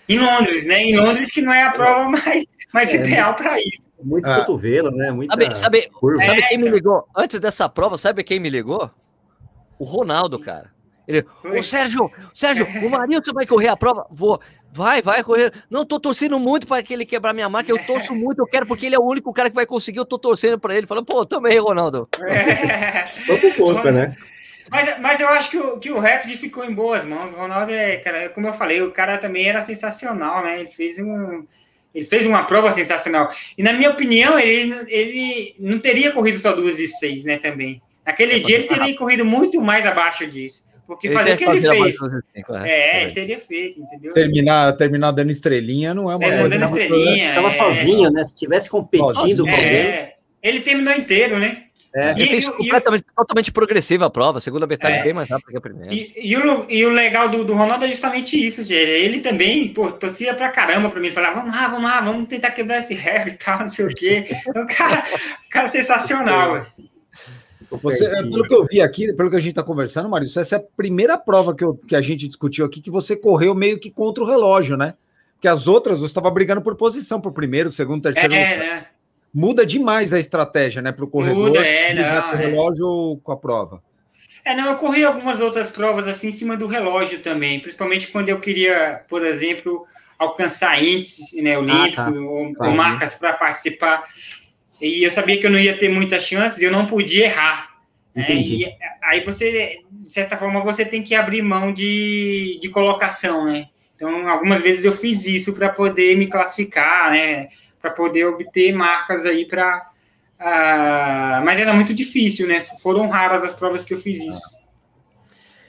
Em 0.07 0.17
Londres, 0.17 0.65
né? 0.65 0.81
Em 0.81 0.95
Londres, 0.95 1.29
que 1.29 1.41
não 1.41 1.53
é 1.53 1.63
a 1.63 1.71
prova 1.71 2.07
mais, 2.09 2.45
mais 2.73 2.93
é, 2.93 2.97
ideal 2.97 3.35
para 3.35 3.59
isso. 3.59 3.81
Muito 4.01 4.25
ah. 4.25 4.39
cotovelo, 4.39 4.91
né? 4.91 5.11
Muita 5.11 5.33
sabe, 5.33 5.55
sabe, 5.55 5.89
sabe 6.25 6.47
quem 6.47 6.57
me 6.57 6.69
ligou? 6.69 7.07
Antes 7.15 7.39
dessa 7.39 7.67
prova, 7.67 7.97
sabe 7.97 8.23
quem 8.23 8.39
me 8.39 8.49
ligou? 8.49 8.89
O 9.77 9.83
Ronaldo, 9.83 10.39
cara. 10.39 10.71
Ele, 11.07 11.25
ô 11.43 11.63
Sérgio, 11.63 12.11
Sérgio, 12.33 12.67
o 12.85 12.89
Marilson 12.89 13.33
vai 13.33 13.45
correr 13.45 13.69
a 13.69 13.75
prova? 13.75 14.05
Vou. 14.11 14.39
Vai, 14.71 15.01
vai 15.01 15.23
correr. 15.23 15.51
Não, 15.67 15.83
tô 15.83 15.99
torcendo 15.99 16.37
muito 16.37 16.67
para 16.67 16.83
que 16.83 16.93
ele 16.93 17.03
quebrar 17.03 17.33
minha 17.33 17.49
marca. 17.49 17.71
Eu 17.71 17.83
torço 17.83 18.13
muito, 18.15 18.39
eu 18.39 18.45
quero, 18.45 18.67
porque 18.67 18.85
ele 18.85 18.95
é 18.95 18.99
o 18.99 19.03
único 19.03 19.33
cara 19.33 19.49
que 19.49 19.55
vai 19.55 19.65
conseguir. 19.65 19.97
Eu 19.97 20.05
tô 20.05 20.19
torcendo 20.19 20.59
para 20.59 20.75
ele. 20.75 20.85
Falando, 20.85 21.05
pô, 21.05 21.25
também, 21.25 21.57
Ronaldo. 21.57 22.07
É. 22.21 23.03
Tô 23.25 23.63
conta, 23.63 23.91
né? 23.91 24.15
Mas, 24.69 24.99
mas 24.99 25.19
eu 25.19 25.27
acho 25.29 25.49
que 25.49 25.57
o, 25.57 25.79
que 25.79 25.91
o 25.91 25.99
recorde 25.99 26.37
ficou 26.37 26.63
em 26.63 26.75
boas 26.75 27.03
mãos. 27.03 27.33
O 27.33 27.37
Ronaldo 27.37 27.71
é, 27.71 27.97
cara, 27.97 28.29
como 28.29 28.45
eu 28.45 28.53
falei, 28.53 28.81
o 28.83 28.91
cara 28.91 29.17
também 29.17 29.49
era 29.49 29.63
sensacional, 29.63 30.43
né? 30.43 30.59
Ele 30.59 30.69
fez 30.69 30.99
um 30.99 31.43
ele 31.93 32.05
fez 32.05 32.25
uma 32.25 32.43
prova 32.43 32.71
sensacional. 32.71 33.27
E, 33.57 33.63
na 33.63 33.73
minha 33.73 33.89
opinião, 33.89 34.37
ele, 34.39 34.73
ele 34.87 35.55
não 35.59 35.79
teria 35.79 36.11
corrido 36.11 36.39
só 36.39 36.53
duas 36.53 36.79
e 36.79 36.87
seis, 36.87 37.23
né, 37.23 37.37
também. 37.37 37.81
Naquele 38.05 38.37
é, 38.37 38.39
dia, 38.39 38.57
ele 38.57 38.67
teria 38.67 38.97
corrido 38.97 39.25
muito 39.25 39.61
mais 39.61 39.85
abaixo 39.85 40.25
disso. 40.27 40.67
Porque 40.87 41.05
ele 41.07 41.13
fazer 41.13 41.33
o 41.33 41.37
que 41.37 41.43
ele 41.43 41.61
fez. 41.61 41.95
Cinco, 42.35 42.55
é, 42.55 42.71
é, 42.71 43.03
ele 43.03 43.11
teria 43.11 43.37
feito, 43.37 43.79
entendeu? 43.79 44.11
Terminar, 44.11 44.75
terminar 44.75 45.11
dando 45.11 45.29
estrelinha 45.29 45.93
não 45.93 46.09
é 46.09 46.15
uma 46.15 46.27
coisa. 46.27 46.49
Dando 46.49 46.63
estrelinha. 46.63 47.29
Estava 47.29 47.47
é... 47.47 47.51
sozinho, 47.51 48.09
né? 48.09 48.25
Se 48.25 48.35
tivesse 48.35 48.67
competindo 48.67 49.43
com 49.43 49.49
é, 49.49 50.15
ele 50.41 50.61
terminou 50.61 50.93
inteiro, 50.95 51.37
né? 51.37 51.65
É. 51.93 52.13
E, 52.13 52.27
fez 52.27 52.47
completamente, 52.47 53.01
e, 53.01 53.15
totalmente 53.15 53.51
progressiva 53.51 54.05
a 54.05 54.09
prova, 54.09 54.37
a 54.37 54.41
segunda 54.41 54.67
metade 54.67 54.99
é. 54.99 55.03
bem 55.03 55.13
mais 55.13 55.27
rápida 55.27 55.51
que 55.51 55.57
a 55.57 55.61
primeira. 55.61 55.93
E, 55.93 56.13
e, 56.15 56.37
o, 56.37 56.65
e 56.69 56.85
o 56.85 56.89
legal 56.89 57.29
do, 57.29 57.43
do 57.43 57.55
Ronaldo 57.55 57.85
é 57.85 57.87
justamente 57.87 58.37
isso, 58.37 58.63
gente. 58.63 58.75
Ele 58.75 59.21
também, 59.21 59.69
pô, 59.69 59.91
torcia 59.91 60.33
pra 60.35 60.49
caramba 60.49 60.89
pra 60.89 60.99
mim, 60.99 61.11
falava, 61.11 61.39
vamos 61.39 61.55
lá, 61.55 61.67
vamos 61.67 61.89
lá, 61.89 62.01
vamos 62.01 62.29
tentar 62.29 62.51
quebrar 62.51 62.79
esse 62.79 62.93
recorde 62.93 63.29
e 63.31 63.37
tal, 63.37 63.59
não 63.59 63.67
sei 63.67 63.85
o 63.85 63.89
quê. 63.89 64.27
Então, 64.47 64.67
cara, 64.67 65.03
cara 65.49 65.67
sensacional, 65.67 66.65
Você, 67.69 68.05
é, 68.05 68.21
pelo 68.21 68.43
que 68.43 68.53
eu 68.53 68.65
vi 68.65 68.81
aqui, 68.81 69.11
pelo 69.13 69.29
que 69.29 69.35
a 69.35 69.39
gente 69.39 69.51
está 69.51 69.63
conversando, 69.63 70.09
Maurício, 70.09 70.39
essa 70.39 70.57
é 70.57 70.59
a 70.59 70.63
primeira 70.77 71.17
prova 71.17 71.55
que, 71.55 71.63
eu, 71.63 71.73
que 71.75 71.95
a 71.95 72.01
gente 72.01 72.27
discutiu 72.27 72.65
aqui 72.65 72.81
que 72.81 72.91
você 72.91 73.15
correu 73.15 73.55
meio 73.55 73.79
que 73.79 73.89
contra 73.89 74.23
o 74.23 74.27
relógio, 74.27 74.77
né? 74.77 74.93
Que 75.41 75.47
as 75.47 75.67
outras 75.67 75.99
você 75.99 76.07
estava 76.07 76.29
brigando 76.29 76.61
por 76.61 76.75
posição, 76.75 77.19
por 77.19 77.31
primeiro, 77.31 77.71
segundo, 77.71 78.03
terceiro. 78.03 78.33
É, 78.33 78.57
né? 78.57 78.85
Muda 79.33 79.65
demais 79.65 80.13
a 80.13 80.19
estratégia, 80.19 80.81
né, 80.81 80.91
para 80.91 81.05
o 81.05 81.07
corredor. 81.07 81.49
Muda, 81.49 81.65
é, 81.65 81.93
não. 81.93 82.31
O 82.31 82.33
é. 82.33 82.37
relógio 82.37 83.13
é. 83.13 83.23
com 83.23 83.31
a 83.31 83.37
prova. 83.37 83.83
É, 84.43 84.55
não, 84.55 84.67
eu 84.67 84.75
corri 84.77 85.03
algumas 85.03 85.41
outras 85.41 85.69
provas 85.69 86.07
assim 86.07 86.29
em 86.29 86.31
cima 86.31 86.55
do 86.55 86.67
relógio 86.67 87.19
também, 87.19 87.59
principalmente 87.59 88.07
quando 88.07 88.29
eu 88.29 88.39
queria, 88.39 89.01
por 89.07 89.23
exemplo, 89.23 89.85
alcançar 90.17 90.81
índices 90.83 91.33
né, 91.41 91.57
olímpicos 91.57 91.97
ah, 91.97 92.05
tá. 92.05 92.11
ou, 92.11 92.53
ou, 92.57 92.71
marcas 92.71 93.15
para 93.15 93.33
participar. 93.33 94.03
E 94.81 95.03
eu 95.03 95.11
sabia 95.11 95.37
que 95.37 95.45
eu 95.45 95.51
não 95.51 95.59
ia 95.59 95.77
ter 95.77 95.89
muitas 95.89 96.23
chances, 96.23 96.61
eu 96.61 96.71
não 96.71 96.85
podia 96.85 97.25
errar. 97.25 97.69
Né? 98.15 98.25
E 98.31 98.65
aí 99.03 99.23
você, 99.23 99.79
de 99.91 100.11
certa 100.11 100.37
forma, 100.37 100.61
você 100.63 100.83
tem 100.83 101.03
que 101.03 101.15
abrir 101.15 101.41
mão 101.41 101.71
de, 101.71 102.59
de 102.61 102.69
colocação, 102.69 103.45
né? 103.45 103.67
Então, 103.95 104.29
algumas 104.29 104.61
vezes 104.61 104.85
eu 104.85 104.93
fiz 104.93 105.25
isso 105.25 105.53
para 105.53 105.69
poder 105.69 106.15
me 106.17 106.27
classificar, 106.27 107.11
né? 107.11 107.49
Para 107.81 107.91
poder 107.91 108.25
obter 108.25 108.73
marcas 108.73 109.25
aí 109.25 109.45
para. 109.45 109.89
Uh, 110.39 110.41
ah, 110.41 111.41
mas 111.43 111.59
era 111.59 111.73
muito 111.73 111.93
difícil, 111.93 112.47
né? 112.47 112.61
Foram 112.81 113.09
raras 113.09 113.43
as 113.43 113.53
provas 113.53 113.83
que 113.83 113.93
eu 113.93 113.97
fiz 113.97 114.17
isso. 114.23 114.59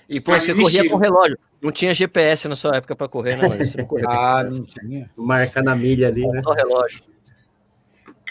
E 0.08 0.20
pô, 0.20 0.32
você 0.32 0.54
corria 0.54 0.88
com 0.88 0.96
relógio. 0.96 1.38
Não 1.60 1.70
tinha 1.70 1.92
GPS 1.92 2.48
na 2.48 2.56
sua 2.56 2.76
época 2.76 2.96
para 2.96 3.08
correr, 3.08 3.36
né? 3.36 3.48
Mas 3.48 3.74
não 3.74 3.86
ah, 4.08 4.42
não 4.44 4.64
tinha. 4.64 5.10
Marca 5.16 5.62
na 5.62 5.74
milha 5.74 6.08
ali, 6.08 6.26
né? 6.26 6.40
Só 6.42 6.52
relógio. 6.52 7.02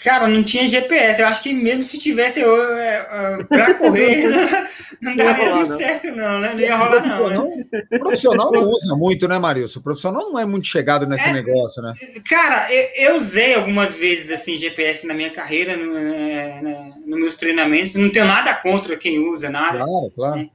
Cara, 0.04 0.28
não 0.28 0.44
tinha 0.44 0.68
GPS. 0.68 1.22
Eu 1.22 1.28
acho 1.28 1.44
que 1.44 1.54
mesmo 1.54 1.84
se 1.84 2.00
tivesse 2.00 2.40
eu, 2.40 2.54
uh, 2.54 3.46
pra 3.48 3.74
correr, 3.74 4.28
não, 4.30 4.40
não 5.02 5.16
daria 5.16 5.56
muito 5.56 5.78
certo, 5.78 6.08
não, 6.16 6.40
né? 6.40 6.54
Não 6.54 6.60
ia 6.60 6.76
rolar, 6.76 7.06
não. 7.06 7.30
Né? 7.30 7.66
O 7.94 8.00
profissional 8.00 8.52
não 8.52 8.64
usa 8.64 8.96
muito, 8.96 9.28
né, 9.28 9.38
Marilson? 9.38 9.80
O 9.80 9.84
profissional 9.84 10.32
não 10.32 10.40
é 10.40 10.46
muito 10.46 10.68
chegado 10.68 11.06
nesse 11.06 11.30
é, 11.30 11.34
negócio, 11.34 11.82
né? 11.82 11.94
Cara, 12.28 12.74
eu, 12.74 13.12
eu, 13.12 13.16
usei 13.18 13.54
algumas 13.54 13.94
vezes 13.94 14.32
assim 14.32 14.58
GPS 14.58 15.06
na 15.06 15.14
minha 15.14 15.30
carreira, 15.30 15.76
no, 15.76 15.86
no, 15.86 16.96
nos 17.06 17.20
meus 17.20 17.36
treinamentos. 17.36 17.96
Não 17.96 18.10
tenho 18.10 18.26
nada 18.26 18.54
contra 18.54 18.96
quem 18.98 19.20
usa, 19.20 19.50
nada. 19.50 19.80
Claro, 19.80 20.12
claro. 20.16 20.36
Né? 20.38 20.50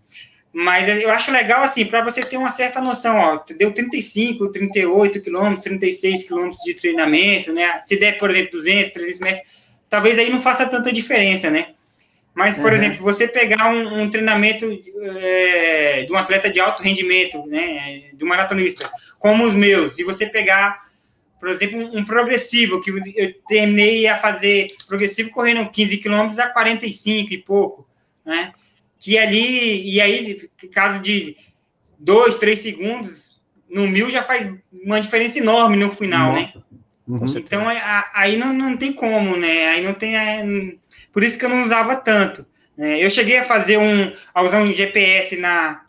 Mas 0.56 0.88
eu 1.02 1.10
acho 1.10 1.32
legal, 1.32 1.64
assim, 1.64 1.84
para 1.84 2.00
você 2.04 2.22
ter 2.22 2.36
uma 2.36 2.52
certa 2.52 2.80
noção, 2.80 3.16
ó, 3.16 3.42
deu 3.58 3.72
35, 3.72 4.52
38 4.52 5.20
quilômetros, 5.20 5.64
36 5.64 6.28
quilômetros 6.28 6.62
de 6.62 6.74
treinamento, 6.74 7.52
né? 7.52 7.82
Se 7.84 7.96
der, 7.96 8.18
por 8.18 8.30
exemplo, 8.30 8.52
200, 8.52 8.92
300 8.92 9.18
metros, 9.18 9.42
talvez 9.90 10.16
aí 10.16 10.30
não 10.30 10.40
faça 10.40 10.64
tanta 10.64 10.92
diferença, 10.92 11.50
né? 11.50 11.74
Mas, 12.32 12.56
por 12.56 12.70
uhum. 12.70 12.76
exemplo, 12.76 13.02
você 13.02 13.26
pegar 13.26 13.68
um, 13.68 14.02
um 14.02 14.10
treinamento 14.10 14.66
é, 15.02 16.04
de 16.04 16.12
um 16.12 16.16
atleta 16.16 16.48
de 16.48 16.60
alto 16.60 16.84
rendimento, 16.84 17.44
né, 17.46 18.10
de 18.12 18.24
um 18.24 18.28
maratonista, 18.28 18.88
como 19.18 19.44
os 19.44 19.54
meus, 19.54 19.96
se 19.96 20.04
você 20.04 20.26
pegar, 20.26 20.78
por 21.40 21.48
exemplo, 21.48 21.80
um 21.92 22.04
progressivo, 22.04 22.80
que 22.80 22.90
eu 22.90 23.34
terminei 23.48 24.06
a 24.06 24.16
fazer 24.16 24.68
progressivo 24.86 25.30
correndo 25.30 25.68
15 25.68 25.96
quilômetros 25.98 26.38
a 26.38 26.46
45 26.48 27.34
e 27.34 27.38
pouco, 27.38 27.88
né? 28.24 28.52
Que 29.04 29.18
ali, 29.18 29.86
e 29.86 30.00
aí, 30.00 30.48
caso 30.72 30.98
de 30.98 31.36
dois, 31.98 32.38
três 32.38 32.60
segundos, 32.60 33.38
no 33.68 33.86
mil 33.86 34.10
já 34.10 34.22
faz 34.22 34.50
uma 34.72 34.98
diferença 34.98 35.38
enorme 35.38 35.76
no 35.76 35.90
final, 35.90 36.32
né? 36.32 36.40
Nossa. 36.40 36.58
né? 36.58 36.64
Uhum. 37.06 37.26
Então, 37.36 37.64
aí 38.14 38.38
não, 38.38 38.54
não 38.54 38.78
tem 38.78 38.94
como, 38.94 39.36
né? 39.36 39.68
Aí 39.68 39.84
não 39.84 39.92
tem. 39.92 40.16
É, 40.16 40.42
por 41.12 41.22
isso 41.22 41.38
que 41.38 41.44
eu 41.44 41.50
não 41.50 41.62
usava 41.62 41.96
tanto. 41.96 42.46
Né? 42.78 42.98
Eu 42.98 43.10
cheguei 43.10 43.36
a 43.36 43.44
fazer 43.44 43.76
um. 43.76 44.10
a 44.32 44.42
usar 44.42 44.62
um 44.62 44.74
GPS 44.74 45.36
na, 45.36 45.84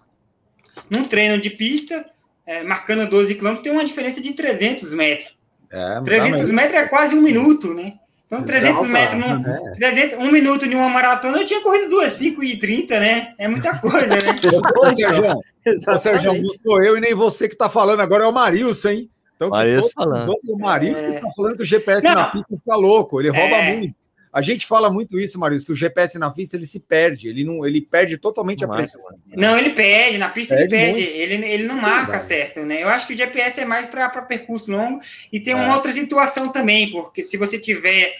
num 0.90 1.06
treino 1.06 1.40
de 1.40 1.50
pista, 1.50 2.06
é, 2.46 2.64
marcando 2.64 3.10
12 3.10 3.36
km, 3.36 3.56
tem 3.62 3.72
uma 3.72 3.86
diferença 3.86 4.22
de 4.22 4.34
300 4.34 4.94
metros. 4.94 5.38
É, 5.72 6.02
300 6.02 6.52
metros 6.52 6.82
é 6.82 6.86
quase 6.86 7.16
um 7.16 7.22
minuto, 7.22 7.74
né? 7.74 7.94
Então, 8.26 8.44
300 8.44 8.88
metros, 8.88 9.20
num, 9.20 9.40
é. 9.40 9.72
300, 9.74 10.18
um 10.18 10.32
minuto 10.32 10.68
de 10.68 10.76
uma 10.76 10.90
maratona, 10.90 11.38
eu 11.38 11.46
tinha 11.46 11.62
corrido 11.62 11.92
duas, 11.92 12.12
5 12.12 12.44
e 12.44 12.58
30, 12.58 13.00
né? 13.00 13.36
É 13.38 13.48
muita 13.48 13.78
coisa, 13.78 14.16
né? 14.16 14.36
Ô, 14.78 14.94
Sérgio, 14.94 15.42
Ô, 15.88 15.98
Sérgio, 16.00 16.34
não 16.42 16.54
sou 16.64 16.84
eu 16.84 16.98
e 16.98 17.02
nem 17.02 17.14
você 17.14 17.48
que 17.48 17.54
está 17.54 17.70
falando 17.70 18.00
agora, 18.00 18.24
é 18.24 18.28
o 18.28 18.34
Marilson, 18.34 18.90
hein? 18.90 19.10
Então, 19.36 19.50
Marilson 19.50 19.90
falando. 19.94 20.34
O 20.50 20.58
Marilson 20.58 21.04
é... 21.04 21.16
está 21.16 21.30
falando 21.32 21.58
que 21.58 21.64
o 21.64 21.66
GPS 21.66 22.04
não. 22.04 22.16
na 22.16 22.26
pista 22.26 22.48
fica 22.56 22.76
louco, 22.76 23.22
ele 23.22 23.30
rouba 23.30 23.56
é... 23.56 23.76
muito. 23.76 23.96
A 24.36 24.42
gente 24.42 24.68
fala 24.68 24.90
muito 24.90 25.18
isso, 25.18 25.40
Marilson, 25.40 25.68
que 25.68 25.72
o 25.72 25.76
GPS 25.76 26.20
na 26.20 26.30
pista 26.30 26.58
ele 26.58 26.66
se 26.66 26.78
perde, 26.78 27.30
ele 27.30 27.46
não, 27.46 27.66
ele 27.66 27.80
perde 27.80 28.18
totalmente 28.18 28.66
não 28.66 28.74
a 28.74 28.76
precisão. 28.76 29.18
Não, 29.28 29.58
ele 29.58 29.70
perde, 29.70 30.18
na 30.18 30.28
pista 30.28 30.58
perde 30.58 30.76
ele 30.76 30.84
perde, 30.84 31.02
ele, 31.02 31.46
ele 31.48 31.64
não 31.64 31.78
marca 31.78 32.20
certo, 32.20 32.60
né? 32.66 32.84
Eu 32.84 32.90
acho 32.90 33.08
que 33.08 33.14
o 33.14 33.18
GPS 33.18 33.62
é 33.62 33.66
mais 33.66 33.86
para 33.86 34.10
percurso 34.24 34.70
longo 34.70 35.00
e 35.32 35.40
tem 35.40 35.54
uma 35.54 35.72
é. 35.72 35.74
outra 35.74 35.90
situação 35.94 36.52
também, 36.52 36.92
porque 36.92 37.24
se 37.24 37.38
você 37.38 37.58
tiver 37.58 38.14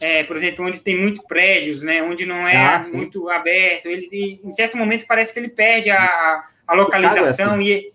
é, 0.00 0.24
por 0.24 0.36
exemplo, 0.36 0.64
onde 0.64 0.80
tem 0.80 0.96
muito 0.96 1.22
prédios, 1.24 1.82
né, 1.82 2.02
onde 2.02 2.24
não 2.24 2.48
é 2.48 2.56
ah, 2.56 2.86
muito 2.90 3.28
aberto, 3.28 3.88
ele, 3.88 4.40
em 4.42 4.52
certo 4.54 4.78
momento 4.78 5.06
parece 5.06 5.34
que 5.34 5.38
ele 5.38 5.50
perde 5.50 5.90
a, 5.90 6.44
a 6.66 6.74
localização 6.74 7.60
e, 7.60 7.92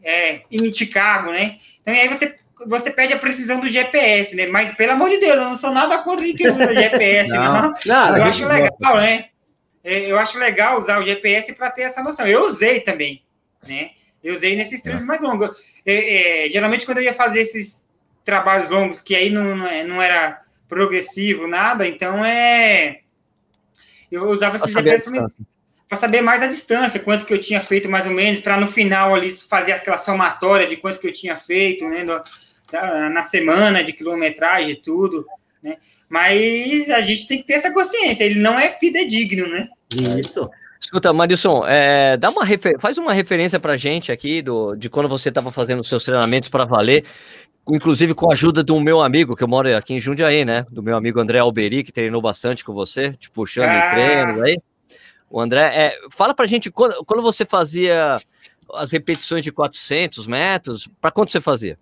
é, 0.00 0.42
em 0.48 0.72
Chicago, 0.72 1.32
né? 1.32 1.58
Então, 1.80 1.92
e 1.92 1.98
aí 1.98 2.08
você 2.08 2.38
você 2.66 2.90
perde 2.90 3.12
a 3.12 3.18
precisão 3.18 3.60
do 3.60 3.68
GPS, 3.68 4.36
né? 4.36 4.46
Mas, 4.46 4.74
pelo 4.74 4.92
amor 4.92 5.10
de 5.10 5.18
Deus, 5.18 5.36
eu 5.36 5.44
não 5.44 5.56
sou 5.56 5.70
nada 5.70 5.98
contra 5.98 6.24
quem 6.32 6.50
usa 6.50 6.74
GPS, 6.74 7.32
não. 7.32 7.62
não. 7.62 7.74
não 7.86 8.16
eu 8.16 8.24
acho 8.24 8.46
legal, 8.46 8.76
gosta. 8.80 9.00
né? 9.00 9.26
É, 9.82 10.00
eu 10.00 10.18
acho 10.18 10.38
legal 10.38 10.78
usar 10.78 10.98
o 10.98 11.04
GPS 11.04 11.54
para 11.54 11.70
ter 11.70 11.82
essa 11.82 12.02
noção. 12.02 12.26
Eu 12.26 12.44
usei 12.44 12.80
também, 12.80 13.22
né? 13.66 13.90
Eu 14.22 14.34
usei 14.34 14.54
nesses 14.54 14.80
treinos 14.80 15.04
é. 15.04 15.06
mais 15.06 15.20
longos. 15.20 15.50
É, 15.86 16.46
é, 16.46 16.50
geralmente, 16.50 16.84
quando 16.84 16.98
eu 16.98 17.04
ia 17.04 17.14
fazer 17.14 17.40
esses 17.40 17.86
trabalhos 18.24 18.68
longos, 18.68 19.00
que 19.00 19.16
aí 19.16 19.30
não, 19.30 19.56
não 19.56 20.02
é, 20.02 20.06
era 20.06 20.42
progressivo, 20.68 21.46
nada, 21.46 21.86
então 21.86 22.24
é. 22.24 23.00
Eu 24.12 24.28
usava 24.28 24.56
esses 24.56 24.72
GPS 24.72 25.10
para 25.88 25.98
saber 25.98 26.20
mais 26.20 26.40
a 26.40 26.46
distância, 26.46 27.00
quanto 27.00 27.24
que 27.24 27.32
eu 27.32 27.40
tinha 27.40 27.60
feito 27.60 27.88
mais 27.88 28.06
ou 28.06 28.12
menos, 28.12 28.38
para 28.38 28.56
no 28.56 28.68
final 28.68 29.12
ali 29.12 29.28
fazer 29.30 29.72
aquela 29.72 29.98
somatória 29.98 30.68
de 30.68 30.76
quanto 30.76 31.00
que 31.00 31.06
eu 31.08 31.12
tinha 31.12 31.36
feito, 31.36 31.84
né? 31.88 32.04
Na 32.72 33.22
semana 33.22 33.82
de 33.82 33.92
quilometragem 33.92 34.72
e 34.72 34.76
tudo, 34.76 35.26
né? 35.62 35.76
Mas 36.08 36.90
a 36.90 37.00
gente 37.00 37.28
tem 37.28 37.38
que 37.38 37.46
ter 37.46 37.54
essa 37.54 37.72
consciência, 37.72 38.24
ele 38.24 38.40
não 38.40 38.58
é 38.58 38.70
fidedigno, 38.70 39.48
né? 39.48 39.68
Isso. 40.18 40.48
Escuta, 40.80 41.12
Marilson, 41.12 41.64
é, 41.66 42.16
dá 42.16 42.30
uma 42.30 42.44
refer... 42.44 42.78
faz 42.80 42.96
uma 42.96 43.12
referência 43.12 43.60
para 43.60 43.76
gente 43.76 44.10
aqui 44.10 44.40
do, 44.40 44.74
de 44.74 44.88
quando 44.88 45.08
você 45.08 45.28
estava 45.28 45.50
fazendo 45.50 45.84
seus 45.84 46.04
treinamentos 46.04 46.48
para 46.48 46.64
valer, 46.64 47.04
inclusive 47.68 48.14
com 48.14 48.30
a 48.30 48.32
ajuda 48.32 48.62
do 48.64 48.80
meu 48.80 49.00
amigo, 49.02 49.36
que 49.36 49.44
eu 49.44 49.48
moro 49.48 49.76
aqui 49.76 49.94
em 49.94 50.00
Jundiaí, 50.00 50.44
né? 50.44 50.64
Do 50.70 50.82
meu 50.82 50.96
amigo 50.96 51.20
André 51.20 51.38
Alberi, 51.38 51.84
que 51.84 51.92
treinou 51.92 52.22
bastante 52.22 52.64
com 52.64 52.72
você, 52.72 53.12
te 53.12 53.30
puxando 53.30 53.68
ah. 53.68 53.76
em 53.76 53.90
treinos 53.90 54.42
aí. 54.42 54.58
O 55.28 55.40
André, 55.40 55.60
é, 55.66 55.98
fala 56.10 56.34
para 56.34 56.46
gente, 56.46 56.70
quando, 56.70 57.04
quando 57.04 57.22
você 57.22 57.44
fazia 57.44 58.16
as 58.74 58.90
repetições 58.90 59.44
de 59.44 59.52
400 59.52 60.26
metros, 60.26 60.88
para 61.00 61.10
quanto 61.10 61.30
você 61.30 61.40
fazia? 61.40 61.78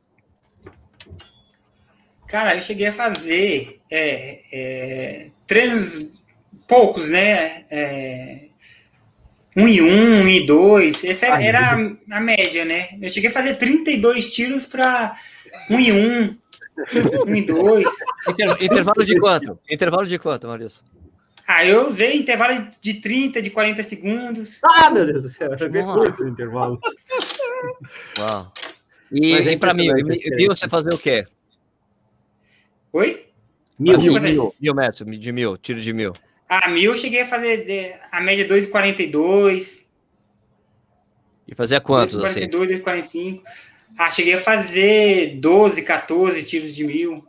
Cara, 2.29 2.55
eu 2.55 2.61
cheguei 2.61 2.87
a 2.87 2.93
fazer 2.93 3.81
é, 3.91 4.41
é, 4.53 5.31
treinos 5.47 6.23
poucos, 6.69 7.09
né? 7.09 7.65
É, 7.71 8.49
um 9.57 9.67
e 9.67 9.81
um, 9.81 10.23
um 10.23 10.29
e 10.29 10.45
dois. 10.45 11.03
Essa 11.05 11.27
era, 11.27 11.43
era 11.43 11.59
a, 11.59 12.19
a, 12.19 12.21
média, 12.21 12.67
né? 12.67 12.87
Eu 13.01 13.09
cheguei 13.09 13.31
a 13.31 13.33
fazer 13.33 13.57
32 13.57 14.31
tiros 14.31 14.67
para 14.67 15.17
um 15.71 15.81
e 15.81 15.91
um, 15.91 16.37
um 17.27 17.35
e 17.35 17.43
dois. 17.43 17.89
Inter, 18.29 18.57
intervalo 18.61 19.05
de 19.07 19.19
quanto? 19.19 19.59
Intervalo 19.69 20.07
de 20.07 20.19
quanto, 20.19 20.47
Maurício? 20.47 20.85
Ah, 21.47 21.65
eu 21.65 21.89
usei 21.89 22.19
intervalo 22.19 22.69
de 22.83 22.95
30, 23.01 23.41
de 23.41 23.49
40 23.49 23.83
segundos. 23.83 24.61
Ah, 24.63 24.91
meu 24.91 25.07
Deus 25.07 25.23
do 25.23 25.29
céu, 25.31 25.51
é 25.55 25.69
bem 25.69 25.83
curto 25.83 26.25
o 26.25 26.29
intervalo. 26.29 26.79
Uau. 28.19 28.53
E, 29.11 29.33
é 29.33 29.53
e 29.55 29.59
para 29.59 29.73
mim, 29.73 29.89
viu 30.37 30.49
você 30.49 30.69
fazer 30.69 30.93
o 30.93 30.99
quê? 30.99 31.27
Oi? 32.93 33.27
Mil, 33.79 33.99
mil, 33.99 34.21
mil, 34.21 34.55
mil, 34.61 34.75
metros, 34.75 35.21
de 35.21 35.33
mil, 35.33 35.57
tiro 35.57 35.81
de 35.81 35.93
mil. 35.93 36.13
Ah, 36.49 36.69
mil 36.69 36.93
eu 36.93 36.97
cheguei 36.97 37.21
a 37.21 37.27
fazer 37.27 37.65
de, 37.65 37.95
a 38.11 38.21
média 38.21 38.47
2,42. 38.49 39.87
E 41.47 41.55
fazia 41.55 41.81
quantos 41.81 42.17
2,42, 42.17 42.25
assim? 42.25 42.49
2,45. 42.49 43.43
Ah, 43.97 44.11
cheguei 44.11 44.35
a 44.35 44.41
fazer 44.41 45.39
12, 45.41 45.83
14 45.83 46.43
tiros 46.43 46.75
de 46.75 46.85
mil. 46.85 47.25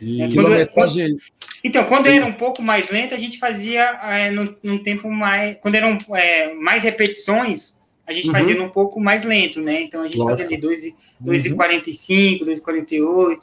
E 0.00 0.22
é, 0.22 0.34
quando, 0.34 0.68
quando, 0.72 1.16
então, 1.64 1.84
quando 1.84 2.06
era 2.06 2.24
um 2.24 2.32
pouco 2.32 2.62
mais 2.62 2.90
lento, 2.90 3.14
a 3.14 3.18
gente 3.18 3.38
fazia 3.38 3.82
é, 4.04 4.30
num, 4.30 4.54
num 4.62 4.78
tempo 4.78 5.10
mais. 5.10 5.56
Quando 5.60 5.74
eram 5.74 5.96
é, 6.14 6.54
mais 6.54 6.84
repetições, 6.84 7.78
a 8.06 8.12
gente 8.12 8.28
uhum. 8.28 8.32
fazia 8.32 8.62
um 8.62 8.68
pouco 8.68 9.00
mais 9.00 9.24
lento, 9.24 9.60
né? 9.60 9.80
Então 9.80 10.02
a 10.02 10.04
gente 10.04 10.18
Lógico. 10.18 10.42
fazia 10.42 10.56
ali 10.56 10.92
2,45, 11.20 12.40
uhum. 12.40 12.46
2,48, 12.46 13.38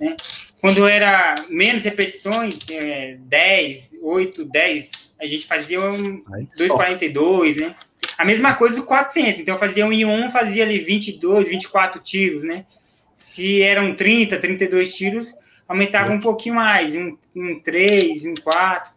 né? 0.00 0.16
Quando 0.60 0.86
era 0.88 1.34
menos 1.48 1.84
repetições, 1.84 2.58
é, 2.70 3.16
10, 3.20 3.96
8, 4.02 4.44
10, 4.44 4.90
a 5.20 5.26
gente 5.26 5.46
fazia 5.46 5.80
um 5.80 6.22
2,42, 6.58 7.56
né? 7.56 7.74
A 8.16 8.24
mesma 8.24 8.54
coisa 8.54 8.80
o 8.80 8.84
400, 8.84 9.40
então 9.40 9.54
eu 9.54 9.58
fazia 9.58 9.86
um 9.86 9.92
em 9.92 10.04
um, 10.04 10.30
fazia 10.30 10.64
ali 10.64 10.80
22, 10.80 11.48
24 11.48 12.02
tiros, 12.02 12.42
né? 12.42 12.66
Se 13.14 13.62
eram 13.62 13.94
30, 13.94 14.38
32 14.38 14.94
tiros, 14.94 15.34
aumentava 15.66 16.12
um 16.12 16.20
pouquinho 16.20 16.56
mais, 16.56 16.94
um, 16.96 17.16
um 17.36 17.60
3, 17.60 18.24
um 18.26 18.34
4. 18.34 18.92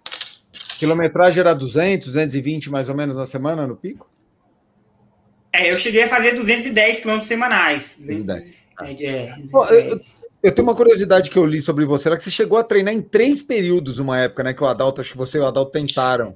Quilometragem 0.79 1.41
era 1.41 1.53
200, 1.53 2.07
220 2.07 2.71
mais 2.71 2.89
ou 2.89 2.95
menos 2.95 3.15
na 3.15 3.27
semana, 3.27 3.67
no 3.67 3.75
pico? 3.75 4.09
É, 5.53 5.71
eu 5.71 5.77
cheguei 5.77 6.03
a 6.03 6.07
fazer 6.07 6.33
210 6.33 7.01
quilômetros 7.01 7.27
semanais. 7.27 7.97
210. 7.99 8.67
É, 8.79 9.05
é, 9.05 9.35
210. 9.37 10.15
Eu 10.15 10.20
tenho 10.49 10.67
uma 10.67 10.75
curiosidade 10.75 11.29
que 11.29 11.37
eu 11.37 11.45
li 11.45 11.61
sobre 11.61 11.85
você, 11.85 12.07
era 12.07 12.17
que 12.17 12.23
você 12.23 12.31
chegou 12.31 12.57
a 12.57 12.63
treinar 12.63 12.93
em 12.93 13.01
três 13.01 13.43
períodos 13.43 13.99
uma 13.99 14.19
época, 14.19 14.43
né? 14.43 14.53
Que 14.53 14.63
o 14.63 14.67
Adalto, 14.67 15.01
acho 15.01 15.11
que 15.11 15.17
você 15.17 15.37
e 15.37 15.41
o 15.41 15.45
Adalto 15.45 15.71
tentaram. 15.71 16.35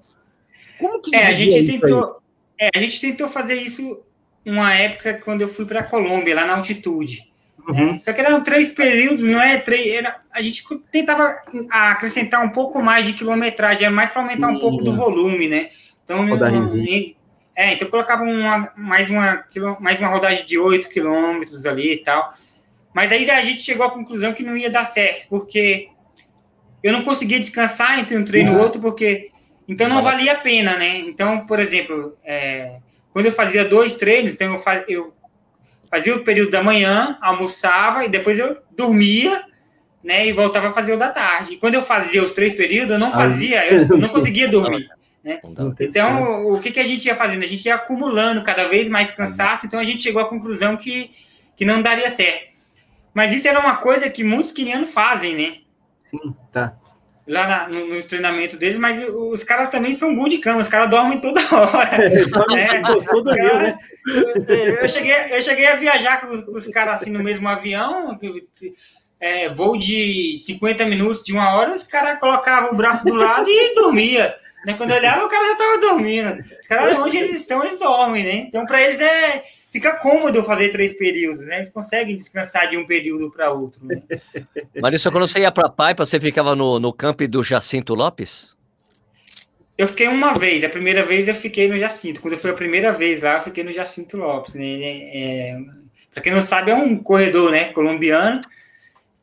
Como 0.80 1.02
que 1.02 1.16
é, 1.16 1.28
a 1.28 1.34
gente 1.34 1.80
tentou. 1.80 2.22
É, 2.60 2.70
a 2.76 2.80
gente 2.80 3.02
tentou 3.02 3.28
fazer 3.28 3.56
isso 3.56 4.04
uma 4.46 4.74
época 4.74 5.16
quando 5.26 5.42
eu 5.42 5.48
fui 5.48 5.66
para 5.66 5.80
a 5.80 5.84
Colômbia, 5.84 6.36
lá 6.36 6.46
na 6.46 6.56
altitude. 6.56 7.34
Uhum. 7.68 7.98
Só 7.98 8.14
que 8.14 8.22
eram 8.22 8.44
três 8.44 8.74
períodos, 8.74 9.26
não 9.26 9.42
é 9.42 9.58
três. 9.58 9.88
Era, 9.88 10.20
a 10.32 10.42
gente 10.42 10.64
tentava 10.92 11.36
acrescentar 11.72 12.46
um 12.46 12.52
pouco 12.52 12.82
mais 12.82 13.08
de 13.08 13.14
quilometragem, 13.14 13.88
é 13.88 13.90
mais 13.90 14.12
para 14.12 14.22
aumentar 14.22 14.50
um 14.50 14.60
pouco 14.60 14.84
do 14.84 14.96
volume, 14.96 15.48
né? 15.48 15.70
Então, 16.04 16.24
é, 17.56 17.74
então 17.74 17.90
colocava 17.90 18.24
uma, 18.24 18.72
mais, 18.76 19.10
uma, 19.10 19.44
mais 19.80 20.00
uma 20.00 20.10
rodagem 20.10 20.46
de 20.46 20.60
8 20.60 20.90
quilômetros 20.90 21.66
ali 21.66 21.94
e 21.94 22.04
tal. 22.04 22.34
Mas 22.96 23.12
aí 23.12 23.30
a 23.30 23.44
gente 23.44 23.62
chegou 23.62 23.86
à 23.86 23.92
conclusão 23.92 24.32
que 24.32 24.42
não 24.42 24.56
ia 24.56 24.70
dar 24.70 24.86
certo, 24.86 25.28
porque 25.28 25.90
eu 26.82 26.94
não 26.94 27.04
conseguia 27.04 27.38
descansar 27.38 28.00
entre 28.00 28.16
um 28.16 28.24
treino 28.24 28.54
e 28.54 28.56
uhum. 28.56 28.62
outro, 28.62 28.80
porque 28.80 29.30
então 29.68 29.90
não 29.90 30.02
valia 30.02 30.32
a 30.32 30.36
pena, 30.36 30.78
né? 30.78 31.00
Então, 31.00 31.46
por 31.46 31.60
exemplo, 31.60 32.18
é, 32.24 32.78
quando 33.12 33.26
eu 33.26 33.34
fazia 33.34 33.66
dois 33.66 33.96
treinos, 33.96 34.32
então 34.32 34.54
eu, 34.54 34.60
faz, 34.60 34.86
eu 34.88 35.14
fazia 35.92 36.16
o 36.16 36.24
período 36.24 36.52
da 36.52 36.64
manhã, 36.64 37.18
almoçava 37.22 38.06
e 38.06 38.08
depois 38.08 38.40
eu 38.40 38.60
dormia, 38.72 39.44
né? 40.02 40.26
E 40.26 40.32
voltava 40.32 40.70
a 40.70 40.72
fazer 40.72 40.94
o 40.94 40.98
da 40.98 41.10
tarde. 41.10 41.56
E 41.56 41.58
quando 41.58 41.74
eu 41.74 41.82
fazia 41.82 42.24
os 42.24 42.32
três 42.32 42.54
períodos, 42.54 42.92
eu 42.92 43.00
não 43.00 43.12
fazia, 43.12 43.68
eu 43.70 43.98
não 43.98 44.08
conseguia 44.08 44.48
dormir. 44.48 44.88
Né? 45.22 45.42
Então, 45.82 46.50
o 46.50 46.62
que, 46.62 46.72
que 46.72 46.80
a 46.80 46.86
gente 46.86 47.06
ia 47.06 47.16
fazendo? 47.16 47.44
A 47.44 47.48
gente 47.48 47.66
ia 47.66 47.76
acumulando 47.76 48.42
cada 48.42 48.70
vez 48.70 48.88
mais 48.88 49.10
cansaço, 49.10 49.66
então 49.66 49.82
a 49.82 49.84
gente 49.84 50.02
chegou 50.02 50.22
à 50.22 50.30
conclusão 50.30 50.78
que, 50.78 51.12
que 51.58 51.66
não 51.66 51.82
daria 51.82 52.10
certo. 52.10 52.55
Mas 53.16 53.32
isso 53.32 53.48
era 53.48 53.58
uma 53.58 53.78
coisa 53.78 54.10
que 54.10 54.26
muitos 54.26 54.52
quenianos 54.52 54.92
fazem, 54.92 55.36
né? 55.36 55.58
Sim, 56.04 56.36
tá. 56.52 56.76
Lá 57.26 57.48
na, 57.48 57.70
no, 57.70 57.88
nos 57.88 58.06
treinamentos 58.06 58.58
deles, 58.58 58.78
mas 58.78 59.02
os 59.08 59.42
caras 59.42 59.70
também 59.70 59.94
são 59.94 60.14
bons 60.14 60.30
de 60.30 60.40
cama, 60.40 60.62
os 60.62 60.68
caras 60.68 60.90
dormem 60.90 61.20
toda 61.20 61.40
hora. 61.56 61.90
É, 62.60 62.82
Gostou 62.82 63.24
do 63.24 63.34
cara, 63.34 63.58
né? 63.58 63.80
eu, 64.82 64.90
cheguei, 64.90 65.14
eu 65.32 65.42
cheguei 65.42 65.66
a 65.66 65.78
viajar 65.78 66.22
com 66.22 66.28
os, 66.28 66.42
os 66.42 66.68
caras 66.68 66.96
assim 66.96 67.10
no 67.10 67.24
mesmo 67.24 67.48
avião, 67.48 68.20
é, 69.18 69.48
voo 69.48 69.78
de 69.78 70.38
50 70.38 70.86
minutos, 70.86 71.24
de 71.24 71.32
uma 71.32 71.56
hora, 71.56 71.74
os 71.74 71.84
caras 71.84 72.20
colocavam 72.20 72.74
o 72.74 72.76
braço 72.76 73.06
do 73.06 73.16
lado 73.16 73.50
e 73.50 73.76
dormia. 73.76 74.36
Né? 74.66 74.74
Quando 74.74 74.92
eu 74.92 74.98
olhava, 74.98 75.26
o 75.26 75.30
cara 75.30 75.46
já 75.46 75.52
estava 75.54 75.78
dormindo. 75.80 76.40
Os 76.40 76.68
caras, 76.68 77.00
onde 77.00 77.16
eles 77.16 77.36
estão, 77.36 77.64
eles 77.64 77.80
dormem, 77.80 78.24
né? 78.24 78.36
Então, 78.36 78.66
para 78.66 78.82
eles 78.82 79.00
é 79.00 79.44
fica 79.76 79.92
cômodo 79.98 80.42
fazer 80.42 80.70
três 80.70 80.94
períodos, 80.94 81.48
né? 81.48 81.58
Eles 81.58 81.70
conseguem 81.70 82.16
descansar 82.16 82.70
de 82.70 82.78
um 82.78 82.88
período 82.88 83.30
para 83.30 83.52
outro. 83.52 83.86
Né? 83.86 84.02
Marisa, 84.82 85.12
quando 85.12 85.28
você 85.28 85.40
ia 85.40 85.52
para 85.52 85.68
Paipa, 85.68 86.06
você 86.06 86.18
ficava 86.18 86.56
no, 86.56 86.80
no 86.80 86.94
camp 86.94 87.20
do 87.24 87.44
Jacinto 87.44 87.94
Lopes? 87.94 88.56
Eu 89.78 89.86
fiquei 89.90 90.08
uma 90.08 90.34
vez, 90.34 90.64
a 90.64 90.70
primeira 90.70 91.04
vez 91.04 91.28
eu 91.28 91.36
fiquei 91.36 91.68
no 91.68 91.78
Jacinto. 91.78 92.22
Quando 92.22 92.38
foi 92.38 92.52
a 92.52 92.54
primeira 92.54 92.94
vez 92.94 93.22
lá, 93.22 93.34
eu 93.36 93.42
fiquei 93.42 93.66
no 93.66 93.74
Jacinto 93.74 94.16
Lopes. 94.16 94.56
Né? 94.56 94.64
É, 95.14 95.60
para 96.14 96.24
quem 96.24 96.32
não 96.32 96.42
sabe, 96.42 96.72
é 96.72 96.76
um 96.76 96.96
corredor 96.96 97.52
né, 97.52 97.74
colombiano 97.74 98.40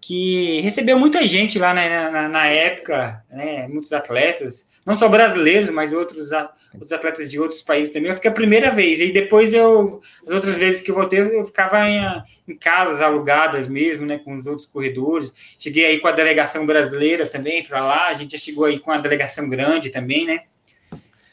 que 0.02 0.60
recebeu 0.60 0.98
muita 0.98 1.24
gente 1.24 1.58
lá 1.58 1.72
né, 1.72 2.10
na, 2.10 2.28
na, 2.28 2.46
época, 2.46 3.24
né, 3.30 3.66
muitos 3.68 3.94
atletas 3.94 4.68
não 4.84 4.96
só 4.96 5.08
brasileiros, 5.08 5.70
mas 5.70 5.92
outros, 5.92 6.32
outros 6.72 6.92
atletas 6.92 7.30
de 7.30 7.38
outros 7.38 7.62
países 7.62 7.92
também. 7.92 8.10
Eu 8.10 8.14
fiquei 8.14 8.30
a 8.30 8.34
primeira 8.34 8.70
vez, 8.70 9.00
e 9.00 9.12
depois 9.12 9.54
eu, 9.54 10.02
as 10.26 10.34
outras 10.34 10.58
vezes 10.58 10.80
que 10.80 10.90
eu 10.90 10.94
voltei, 10.94 11.20
eu 11.20 11.44
ficava 11.44 11.88
em, 11.88 12.02
em 12.48 12.56
casas 12.56 13.00
alugadas 13.00 13.68
mesmo, 13.68 14.04
né, 14.04 14.18
com 14.18 14.34
os 14.34 14.46
outros 14.46 14.66
corredores. 14.66 15.32
Cheguei 15.58 15.84
aí 15.84 16.00
com 16.00 16.08
a 16.08 16.12
delegação 16.12 16.66
brasileira 16.66 17.26
também 17.26 17.62
para 17.62 17.80
lá, 17.80 18.08
a 18.08 18.14
gente 18.14 18.32
já 18.32 18.38
chegou 18.38 18.64
aí 18.64 18.78
com 18.78 18.90
a 18.90 18.98
delegação 18.98 19.48
grande 19.48 19.90
também, 19.90 20.26
né. 20.26 20.42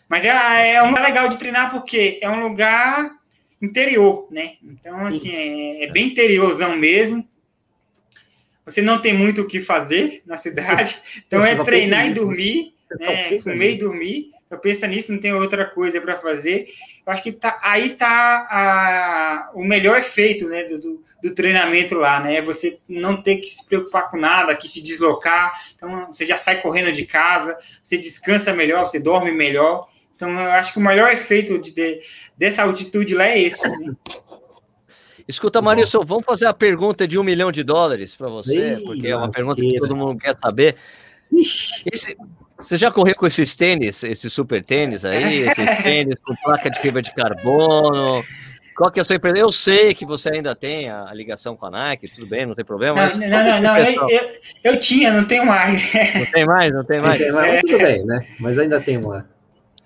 Mas 0.08 0.26
é, 0.26 0.74
é 0.74 0.84
um 0.84 0.90
lugar 0.90 1.04
legal 1.04 1.28
de 1.28 1.38
treinar 1.38 1.72
porque 1.72 2.20
é 2.22 2.30
um 2.30 2.40
lugar 2.40 3.12
interior, 3.62 4.28
né? 4.32 4.54
Então, 4.64 5.00
assim, 5.06 5.32
é, 5.32 5.84
é 5.84 5.92
bem 5.92 6.08
interiorzão 6.08 6.76
mesmo 6.76 7.28
você 8.70 8.84
não 8.84 9.02
tem 9.02 9.14
muito 9.14 9.42
o 9.42 9.48
que 9.48 9.60
fazer 9.60 10.22
na 10.28 10.38
cidade, 10.38 10.96
então 11.26 11.44
é 11.44 11.56
treinar 11.64 12.06
e 12.06 12.14
dormir, 12.14 12.76
né, 12.98 13.38
comer 13.40 13.72
e 13.72 13.78
dormir. 13.78 14.32
Só 14.48 14.58
pensa 14.58 14.88
nisso, 14.88 15.12
não 15.12 15.20
tem 15.20 15.34
outra 15.34 15.66
coisa 15.66 16.02
para 16.02 16.18
fazer. 16.18 16.70
Eu 17.06 17.14
acho 17.14 17.22
que 17.22 17.32
tá, 17.32 17.60
aí 17.62 17.92
tá 17.92 19.52
o 19.54 19.64
melhor 19.64 20.00
efeito 20.00 20.48
né, 20.48 20.64
do, 20.64 20.80
do, 20.80 21.04
do, 21.22 21.36
treinamento 21.36 21.96
lá, 21.96 22.20
né? 22.20 22.42
Você 22.42 22.80
não 22.88 23.22
ter 23.22 23.38
que 23.38 23.48
se 23.48 23.68
preocupar 23.68 24.10
com 24.10 24.18
nada, 24.18 24.56
que 24.56 24.68
se 24.68 24.82
deslocar. 24.82 25.54
Então, 25.76 26.08
você 26.08 26.26
já 26.26 26.38
sai 26.38 26.62
correndo 26.62 26.92
de 26.92 27.06
casa, 27.06 27.58
você 27.84 27.98
descansa 27.98 28.52
melhor, 28.52 28.88
você 28.88 29.00
dorme 29.00 29.32
melhor. 29.32 29.88
Então, 30.16 30.32
eu 30.32 30.52
acho 30.52 30.74
que 30.74 30.80
o 30.80 30.84
melhor 30.84 31.12
efeito 31.12 31.60
de, 31.60 31.72
de 31.74 32.02
dessa 32.36 32.64
altitude 32.64 33.14
lá 33.14 33.28
é 33.28 33.40
esse. 33.40 33.70
Né? 33.70 33.96
Escuta, 35.28 35.62
Marilson, 35.62 36.04
vamos 36.04 36.26
fazer 36.26 36.48
a 36.48 36.54
pergunta 36.56 37.08
de 37.08 37.20
um 37.20 37.24
milhão 37.24 37.52
de 37.52 37.64
dólares 37.64 38.16
para 38.16 38.28
você, 38.30 38.74
Ei, 38.74 38.84
porque 38.84 39.08
é 39.08 39.16
uma 39.16 39.30
pergunta 39.30 39.62
que 39.62 39.78
todo 39.78 39.96
mundo 39.96 40.18
quer 40.18 40.36
saber. 40.36 40.76
Esse, 41.92 42.18
você 42.60 42.78
já 42.78 42.92
correu 42.92 43.16
com 43.16 43.26
esses 43.26 43.56
tênis, 43.56 44.04
esses 44.04 44.32
super 44.32 44.62
tênis 44.62 45.06
aí, 45.06 45.44
esses 45.44 45.66
tênis 45.82 46.16
com 46.22 46.36
placa 46.36 46.70
de 46.70 46.80
fibra 46.80 47.02
de 47.02 47.14
carbono? 47.14 48.24
Qual 48.76 48.92
que 48.92 49.00
é 49.00 49.02
a 49.02 49.04
sua 49.04 49.16
empresa? 49.16 49.38
Eu 49.38 49.52
sei 49.52 49.94
que 49.94 50.06
você 50.06 50.30
ainda 50.30 50.56
tem 50.56 50.90
a, 50.90 51.14
ligação 51.14 51.56
com 51.56 51.66
a 51.66 51.72
Nike, 51.72 52.10
tudo 52.10 52.28
bem, 52.28 52.46
não 52.46 52.56
tem 52.56 52.64
problema. 52.64 52.96
Não, 52.96 53.28
não, 53.28 53.62
não, 53.62 53.76
é 53.76 53.92
não 53.92 54.10
eu, 54.10 54.10
eu, 54.10 54.32
eu, 54.64 54.80
tinha, 54.80 55.12
não 55.12 55.26
tenho 55.26 55.46
mais. 55.46 55.94
Não 56.16 56.26
tem 56.26 56.46
mais, 56.46 56.74
não 56.74 56.84
tem 56.86 57.00
mais. 57.02 57.20
Não 57.20 57.26
tem 57.26 57.34
mais 57.34 57.54
é. 57.56 57.62
Tudo 57.62 57.78
bem, 57.78 58.06
né? 58.06 58.28
Mas 58.40 58.58
ainda 58.58 58.80
tem 58.80 58.98
uma. 58.98 59.30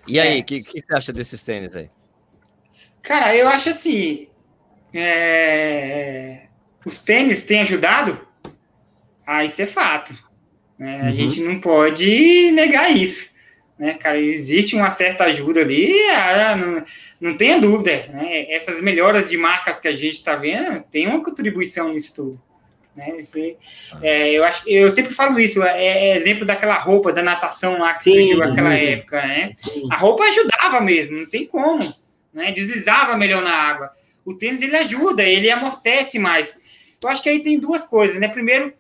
E 0.07 0.19
aí, 0.19 0.37
o 0.37 0.39
é. 0.39 0.43
que, 0.43 0.61
que 0.61 0.79
você 0.79 0.93
acha 0.93 1.13
desses 1.13 1.41
tênis 1.41 1.75
aí? 1.75 1.89
Cara, 3.01 3.35
eu 3.35 3.47
acho 3.47 3.69
assim, 3.69 4.27
é... 4.93 6.41
os 6.85 6.99
tênis 6.99 7.45
têm 7.45 7.61
ajudado? 7.61 8.27
Ah, 9.25 9.43
isso 9.43 9.61
é 9.61 9.65
fato. 9.65 10.13
Né? 10.83 11.01
Uhum. 11.01 11.07
A 11.07 11.11
gente 11.11 11.41
não 11.41 11.59
pode 11.59 12.51
negar 12.51 12.91
isso. 12.91 13.33
Né, 13.79 13.93
cara, 13.93 14.19
existe 14.19 14.75
uma 14.75 14.91
certa 14.91 15.23
ajuda 15.23 15.61
ali, 15.61 15.91
ah, 16.09 16.55
não, 16.55 16.85
não 17.19 17.37
tenha 17.37 17.59
dúvida. 17.59 18.05
Né? 18.11 18.51
Essas 18.51 18.81
melhoras 18.81 19.29
de 19.29 19.37
marcas 19.37 19.79
que 19.79 19.87
a 19.87 19.93
gente 19.93 20.15
está 20.15 20.35
vendo 20.35 20.81
tem 20.83 21.07
uma 21.07 21.23
contribuição 21.23 21.91
nisso 21.91 22.15
tudo. 22.15 22.41
Né? 22.95 23.15
Você, 23.19 23.55
ah. 23.93 23.99
é, 24.03 24.31
eu, 24.31 24.43
acho, 24.43 24.69
eu 24.69 24.91
sempre 24.91 25.13
falo 25.13 25.39
isso, 25.39 25.63
é, 25.63 26.11
é, 26.11 26.17
exemplo 26.17 26.45
daquela 26.45 26.77
roupa 26.77 27.13
da 27.13 27.23
natação 27.23 27.79
lá 27.79 27.93
que 27.93 28.03
sim, 28.03 28.11
surgiu 28.11 28.37
naquela 28.39 28.73
época. 28.73 29.21
Né? 29.21 29.55
A 29.89 29.97
roupa 29.97 30.23
ajudava 30.25 30.81
mesmo, 30.81 31.17
não 31.17 31.29
tem 31.29 31.45
como. 31.45 31.81
Né? 32.33 32.51
Deslizava 32.51 33.17
melhor 33.17 33.41
na 33.41 33.51
água 33.51 33.91
o 34.25 34.33
tênis 34.33 34.61
ele 34.61 34.75
ajuda, 34.75 35.23
ele 35.23 35.49
amortece 35.49 36.17
mais. 36.17 36.55
Eu 37.01 37.09
acho 37.09 37.21
que 37.21 37.29
aí 37.29 37.43
tem 37.43 37.59
duas 37.59 37.83
coisas, 37.83 38.19
né? 38.19 38.27
Primeiro, 38.27 38.73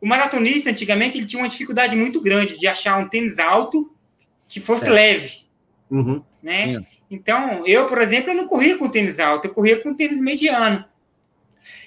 o 0.00 0.06
maratonista 0.06 0.70
antigamente 0.70 1.18
ele 1.18 1.26
tinha 1.26 1.42
uma 1.42 1.48
dificuldade 1.48 1.96
muito 1.96 2.20
grande 2.20 2.56
de 2.56 2.66
achar 2.66 2.98
um 2.98 3.08
tênis 3.08 3.38
alto 3.38 3.92
que 4.46 4.60
fosse 4.60 4.88
é. 4.88 4.92
leve, 4.92 5.32
uhum. 5.90 6.22
né? 6.42 6.82
Então, 7.10 7.66
eu, 7.66 7.86
por 7.86 8.00
exemplo, 8.00 8.30
eu 8.30 8.36
não 8.36 8.46
corria 8.46 8.76
com 8.76 8.88
tênis 8.88 9.18
alto, 9.18 9.46
eu 9.46 9.54
corria 9.54 9.80
com 9.80 9.94
tênis 9.94 10.20
mediano. 10.20 10.84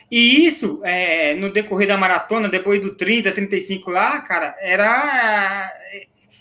E 0.10 0.46
isso, 0.46 0.82
é, 0.84 1.36
no 1.36 1.52
decorrer 1.52 1.88
da 1.88 1.98
maratona, 1.98 2.50
depois 2.50 2.82
do 2.82 2.96
30, 2.96 3.32
35 3.32 3.90
lá, 3.90 4.20
cara, 4.20 4.56
era, 4.60 5.72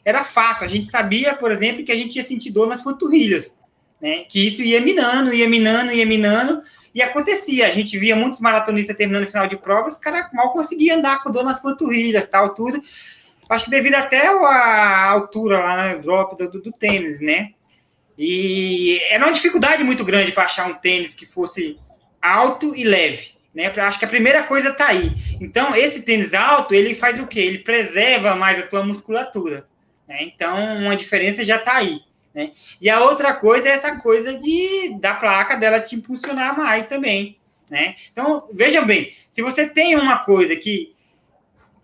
era 0.05 0.25
fato. 0.25 0.65
A 0.65 0.67
gente 0.67 0.87
sabia, 0.87 1.35
por 1.35 1.53
exemplo, 1.53 1.85
que 1.85 1.93
a 1.93 1.97
gente 1.97 2.17
ia 2.17 2.23
sentir 2.25 2.51
dor 2.51 2.67
nas 2.67 2.83
panturrilhas 2.83 3.57
né? 4.01 4.25
Que 4.29 4.47
isso 4.47 4.63
ia 4.63 4.81
minando, 4.81 5.35
ia 5.35 5.49
minando, 5.49 5.93
ia 5.93 6.07
minando, 6.07 6.63
e 6.95 7.03
acontecia. 7.03 7.67
A 7.67 7.71
gente 7.71 7.99
via 7.99 8.17
muitos 8.17 8.41
maratonistas 8.41 8.97
terminando 8.97 9.25
o 9.25 9.31
final 9.31 9.47
de 9.47 9.57
provas, 9.57 9.95
os 9.95 10.01
caras 10.01 10.33
mal 10.33 10.51
conseguiam 10.51 10.99
andar 10.99 11.23
com 11.23 11.31
dor 11.31 11.45
nas 11.45 11.61
panturrilhas, 11.61 12.27
tal, 12.27 12.55
tudo. 12.55 12.83
Acho 13.49 13.65
que 13.65 13.71
devido 13.71 13.95
até 13.95 14.29
a 14.29 15.11
altura 15.11 15.59
lá, 15.59 15.77
né, 15.77 15.97
drop 15.97 16.37
do, 16.37 16.51
do, 16.51 16.63
do 16.63 16.73
tênis, 16.73 17.21
né? 17.21 17.51
E 18.17 19.01
era 19.09 19.25
uma 19.25 19.33
dificuldade 19.33 19.83
muito 19.83 20.05
grande 20.05 20.31
para 20.31 20.45
achar 20.45 20.69
um 20.69 20.75
tênis 20.75 21.15
que 21.15 21.25
fosse 21.25 21.79
alto 22.21 22.77
e 22.77 22.85
leve. 22.85 23.33
Né? 23.55 23.67
Acho 23.67 23.99
que 23.99 24.05
a 24.05 24.09
primeira 24.09 24.43
coisa 24.43 24.69
está 24.69 24.89
aí. 24.89 25.11
Então, 25.41 25.75
esse 25.75 26.03
tênis 26.03 26.35
alto, 26.35 26.75
ele 26.75 26.95
faz 26.95 27.19
o 27.19 27.27
quê? 27.27 27.41
Ele 27.41 27.59
preserva 27.59 28.37
mais 28.37 28.59
a 28.59 28.67
tua 28.67 28.85
musculatura. 28.85 29.67
Né? 30.07 30.19
Então, 30.23 30.77
uma 30.77 30.95
diferença 30.95 31.43
já 31.45 31.57
está 31.57 31.77
aí. 31.77 32.01
Né? 32.35 32.53
E 32.81 32.89
a 32.89 33.01
outra 33.01 33.35
coisa 33.35 33.69
é 33.69 33.73
essa 33.73 33.99
coisa 34.01 34.39
de 34.39 34.97
da 35.01 35.15
placa 35.15 35.57
dela 35.57 35.81
te 35.81 35.97
impulsionar 35.97 36.57
mais 36.57 36.87
também. 36.87 37.39
Né? 37.69 37.95
Então, 38.13 38.49
vejam 38.53 38.85
bem, 38.85 39.13
se 39.31 39.43
você 39.43 39.69
tem 39.69 39.97
uma 39.97 40.19
coisa 40.19 40.57
que 40.57 40.95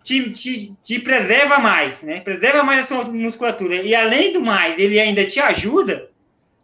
te, 0.03 0.31
te, 0.31 0.75
te, 0.81 0.99
preserva 0.99 1.59
mais, 1.59 2.01
né? 2.01 2.21
preserva 2.21 2.63
mais 2.63 2.85
a 2.85 2.87
sua 2.87 3.03
musculatura, 3.05 3.75
e 3.75 3.93
além 3.93 4.31
do 4.31 4.41
mais, 4.41 4.79
ele 4.79 4.99
ainda 4.99 5.25
te 5.25 5.39
ajuda, 5.39 6.09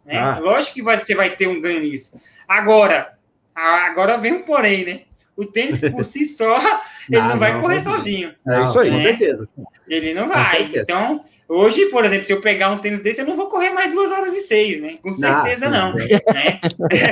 né? 0.04 0.18
Ah. 0.18 0.38
lógico 0.38 0.74
que 0.74 0.82
você 0.82 1.14
vai 1.14 1.30
ter 1.30 1.46
um 1.46 1.60
ganho 1.60 1.80
nisso. 1.80 2.18
Agora, 2.48 3.18
agora 3.54 4.16
vem 4.16 4.32
um 4.32 4.42
porém, 4.42 4.84
né? 4.84 5.00
O 5.36 5.44
tênis 5.44 5.80
por 5.80 6.04
si 6.04 6.24
só, 6.24 6.56
ele 7.10 7.20
não, 7.20 7.28
não 7.30 7.38
vai 7.38 7.54
não, 7.54 7.60
correr 7.60 7.82
não. 7.82 7.92
sozinho. 7.92 8.34
É 8.46 8.64
isso 8.64 8.78
aí, 8.78 8.90
né? 8.90 8.96
com 8.96 9.02
certeza. 9.02 9.48
Ele 9.88 10.14
não 10.14 10.28
vai. 10.28 10.70
Então, 10.74 11.22
Hoje, 11.46 11.86
por 11.86 12.04
exemplo, 12.04 12.24
se 12.24 12.32
eu 12.32 12.40
pegar 12.40 12.70
um 12.70 12.78
tênis 12.78 13.00
desse, 13.00 13.20
eu 13.20 13.26
não 13.26 13.36
vou 13.36 13.48
correr 13.48 13.70
mais 13.70 13.92
duas 13.92 14.10
horas 14.10 14.34
e 14.34 14.40
seis, 14.40 14.80
né? 14.80 14.96
Com 15.02 15.12
certeza 15.12 15.68
não. 15.68 15.90
não 15.90 15.98
né? 15.98 16.60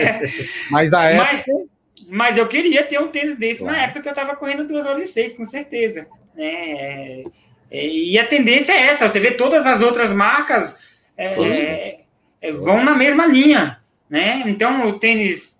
mas 0.70 0.92
a 0.94 1.04
época. 1.04 1.44
Mas, 1.44 1.66
mas, 2.08 2.38
eu 2.38 2.48
queria 2.48 2.82
ter 2.82 2.98
um 2.98 3.08
tênis 3.08 3.38
desse 3.38 3.60
claro. 3.60 3.76
na 3.76 3.84
época 3.84 4.00
que 4.00 4.08
eu 4.08 4.12
estava 4.12 4.34
correndo 4.34 4.66
duas 4.66 4.86
horas 4.86 5.02
e 5.02 5.06
seis, 5.06 5.32
com 5.32 5.44
certeza. 5.44 6.06
É, 6.36 7.24
é, 7.70 7.86
e 7.86 8.18
a 8.18 8.26
tendência 8.26 8.72
é 8.72 8.86
essa, 8.86 9.06
você 9.06 9.20
vê 9.20 9.32
todas 9.32 9.66
as 9.66 9.82
outras 9.82 10.10
marcas 10.12 10.78
é, 11.16 12.00
é, 12.40 12.52
vão 12.52 12.82
na 12.82 12.94
mesma 12.94 13.26
linha, 13.26 13.80
né? 14.08 14.42
Então, 14.46 14.88
o 14.88 14.98
tênis 14.98 15.58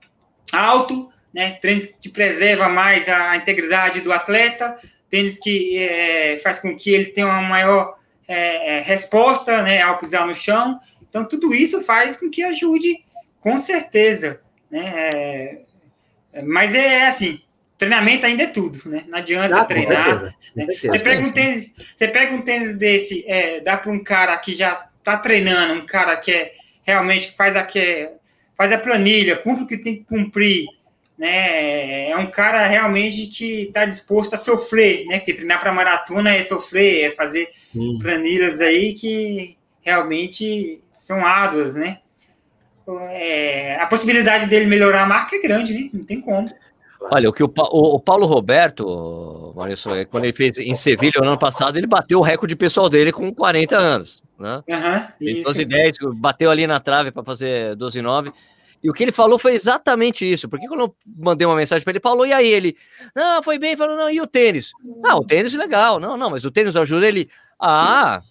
alto, 0.50 1.11
né? 1.32 1.52
Tênis 1.52 1.86
que 2.00 2.08
preserva 2.08 2.68
mais 2.68 3.08
a 3.08 3.36
integridade 3.36 4.00
do 4.00 4.12
atleta, 4.12 4.76
tênis 5.08 5.38
que 5.38 5.78
é, 5.78 6.38
faz 6.38 6.58
com 6.58 6.76
que 6.76 6.90
ele 6.90 7.06
tenha 7.06 7.26
uma 7.26 7.42
maior 7.42 7.98
é, 8.28 8.78
é, 8.78 8.80
resposta 8.82 9.62
né, 9.62 9.82
ao 9.82 9.98
pisar 9.98 10.26
no 10.26 10.34
chão. 10.34 10.80
Então, 11.08 11.26
tudo 11.26 11.54
isso 11.54 11.82
faz 11.82 12.16
com 12.16 12.30
que 12.30 12.42
ajude, 12.42 13.04
com 13.40 13.58
certeza. 13.58 14.40
Né? 14.70 14.92
É, 14.94 15.58
é 16.32 16.42
mas 16.42 16.74
é 16.74 17.06
assim, 17.06 17.42
treinamento 17.76 18.24
ainda 18.24 18.44
é 18.44 18.46
tudo, 18.46 18.88
né? 18.88 19.04
Não 19.08 19.18
adianta 19.18 19.60
ah, 19.60 19.64
treinar. 19.64 20.34
Né? 20.54 20.66
Você, 20.66 20.98
pega 21.02 21.22
um 21.22 21.30
tênis, 21.32 21.72
você 21.76 22.08
pega 22.08 22.34
um 22.34 22.40
tênis 22.40 22.76
desse, 22.78 23.24
é, 23.26 23.60
dá 23.60 23.76
para 23.76 23.90
um 23.90 24.02
cara 24.02 24.36
que 24.38 24.54
já 24.54 24.86
está 24.98 25.16
treinando, 25.16 25.74
um 25.74 25.86
cara 25.86 26.16
que 26.16 26.32
é 26.32 26.54
realmente 26.84 27.32
faz 27.32 27.56
a, 27.56 27.62
que 27.64 28.10
faz 28.56 28.72
a 28.72 28.78
planilha, 28.78 29.36
cumpre 29.36 29.64
o 29.64 29.66
que 29.66 29.76
tem 29.76 29.96
que 29.96 30.04
cumprir, 30.04 30.66
né? 31.16 32.10
É 32.10 32.16
um 32.16 32.26
cara 32.26 32.66
realmente 32.66 33.26
que 33.26 33.62
está 33.62 33.84
disposto 33.84 34.34
a 34.34 34.38
sofrer, 34.38 35.06
né? 35.06 35.18
Porque 35.18 35.34
treinar 35.34 35.60
para 35.60 35.72
maratona 35.72 36.34
é 36.34 36.42
sofrer, 36.42 37.06
é 37.06 37.10
fazer 37.10 37.48
Sim. 37.72 37.98
planilhas 37.98 38.60
aí 38.60 38.94
que 38.94 39.56
realmente 39.80 40.82
são 40.92 41.24
árduas, 41.24 41.74
né? 41.74 41.98
É, 43.10 43.76
a 43.80 43.86
possibilidade 43.86 44.46
dele 44.46 44.66
melhorar 44.66 45.02
a 45.02 45.06
marca 45.06 45.36
é 45.36 45.40
grande, 45.40 45.72
né? 45.72 45.90
Não 45.92 46.04
tem 46.04 46.20
como. 46.20 46.48
Olha, 47.10 47.28
o 47.28 47.32
que 47.32 47.42
o, 47.42 47.52
o, 47.56 47.94
o 47.96 48.00
Paulo 48.00 48.26
Roberto, 48.26 49.52
Maurício, 49.56 49.94
é, 49.94 50.04
quando 50.04 50.24
ele 50.24 50.32
fez 50.32 50.58
em 50.58 50.74
Sevilha 50.74 51.20
no 51.20 51.28
ano 51.28 51.38
passado, 51.38 51.76
ele 51.76 51.86
bateu 51.86 52.18
o 52.18 52.22
recorde 52.22 52.54
pessoal 52.54 52.88
dele 52.88 53.12
com 53.12 53.32
40 53.34 53.76
anos. 53.76 54.22
Né? 54.38 54.62
Uhum, 54.68 55.42
12 55.42 55.64
10, 55.64 55.96
bateu 56.14 56.50
ali 56.50 56.66
na 56.66 56.80
trave 56.80 57.10
para 57.10 57.24
fazer 57.24 57.76
12 57.76 58.02
9. 58.02 58.32
E 58.82 58.90
o 58.90 58.92
que 58.92 59.04
ele 59.04 59.12
falou 59.12 59.38
foi 59.38 59.52
exatamente 59.52 60.30
isso. 60.30 60.48
Porque 60.48 60.66
quando 60.66 60.80
eu 60.80 60.96
mandei 61.16 61.46
uma 61.46 61.56
mensagem 61.56 61.84
para 61.84 61.92
ele, 61.92 62.00
falou, 62.00 62.26
e 62.26 62.32
aí 62.32 62.48
ele? 62.48 62.76
Não, 63.14 63.42
foi 63.42 63.58
bem, 63.58 63.76
falou, 63.76 63.96
não, 63.96 64.10
e 64.10 64.20
o 64.20 64.26
tênis? 64.26 64.72
Ah, 65.04 65.16
o 65.16 65.24
tênis 65.24 65.54
é 65.54 65.58
legal. 65.58 66.00
Não, 66.00 66.16
não, 66.16 66.30
mas 66.30 66.44
o 66.44 66.50
tênis 66.50 66.74
ajuda 66.74 67.06
ele. 67.06 67.30
Ah, 67.60 68.22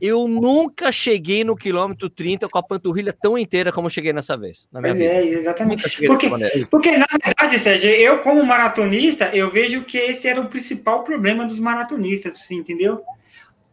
eu 0.00 0.28
nunca 0.28 0.92
cheguei 0.92 1.42
no 1.42 1.56
quilômetro 1.56 2.08
30 2.10 2.48
com 2.48 2.58
a 2.58 2.62
panturrilha 2.62 3.12
tão 3.12 3.36
inteira 3.36 3.72
como 3.72 3.88
cheguei 3.88 4.12
nessa 4.12 4.36
vez. 4.36 4.66
Na 4.70 4.80
minha 4.80 4.92
vida. 4.92 5.04
É, 5.04 5.24
exatamente. 5.24 5.82
Porque, 6.06 6.30
porque, 6.70 6.96
na 6.96 7.06
verdade, 7.22 7.58
Sérgio, 7.58 7.90
eu, 7.90 8.18
como 8.18 8.44
maratonista, 8.44 9.30
eu 9.34 9.50
vejo 9.50 9.84
que 9.84 9.98
esse 9.98 10.28
era 10.28 10.40
o 10.40 10.48
principal 10.48 11.02
problema 11.02 11.46
dos 11.46 11.58
maratonistas, 11.58 12.34
assim, 12.34 12.56
entendeu? 12.56 13.02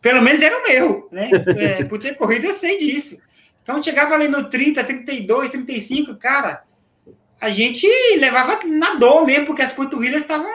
Pelo 0.01 0.21
menos 0.21 0.41
era 0.41 0.57
o 0.57 0.67
meu, 0.67 1.09
né? 1.11 1.29
É, 1.57 1.83
por 1.85 1.99
ter 1.99 2.15
corrido, 2.15 2.47
eu 2.47 2.53
sei 2.53 2.77
disso. 2.77 3.21
Então 3.63 3.81
chegava 3.81 4.13
ali 4.13 4.27
no 4.27 4.49
30, 4.49 4.83
32, 4.83 5.49
35, 5.49 6.15
cara, 6.15 6.63
a 7.39 7.49
gente 7.49 7.87
levava 8.19 8.59
na 8.65 8.95
dor 8.95 9.25
mesmo, 9.25 9.47
porque 9.47 9.61
as 9.61 9.71
panturrilhas 9.71 10.21
estavam 10.21 10.51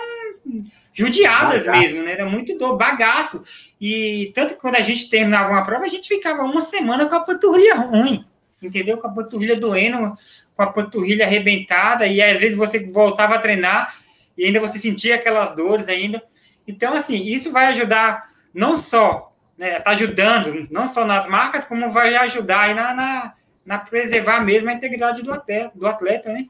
judiadas 0.92 1.66
bagaço. 1.66 1.80
mesmo, 1.80 2.04
né? 2.04 2.12
Era 2.12 2.26
muito 2.26 2.56
dor, 2.58 2.76
bagaço. 2.76 3.42
E 3.80 4.30
tanto 4.34 4.54
que 4.54 4.60
quando 4.60 4.76
a 4.76 4.80
gente 4.80 5.08
terminava 5.08 5.50
uma 5.50 5.62
prova, 5.62 5.84
a 5.84 5.88
gente 5.88 6.08
ficava 6.08 6.42
uma 6.42 6.60
semana 6.60 7.06
com 7.06 7.14
a 7.14 7.20
panturrilha 7.20 7.74
ruim, 7.76 8.24
entendeu? 8.62 8.98
Com 8.98 9.06
a 9.06 9.12
panturrilha 9.12 9.56
doendo, 9.56 10.16
com 10.54 10.62
a 10.62 10.66
panturrilha 10.66 11.24
arrebentada, 11.24 12.06
e 12.06 12.20
às 12.20 12.38
vezes 12.38 12.56
você 12.56 12.86
voltava 12.90 13.36
a 13.36 13.38
treinar 13.38 13.94
e 14.36 14.44
ainda 14.44 14.60
você 14.60 14.78
sentir 14.78 15.12
aquelas 15.12 15.54
dores 15.54 15.88
ainda. 15.88 16.22
Então, 16.66 16.94
assim, 16.94 17.24
isso 17.24 17.50
vai 17.50 17.66
ajudar 17.66 18.28
não 18.52 18.76
só, 18.76 19.27
né, 19.58 19.80
tá 19.80 19.90
ajudando 19.90 20.66
não 20.70 20.86
só 20.86 21.04
nas 21.04 21.28
marcas, 21.28 21.64
como 21.64 21.90
vai 21.90 22.14
ajudar 22.14 22.60
aí 22.60 22.74
na, 22.74 22.94
na, 22.94 23.34
na 23.66 23.78
preservar 23.78 24.40
mesmo 24.40 24.70
a 24.70 24.72
integridade 24.72 25.22
do 25.22 25.32
atleta, 25.32 25.72
do 25.74 25.86
atleta, 25.86 26.32
né? 26.32 26.46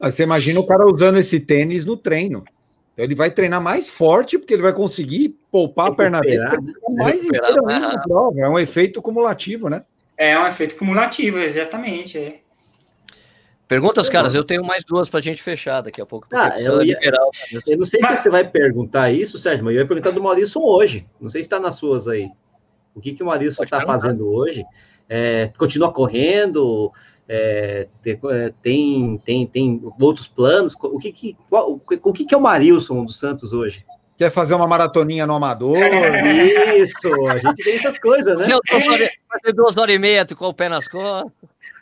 Você 0.00 0.22
imagina 0.22 0.58
o 0.58 0.66
cara 0.66 0.84
usando 0.84 1.18
esse 1.18 1.38
tênis 1.38 1.84
no 1.84 1.96
treino. 1.96 2.44
Então 2.92 3.04
ele 3.04 3.14
vai 3.14 3.30
treinar 3.30 3.60
mais 3.60 3.90
forte, 3.90 4.38
porque 4.38 4.54
ele 4.54 4.62
vai 4.62 4.72
conseguir 4.72 5.38
poupar 5.50 5.88
a 5.88 5.94
perna 5.94 6.20
dele 6.20 6.40
mais 6.96 7.22
inteira 7.22 7.52
na 7.52 8.02
prova. 8.02 8.40
É 8.40 8.48
um 8.48 8.58
efeito 8.58 9.02
cumulativo, 9.02 9.68
né? 9.68 9.84
É 10.16 10.38
um 10.38 10.46
efeito 10.46 10.76
cumulativo, 10.76 11.38
exatamente. 11.38 12.18
É. 12.18 12.40
Perguntas, 13.68 14.08
caras, 14.08 14.34
eu 14.34 14.44
tenho 14.44 14.64
mais 14.64 14.84
duas 14.84 15.10
para 15.10 15.18
a 15.18 15.22
gente 15.22 15.42
fechar 15.42 15.82
daqui 15.82 16.00
a 16.00 16.06
pouco. 16.06 16.28
Ah, 16.32 16.54
eu, 16.58 16.82
ia, 16.82 16.96
eu, 17.66 17.76
não 17.76 17.84
sei 17.84 18.00
mas... 18.00 18.20
se 18.20 18.22
você 18.22 18.30
vai 18.30 18.48
perguntar 18.48 19.10
isso, 19.10 19.38
Sérgio, 19.38 19.64
mas 19.64 19.74
eu 19.74 19.80
ia 19.80 19.86
perguntar 19.86 20.10
do 20.10 20.22
Maurício 20.22 20.62
hoje. 20.62 21.06
Não 21.20 21.28
sei 21.28 21.42
se 21.42 21.46
está 21.46 21.58
nas 21.58 21.74
suas 21.74 22.06
aí. 22.06 22.30
O 22.96 23.00
que, 23.00 23.12
que 23.12 23.22
o 23.22 23.26
Maurício 23.26 23.62
está 23.62 23.84
fazendo 23.84 24.26
hoje? 24.26 24.64
É, 25.08 25.52
continua 25.58 25.92
correndo? 25.92 26.90
É, 27.28 27.88
é, 28.04 28.52
tem, 28.62 29.20
tem, 29.24 29.46
tem 29.46 29.82
outros 30.00 30.26
planos? 30.26 30.74
O 30.82 30.98
que, 30.98 31.12
que, 31.12 31.36
qual, 31.50 31.80
o 32.02 32.12
que, 32.12 32.24
que 32.24 32.34
é 32.34 32.38
o 32.38 32.40
Marilson 32.40 33.04
dos 33.04 33.18
Santos 33.18 33.52
hoje? 33.52 33.84
Quer 34.16 34.30
fazer 34.30 34.54
uma 34.54 34.66
maratoninha 34.66 35.26
no 35.26 35.34
Amador? 35.34 35.76
Isso, 36.80 37.08
a 37.28 37.36
gente 37.36 37.62
tem 37.62 37.74
essas 37.74 37.98
coisas, 37.98 38.38
né? 38.38 38.46
Fazer 38.66 39.52
duas 39.52 39.76
horas 39.76 39.94
e 39.94 39.98
meia 39.98 40.24
com 40.24 40.46
o 40.46 40.54
pé 40.54 40.70
nas 40.70 40.88
costas. 40.88 41.30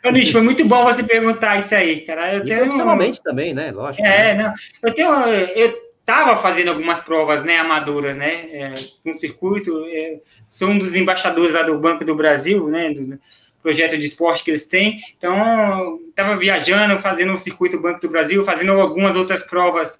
Ô, 0.05 0.11
Nish, 0.11 0.31
foi 0.31 0.41
muito 0.41 0.63
bom 0.65 0.83
você 0.83 1.03
perguntar 1.03 1.57
isso 1.57 1.73
aí, 1.73 2.01
cara. 2.01 2.35
Eu 2.35 2.45
tenho... 2.45 2.59
profissionalmente 2.59 3.23
também, 3.23 3.55
né? 3.55 3.71
Lógico. 3.71 4.05
É, 4.05 4.35
né? 4.35 4.43
não. 4.43 4.53
Eu 4.83 4.93
tenho. 4.93 5.09
Eu 5.55 5.84
estava 6.05 6.37
fazendo 6.37 6.69
algumas 6.69 7.01
provas, 7.01 7.43
né, 7.43 7.57
amadoras, 7.57 8.15
né? 8.15 8.47
É, 8.51 8.73
com 9.03 9.17
circuito. 9.17 9.85
É, 9.87 10.19
sou 10.47 10.69
um 10.69 10.77
dos 10.77 10.95
embaixadores 10.95 11.53
lá 11.53 11.63
do 11.63 11.79
Banco 11.79 12.05
do 12.05 12.15
Brasil, 12.15 12.67
né? 12.67 12.93
Do 12.93 13.19
projeto 13.61 13.97
de 13.97 14.05
esporte 14.05 14.43
que 14.43 14.51
eles 14.51 14.65
têm. 14.65 14.99
Então, 15.17 15.99
estava 16.07 16.37
viajando, 16.37 16.99
fazendo 16.99 17.33
o 17.33 17.39
circuito 17.39 17.81
Banco 17.81 17.99
do 17.99 18.09
Brasil, 18.09 18.45
fazendo 18.45 18.73
algumas 18.73 19.15
outras 19.15 19.41
provas 19.41 19.99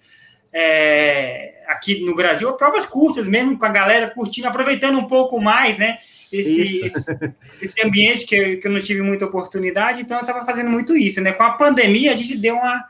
é, 0.54 1.56
aqui 1.68 2.06
no 2.06 2.16
Brasil, 2.16 2.54
provas 2.54 2.86
curtas 2.86 3.28
mesmo, 3.28 3.58
com 3.58 3.66
a 3.66 3.70
galera 3.70 4.12
curtindo, 4.12 4.48
aproveitando 4.48 5.00
um 5.00 5.08
pouco 5.08 5.42
mais, 5.42 5.80
né? 5.80 5.98
Esse, 6.32 6.86
esse, 6.86 7.34
esse, 7.62 7.82
ambiente 7.86 8.28
que 8.28 8.36
eu, 8.36 8.60
que 8.60 8.68
eu 8.68 8.72
não 8.72 8.82
tive 8.82 9.02
muita 9.02 9.26
oportunidade, 9.26 10.02
então 10.02 10.18
eu 10.18 10.22
estava 10.22 10.46
fazendo 10.46 10.70
muito 10.70 10.96
isso, 10.96 11.20
né? 11.20 11.32
Com 11.32 11.44
a 11.44 11.52
pandemia, 11.52 12.12
a 12.12 12.16
gente 12.16 12.38
deu 12.38 12.56
uma. 12.56 12.86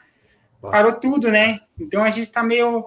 parou 0.61 0.93
tudo, 0.93 1.31
né? 1.31 1.59
Então 1.79 2.03
a 2.03 2.09
gente 2.09 2.27
está 2.27 2.43
meio 2.43 2.85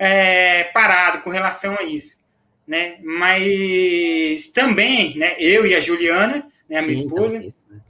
é, 0.00 0.64
parado 0.64 1.20
com 1.20 1.28
relação 1.28 1.76
a 1.78 1.82
isso, 1.82 2.18
né? 2.66 2.96
Mas 3.04 4.46
também, 4.46 5.14
né? 5.18 5.34
Eu 5.38 5.66
e 5.66 5.74
a 5.74 5.80
Juliana, 5.80 6.50
né, 6.66 6.78
a 6.78 6.82
minha 6.82 6.94
Sim, 6.94 7.02
esposa, 7.02 7.36
então, 7.36 7.52
né? 7.68 7.80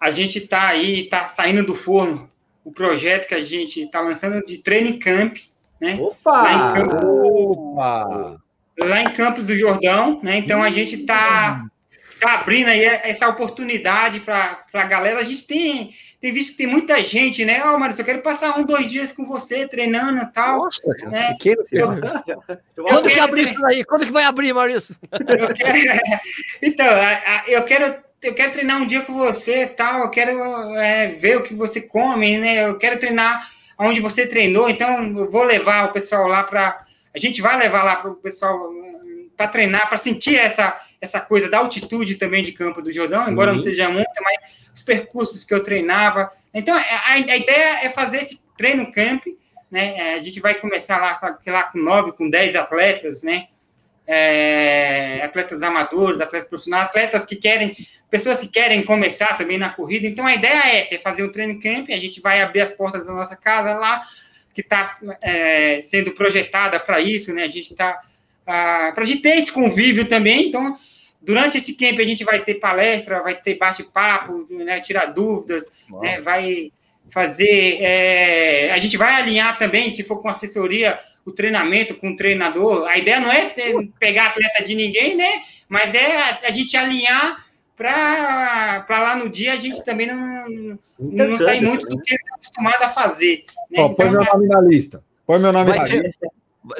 a 0.00 0.08
gente 0.08 0.38
está 0.38 0.68
aí, 0.68 1.00
está 1.00 1.26
saindo 1.26 1.62
do 1.62 1.74
forno 1.74 2.30
o 2.64 2.72
projeto 2.72 3.28
que 3.28 3.34
a 3.34 3.44
gente 3.44 3.82
está 3.82 4.00
lançando 4.00 4.42
de 4.46 4.58
training 4.58 4.98
camp, 4.98 5.36
né? 5.78 5.98
Opa! 6.00 6.42
Lá 6.42 6.52
em 6.52 6.74
Campos, 6.74 7.04
Opa! 7.04 8.42
Lá 8.78 9.02
em 9.02 9.12
Campos 9.12 9.46
do 9.46 9.54
Jordão, 9.54 10.20
né? 10.22 10.38
Então 10.38 10.62
a 10.62 10.70
gente 10.70 11.02
está 11.02 11.66
tá 12.20 12.34
abrindo 12.34 12.68
aí 12.68 12.84
essa 12.84 13.28
oportunidade 13.28 14.20
para 14.20 14.64
a 14.72 14.84
galera. 14.84 15.20
A 15.20 15.24
gente 15.24 15.46
tem, 15.46 15.92
tem 16.20 16.32
visto 16.32 16.52
que 16.52 16.58
tem 16.58 16.66
muita 16.66 17.02
gente, 17.02 17.44
né? 17.44 17.62
Ó, 17.64 17.74
oh, 17.74 17.78
Maurício, 17.78 18.02
eu 18.02 18.06
quero 18.06 18.20
passar 18.20 18.58
um, 18.58 18.64
dois 18.64 18.86
dias 18.86 19.10
com 19.10 19.24
você, 19.24 19.66
treinando 19.66 20.22
e 20.22 20.26
tal. 20.26 20.58
Nossa, 20.58 20.82
né? 21.08 21.34
que 21.40 21.50
eu, 21.50 21.64
eu, 21.72 22.84
Quando 22.84 23.08
que 23.08 23.18
abrir 23.18 23.44
isso 23.44 23.66
aí? 23.66 23.84
Quando 23.84 24.06
que 24.06 24.12
vai 24.12 24.24
abrir, 24.24 24.52
Maurício? 24.52 24.94
Quero, 25.56 26.00
então, 26.62 26.86
eu 27.46 27.64
quero 27.64 28.10
eu 28.22 28.34
quero 28.34 28.52
treinar 28.52 28.76
um 28.76 28.86
dia 28.86 29.00
com 29.00 29.14
você 29.14 29.66
tal, 29.66 30.00
eu 30.00 30.10
quero 30.10 30.76
é, 30.76 31.08
ver 31.08 31.38
o 31.38 31.42
que 31.42 31.54
você 31.54 31.80
come, 31.80 32.36
né? 32.36 32.68
Eu 32.68 32.76
quero 32.76 32.98
treinar 32.98 33.48
onde 33.78 33.98
você 34.00 34.26
treinou, 34.26 34.68
então 34.68 35.02
eu 35.16 35.30
vou 35.30 35.42
levar 35.42 35.86
o 35.86 35.92
pessoal 35.92 36.26
lá 36.26 36.42
para. 36.42 36.84
A 37.14 37.18
gente 37.18 37.40
vai 37.40 37.56
levar 37.56 37.82
lá 37.82 37.96
para 37.96 38.10
o 38.10 38.16
pessoal 38.16 38.70
para 39.36 39.48
treinar, 39.48 39.88
para 39.88 39.96
sentir 39.96 40.36
essa, 40.36 40.78
essa 41.00 41.20
coisa 41.20 41.48
da 41.48 41.58
altitude 41.58 42.16
também 42.16 42.42
de 42.42 42.52
Campo 42.52 42.82
do 42.82 42.92
Jordão, 42.92 43.28
embora 43.28 43.50
uhum. 43.50 43.56
não 43.56 43.62
seja 43.62 43.88
muito, 43.88 44.10
mas 44.22 44.68
os 44.74 44.82
percursos 44.82 45.44
que 45.44 45.54
eu 45.54 45.62
treinava. 45.62 46.30
Então, 46.52 46.76
a, 46.76 47.12
a 47.12 47.18
ideia 47.18 47.84
é 47.84 47.88
fazer 47.88 48.18
esse 48.18 48.42
treino 48.56 48.92
camp, 48.92 49.24
né? 49.70 49.96
É, 49.96 50.14
a 50.14 50.22
gente 50.22 50.40
vai 50.40 50.54
começar 50.54 50.98
lá, 50.98 51.38
lá 51.46 51.62
com 51.64 51.78
nove, 51.78 52.12
com 52.12 52.28
dez 52.28 52.54
atletas, 52.54 53.22
né? 53.22 53.46
É, 54.06 55.22
atletas 55.22 55.62
amadores, 55.62 56.20
atletas 56.20 56.48
profissionais, 56.48 56.86
atletas 56.86 57.24
que 57.24 57.36
querem 57.36 57.76
pessoas 58.10 58.40
que 58.40 58.48
querem 58.48 58.82
começar 58.82 59.38
também 59.38 59.56
na 59.56 59.70
corrida. 59.70 60.06
Então, 60.06 60.26
a 60.26 60.34
ideia 60.34 60.72
é 60.72 60.80
essa, 60.80 60.96
é 60.96 60.98
fazer 60.98 61.22
um 61.22 61.30
treino 61.30 61.60
camp, 61.60 61.88
a 61.90 61.96
gente 61.96 62.20
vai 62.20 62.42
abrir 62.42 62.60
as 62.60 62.72
portas 62.72 63.06
da 63.06 63.12
nossa 63.12 63.36
casa 63.36 63.72
lá, 63.74 64.02
que 64.52 64.60
está 64.60 64.98
é, 65.22 65.80
sendo 65.80 66.10
projetada 66.10 66.78
para 66.80 67.00
isso, 67.00 67.32
né? 67.32 67.44
A 67.44 67.48
gente 67.48 67.70
está... 67.70 68.02
Para 68.50 69.02
a 69.02 69.04
gente 69.04 69.22
ter 69.22 69.36
esse 69.36 69.52
convívio 69.52 70.06
também, 70.06 70.48
então... 70.48 70.74
Durante 71.22 71.58
esse 71.58 71.76
camp 71.76 71.98
a 72.00 72.04
gente 72.04 72.24
vai 72.24 72.40
ter 72.42 72.54
palestra, 72.54 73.22
vai 73.22 73.34
ter 73.34 73.58
bate-papo, 73.58 74.46
né, 74.48 74.80
tirar 74.80 75.04
dúvidas, 75.04 75.66
né, 76.00 76.18
vai 76.18 76.72
fazer. 77.10 77.78
É, 77.80 78.72
a 78.72 78.78
gente 78.78 78.96
vai 78.96 79.14
alinhar 79.14 79.58
também, 79.58 79.92
se 79.92 80.02
for 80.02 80.22
com 80.22 80.28
assessoria, 80.28 80.98
o 81.24 81.30
treinamento 81.30 81.94
com 81.94 82.10
o 82.10 82.16
treinador. 82.16 82.88
A 82.88 82.96
ideia 82.96 83.20
não 83.20 83.30
é 83.30 83.50
ter, 83.50 83.74
pegar 83.98 84.26
atleta 84.26 84.64
de 84.64 84.74
ninguém, 84.74 85.16
né? 85.16 85.42
Mas 85.68 85.94
é 85.94 86.16
a, 86.16 86.38
a 86.44 86.50
gente 86.50 86.76
alinhar 86.76 87.44
para 87.76 88.84
lá 88.88 89.16
no 89.16 89.28
dia 89.28 89.54
a 89.54 89.56
gente 89.56 89.82
também 89.84 90.06
não, 90.06 90.78
não 90.98 91.38
sair 91.38 91.62
muito 91.62 91.86
do 91.86 91.98
que 92.00 92.14
está 92.14 92.34
acostumado 92.34 92.82
a 92.82 92.88
fazer. 92.88 93.44
Né? 93.70 93.82
então, 93.84 93.94
põe 93.94 94.10
meu 94.10 94.24
nome 94.24 94.46
na 94.48 94.60
lista. 94.60 95.02
Põe 95.26 95.38
meu 95.38 95.52
nome 95.52 95.74
na 95.74 95.86
ser, 95.86 96.02
lista. 96.02 96.28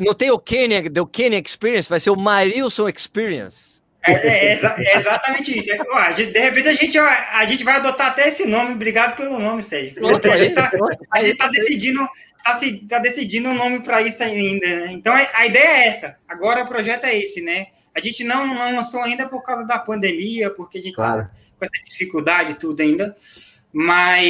Não 0.01 0.15
tem 0.15 0.31
o 0.31 0.39
Kenny, 0.39 0.89
do 0.89 1.07
Kenny 1.07 1.43
Experience, 1.44 1.89
vai 1.89 2.01
ser 2.01 2.11
o 2.11 2.16
Marilson 2.16 2.89
Experience. 2.89 3.81
É, 4.07 4.12
é, 4.12 4.52
é 4.52 4.97
exatamente 4.97 5.59
isso. 5.59 5.70
Ó, 5.90 6.11
de 6.12 6.24
repente 6.24 6.69
a 6.69 6.73
gente, 6.73 6.98
a 6.98 7.44
gente 7.44 7.65
vai 7.65 7.77
adotar 7.77 8.09
até 8.09 8.28
esse 8.28 8.47
nome. 8.47 8.73
Obrigado 8.73 9.16
pelo 9.16 9.39
nome, 9.39 9.62
Sérgio. 9.62 9.94
A 10.07 10.39
gente 10.39 10.52
está 10.52 11.47
tá 11.47 11.48
decidindo, 11.48 12.09
tá, 12.43 12.59
tá 12.89 12.98
decidindo 12.98 13.48
um 13.51 13.55
nome 13.55 13.81
para 13.81 14.01
isso 14.01 14.23
ainda. 14.23 14.66
Né? 14.66 14.93
Então 14.93 15.15
a, 15.15 15.27
a 15.35 15.47
ideia 15.47 15.69
é 15.69 15.89
essa. 15.89 16.16
Agora 16.27 16.62
o 16.62 16.69
projeto 16.69 17.05
é 17.05 17.16
esse, 17.16 17.43
né? 17.43 17.66
A 17.94 18.01
gente 18.01 18.24
não, 18.24 18.47
não 18.47 18.74
lançou 18.74 19.02
ainda 19.02 19.28
por 19.28 19.43
causa 19.43 19.66
da 19.66 19.78
pandemia, 19.78 20.51
porque 20.51 20.78
a 20.78 20.82
gente 20.82 20.94
claro. 20.94 21.24
tá 21.24 21.31
com 21.59 21.65
essa 21.65 21.85
dificuldade 21.85 22.55
tudo 22.55 22.81
ainda. 22.81 23.15
Mas 23.73 24.24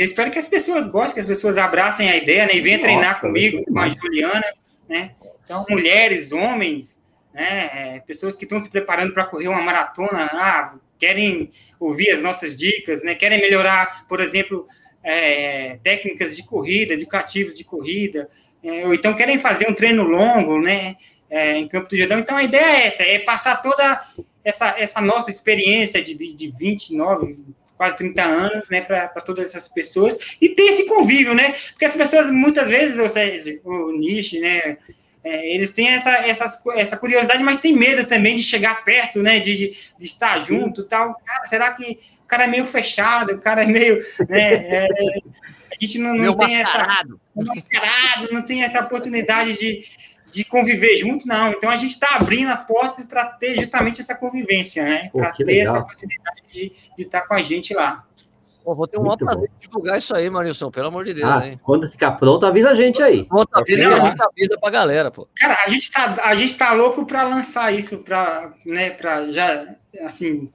espero 0.00 0.30
que 0.30 0.38
as 0.38 0.48
pessoas 0.48 0.88
gostem, 0.88 1.14
que 1.14 1.20
as 1.20 1.26
pessoas 1.26 1.56
abracem 1.56 2.10
a 2.10 2.16
ideia, 2.16 2.46
né? 2.46 2.56
E 2.56 2.60
venham 2.60 2.78
Nossa, 2.78 2.90
treinar 2.90 3.20
comigo, 3.20 3.64
com 3.64 3.78
a 3.78 3.88
Juliana, 3.88 4.44
né? 4.88 5.12
Então, 5.44 5.64
mulheres, 5.68 6.32
homens, 6.32 7.00
né? 7.32 7.70
É, 7.72 8.02
pessoas 8.06 8.34
que 8.34 8.44
estão 8.44 8.60
se 8.60 8.70
preparando 8.70 9.12
para 9.12 9.26
correr 9.26 9.48
uma 9.48 9.62
maratona, 9.62 10.26
ah, 10.32 10.74
querem 10.98 11.50
ouvir 11.80 12.10
as 12.10 12.22
nossas 12.22 12.56
dicas, 12.56 13.02
né? 13.02 13.14
Querem 13.14 13.40
melhorar, 13.40 14.06
por 14.06 14.20
exemplo, 14.20 14.66
é, 15.02 15.78
técnicas 15.82 16.36
de 16.36 16.44
corrida, 16.44 16.94
educativos 16.94 17.56
de 17.56 17.64
corrida, 17.64 18.28
é, 18.62 18.86
ou 18.86 18.94
então 18.94 19.14
querem 19.14 19.38
fazer 19.38 19.68
um 19.68 19.74
treino 19.74 20.04
longo, 20.04 20.60
né? 20.60 20.96
é, 21.32 21.56
em 21.56 21.66
Campo 21.66 21.88
do 21.88 21.96
Jordão. 21.96 22.18
Então, 22.18 22.36
a 22.36 22.42
ideia 22.42 22.82
é 22.82 22.86
essa, 22.86 23.02
é 23.02 23.18
passar 23.18 23.62
toda 23.62 24.04
essa, 24.44 24.78
essa 24.78 25.00
nossa 25.00 25.30
experiência 25.30 26.04
de, 26.04 26.14
de, 26.14 26.34
de 26.34 26.50
29, 26.50 27.38
quase 27.82 27.96
30 27.96 28.22
anos, 28.22 28.70
né, 28.70 28.80
para 28.80 29.08
todas 29.08 29.46
essas 29.46 29.66
pessoas, 29.66 30.16
e 30.40 30.50
ter 30.50 30.62
esse 30.62 30.86
convívio, 30.86 31.34
né, 31.34 31.52
porque 31.72 31.84
as 31.84 31.96
pessoas, 31.96 32.30
muitas 32.30 32.70
vezes, 32.70 32.96
o, 33.64 33.88
o 33.88 33.98
Nish, 33.98 34.34
né, 34.34 34.76
é, 35.24 35.52
eles 35.52 35.72
têm 35.72 35.88
essa, 35.88 36.10
essa, 36.10 36.62
essa 36.76 36.96
curiosidade, 36.96 37.42
mas 37.42 37.58
tem 37.58 37.74
medo 37.74 38.06
também 38.06 38.36
de 38.36 38.42
chegar 38.44 38.84
perto, 38.84 39.20
né, 39.20 39.40
de, 39.40 39.56
de, 39.56 39.76
de 39.98 40.06
estar 40.06 40.38
junto 40.38 40.84
tal. 40.84 41.16
Cara, 41.26 41.46
será 41.48 41.72
que 41.72 41.98
o 42.22 42.26
cara 42.28 42.44
é 42.44 42.46
meio 42.46 42.64
fechado, 42.64 43.32
o 43.32 43.40
cara 43.40 43.64
é 43.64 43.66
meio, 43.66 43.96
né, 44.28 44.54
é, 44.54 44.88
a 45.72 45.84
gente 45.84 45.98
não, 45.98 46.14
não 46.14 46.36
tem 46.36 46.58
mascarado. 46.58 47.20
essa... 47.36 47.48
Mascarado, 47.48 48.28
não 48.32 48.42
tem 48.42 48.62
essa 48.62 48.80
oportunidade 48.80 49.58
de, 49.58 49.84
de 50.32 50.44
conviver 50.44 50.96
junto, 50.96 51.28
não. 51.28 51.50
Então 51.52 51.70
a 51.70 51.76
gente 51.76 51.92
está 51.92 52.16
abrindo 52.16 52.50
as 52.50 52.66
portas 52.66 53.04
para 53.04 53.26
ter 53.26 53.54
justamente 53.56 54.00
essa 54.00 54.14
convivência, 54.14 54.84
né? 54.84 55.10
Para 55.12 55.30
ter 55.30 55.44
legal. 55.44 55.76
essa 55.76 55.84
oportunidade 55.84 56.42
de, 56.50 56.72
estar 56.98 57.20
tá 57.20 57.26
com 57.26 57.34
a 57.34 57.42
gente 57.42 57.74
lá. 57.74 58.04
Pô, 58.64 58.74
vou 58.74 58.86
ter 58.86 58.98
um 58.98 59.02
maior 59.02 59.16
prazer 59.16 59.48
de 59.48 59.66
divulgar 59.66 59.98
isso 59.98 60.14
aí, 60.14 60.30
Marilson, 60.30 60.70
pelo 60.70 60.86
amor 60.88 61.04
de 61.04 61.14
Deus, 61.14 61.28
ah, 61.28 61.46
hein? 61.46 61.60
Quando 61.62 61.90
ficar 61.90 62.12
pronto, 62.12 62.46
avisa 62.46 62.70
a 62.70 62.74
gente 62.74 63.02
aí. 63.02 63.24
Pronto, 63.24 63.48
avisa 63.52 63.88
que 63.88 63.92
a 63.92 64.08
gente 64.08 64.22
avisa 64.22 64.58
pra 64.58 64.70
galera, 64.70 65.10
pô. 65.10 65.28
Cara, 65.36 65.58
a 65.64 65.68
gente 65.68 65.90
tá, 65.90 66.14
a 66.22 66.34
gente 66.36 66.56
tá 66.56 66.72
louco 66.72 67.04
pra 67.04 67.24
lançar 67.24 67.74
isso, 67.74 68.04
pra, 68.04 68.52
né, 68.64 68.90
pra 68.90 69.30
já, 69.32 69.66
assim, 70.04 70.48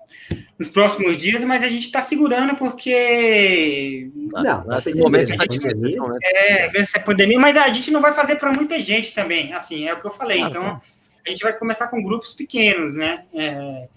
nos 0.58 0.70
próximos 0.70 1.18
dias, 1.18 1.44
mas 1.44 1.64
a 1.64 1.68
gente 1.68 1.92
tá 1.92 2.02
segurando 2.02 2.56
porque... 2.56 4.10
Não, 4.16 4.66
nesse 4.66 4.94
momento 4.94 5.36
tá 5.36 5.46
pandemia. 5.46 6.00
É, 6.24 6.80
essa 6.80 7.00
pandemia, 7.02 7.40
mas 7.40 7.58
a 7.58 7.68
gente 7.68 7.92
não 7.92 8.02
vai 8.02 8.14
fazer 8.14 8.38
para 8.38 8.54
muita 8.54 8.80
gente 8.80 9.14
também, 9.14 9.54
assim, 9.54 9.88
é 9.88 9.94
o 9.94 10.00
que 10.00 10.08
eu 10.08 10.12
falei. 10.12 10.42
Ah, 10.42 10.48
então, 10.48 10.64
tá. 10.64 10.82
a 11.26 11.30
gente 11.30 11.44
vai 11.44 11.54
começar 11.54 11.88
com 11.88 12.02
grupos 12.02 12.34
pequenos, 12.34 12.94
né? 12.94 13.26
É, 13.34 13.88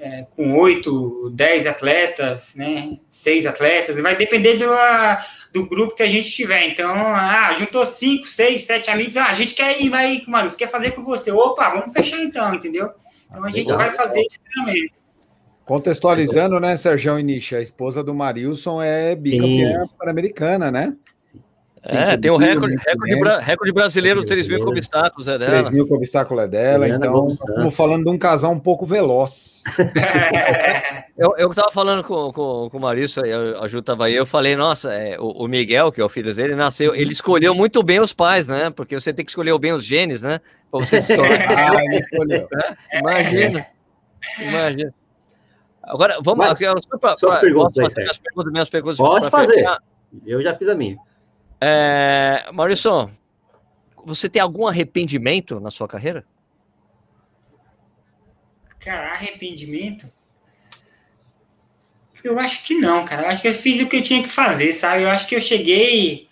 é, 0.00 0.26
com 0.34 0.54
oito, 0.58 1.30
dez 1.34 1.66
atletas, 1.66 2.54
né? 2.56 2.96
Seis 3.08 3.44
atletas, 3.44 3.98
e 3.98 4.02
vai 4.02 4.16
depender 4.16 4.54
do, 4.56 4.72
a- 4.72 5.22
do 5.52 5.68
grupo 5.68 5.94
que 5.94 6.02
a 6.02 6.08
gente 6.08 6.30
tiver. 6.30 6.66
Então, 6.68 6.90
ah, 6.90 7.52
juntou 7.58 7.84
cinco, 7.84 8.24
seis, 8.26 8.62
sete 8.62 8.90
amigos, 8.90 9.16
ah, 9.18 9.26
a 9.26 9.34
gente 9.34 9.54
quer 9.54 9.80
ir, 9.80 9.90
vai 9.90 10.14
ir, 10.14 10.24
Marus, 10.28 10.56
quer 10.56 10.68
fazer 10.68 10.92
com 10.92 11.02
você. 11.02 11.30
Opa, 11.30 11.68
vamos 11.68 11.92
fechar 11.92 12.22
então, 12.22 12.54
entendeu? 12.54 12.90
Então 13.28 13.44
a 13.44 13.50
gente 13.50 13.70
Legal. 13.70 13.76
vai 13.78 13.90
fazer 13.92 14.20
esse 14.22 14.38
treinamento. 14.40 14.94
Contextualizando, 15.64 16.58
né, 16.58 16.76
Sérgio 16.76 17.16
Inicha, 17.18 17.58
a 17.58 17.62
esposa 17.62 18.02
do 18.02 18.12
Marilson 18.12 18.82
é 18.82 19.14
bicampeã 19.14 19.84
pan-americana, 19.98 20.70
né? 20.70 20.96
É, 21.82 22.10
Cinco 22.10 22.20
tem 22.20 22.30
o 22.30 22.36
mil, 22.38 22.46
recorde, 22.48 22.74
né? 22.76 22.82
recorde, 22.86 23.44
recorde 23.44 23.72
brasileiro, 23.72 24.22
3 24.24 24.46
mil 24.46 24.58
Brasileiro. 24.58 24.78
obstáculos, 24.78 25.28
é 25.28 25.38
3 25.38 25.50
dela. 25.50 25.70
mil 25.70 25.86
que 25.86 25.92
o 25.94 25.96
obstáculo 25.96 26.40
é 26.40 26.46
dela, 26.46 26.84
Juliana 26.86 27.06
então 27.06 27.18
Gomes 27.20 27.34
estamos 27.38 27.54
Santos. 27.62 27.76
falando 27.76 28.04
de 28.04 28.10
um 28.10 28.18
casal 28.18 28.52
um 28.52 28.60
pouco 28.60 28.84
veloz. 28.84 29.62
Eu, 31.18 31.34
eu 31.36 31.54
tava 31.54 31.70
falando 31.70 32.02
com, 32.02 32.32
com, 32.32 32.70
com 32.70 32.78
o 32.78 32.80
Maurício, 32.80 33.22
aí 33.22 33.30
a 33.32 33.68
Ju 33.68 33.82
tava 33.82 34.06
aí, 34.06 34.14
eu 34.14 34.24
falei, 34.24 34.56
nossa, 34.56 34.90
é, 34.94 35.18
o, 35.20 35.44
o 35.44 35.48
Miguel, 35.48 35.92
que 35.92 36.00
é 36.00 36.04
o 36.04 36.08
filho 36.08 36.34
dele, 36.34 36.54
nasceu, 36.54 36.94
ele 36.94 37.12
escolheu 37.12 37.54
muito 37.54 37.82
bem 37.82 38.00
os 38.00 38.10
pais, 38.14 38.46
né? 38.46 38.70
Porque 38.70 38.98
você 38.98 39.12
tem 39.12 39.22
que 39.22 39.30
escolher 39.30 39.56
bem 39.58 39.72
os 39.72 39.84
genes, 39.84 40.22
né? 40.22 40.40
Pra 40.70 40.80
você 40.80 40.98
se 41.02 41.14
tornar. 41.14 41.36
Ah, 41.76 41.84
ele 41.84 41.98
escolheu. 41.98 42.48
Imagina. 42.94 43.66
Imagina. 44.40 44.94
Agora, 45.82 46.18
vamos 46.22 46.38
Mas, 46.46 46.58
eu 46.60 46.74
só 46.80 47.16
suas 47.18 47.34
pra- 47.34 47.40
perguntas 47.40 47.74
posso 47.74 47.98
aí, 47.98 48.04
minhas 48.04 48.18
perguntas, 48.18 48.52
minhas 48.52 48.70
perguntas 48.70 48.96
Pode 48.96 49.30
fazer. 49.30 49.54
fechar? 49.54 49.78
Eu 50.26 50.42
já 50.42 50.56
fiz 50.56 50.68
a 50.68 50.74
minha. 50.74 50.96
É, 51.60 52.50
Maurício, 52.52 53.10
você 54.04 54.28
tem 54.28 54.40
algum 54.40 54.66
arrependimento 54.66 55.60
na 55.60 55.70
sua 55.70 55.86
carreira? 55.86 56.24
Cara, 58.78 59.12
arrependimento? 59.12 60.10
Eu 62.24 62.38
acho 62.38 62.64
que 62.64 62.74
não, 62.74 63.04
cara. 63.04 63.22
Eu 63.22 63.28
acho 63.28 63.42
que 63.42 63.48
eu 63.48 63.52
fiz 63.52 63.80
o 63.82 63.88
que 63.88 63.96
eu 63.96 64.02
tinha 64.02 64.22
que 64.22 64.28
fazer, 64.28 64.72
sabe? 64.72 65.02
Eu 65.02 65.10
acho 65.10 65.26
que 65.26 65.34
eu 65.34 65.40
cheguei. 65.40 66.28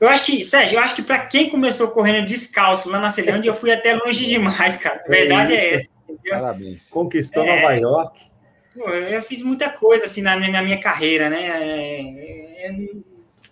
Eu 0.00 0.08
acho 0.08 0.24
que, 0.26 0.44
Sérgio, 0.44 0.76
eu 0.76 0.80
acho 0.82 0.94
que 0.94 1.02
pra 1.02 1.26
quem 1.26 1.48
começou 1.48 1.88
correndo 1.90 2.26
descalço 2.26 2.88
lá 2.88 2.98
na 2.98 3.10
Celândia, 3.10 3.48
eu 3.48 3.54
fui 3.54 3.72
até 3.72 3.94
longe 3.94 4.26
demais, 4.26 4.76
cara. 4.76 5.02
A 5.04 5.08
verdade 5.08 5.54
é 5.54 5.74
essa. 5.74 5.88
entendeu? 6.08 6.34
Parabéns. 6.34 6.88
Conquistou 6.90 7.44
É. 7.44 7.62
Nova 7.62 7.74
York. 7.74 8.20
Pô, 8.74 8.90
eu 8.90 9.22
fiz 9.22 9.40
muita 9.42 9.70
coisa 9.70 10.04
assim 10.04 10.22
na 10.22 10.36
minha, 10.36 10.52
na 10.52 10.62
minha 10.62 10.80
carreira, 10.80 11.30
né? 11.30 11.46
É, 11.46 12.66
é, 12.68 12.76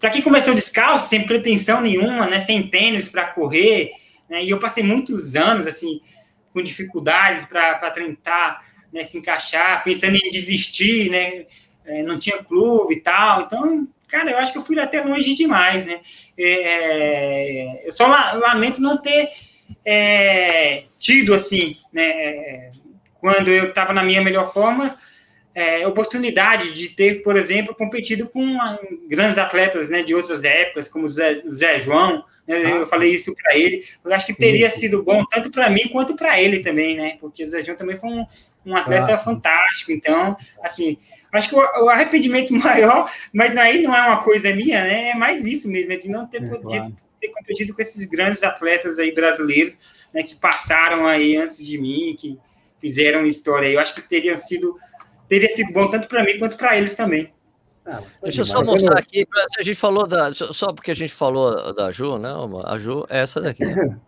para 0.04 0.10
quem 0.10 0.20
começou 0.20 0.54
descalço, 0.54 1.08
sem 1.08 1.24
pretensão 1.24 1.80
nenhuma, 1.80 2.26
né? 2.26 2.38
Sem 2.38 2.68
tênis 2.68 3.08
para 3.08 3.24
correr, 3.24 3.90
né? 4.28 4.44
E 4.44 4.50
eu 4.50 4.60
passei 4.60 4.84
muitos 4.84 5.34
anos 5.34 5.66
assim 5.66 5.98
com 6.52 6.62
dificuldades 6.62 7.46
para 7.46 7.90
tentar 7.90 8.62
né, 8.92 9.02
se 9.02 9.16
encaixar, 9.16 9.82
pensando 9.82 10.14
em 10.16 10.28
desistir, 10.30 11.08
né? 11.10 11.46
É, 11.86 12.02
não 12.02 12.18
tinha 12.18 12.36
clube 12.44 12.96
e 12.96 13.00
tal. 13.00 13.44
Então, 13.46 13.88
cara, 14.06 14.30
eu 14.30 14.36
acho 14.36 14.52
que 14.52 14.58
eu 14.58 14.62
fui 14.62 14.78
até 14.78 15.00
longe 15.00 15.34
demais, 15.34 15.86
né? 15.86 15.98
É, 16.38 17.86
eu 17.86 17.92
só 17.92 18.06
la- 18.06 18.32
lamento 18.34 18.82
não 18.82 18.98
ter 19.00 19.30
é, 19.86 20.82
tido 20.98 21.32
assim, 21.32 21.74
né? 21.94 22.70
Quando 23.22 23.48
eu 23.50 23.70
estava 23.70 23.94
na 23.94 24.04
minha 24.04 24.20
melhor 24.20 24.52
forma, 24.52 24.94
é, 25.54 25.86
oportunidade 25.86 26.72
de 26.72 26.88
ter, 26.90 27.22
por 27.22 27.36
exemplo, 27.36 27.74
competido 27.74 28.28
com 28.28 28.60
ah, 28.60 28.78
grandes 29.08 29.38
atletas 29.38 29.88
né, 29.90 30.02
de 30.02 30.14
outras 30.14 30.42
épocas, 30.44 30.88
como 30.88 31.06
o 31.06 31.10
Zé, 31.10 31.34
Zé 31.48 31.78
João. 31.78 32.24
né, 32.46 32.56
Ah. 32.56 32.70
eu 32.70 32.86
falei 32.86 33.10
isso 33.14 33.34
para 33.36 33.56
ele. 33.56 33.84
Eu 34.04 34.12
acho 34.12 34.26
que 34.26 34.34
teria 34.34 34.70
sido 34.70 35.02
bom 35.02 35.24
tanto 35.30 35.50
para 35.50 35.70
mim 35.70 35.88
quanto 35.92 36.14
para 36.16 36.40
ele 36.40 36.62
também, 36.62 36.96
né? 36.96 37.16
Porque 37.20 37.44
o 37.44 37.48
Zé 37.48 37.62
João 37.64 37.76
também 37.76 37.96
foi 37.96 38.10
um, 38.10 38.26
um 38.66 38.76
atleta 38.76 39.14
Ah. 39.14 39.18
fantástico. 39.18 39.92
Então, 39.92 40.36
assim, 40.62 40.98
acho 41.32 41.48
que 41.48 41.54
o, 41.54 41.58
o 41.84 41.88
arrependimento 41.88 42.50
maior, 42.58 43.08
mas 43.32 43.56
aí 43.56 43.80
não 43.80 43.94
é 43.96 44.02
uma 44.08 44.22
coisa 44.22 44.52
minha, 44.54 44.82
né? 44.82 45.10
É 45.10 45.14
mais 45.14 45.44
isso 45.44 45.68
mesmo, 45.70 45.92
é 45.92 45.96
de 45.96 46.08
não 46.08 46.26
ter 46.26 46.42
É, 46.42 46.48
podido 46.48 46.62
claro. 46.68 46.94
ter 47.20 47.28
competido 47.28 47.72
com 47.74 47.80
esses 47.80 48.04
grandes 48.06 48.42
atletas 48.42 48.98
aí 48.98 49.12
brasileiros, 49.12 49.78
né? 50.12 50.22
Que 50.24 50.34
passaram 50.34 51.06
aí 51.06 51.36
antes 51.36 51.64
de 51.64 51.78
mim, 51.78 52.14
que 52.18 52.36
fizeram 52.80 53.24
história. 53.24 53.68
Eu 53.68 53.80
acho 53.80 53.94
que 53.94 54.02
teria 54.02 54.36
sido 54.36 54.76
teria 55.28 55.48
sido 55.48 55.72
bom 55.72 55.90
tanto 55.90 56.08
para 56.08 56.22
mim 56.24 56.38
quanto 56.38 56.56
para 56.56 56.76
eles 56.76 56.94
também. 56.94 57.32
Ah, 57.86 58.00
Deixa 58.22 58.40
eu 58.40 58.44
só 58.46 58.64
mostrar 58.64 58.98
aqui, 58.98 59.26
a 59.58 59.62
gente 59.62 59.74
falou 59.76 60.06
da. 60.06 60.32
só- 60.32 60.72
porque 60.72 60.90
a 60.90 60.94
gente 60.94 61.12
falou 61.12 61.72
da 61.74 61.90
Ju, 61.90 62.18
não, 62.18 62.66
a 62.66 62.78
Ju 62.78 63.04
é 63.10 63.18
essa 63.20 63.40
daqui. 63.42 63.62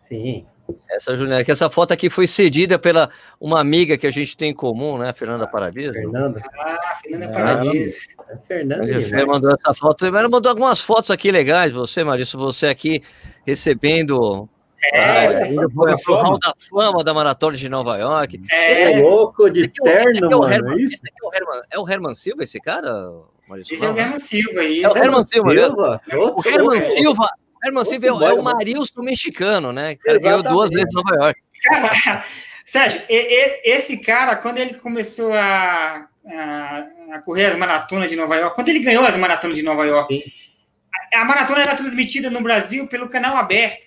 Sim. 0.00 0.46
Essa 0.90 1.16
Juliana, 1.16 1.42
que 1.42 1.50
essa 1.50 1.70
foto 1.70 1.92
aqui 1.92 2.10
foi 2.10 2.26
cedida 2.26 2.78
pela 2.78 3.08
uma 3.40 3.58
amiga 3.58 3.96
que 3.96 4.06
a 4.06 4.10
gente 4.10 4.36
tem 4.36 4.50
em 4.50 4.54
comum, 4.54 4.98
né? 4.98 5.14
Fernanda 5.14 5.46
Paradiso. 5.46 5.94
Fernanda. 5.94 6.42
Ah, 6.58 6.94
Fernanda 7.02 7.24
É, 7.24 7.28
Paradiso. 7.28 7.96
É 8.28 8.36
Fernanda. 8.46 8.82
A 8.84 8.98
demais. 9.00 9.26
mandou 9.26 9.50
essa 9.54 9.72
foto. 9.72 10.04
Ela 10.04 10.28
mandou 10.28 10.50
algumas 10.50 10.80
fotos 10.82 11.10
aqui 11.10 11.30
legais, 11.30 11.72
você, 11.72 12.04
Maurício, 12.04 12.38
você 12.38 12.66
aqui 12.66 13.02
recebendo. 13.46 14.46
É, 14.92 15.26
ah, 15.26 15.98
pro 16.04 16.14
Hall 16.14 16.38
da 16.38 16.54
Fama 16.70 17.02
da 17.04 17.12
Maratona 17.12 17.56
de 17.56 17.68
Nova 17.68 17.96
York. 17.98 18.40
Esse 18.70 18.82
é, 18.82 18.86
aí- 18.86 19.02
louco 19.02 19.50
de 19.50 19.60
Esse 19.62 19.72
é 19.78 19.82
o- 19.82 19.88
esse 19.88 20.12
terno, 20.12 20.32
é 20.32 20.36
o 20.36 20.40
mano. 20.40 20.54
Herman- 20.54 20.74
é 20.78 20.82
isso? 20.82 20.94
esse 20.94 21.08
é 21.08 21.26
o 21.26 21.34
Herman- 21.34 21.62
É 21.72 21.78
o 21.80 21.88
Herman 21.88 22.14
Silva, 22.14 22.44
esse 22.44 22.60
cara, 22.60 23.10
Maurício? 23.48 23.74
esse 23.74 23.84
é 23.84 23.88
o 23.90 23.98
Herman 23.98 24.18
Silva. 24.20 24.64
Isso. 24.64 24.86
É 24.86 24.90
o 24.90 24.96
Herman 25.04 25.22
Silva, 25.22 25.48
mesmo. 25.54 25.76
Outro 25.80 26.08
O 26.36 26.48
Herman. 26.48 26.84
Silva, 26.84 27.28
Herman 27.64 27.84
Silva 27.84 28.06
é, 28.06 28.12
o- 28.12 28.22
é 28.22 28.32
o 28.34 28.42
mas- 28.42 28.54
Marilson 28.54 29.02
mexicano, 29.02 29.72
né? 29.72 29.96
Que 29.96 30.18
ganhou 30.20 30.42
duas 30.44 30.70
vezes 30.70 30.86
em 30.90 30.94
Nova 30.94 31.14
York. 31.16 31.40
Cara, 31.64 31.90
Sérgio, 32.64 33.00
e- 33.08 33.14
e- 33.16 33.72
esse 33.72 33.98
cara, 33.98 34.36
quando 34.36 34.58
ele 34.58 34.74
começou 34.74 35.32
a, 35.32 36.06
a, 36.30 36.86
a 37.14 37.22
correr 37.24 37.46
as 37.46 37.56
maratonas 37.56 38.10
de 38.10 38.16
Nova 38.16 38.36
York, 38.36 38.54
quando 38.54 38.68
ele 38.68 38.80
ganhou 38.80 39.04
as 39.04 39.16
maratonas 39.16 39.56
de 39.56 39.62
Nova 39.64 39.84
York, 39.86 40.22
a, 41.14 41.20
a 41.22 41.24
maratona 41.24 41.62
era 41.62 41.74
transmitida 41.74 42.30
no 42.30 42.42
Brasil 42.42 42.86
pelo 42.86 43.08
canal 43.08 43.36
aberto. 43.36 43.86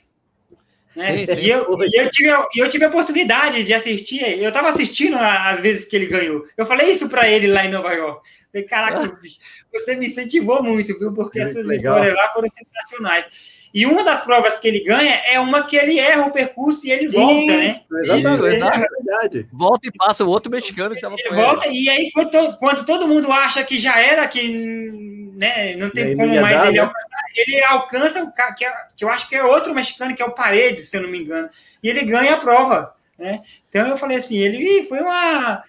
Né? 0.96 1.26
Sim, 1.26 1.26
sim. 1.26 1.40
E, 1.40 1.50
eu, 1.50 1.78
e 1.84 2.00
eu 2.02 2.10
tive, 2.10 2.30
a- 2.30 2.48
e 2.56 2.60
eu 2.60 2.70
tive 2.70 2.86
a 2.86 2.90
oportunidade 2.90 3.64
de 3.64 3.74
assistir. 3.74 4.22
Eu 4.40 4.50
estava 4.50 4.70
assistindo 4.70 5.16
as 5.18 5.60
vezes 5.60 5.86
que 5.86 5.96
ele 5.96 6.08
ganhou. 6.08 6.46
Eu 6.58 6.66
falei 6.66 6.92
isso 6.92 7.08
para 7.10 7.30
ele 7.30 7.48
lá 7.48 7.66
em 7.66 7.70
Nova 7.72 7.94
York. 7.94 8.22
Falei, 8.52 8.68
caraca, 8.68 9.18
bicho, 9.22 9.38
você 9.74 9.96
me 9.96 10.08
incentivou 10.08 10.62
muito, 10.62 10.98
viu? 11.00 11.14
Porque 11.14 11.40
essas 11.40 11.66
legal. 11.66 11.96
vitórias 11.96 12.16
lá 12.16 12.30
foram 12.34 12.50
sensacionais. 12.50 13.26
E 13.74 13.86
uma 13.86 14.04
das 14.04 14.22
provas 14.26 14.58
que 14.58 14.68
ele 14.68 14.84
ganha 14.84 15.22
é 15.26 15.40
uma 15.40 15.66
que 15.66 15.78
ele 15.78 15.98
erra 15.98 16.26
o 16.26 16.34
percurso 16.34 16.86
e 16.86 16.92
ele 16.92 17.08
volta, 17.08 17.56
né? 17.56 17.68
Isso, 17.68 17.86
Exatamente, 17.98 18.34
Isso, 18.34 18.46
é 18.46 18.56
exato. 18.58 18.80
verdade. 19.06 19.48
Volta 19.54 19.88
e 19.88 19.92
passa 19.98 20.26
o 20.26 20.28
outro 20.28 20.52
mexicano 20.52 20.94
que 20.94 21.00
tava 21.00 21.16
Ele 21.18 21.30
com 21.30 21.36
volta, 21.36 21.68
e 21.70 21.90
aí, 21.90 22.12
quando, 22.12 22.58
quando 22.58 22.86
todo 22.86 23.08
mundo 23.08 23.32
acha 23.32 23.64
que 23.64 23.80
já 23.80 23.98
era, 23.98 24.28
que 24.28 24.92
né, 25.36 25.78
não 25.78 25.90
tem 25.90 26.18
como 26.18 26.36
mais 26.42 26.58
dar, 26.58 26.68
ele 26.68 26.74
né? 26.76 26.80
alcançar, 26.80 27.21
ele 27.36 27.64
alcança 27.64 28.24
o 28.24 28.32
ca- 28.34 28.54
que, 28.54 28.66
é- 28.66 28.86
que 28.96 29.04
eu 29.06 29.10
acho 29.10 29.28
que 29.30 29.36
é 29.36 29.44
outro 29.44 29.74
mexicano, 29.74 30.16
que 30.16 30.22
é 30.22 30.26
o 30.26 30.32
Paredes, 30.34 30.90
se 30.90 30.98
eu 30.98 31.04
não 31.04 31.10
me 31.10 31.20
engano, 31.20 31.50
e 31.84 31.90
ele 31.90 32.04
ganha 32.06 32.34
a 32.36 32.38
prova. 32.38 32.94
Né? 33.18 33.42
Então 33.70 33.88
eu 33.88 33.98
falei 33.98 34.18
assim, 34.18 34.38
ele 34.38 34.84
foi 34.84 35.00
uma 35.00 35.64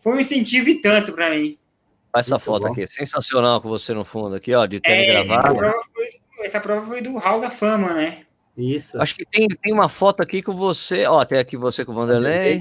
foi 0.00 0.12
um 0.14 0.20
incentivo 0.20 0.68
e 0.68 0.80
tanto 0.80 1.12
para 1.12 1.30
mim. 1.30 1.58
Essa 2.14 2.32
Muito 2.36 2.44
foto 2.44 2.66
bom. 2.66 2.72
aqui, 2.72 2.86
sensacional 2.88 3.60
com 3.60 3.68
você 3.68 3.92
no 3.92 4.04
fundo 4.04 4.34
aqui, 4.34 4.54
ó, 4.54 4.64
de 4.66 4.80
tênis 4.80 5.08
É, 5.08 5.14
essa, 5.16 5.24
gravado. 5.24 5.56
prova 5.56 5.80
foi, 5.94 6.08
essa 6.46 6.60
prova 6.60 6.86
foi 6.86 7.00
do 7.02 7.16
Hall 7.18 7.40
da 7.40 7.50
Fama, 7.50 7.92
né? 7.94 8.22
Isso. 8.56 9.00
Acho 9.00 9.14
que 9.14 9.24
tem, 9.24 9.46
tem 9.46 9.72
uma 9.72 9.88
foto 9.88 10.20
aqui 10.22 10.42
com 10.42 10.52
você, 10.52 11.06
ó, 11.06 11.24
tem 11.24 11.38
aqui 11.38 11.56
você 11.56 11.84
com 11.84 11.92
o 11.92 11.94
Vanderlei, 11.94 12.60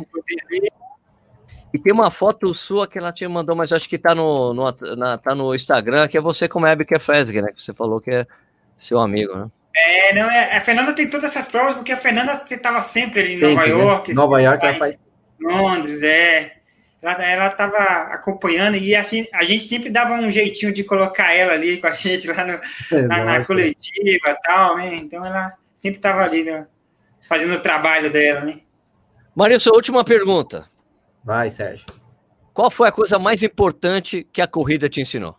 e 1.74 1.80
tem 1.80 1.92
uma 1.92 2.10
foto 2.12 2.54
sua 2.54 2.88
que 2.88 2.98
ela 2.98 3.12
te 3.12 3.28
mandou, 3.28 3.56
mas 3.56 3.72
acho 3.74 3.90
que 3.90 3.98
tá 3.98 4.14
no, 4.16 4.54
no, 4.54 4.74
na- 4.96 5.18
tá 5.18 5.36
no 5.36 5.54
Instagram, 5.56 6.08
que 6.08 6.18
é 6.18 6.22
você 6.22 6.48
com 6.48 6.62
o 6.62 6.68
Hebe 6.68 6.86
Fesg, 7.00 7.42
né, 7.42 7.52
que 7.52 7.62
você 7.62 7.74
falou 7.74 8.00
que 8.00 8.12
é 8.12 8.28
seu 8.78 9.00
amigo, 9.00 9.36
né? 9.36 9.48
É, 9.76 10.14
não, 10.14 10.30
é, 10.30 10.58
a 10.58 10.62
Fernanda 10.62 10.94
tem 10.94 11.10
todas 11.10 11.36
essas 11.36 11.48
provas, 11.48 11.76
porque 11.76 11.92
a 11.92 11.98
Fernanda 11.98 12.44
estava 12.50 12.82
sempre 12.82 13.22
ali 13.22 13.36
em 13.36 13.42
Sempre, 13.42 13.56
Nova 13.56 13.66
né? 13.66 13.70
York. 13.70 14.14
Nova 14.14 14.42
York 14.42 14.66
ela 14.66 14.76
em 14.76 14.80
faz. 14.80 14.98
Londres, 15.40 16.04
é. 16.04 16.58
Ela, 17.00 17.24
ela 17.24 17.50
tava 17.52 17.78
acompanhando 18.12 18.76
e 18.76 18.96
assim, 18.96 19.28
a 19.32 19.44
gente 19.44 19.64
sempre 19.64 19.92
dava 19.92 20.16
um 20.16 20.32
jeitinho 20.32 20.74
de 20.74 20.84
colocar 20.84 21.32
ela 21.32 21.54
ali 21.54 21.78
com 21.78 21.86
a 21.86 21.94
gente 21.94 22.28
lá 22.28 22.44
no, 22.44 23.08
na, 23.08 23.08
na 23.08 23.26
Nossa. 23.26 23.46
coletiva 23.46 24.30
e 24.30 24.42
tal, 24.44 24.76
né? 24.76 24.96
Então 24.96 25.24
ela 25.24 25.54
sempre 25.76 26.00
estava 26.00 26.24
ali 26.24 26.44
né, 26.44 26.66
fazendo 27.30 27.54
o 27.54 27.62
trabalho 27.62 28.12
dela, 28.12 28.42
né? 28.42 28.62
Marilson, 29.36 29.70
última 29.70 30.04
pergunta. 30.04 30.68
Vai, 31.24 31.52
Sérgio. 31.52 31.86
qual 32.52 32.72
foi 32.72 32.88
a 32.88 32.92
coisa 32.92 33.20
mais 33.20 33.44
importante 33.44 34.26
que 34.34 34.42
a 34.42 34.48
corrida 34.48 34.90
te 34.90 35.00
ensinou? 35.00 35.38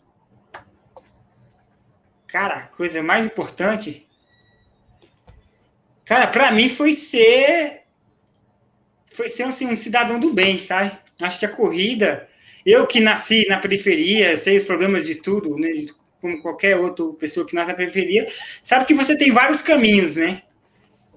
Cara, 2.29 2.57
a 2.57 2.63
coisa 2.67 3.03
mais 3.03 3.25
importante. 3.25 4.07
Cara, 6.05 6.27
para 6.27 6.51
mim 6.53 6.69
foi 6.69 6.93
ser. 6.93 7.83
Foi 9.11 9.29
ser 9.29 9.45
assim, 9.45 9.67
um 9.67 9.77
cidadão 9.77 10.21
do 10.21 10.33
bem, 10.33 10.59
sabe? 10.59 10.93
Acho 11.21 11.39
que 11.39 11.47
a 11.47 11.51
corrida. 11.51 12.29
Eu 12.65 12.87
que 12.87 13.01
nasci 13.01 13.47
na 13.49 13.59
periferia, 13.59 14.37
sei 14.37 14.59
os 14.59 14.65
problemas 14.65 15.07
de 15.07 15.15
tudo, 15.17 15.59
né? 15.59 15.69
Como 16.21 16.43
qualquer 16.43 16.77
outra 16.77 17.07
pessoa 17.19 17.47
que 17.47 17.55
nasce 17.55 17.71
na 17.71 17.77
periferia, 17.77 18.27
sabe 18.63 18.85
que 18.85 18.95
você 18.95 19.17
tem 19.17 19.31
vários 19.31 19.63
caminhos, 19.63 20.17
né? 20.17 20.43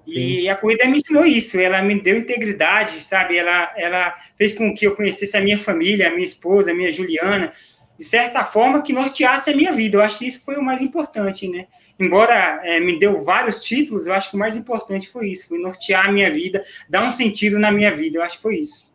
E 0.06 0.42
Sim. 0.42 0.48
a 0.48 0.56
corrida 0.56 0.86
me 0.86 0.96
ensinou 0.96 1.24
isso, 1.24 1.60
ela 1.60 1.82
me 1.82 2.00
deu 2.00 2.16
integridade, 2.16 3.00
sabe? 3.02 3.36
Ela, 3.36 3.72
ela 3.76 4.16
fez 4.36 4.52
com 4.52 4.74
que 4.74 4.86
eu 4.86 4.96
conhecesse 4.96 5.36
a 5.36 5.40
minha 5.40 5.58
família, 5.58 6.08
a 6.08 6.10
minha 6.10 6.24
esposa, 6.24 6.70
a 6.70 6.74
minha 6.74 6.90
Juliana, 6.90 7.52
de 7.98 8.04
certa 8.04 8.44
forma, 8.44 8.82
que 8.82 8.92
norteasse 8.92 9.50
a 9.50 9.56
minha 9.56 9.72
vida. 9.72 9.96
Eu 9.96 10.02
acho 10.02 10.18
que 10.18 10.26
isso 10.26 10.44
foi 10.44 10.56
o 10.56 10.62
mais 10.62 10.82
importante, 10.82 11.48
né? 11.48 11.66
Embora 11.98 12.60
é, 12.64 12.80
me 12.80 12.98
deu 12.98 13.22
vários 13.24 13.60
títulos, 13.60 14.06
eu 14.06 14.14
acho 14.14 14.30
que 14.30 14.36
o 14.36 14.38
mais 14.38 14.56
importante 14.56 15.08
foi 15.08 15.30
isso, 15.30 15.48
foi 15.48 15.58
nortear 15.58 16.06
a 16.06 16.12
minha 16.12 16.32
vida, 16.32 16.64
dar 16.88 17.06
um 17.06 17.10
sentido 17.10 17.58
na 17.58 17.70
minha 17.70 17.94
vida. 17.94 18.18
Eu 18.18 18.22
acho 18.22 18.36
que 18.36 18.42
foi 18.42 18.56
isso. 18.56 18.90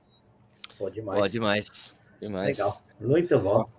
Pode 0.78 0.96
demais. 0.96 1.20
Pode 1.20 1.34
demais. 1.34 1.96
demais. 2.20 2.58
Legal. 2.58 2.82
Muito 3.00 3.40
bom. 3.40 3.77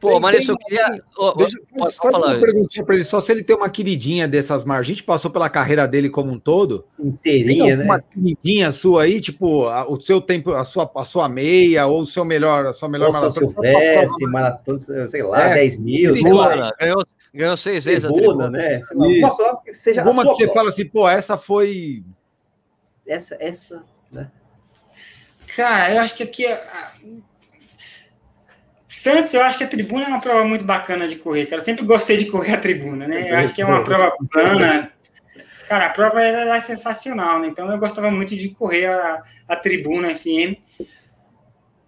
Pô, 0.00 0.20
mas 0.20 0.48
eu 0.48 0.56
queria. 0.56 1.02
Oh, 1.16 1.32
deixa, 1.32 1.58
pode, 1.76 1.96
pode 1.96 2.12
falar. 2.12 2.34
uma 2.34 2.40
perguntinha 2.40 2.84
para 2.84 2.94
ele, 2.94 3.04
só 3.04 3.20
se 3.20 3.32
ele 3.32 3.42
tem 3.42 3.56
uma 3.56 3.68
queridinha 3.68 4.28
dessas 4.28 4.64
margens. 4.64 4.86
A 4.86 4.94
gente 4.94 5.02
passou 5.04 5.30
pela 5.30 5.50
carreira 5.50 5.88
dele 5.88 6.08
como 6.08 6.30
um 6.30 6.38
todo. 6.38 6.84
Inteirinha, 6.98 7.76
né? 7.76 7.84
Uma 7.84 8.00
queridinha 8.00 8.70
sua 8.70 9.02
aí, 9.02 9.20
tipo, 9.20 9.66
a, 9.66 9.90
o 9.90 10.00
seu 10.00 10.20
tempo, 10.20 10.52
a 10.52 10.64
sua, 10.64 10.90
a 10.94 11.04
sua 11.04 11.28
meia, 11.28 11.86
ou 11.86 12.02
o 12.02 12.06
seu 12.06 12.24
melhor, 12.24 12.66
a 12.66 12.72
sua 12.72 12.88
melhor 12.88 13.12
Nossa, 13.12 13.40
maratona. 13.40 13.52
Silvestre, 13.52 14.26
maratona, 14.26 15.08
sei 15.08 15.22
lá, 15.22 15.50
é, 15.50 15.54
10 15.54 15.80
mil. 15.80 16.14
Ganhou, 16.14 17.04
ganhou 17.34 17.56
seis 17.56 17.84
vezes 17.84 18.04
a 18.04 18.12
tribuna, 18.12 18.48
né? 18.50 18.80
Uma 18.94 19.34
prova 19.34 19.62
que 19.64 19.74
seja 19.74 20.02
Uma 20.02 20.22
que 20.22 20.30
você 20.30 20.44
prova. 20.44 20.58
fala 20.58 20.68
assim, 20.68 20.86
pô, 20.86 21.08
essa 21.08 21.36
foi. 21.36 22.04
Essa, 23.04 23.36
essa, 23.40 23.82
né? 24.12 24.30
Cara, 25.56 25.92
eu 25.92 26.00
acho 26.00 26.14
que 26.14 26.22
aqui. 26.22 26.44
Santos, 28.88 29.34
eu 29.34 29.42
acho 29.42 29.58
que 29.58 29.64
a 29.64 29.68
tribuna 29.68 30.06
é 30.06 30.08
uma 30.08 30.20
prova 30.20 30.44
muito 30.44 30.64
bacana 30.64 31.06
de 31.06 31.16
correr, 31.16 31.44
cara. 31.44 31.60
Eu 31.60 31.64
sempre 31.64 31.84
gostei 31.84 32.16
de 32.16 32.24
correr 32.24 32.54
a 32.54 32.60
tribuna, 32.60 33.06
né? 33.06 33.30
Eu 33.30 33.36
acho 33.36 33.54
que 33.54 33.60
é 33.60 33.66
uma 33.66 33.84
prova 33.84 34.16
plana. 34.32 34.90
Cara, 35.68 35.86
a 35.86 35.90
prova 35.90 36.22
ela 36.22 36.56
é 36.56 36.60
sensacional, 36.62 37.38
né? 37.38 37.48
Então 37.48 37.70
eu 37.70 37.78
gostava 37.78 38.10
muito 38.10 38.34
de 38.34 38.48
correr 38.48 38.86
a, 38.86 39.22
a 39.46 39.56
tribuna 39.56 40.16
FM. 40.16 40.56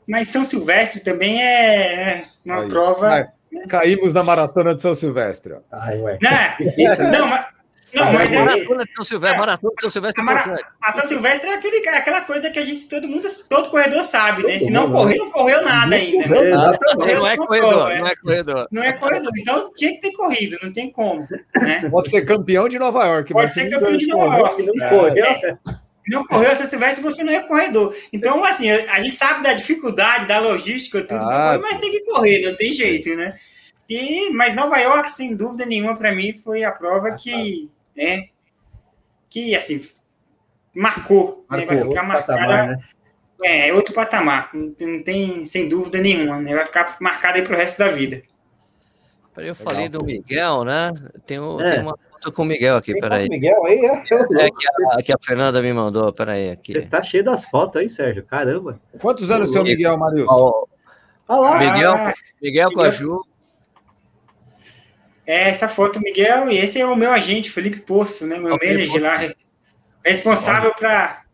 Mas 0.07 0.29
São 0.29 0.45
Silvestre 0.45 1.03
também 1.03 1.43
é, 1.43 2.19
é 2.19 2.25
uma 2.45 2.65
Aí. 2.65 2.69
prova. 2.69 3.09
Ai, 3.09 3.29
né? 3.51 3.63
Caímos 3.67 4.13
na 4.13 4.23
maratona 4.23 4.75
de 4.75 4.83
São 4.83 4.95
Silvestre. 4.95 5.55
Ai, 5.73 5.99
ué. 5.99 6.19
Não, 6.21 7.11
não 7.11 7.27
mas 7.29 7.47
não, 7.95 8.13
mas 8.13 8.33
é 8.33 8.39
maratona 8.39 8.85
de 8.85 8.93
São 8.93 9.05
Silvestre, 9.05 9.37
é, 9.37 9.41
maratona 9.41 9.75
de 9.75 9.81
São 9.81 9.91
Silvestre. 9.91 10.21
A, 10.21 10.25
mara, 10.25 10.59
a 10.83 10.93
São 10.93 11.05
Silvestre 11.07 11.49
é 11.49 11.55
aquele, 11.55 11.89
aquela 11.89 12.21
coisa 12.23 12.51
que 12.51 12.59
a 12.59 12.65
gente, 12.65 12.89
todo 12.89 13.09
mundo, 13.09 13.29
todo 13.49 13.71
corredor 13.71 14.05
sabe, 14.05 14.43
né? 14.45 14.59
Se 14.59 14.71
não 14.71 14.91
correu, 14.93 15.17
não 15.17 15.31
correu 15.31 15.63
nada 15.65 15.97
ainda. 15.97 16.29
Né? 16.29 16.51
Não, 16.51 17.27
é 17.27 17.37
corredor, 17.37 17.89
não 17.99 18.07
é 18.07 18.17
corredor. 18.17 18.69
Não 18.71 18.83
é 18.83 18.93
corredor. 18.93 19.33
Então 19.39 19.73
tinha 19.75 19.93
que 19.93 20.01
ter 20.01 20.13
corrido, 20.13 20.59
não 20.63 20.73
tem 20.73 20.91
como. 20.91 21.27
Né? 21.61 21.89
Pode 21.91 22.11
ser 22.11 22.23
campeão 22.23 22.69
de 22.69 22.79
Nova 22.79 23.05
York. 23.05 23.33
Pode 23.33 23.53
ser 23.53 23.71
campeão 23.71 23.97
de 23.97 24.07
Nova 24.07 24.37
York. 24.37 24.67
Não 24.67 24.89
correu. 24.89 25.25
É. 25.25 25.59
Não 26.09 26.27
correu 26.27 26.57
São 26.57 26.67
Silvestre, 26.67 27.03
você 27.03 27.23
não 27.23 27.33
é 27.33 27.41
corredor. 27.41 27.95
Então, 28.13 28.45
assim, 28.45 28.71
a 28.71 29.01
gente 29.01 29.15
sabe 29.15 29.43
da 29.43 29.53
dificuldade, 29.53 30.27
da 30.27 30.39
logística, 30.39 31.03
tudo, 31.03 31.21
ah, 31.21 31.59
mas 31.63 31.79
tem 31.79 31.91
que 31.91 32.05
correr, 32.05 32.43
não 32.43 32.57
tem 32.57 32.73
jeito, 32.73 33.15
né? 33.15 33.35
E, 33.89 34.31
mas 34.31 34.55
Nova 34.55 34.79
York, 34.79 35.11
sem 35.11 35.35
dúvida 35.35 35.67
nenhuma, 35.67 35.97
para 35.97 36.15
mim, 36.15 36.33
foi 36.33 36.63
a 36.63 36.71
prova 36.71 37.11
que, 37.13 37.69
né, 38.01 38.29
que, 39.29 39.55
assim, 39.55 39.81
marcou, 40.75 41.45
marcou 41.49 41.75
né? 41.75 41.81
vai 41.83 41.89
ficar 41.89 42.03
marcada. 42.03 42.39
Patamar, 42.39 42.69
né? 42.69 42.85
É, 43.43 43.69
é 43.69 43.75
outro 43.75 43.95
patamar, 43.95 44.51
não, 44.53 44.75
não, 44.79 45.03
tem, 45.03 45.47
sem 45.47 45.69
dúvida 45.69 45.99
nenhuma, 45.99 46.39
né? 46.39 46.55
Vai 46.55 46.67
ficar 46.67 46.97
marcada 47.01 47.39
aí 47.39 47.45
pro 47.45 47.57
resto 47.57 47.79
da 47.79 47.91
vida. 47.91 48.23
Eu 49.37 49.55
falei 49.55 49.89
do 49.89 50.05
Miguel, 50.05 50.65
né? 50.65 50.93
Tem, 51.25 51.39
é. 51.39 51.71
tem 51.71 51.81
uma 51.81 51.97
foto 52.11 52.33
com 52.33 52.43
o 52.43 52.45
Miguel 52.45 52.77
aqui, 52.77 52.93
tem 52.93 53.01
peraí. 53.01 53.29
Miguel 53.29 53.65
aí, 53.65 53.79
é? 53.79 54.05
É 54.39 54.51
que 54.51 54.67
a, 54.69 55.03
que 55.03 55.13
a 55.13 55.17
Fernanda 55.19 55.63
me 55.63 55.73
mandou, 55.73 56.13
peraí. 56.13 56.51
Aqui. 56.51 56.75
Você 56.75 56.83
tá 56.83 57.03
cheio 57.03 57.25
das 57.25 57.47
fotos 57.47 57.81
aí, 57.81 57.89
Sérgio, 57.89 58.23
caramba. 58.25 58.79
Quantos 59.01 59.31
anos 59.31 59.51
tem 59.51 59.61
o 59.61 59.65
Miguel, 59.65 59.97
Marius? 59.97 60.29
Ah, 61.27 61.59
Miguel, 61.59 61.95
Miguel 62.43 62.73
com 62.73 62.81
a 62.81 62.91
Ju, 62.91 63.25
é 65.31 65.49
essa 65.49 65.69
foto, 65.69 66.01
Miguel, 66.01 66.51
e 66.51 66.59
esse 66.59 66.81
é 66.81 66.87
o 66.87 66.97
meu 66.97 67.13
agente, 67.13 67.51
Felipe 67.51 67.79
Poço, 67.79 68.27
né? 68.27 68.37
Meu 68.37 68.55
okay, 68.55 68.73
manager 68.73 69.01
lá, 69.01 69.33
responsável 70.05 70.75
para 70.75 71.25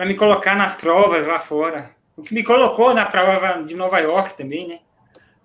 me 0.00 0.14
colocar 0.14 0.56
nas 0.56 0.74
provas 0.74 1.26
lá 1.26 1.38
fora. 1.38 1.90
O 2.16 2.22
que 2.22 2.34
me 2.34 2.42
colocou 2.42 2.92
na 2.92 3.06
prova 3.06 3.62
de 3.62 3.76
Nova 3.76 4.00
York 4.00 4.36
também, 4.36 4.66
né? 4.66 4.78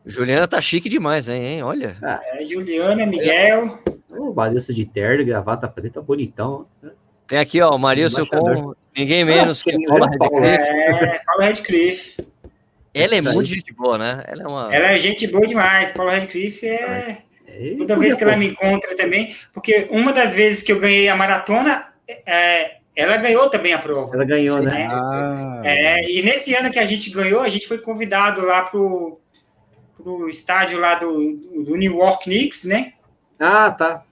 Juliana 0.04 0.48
tá 0.48 0.60
chique 0.60 0.90
demais, 0.90 1.30
hein? 1.30 1.62
Olha. 1.62 1.96
Ah, 2.02 2.20
é, 2.24 2.44
Juliana, 2.44 3.06
Miguel. 3.06 3.80
O 4.10 4.34
Marilson 4.34 4.74
de 4.74 4.86
terno, 4.86 5.24
gravata 5.24 5.68
preta, 5.68 6.02
bonitão. 6.02 6.66
Tem 7.28 7.38
aqui, 7.38 7.62
ó, 7.62 7.70
o 7.70 7.78
Marilson 7.78 8.26
com 8.26 8.76
ninguém 8.96 9.24
menos 9.24 9.62
ah, 9.62 9.72
que 9.72 9.86
Paula 9.86 10.08
Redcliffe. 10.08 11.04
É, 11.04 11.20
Paulo 11.24 11.42
Redcliffe. 11.44 12.18
Ela 12.94 13.16
é 13.16 13.22
muito 13.22 13.46
gente 13.46 13.74
boa, 13.74 13.98
né? 13.98 14.24
Ela 14.28 14.44
é, 14.44 14.48
uma... 14.48 14.76
ela 14.76 14.92
é 14.92 14.98
gente 14.98 15.28
boa 15.28 15.46
demais. 15.46 15.92
Paulo 15.92 16.12
Redcliffe 16.12 16.68
é. 16.68 17.26
Toda 17.78 17.98
vez 17.98 18.16
que 18.16 18.24
ela 18.24 18.36
me 18.36 18.48
encontra 18.48 18.96
também, 18.96 19.36
porque 19.54 19.88
uma 19.90 20.12
das 20.12 20.34
vezes 20.34 20.64
que 20.64 20.72
eu 20.72 20.80
ganhei 20.80 21.08
a 21.10 21.16
maratona, 21.16 21.88
é, 22.26 22.78
ela 22.96 23.18
ganhou 23.18 23.50
também 23.50 23.74
a 23.74 23.78
prova. 23.78 24.16
Ela 24.16 24.26
ganhou, 24.26 24.62
né? 24.62 24.72
né? 24.72 24.88
Ah. 24.92 25.62
É, 25.64 26.12
e 26.12 26.22
nesse 26.22 26.54
ano 26.56 26.72
que 26.72 26.80
a 26.80 26.86
gente 26.86 27.10
ganhou, 27.10 27.42
a 27.42 27.50
gente 27.50 27.68
foi 27.68 27.78
convidado 27.78 28.46
lá 28.46 28.64
pro, 28.64 29.20
pro 29.96 30.30
estádio 30.30 30.80
lá 30.80 30.96
do, 30.96 31.36
do 31.66 31.76
New 31.76 31.98
York 31.98 32.24
Knicks, 32.24 32.66
né? 32.66 32.94
Ah, 33.40 33.72
tá. 33.72 34.04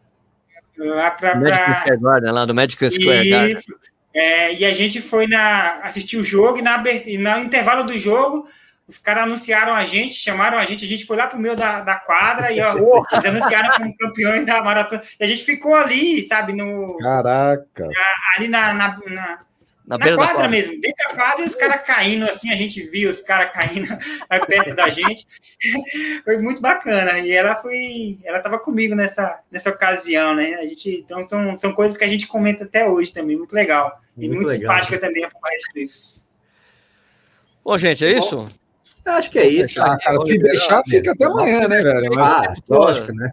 Lá 0.77 1.11
para 1.11 1.35
Magic 1.35 1.97
Square 1.97 2.25
lá 2.31 2.45
do 2.45 2.53
Magic 2.55 2.89
Square 2.89 3.29
Garden. 3.29 3.53
Isso. 3.53 3.73
É, 4.13 4.53
e 4.53 4.65
a 4.65 4.73
gente 4.73 5.01
foi 5.01 5.27
na 5.27 5.79
assistir 5.83 6.17
o 6.17 6.23
jogo 6.23 6.59
e, 6.59 6.61
na, 6.61 6.83
e 7.05 7.17
no 7.17 7.39
intervalo 7.39 7.83
do 7.83 7.97
jogo 7.97 8.47
os 8.87 8.97
caras 8.97 9.23
anunciaram 9.23 9.73
a 9.73 9.85
gente, 9.85 10.13
chamaram 10.13 10.57
a 10.57 10.65
gente, 10.65 10.83
a 10.83 10.87
gente 10.87 11.05
foi 11.05 11.15
lá 11.15 11.27
pro 11.27 11.39
meio 11.39 11.55
da, 11.55 11.81
da 11.81 11.95
quadra 11.95 12.51
e 12.51 12.59
ó, 12.59 12.75
eles 13.13 13.25
anunciaram 13.25 13.77
como 13.77 13.97
campeões 13.97 14.45
da 14.45 14.61
maratona. 14.61 15.01
E 15.19 15.23
a 15.23 15.27
gente 15.27 15.43
ficou 15.43 15.73
ali, 15.73 16.21
sabe, 16.21 16.53
no. 16.53 16.97
Caraca! 16.97 17.89
ali 18.37 18.47
na, 18.47 18.73
na, 18.73 18.99
na, 18.99 19.39
na, 19.85 19.97
na 19.97 19.97
quadra, 19.97 20.15
quadra, 20.17 20.49
mesmo, 20.49 20.81
dentro 20.81 21.07
da 21.07 21.15
quadra, 21.15 21.43
e 21.43 21.47
os 21.47 21.55
caras 21.55 21.81
caindo 21.83 22.25
assim, 22.25 22.51
a 22.51 22.55
gente 22.55 22.83
viu 22.87 23.09
os 23.09 23.21
caras 23.21 23.53
caindo 23.53 23.87
perto 24.47 24.75
da 24.75 24.89
gente. 24.89 25.25
foi 26.25 26.37
muito 26.37 26.59
bacana. 26.59 27.19
E 27.19 27.31
ela 27.31 27.55
foi. 27.55 28.19
Ela 28.23 28.41
tava 28.41 28.59
comigo 28.59 28.95
nessa, 28.95 29.39
nessa 29.49 29.69
ocasião, 29.69 30.35
né? 30.35 30.55
A 30.55 30.63
gente, 30.63 31.05
então 31.05 31.25
são, 31.25 31.57
são 31.57 31.73
coisas 31.73 31.95
que 31.95 32.03
a 32.03 32.07
gente 32.07 32.27
comenta 32.27 32.65
até 32.65 32.85
hoje 32.85 33.13
também, 33.13 33.37
muito 33.37 33.53
legal. 33.53 34.01
E 34.17 34.27
muito, 34.27 34.41
muito 34.41 34.47
legal. 34.49 34.73
simpática 34.73 34.99
também 34.99 35.23
a 35.23 35.31
Bom, 37.63 37.77
gente, 37.77 38.03
é 38.03 38.17
isso? 38.17 38.49
Acho 39.05 39.29
que 39.29 39.39
é 39.39 39.47
isso. 39.47 39.81
Ah, 39.81 39.97
cara, 39.97 40.19
se 40.21 40.37
deixar, 40.37 40.83
fica 40.83 41.11
até 41.11 41.25
amanhã, 41.25 41.67
né, 41.67 41.81
velho? 41.81 42.11
Mas, 42.15 42.47
ah, 42.47 42.53
lógico, 42.69 43.13
né? 43.13 43.31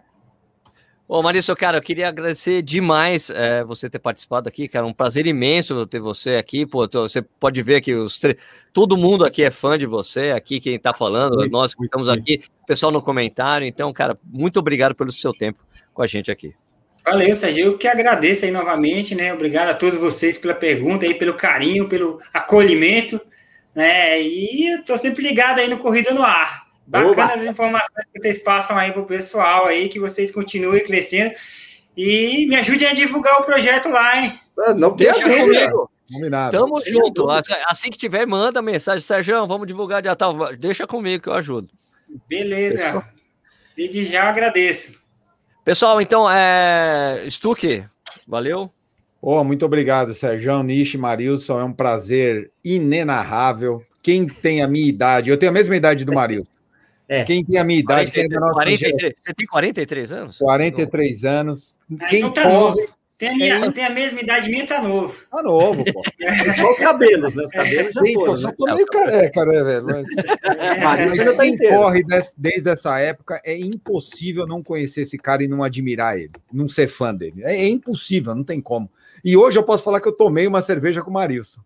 Ô, 1.07 1.21
Marício, 1.21 1.53
cara, 1.57 1.77
eu 1.77 1.81
queria 1.81 2.07
agradecer 2.07 2.61
demais 2.61 3.29
é, 3.29 3.65
você 3.65 3.89
ter 3.89 3.99
participado 3.99 4.47
aqui, 4.47 4.65
cara. 4.69 4.85
Um 4.85 4.93
prazer 4.93 5.27
imenso 5.27 5.85
ter 5.85 5.99
você 5.99 6.37
aqui. 6.37 6.65
Pô, 6.65 6.87
você 6.87 7.21
pode 7.21 7.61
ver 7.61 7.81
que 7.81 7.93
os 7.93 8.17
tre... 8.17 8.37
todo 8.71 8.95
mundo 8.95 9.25
aqui 9.25 9.43
é 9.43 9.51
fã 9.51 9.77
de 9.77 9.85
você, 9.85 10.31
aqui 10.31 10.61
quem 10.61 10.79
tá 10.79 10.93
falando, 10.93 11.35
muito, 11.35 11.51
nós 11.51 11.75
que 11.75 11.83
estamos 11.83 12.07
aqui, 12.07 12.41
pessoal 12.65 12.93
no 12.93 13.01
comentário. 13.01 13.67
Então, 13.67 13.91
cara, 13.91 14.17
muito 14.23 14.57
obrigado 14.57 14.95
pelo 14.95 15.11
seu 15.11 15.33
tempo 15.33 15.59
com 15.93 16.01
a 16.01 16.07
gente 16.07 16.31
aqui. 16.31 16.53
Valeu, 17.03 17.35
Sérgio. 17.35 17.65
Eu 17.65 17.77
que 17.77 17.89
agradeço 17.89 18.45
aí 18.45 18.51
novamente, 18.51 19.13
né? 19.13 19.33
Obrigado 19.33 19.67
a 19.67 19.73
todos 19.73 19.99
vocês 19.99 20.37
pela 20.37 20.53
pergunta 20.53 21.05
aí, 21.05 21.13
pelo 21.13 21.33
carinho, 21.33 21.89
pelo 21.89 22.21
acolhimento 22.33 23.19
né? 23.75 24.21
E 24.21 24.73
eu 24.73 24.83
tô 24.83 24.97
sempre 24.97 25.23
ligado 25.23 25.59
aí 25.59 25.69
no 25.69 25.77
Corrida 25.77 26.13
no 26.13 26.23
Ar. 26.23 26.67
Bacana 26.85 27.35
as 27.35 27.43
informações 27.45 28.05
que 28.13 28.21
vocês 28.21 28.43
passam 28.43 28.77
aí 28.77 28.91
pro 28.91 29.05
pessoal 29.05 29.67
aí, 29.67 29.87
que 29.87 29.99
vocês 29.99 30.29
continuem 30.29 30.83
crescendo 30.83 31.33
e 31.95 32.45
me 32.47 32.55
ajudem 32.57 32.87
a 32.87 32.93
divulgar 32.93 33.39
o 33.39 33.43
projeto 33.43 33.89
lá, 33.89 34.17
hein? 34.17 34.39
Ah, 34.59 34.73
não 34.73 34.95
deixa 34.95 35.23
comigo. 35.23 35.89
Combinado. 36.11 36.57
Tamo 36.57 36.75
junto. 36.85 37.29
Assim 37.67 37.89
que 37.89 37.97
tiver, 37.97 38.25
manda 38.25 38.61
mensagem, 38.61 39.01
Sérgio, 39.01 39.47
vamos 39.47 39.67
divulgar 39.67 40.01
de 40.01 40.13
tal. 40.15 40.53
Deixa 40.55 40.85
comigo 40.85 41.23
que 41.23 41.29
eu 41.29 41.33
ajudo. 41.33 41.69
Beleza. 42.27 43.05
Desde 43.75 44.05
já 44.05 44.27
agradeço. 44.29 45.01
Pessoal, 45.63 46.01
então, 46.01 46.29
é. 46.29 47.25
Stuque, 47.29 47.85
valeu. 48.27 48.69
Oh, 49.21 49.43
muito 49.43 49.65
obrigado, 49.65 50.15
Sérgio, 50.15 50.63
Nishi, 50.63 50.97
Marilson. 50.97 51.59
É 51.59 51.63
um 51.63 51.73
prazer 51.73 52.51
inenarrável 52.63 53.85
quem 54.01 54.25
tem 54.25 54.61
a 54.61 54.67
minha 54.67 54.87
idade, 54.87 55.29
eu 55.29 55.37
tenho 55.37 55.51
a 55.51 55.53
mesma 55.53 55.75
idade 55.75 56.03
do 56.03 56.13
Marilson. 56.13 56.51
É. 57.07 57.23
Quem 57.23 57.43
tem 57.43 57.59
a 57.59 57.63
minha 57.63 57.79
idade, 57.79 58.09
43, 58.11 58.13
quem 58.13 58.23
é 58.23 58.29
da 58.29 58.39
nossa 58.39 58.53
43, 58.53 59.13
Você 59.19 59.33
tem 59.33 59.45
43 59.45 60.11
anos? 60.13 60.37
43 60.37 61.25
anos. 61.25 61.75
Ah, 61.99 62.07
quem 62.07 62.19
então 62.19 62.33
tá 62.33 62.43
corre, 62.43 62.87
tem 63.17 63.29
a, 63.29 63.35
minha, 63.35 63.65
é. 63.65 63.71
tem 63.71 63.85
a 63.85 63.89
mesma 63.89 64.21
idade 64.21 64.49
minha, 64.49 64.65
tá 64.65 64.81
novo. 64.81 65.13
Tá 65.29 65.43
novo, 65.43 65.83
pô. 65.93 66.01
Só 66.55 66.71
os 66.71 66.79
cabelos, 66.79 67.35
né? 67.35 67.43
Os 67.43 67.51
cabelos 67.51 67.91
já 67.91 68.01
foram. 68.13 68.37
Só 68.37 68.47
né? 68.47 68.53
tô 68.57 68.65
meio 68.73 68.85
careca, 68.87 69.45
né, 69.45 69.63
velho? 69.63 69.85
Mas, 69.85 70.07
mas 70.81 71.11
ainda 71.11 71.35
tá 71.35 71.45
inteiro. 71.45 71.75
corre 71.75 72.03
desde, 72.03 72.31
desde 72.37 72.69
essa 72.69 72.97
época, 72.97 73.41
é 73.43 73.57
impossível 73.57 74.47
não 74.47 74.63
conhecer 74.63 75.01
esse 75.01 75.17
cara 75.17 75.43
e 75.43 75.49
não 75.49 75.63
admirar 75.63 76.17
ele, 76.17 76.31
não 76.51 76.69
ser 76.69 76.87
fã 76.87 77.13
dele. 77.13 77.43
É, 77.43 77.57
é 77.57 77.67
impossível, 77.67 78.33
não 78.33 78.43
tem 78.43 78.61
como. 78.61 78.89
E 79.23 79.37
hoje 79.37 79.57
eu 79.57 79.63
posso 79.63 79.83
falar 79.83 80.01
que 80.01 80.07
eu 80.07 80.11
tomei 80.11 80.47
uma 80.47 80.61
cerveja 80.61 81.01
com 81.01 81.09
o 81.09 81.13
Marilson. 81.13 81.61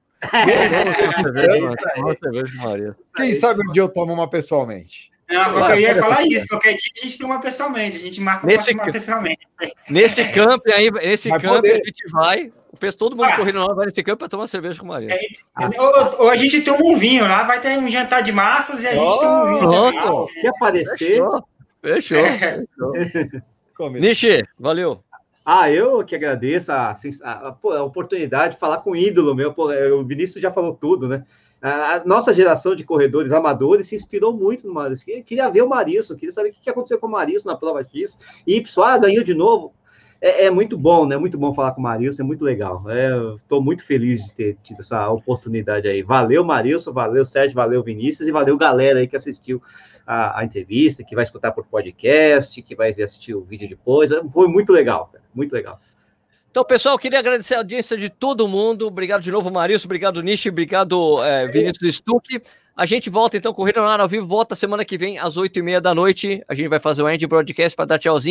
Quem 3.15 3.36
sabe 3.36 3.61
um 3.68 3.72
dia 3.72 3.84
eu 3.84 3.90
tomo 3.90 4.14
uma 4.14 4.30
pessoalmente. 4.30 5.11
Não, 5.30 5.69
eu 5.69 5.80
ia 5.80 5.95
falar 5.95 6.26
isso. 6.26 6.48
Qualquer 6.48 6.73
dia 6.73 6.91
a 6.98 7.06
gente 7.06 7.18
tem 7.18 7.26
uma 7.26 7.41
pessoalmente. 7.41 7.98
A 7.98 7.99
gente 7.99 8.22
marca 8.22 8.45
nesse, 8.45 8.72
uma 8.73 8.91
pessoalmente. 8.91 9.48
Nesse 9.90 10.23
campo 10.26 10.72
aí, 10.72 10.91
nesse 10.91 11.30
campo 11.30 11.68
a 11.68 11.76
gente 11.76 12.11
vai. 12.11 12.52
O 12.72 12.94
todo 12.94 13.15
mundo 13.15 13.26
ah, 13.26 13.36
correndo 13.38 13.65
lá 13.65 13.73
vai 13.73 13.86
nesse 13.86 14.03
campo 14.03 14.18
para 14.18 14.27
tomar 14.27 14.48
cerveja 14.48 14.77
com 14.80 14.86
o 14.86 14.90
Maria. 14.90 15.10
É, 15.10 15.19
ah. 15.56 15.69
ou, 15.77 16.23
ou, 16.26 16.30
a 16.30 16.36
gente 16.36 16.61
toma 16.61 16.84
um 16.84 16.98
vinho 16.98 17.23
lá, 17.23 17.44
vai 17.44 17.61
ter 17.61 17.77
um 17.80 17.88
jantar 17.90 18.22
de 18.22 18.34
massas 18.34 18.84
e 18.84 18.88
a 18.88 18.91
gente 18.91 19.02
oh, 19.02 19.18
toma 19.18 19.44
um 19.44 19.45
vinho. 19.45 19.69
Pronto. 20.02 20.34
Quer 20.34 20.49
aparecer? 20.49 20.98
Fechou. 20.98 21.45
Fechou. 21.82 22.26
Fechou. 23.77 23.90
Nishi, 23.91 24.45
valeu. 24.60 25.05
Ah, 25.45 25.72
eu 25.72 26.03
que 26.03 26.15
agradeço 26.15 26.72
a, 26.72 26.97
a, 27.23 27.55
a, 27.77 27.84
oportunidade 27.84 28.55
de 28.55 28.59
falar 28.59 28.80
com 28.80 28.91
o 28.91 28.95
ídolo 28.95 29.35
meu. 29.35 29.53
Pô, 29.53 29.72
o 29.72 30.03
Vinícius 30.03 30.41
já 30.41 30.51
falou 30.51 30.73
tudo, 30.73 31.07
né? 31.07 31.23
A 31.61 32.01
nossa 32.03 32.34
geração 32.34 32.76
de 32.76 32.84
corredores 32.84 33.31
amadores 33.31 33.88
se 33.88 33.95
inspirou 33.95 34.34
muito 34.34 34.67
no 34.67 34.73
Marilson. 34.73 35.05
Queria 35.23 35.49
ver 35.49 35.61
o 35.61 35.69
Marilson, 35.69 36.15
queria 36.15 36.31
saber 36.31 36.49
o 36.49 36.53
que 36.53 36.69
aconteceu 36.69 36.99
com 36.99 37.07
o 37.07 37.11
Marilson 37.11 37.49
na 37.49 37.55
prova 37.55 37.84
X. 37.84 38.17
E 38.45 38.55
Y, 38.55 38.84
ah, 38.84 38.97
ganhou 38.97 39.23
de 39.23 39.35
novo. 39.35 39.72
É, 40.19 40.45
é, 40.45 40.49
muito 40.49 40.77
bom, 40.77 41.05
né? 41.05 41.17
Muito 41.17 41.38
bom 41.38 41.53
falar 41.53 41.73
com 41.73 41.80
o 41.81 41.84
Marilson, 41.84 42.23
é 42.23 42.26
muito 42.26 42.43
legal. 42.43 42.84
É, 42.89 43.35
Estou 43.35 43.61
muito 43.61 43.85
feliz 43.85 44.23
de 44.26 44.34
ter 44.34 44.57
tido 44.63 44.80
essa 44.80 45.09
oportunidade 45.09 45.88
aí. 45.88 46.01
Valeu, 46.01 46.43
Marilson, 46.43 46.91
valeu, 46.91 47.23
Sérgio, 47.23 47.55
valeu, 47.55 47.84
Vinícius, 47.84 48.27
e 48.27 48.31
valeu, 48.31 48.57
galera 48.57 48.99
aí 48.99 49.07
que 49.07 49.15
assistiu 49.15 49.61
a, 50.06 50.40
a 50.40 50.45
entrevista, 50.45 51.03
que 51.03 51.15
vai 51.15 51.23
escutar 51.23 51.52
por 51.52 51.65
podcast, 51.65 52.61
que 52.61 52.76
vai 52.76 52.90
assistir 52.90 53.34
o 53.34 53.41
vídeo 53.41 53.68
depois. 53.68 54.11
Foi 54.32 54.48
muito 54.48 54.72
legal, 54.72 55.10
cara, 55.11 55.23
muito 55.34 55.53
legal. 55.53 55.80
Então, 56.56 56.64
pessoal, 56.64 56.98
queria 56.98 57.19
agradecer 57.19 57.56
a 57.56 57.57
audiência 57.57 57.98
de 57.98 58.10
todo 58.10 58.48
mundo. 58.48 58.88
Obrigado 58.88 59.22
de 59.22 59.30
novo, 59.30 59.52
Marilson. 59.52 59.88
Obrigado, 59.88 60.23
Nishi. 60.23 60.48
Obrigado, 60.48 61.22
é, 61.22 61.48
Vinícius 61.48 61.95
Stuck. 61.95 62.41
A 62.77 62.86
gente 62.86 63.10
volta, 63.10 63.36
então, 63.36 63.53
Corrida 63.53 63.82
no 63.82 63.88
Ar 63.88 63.99
ao 63.99 64.07
vivo. 64.07 64.26
Volta 64.26 64.56
semana 64.56 64.86
que 64.86 64.98
vem, 64.98 65.18
às 65.18 65.36
oito 65.36 65.60
e 65.60 65.61
meia 65.61 65.82
da 65.82 65.94
noite. 65.94 66.41
A 66.48 66.53
gente 66.53 66.69
vai 66.69 66.80
fazer 66.80 67.02
o 67.03 67.10
End 67.10 67.26
Broadcast 67.27 67.76
para 67.76 67.86
dar 67.86 67.99
tchauzinho. 67.99 68.23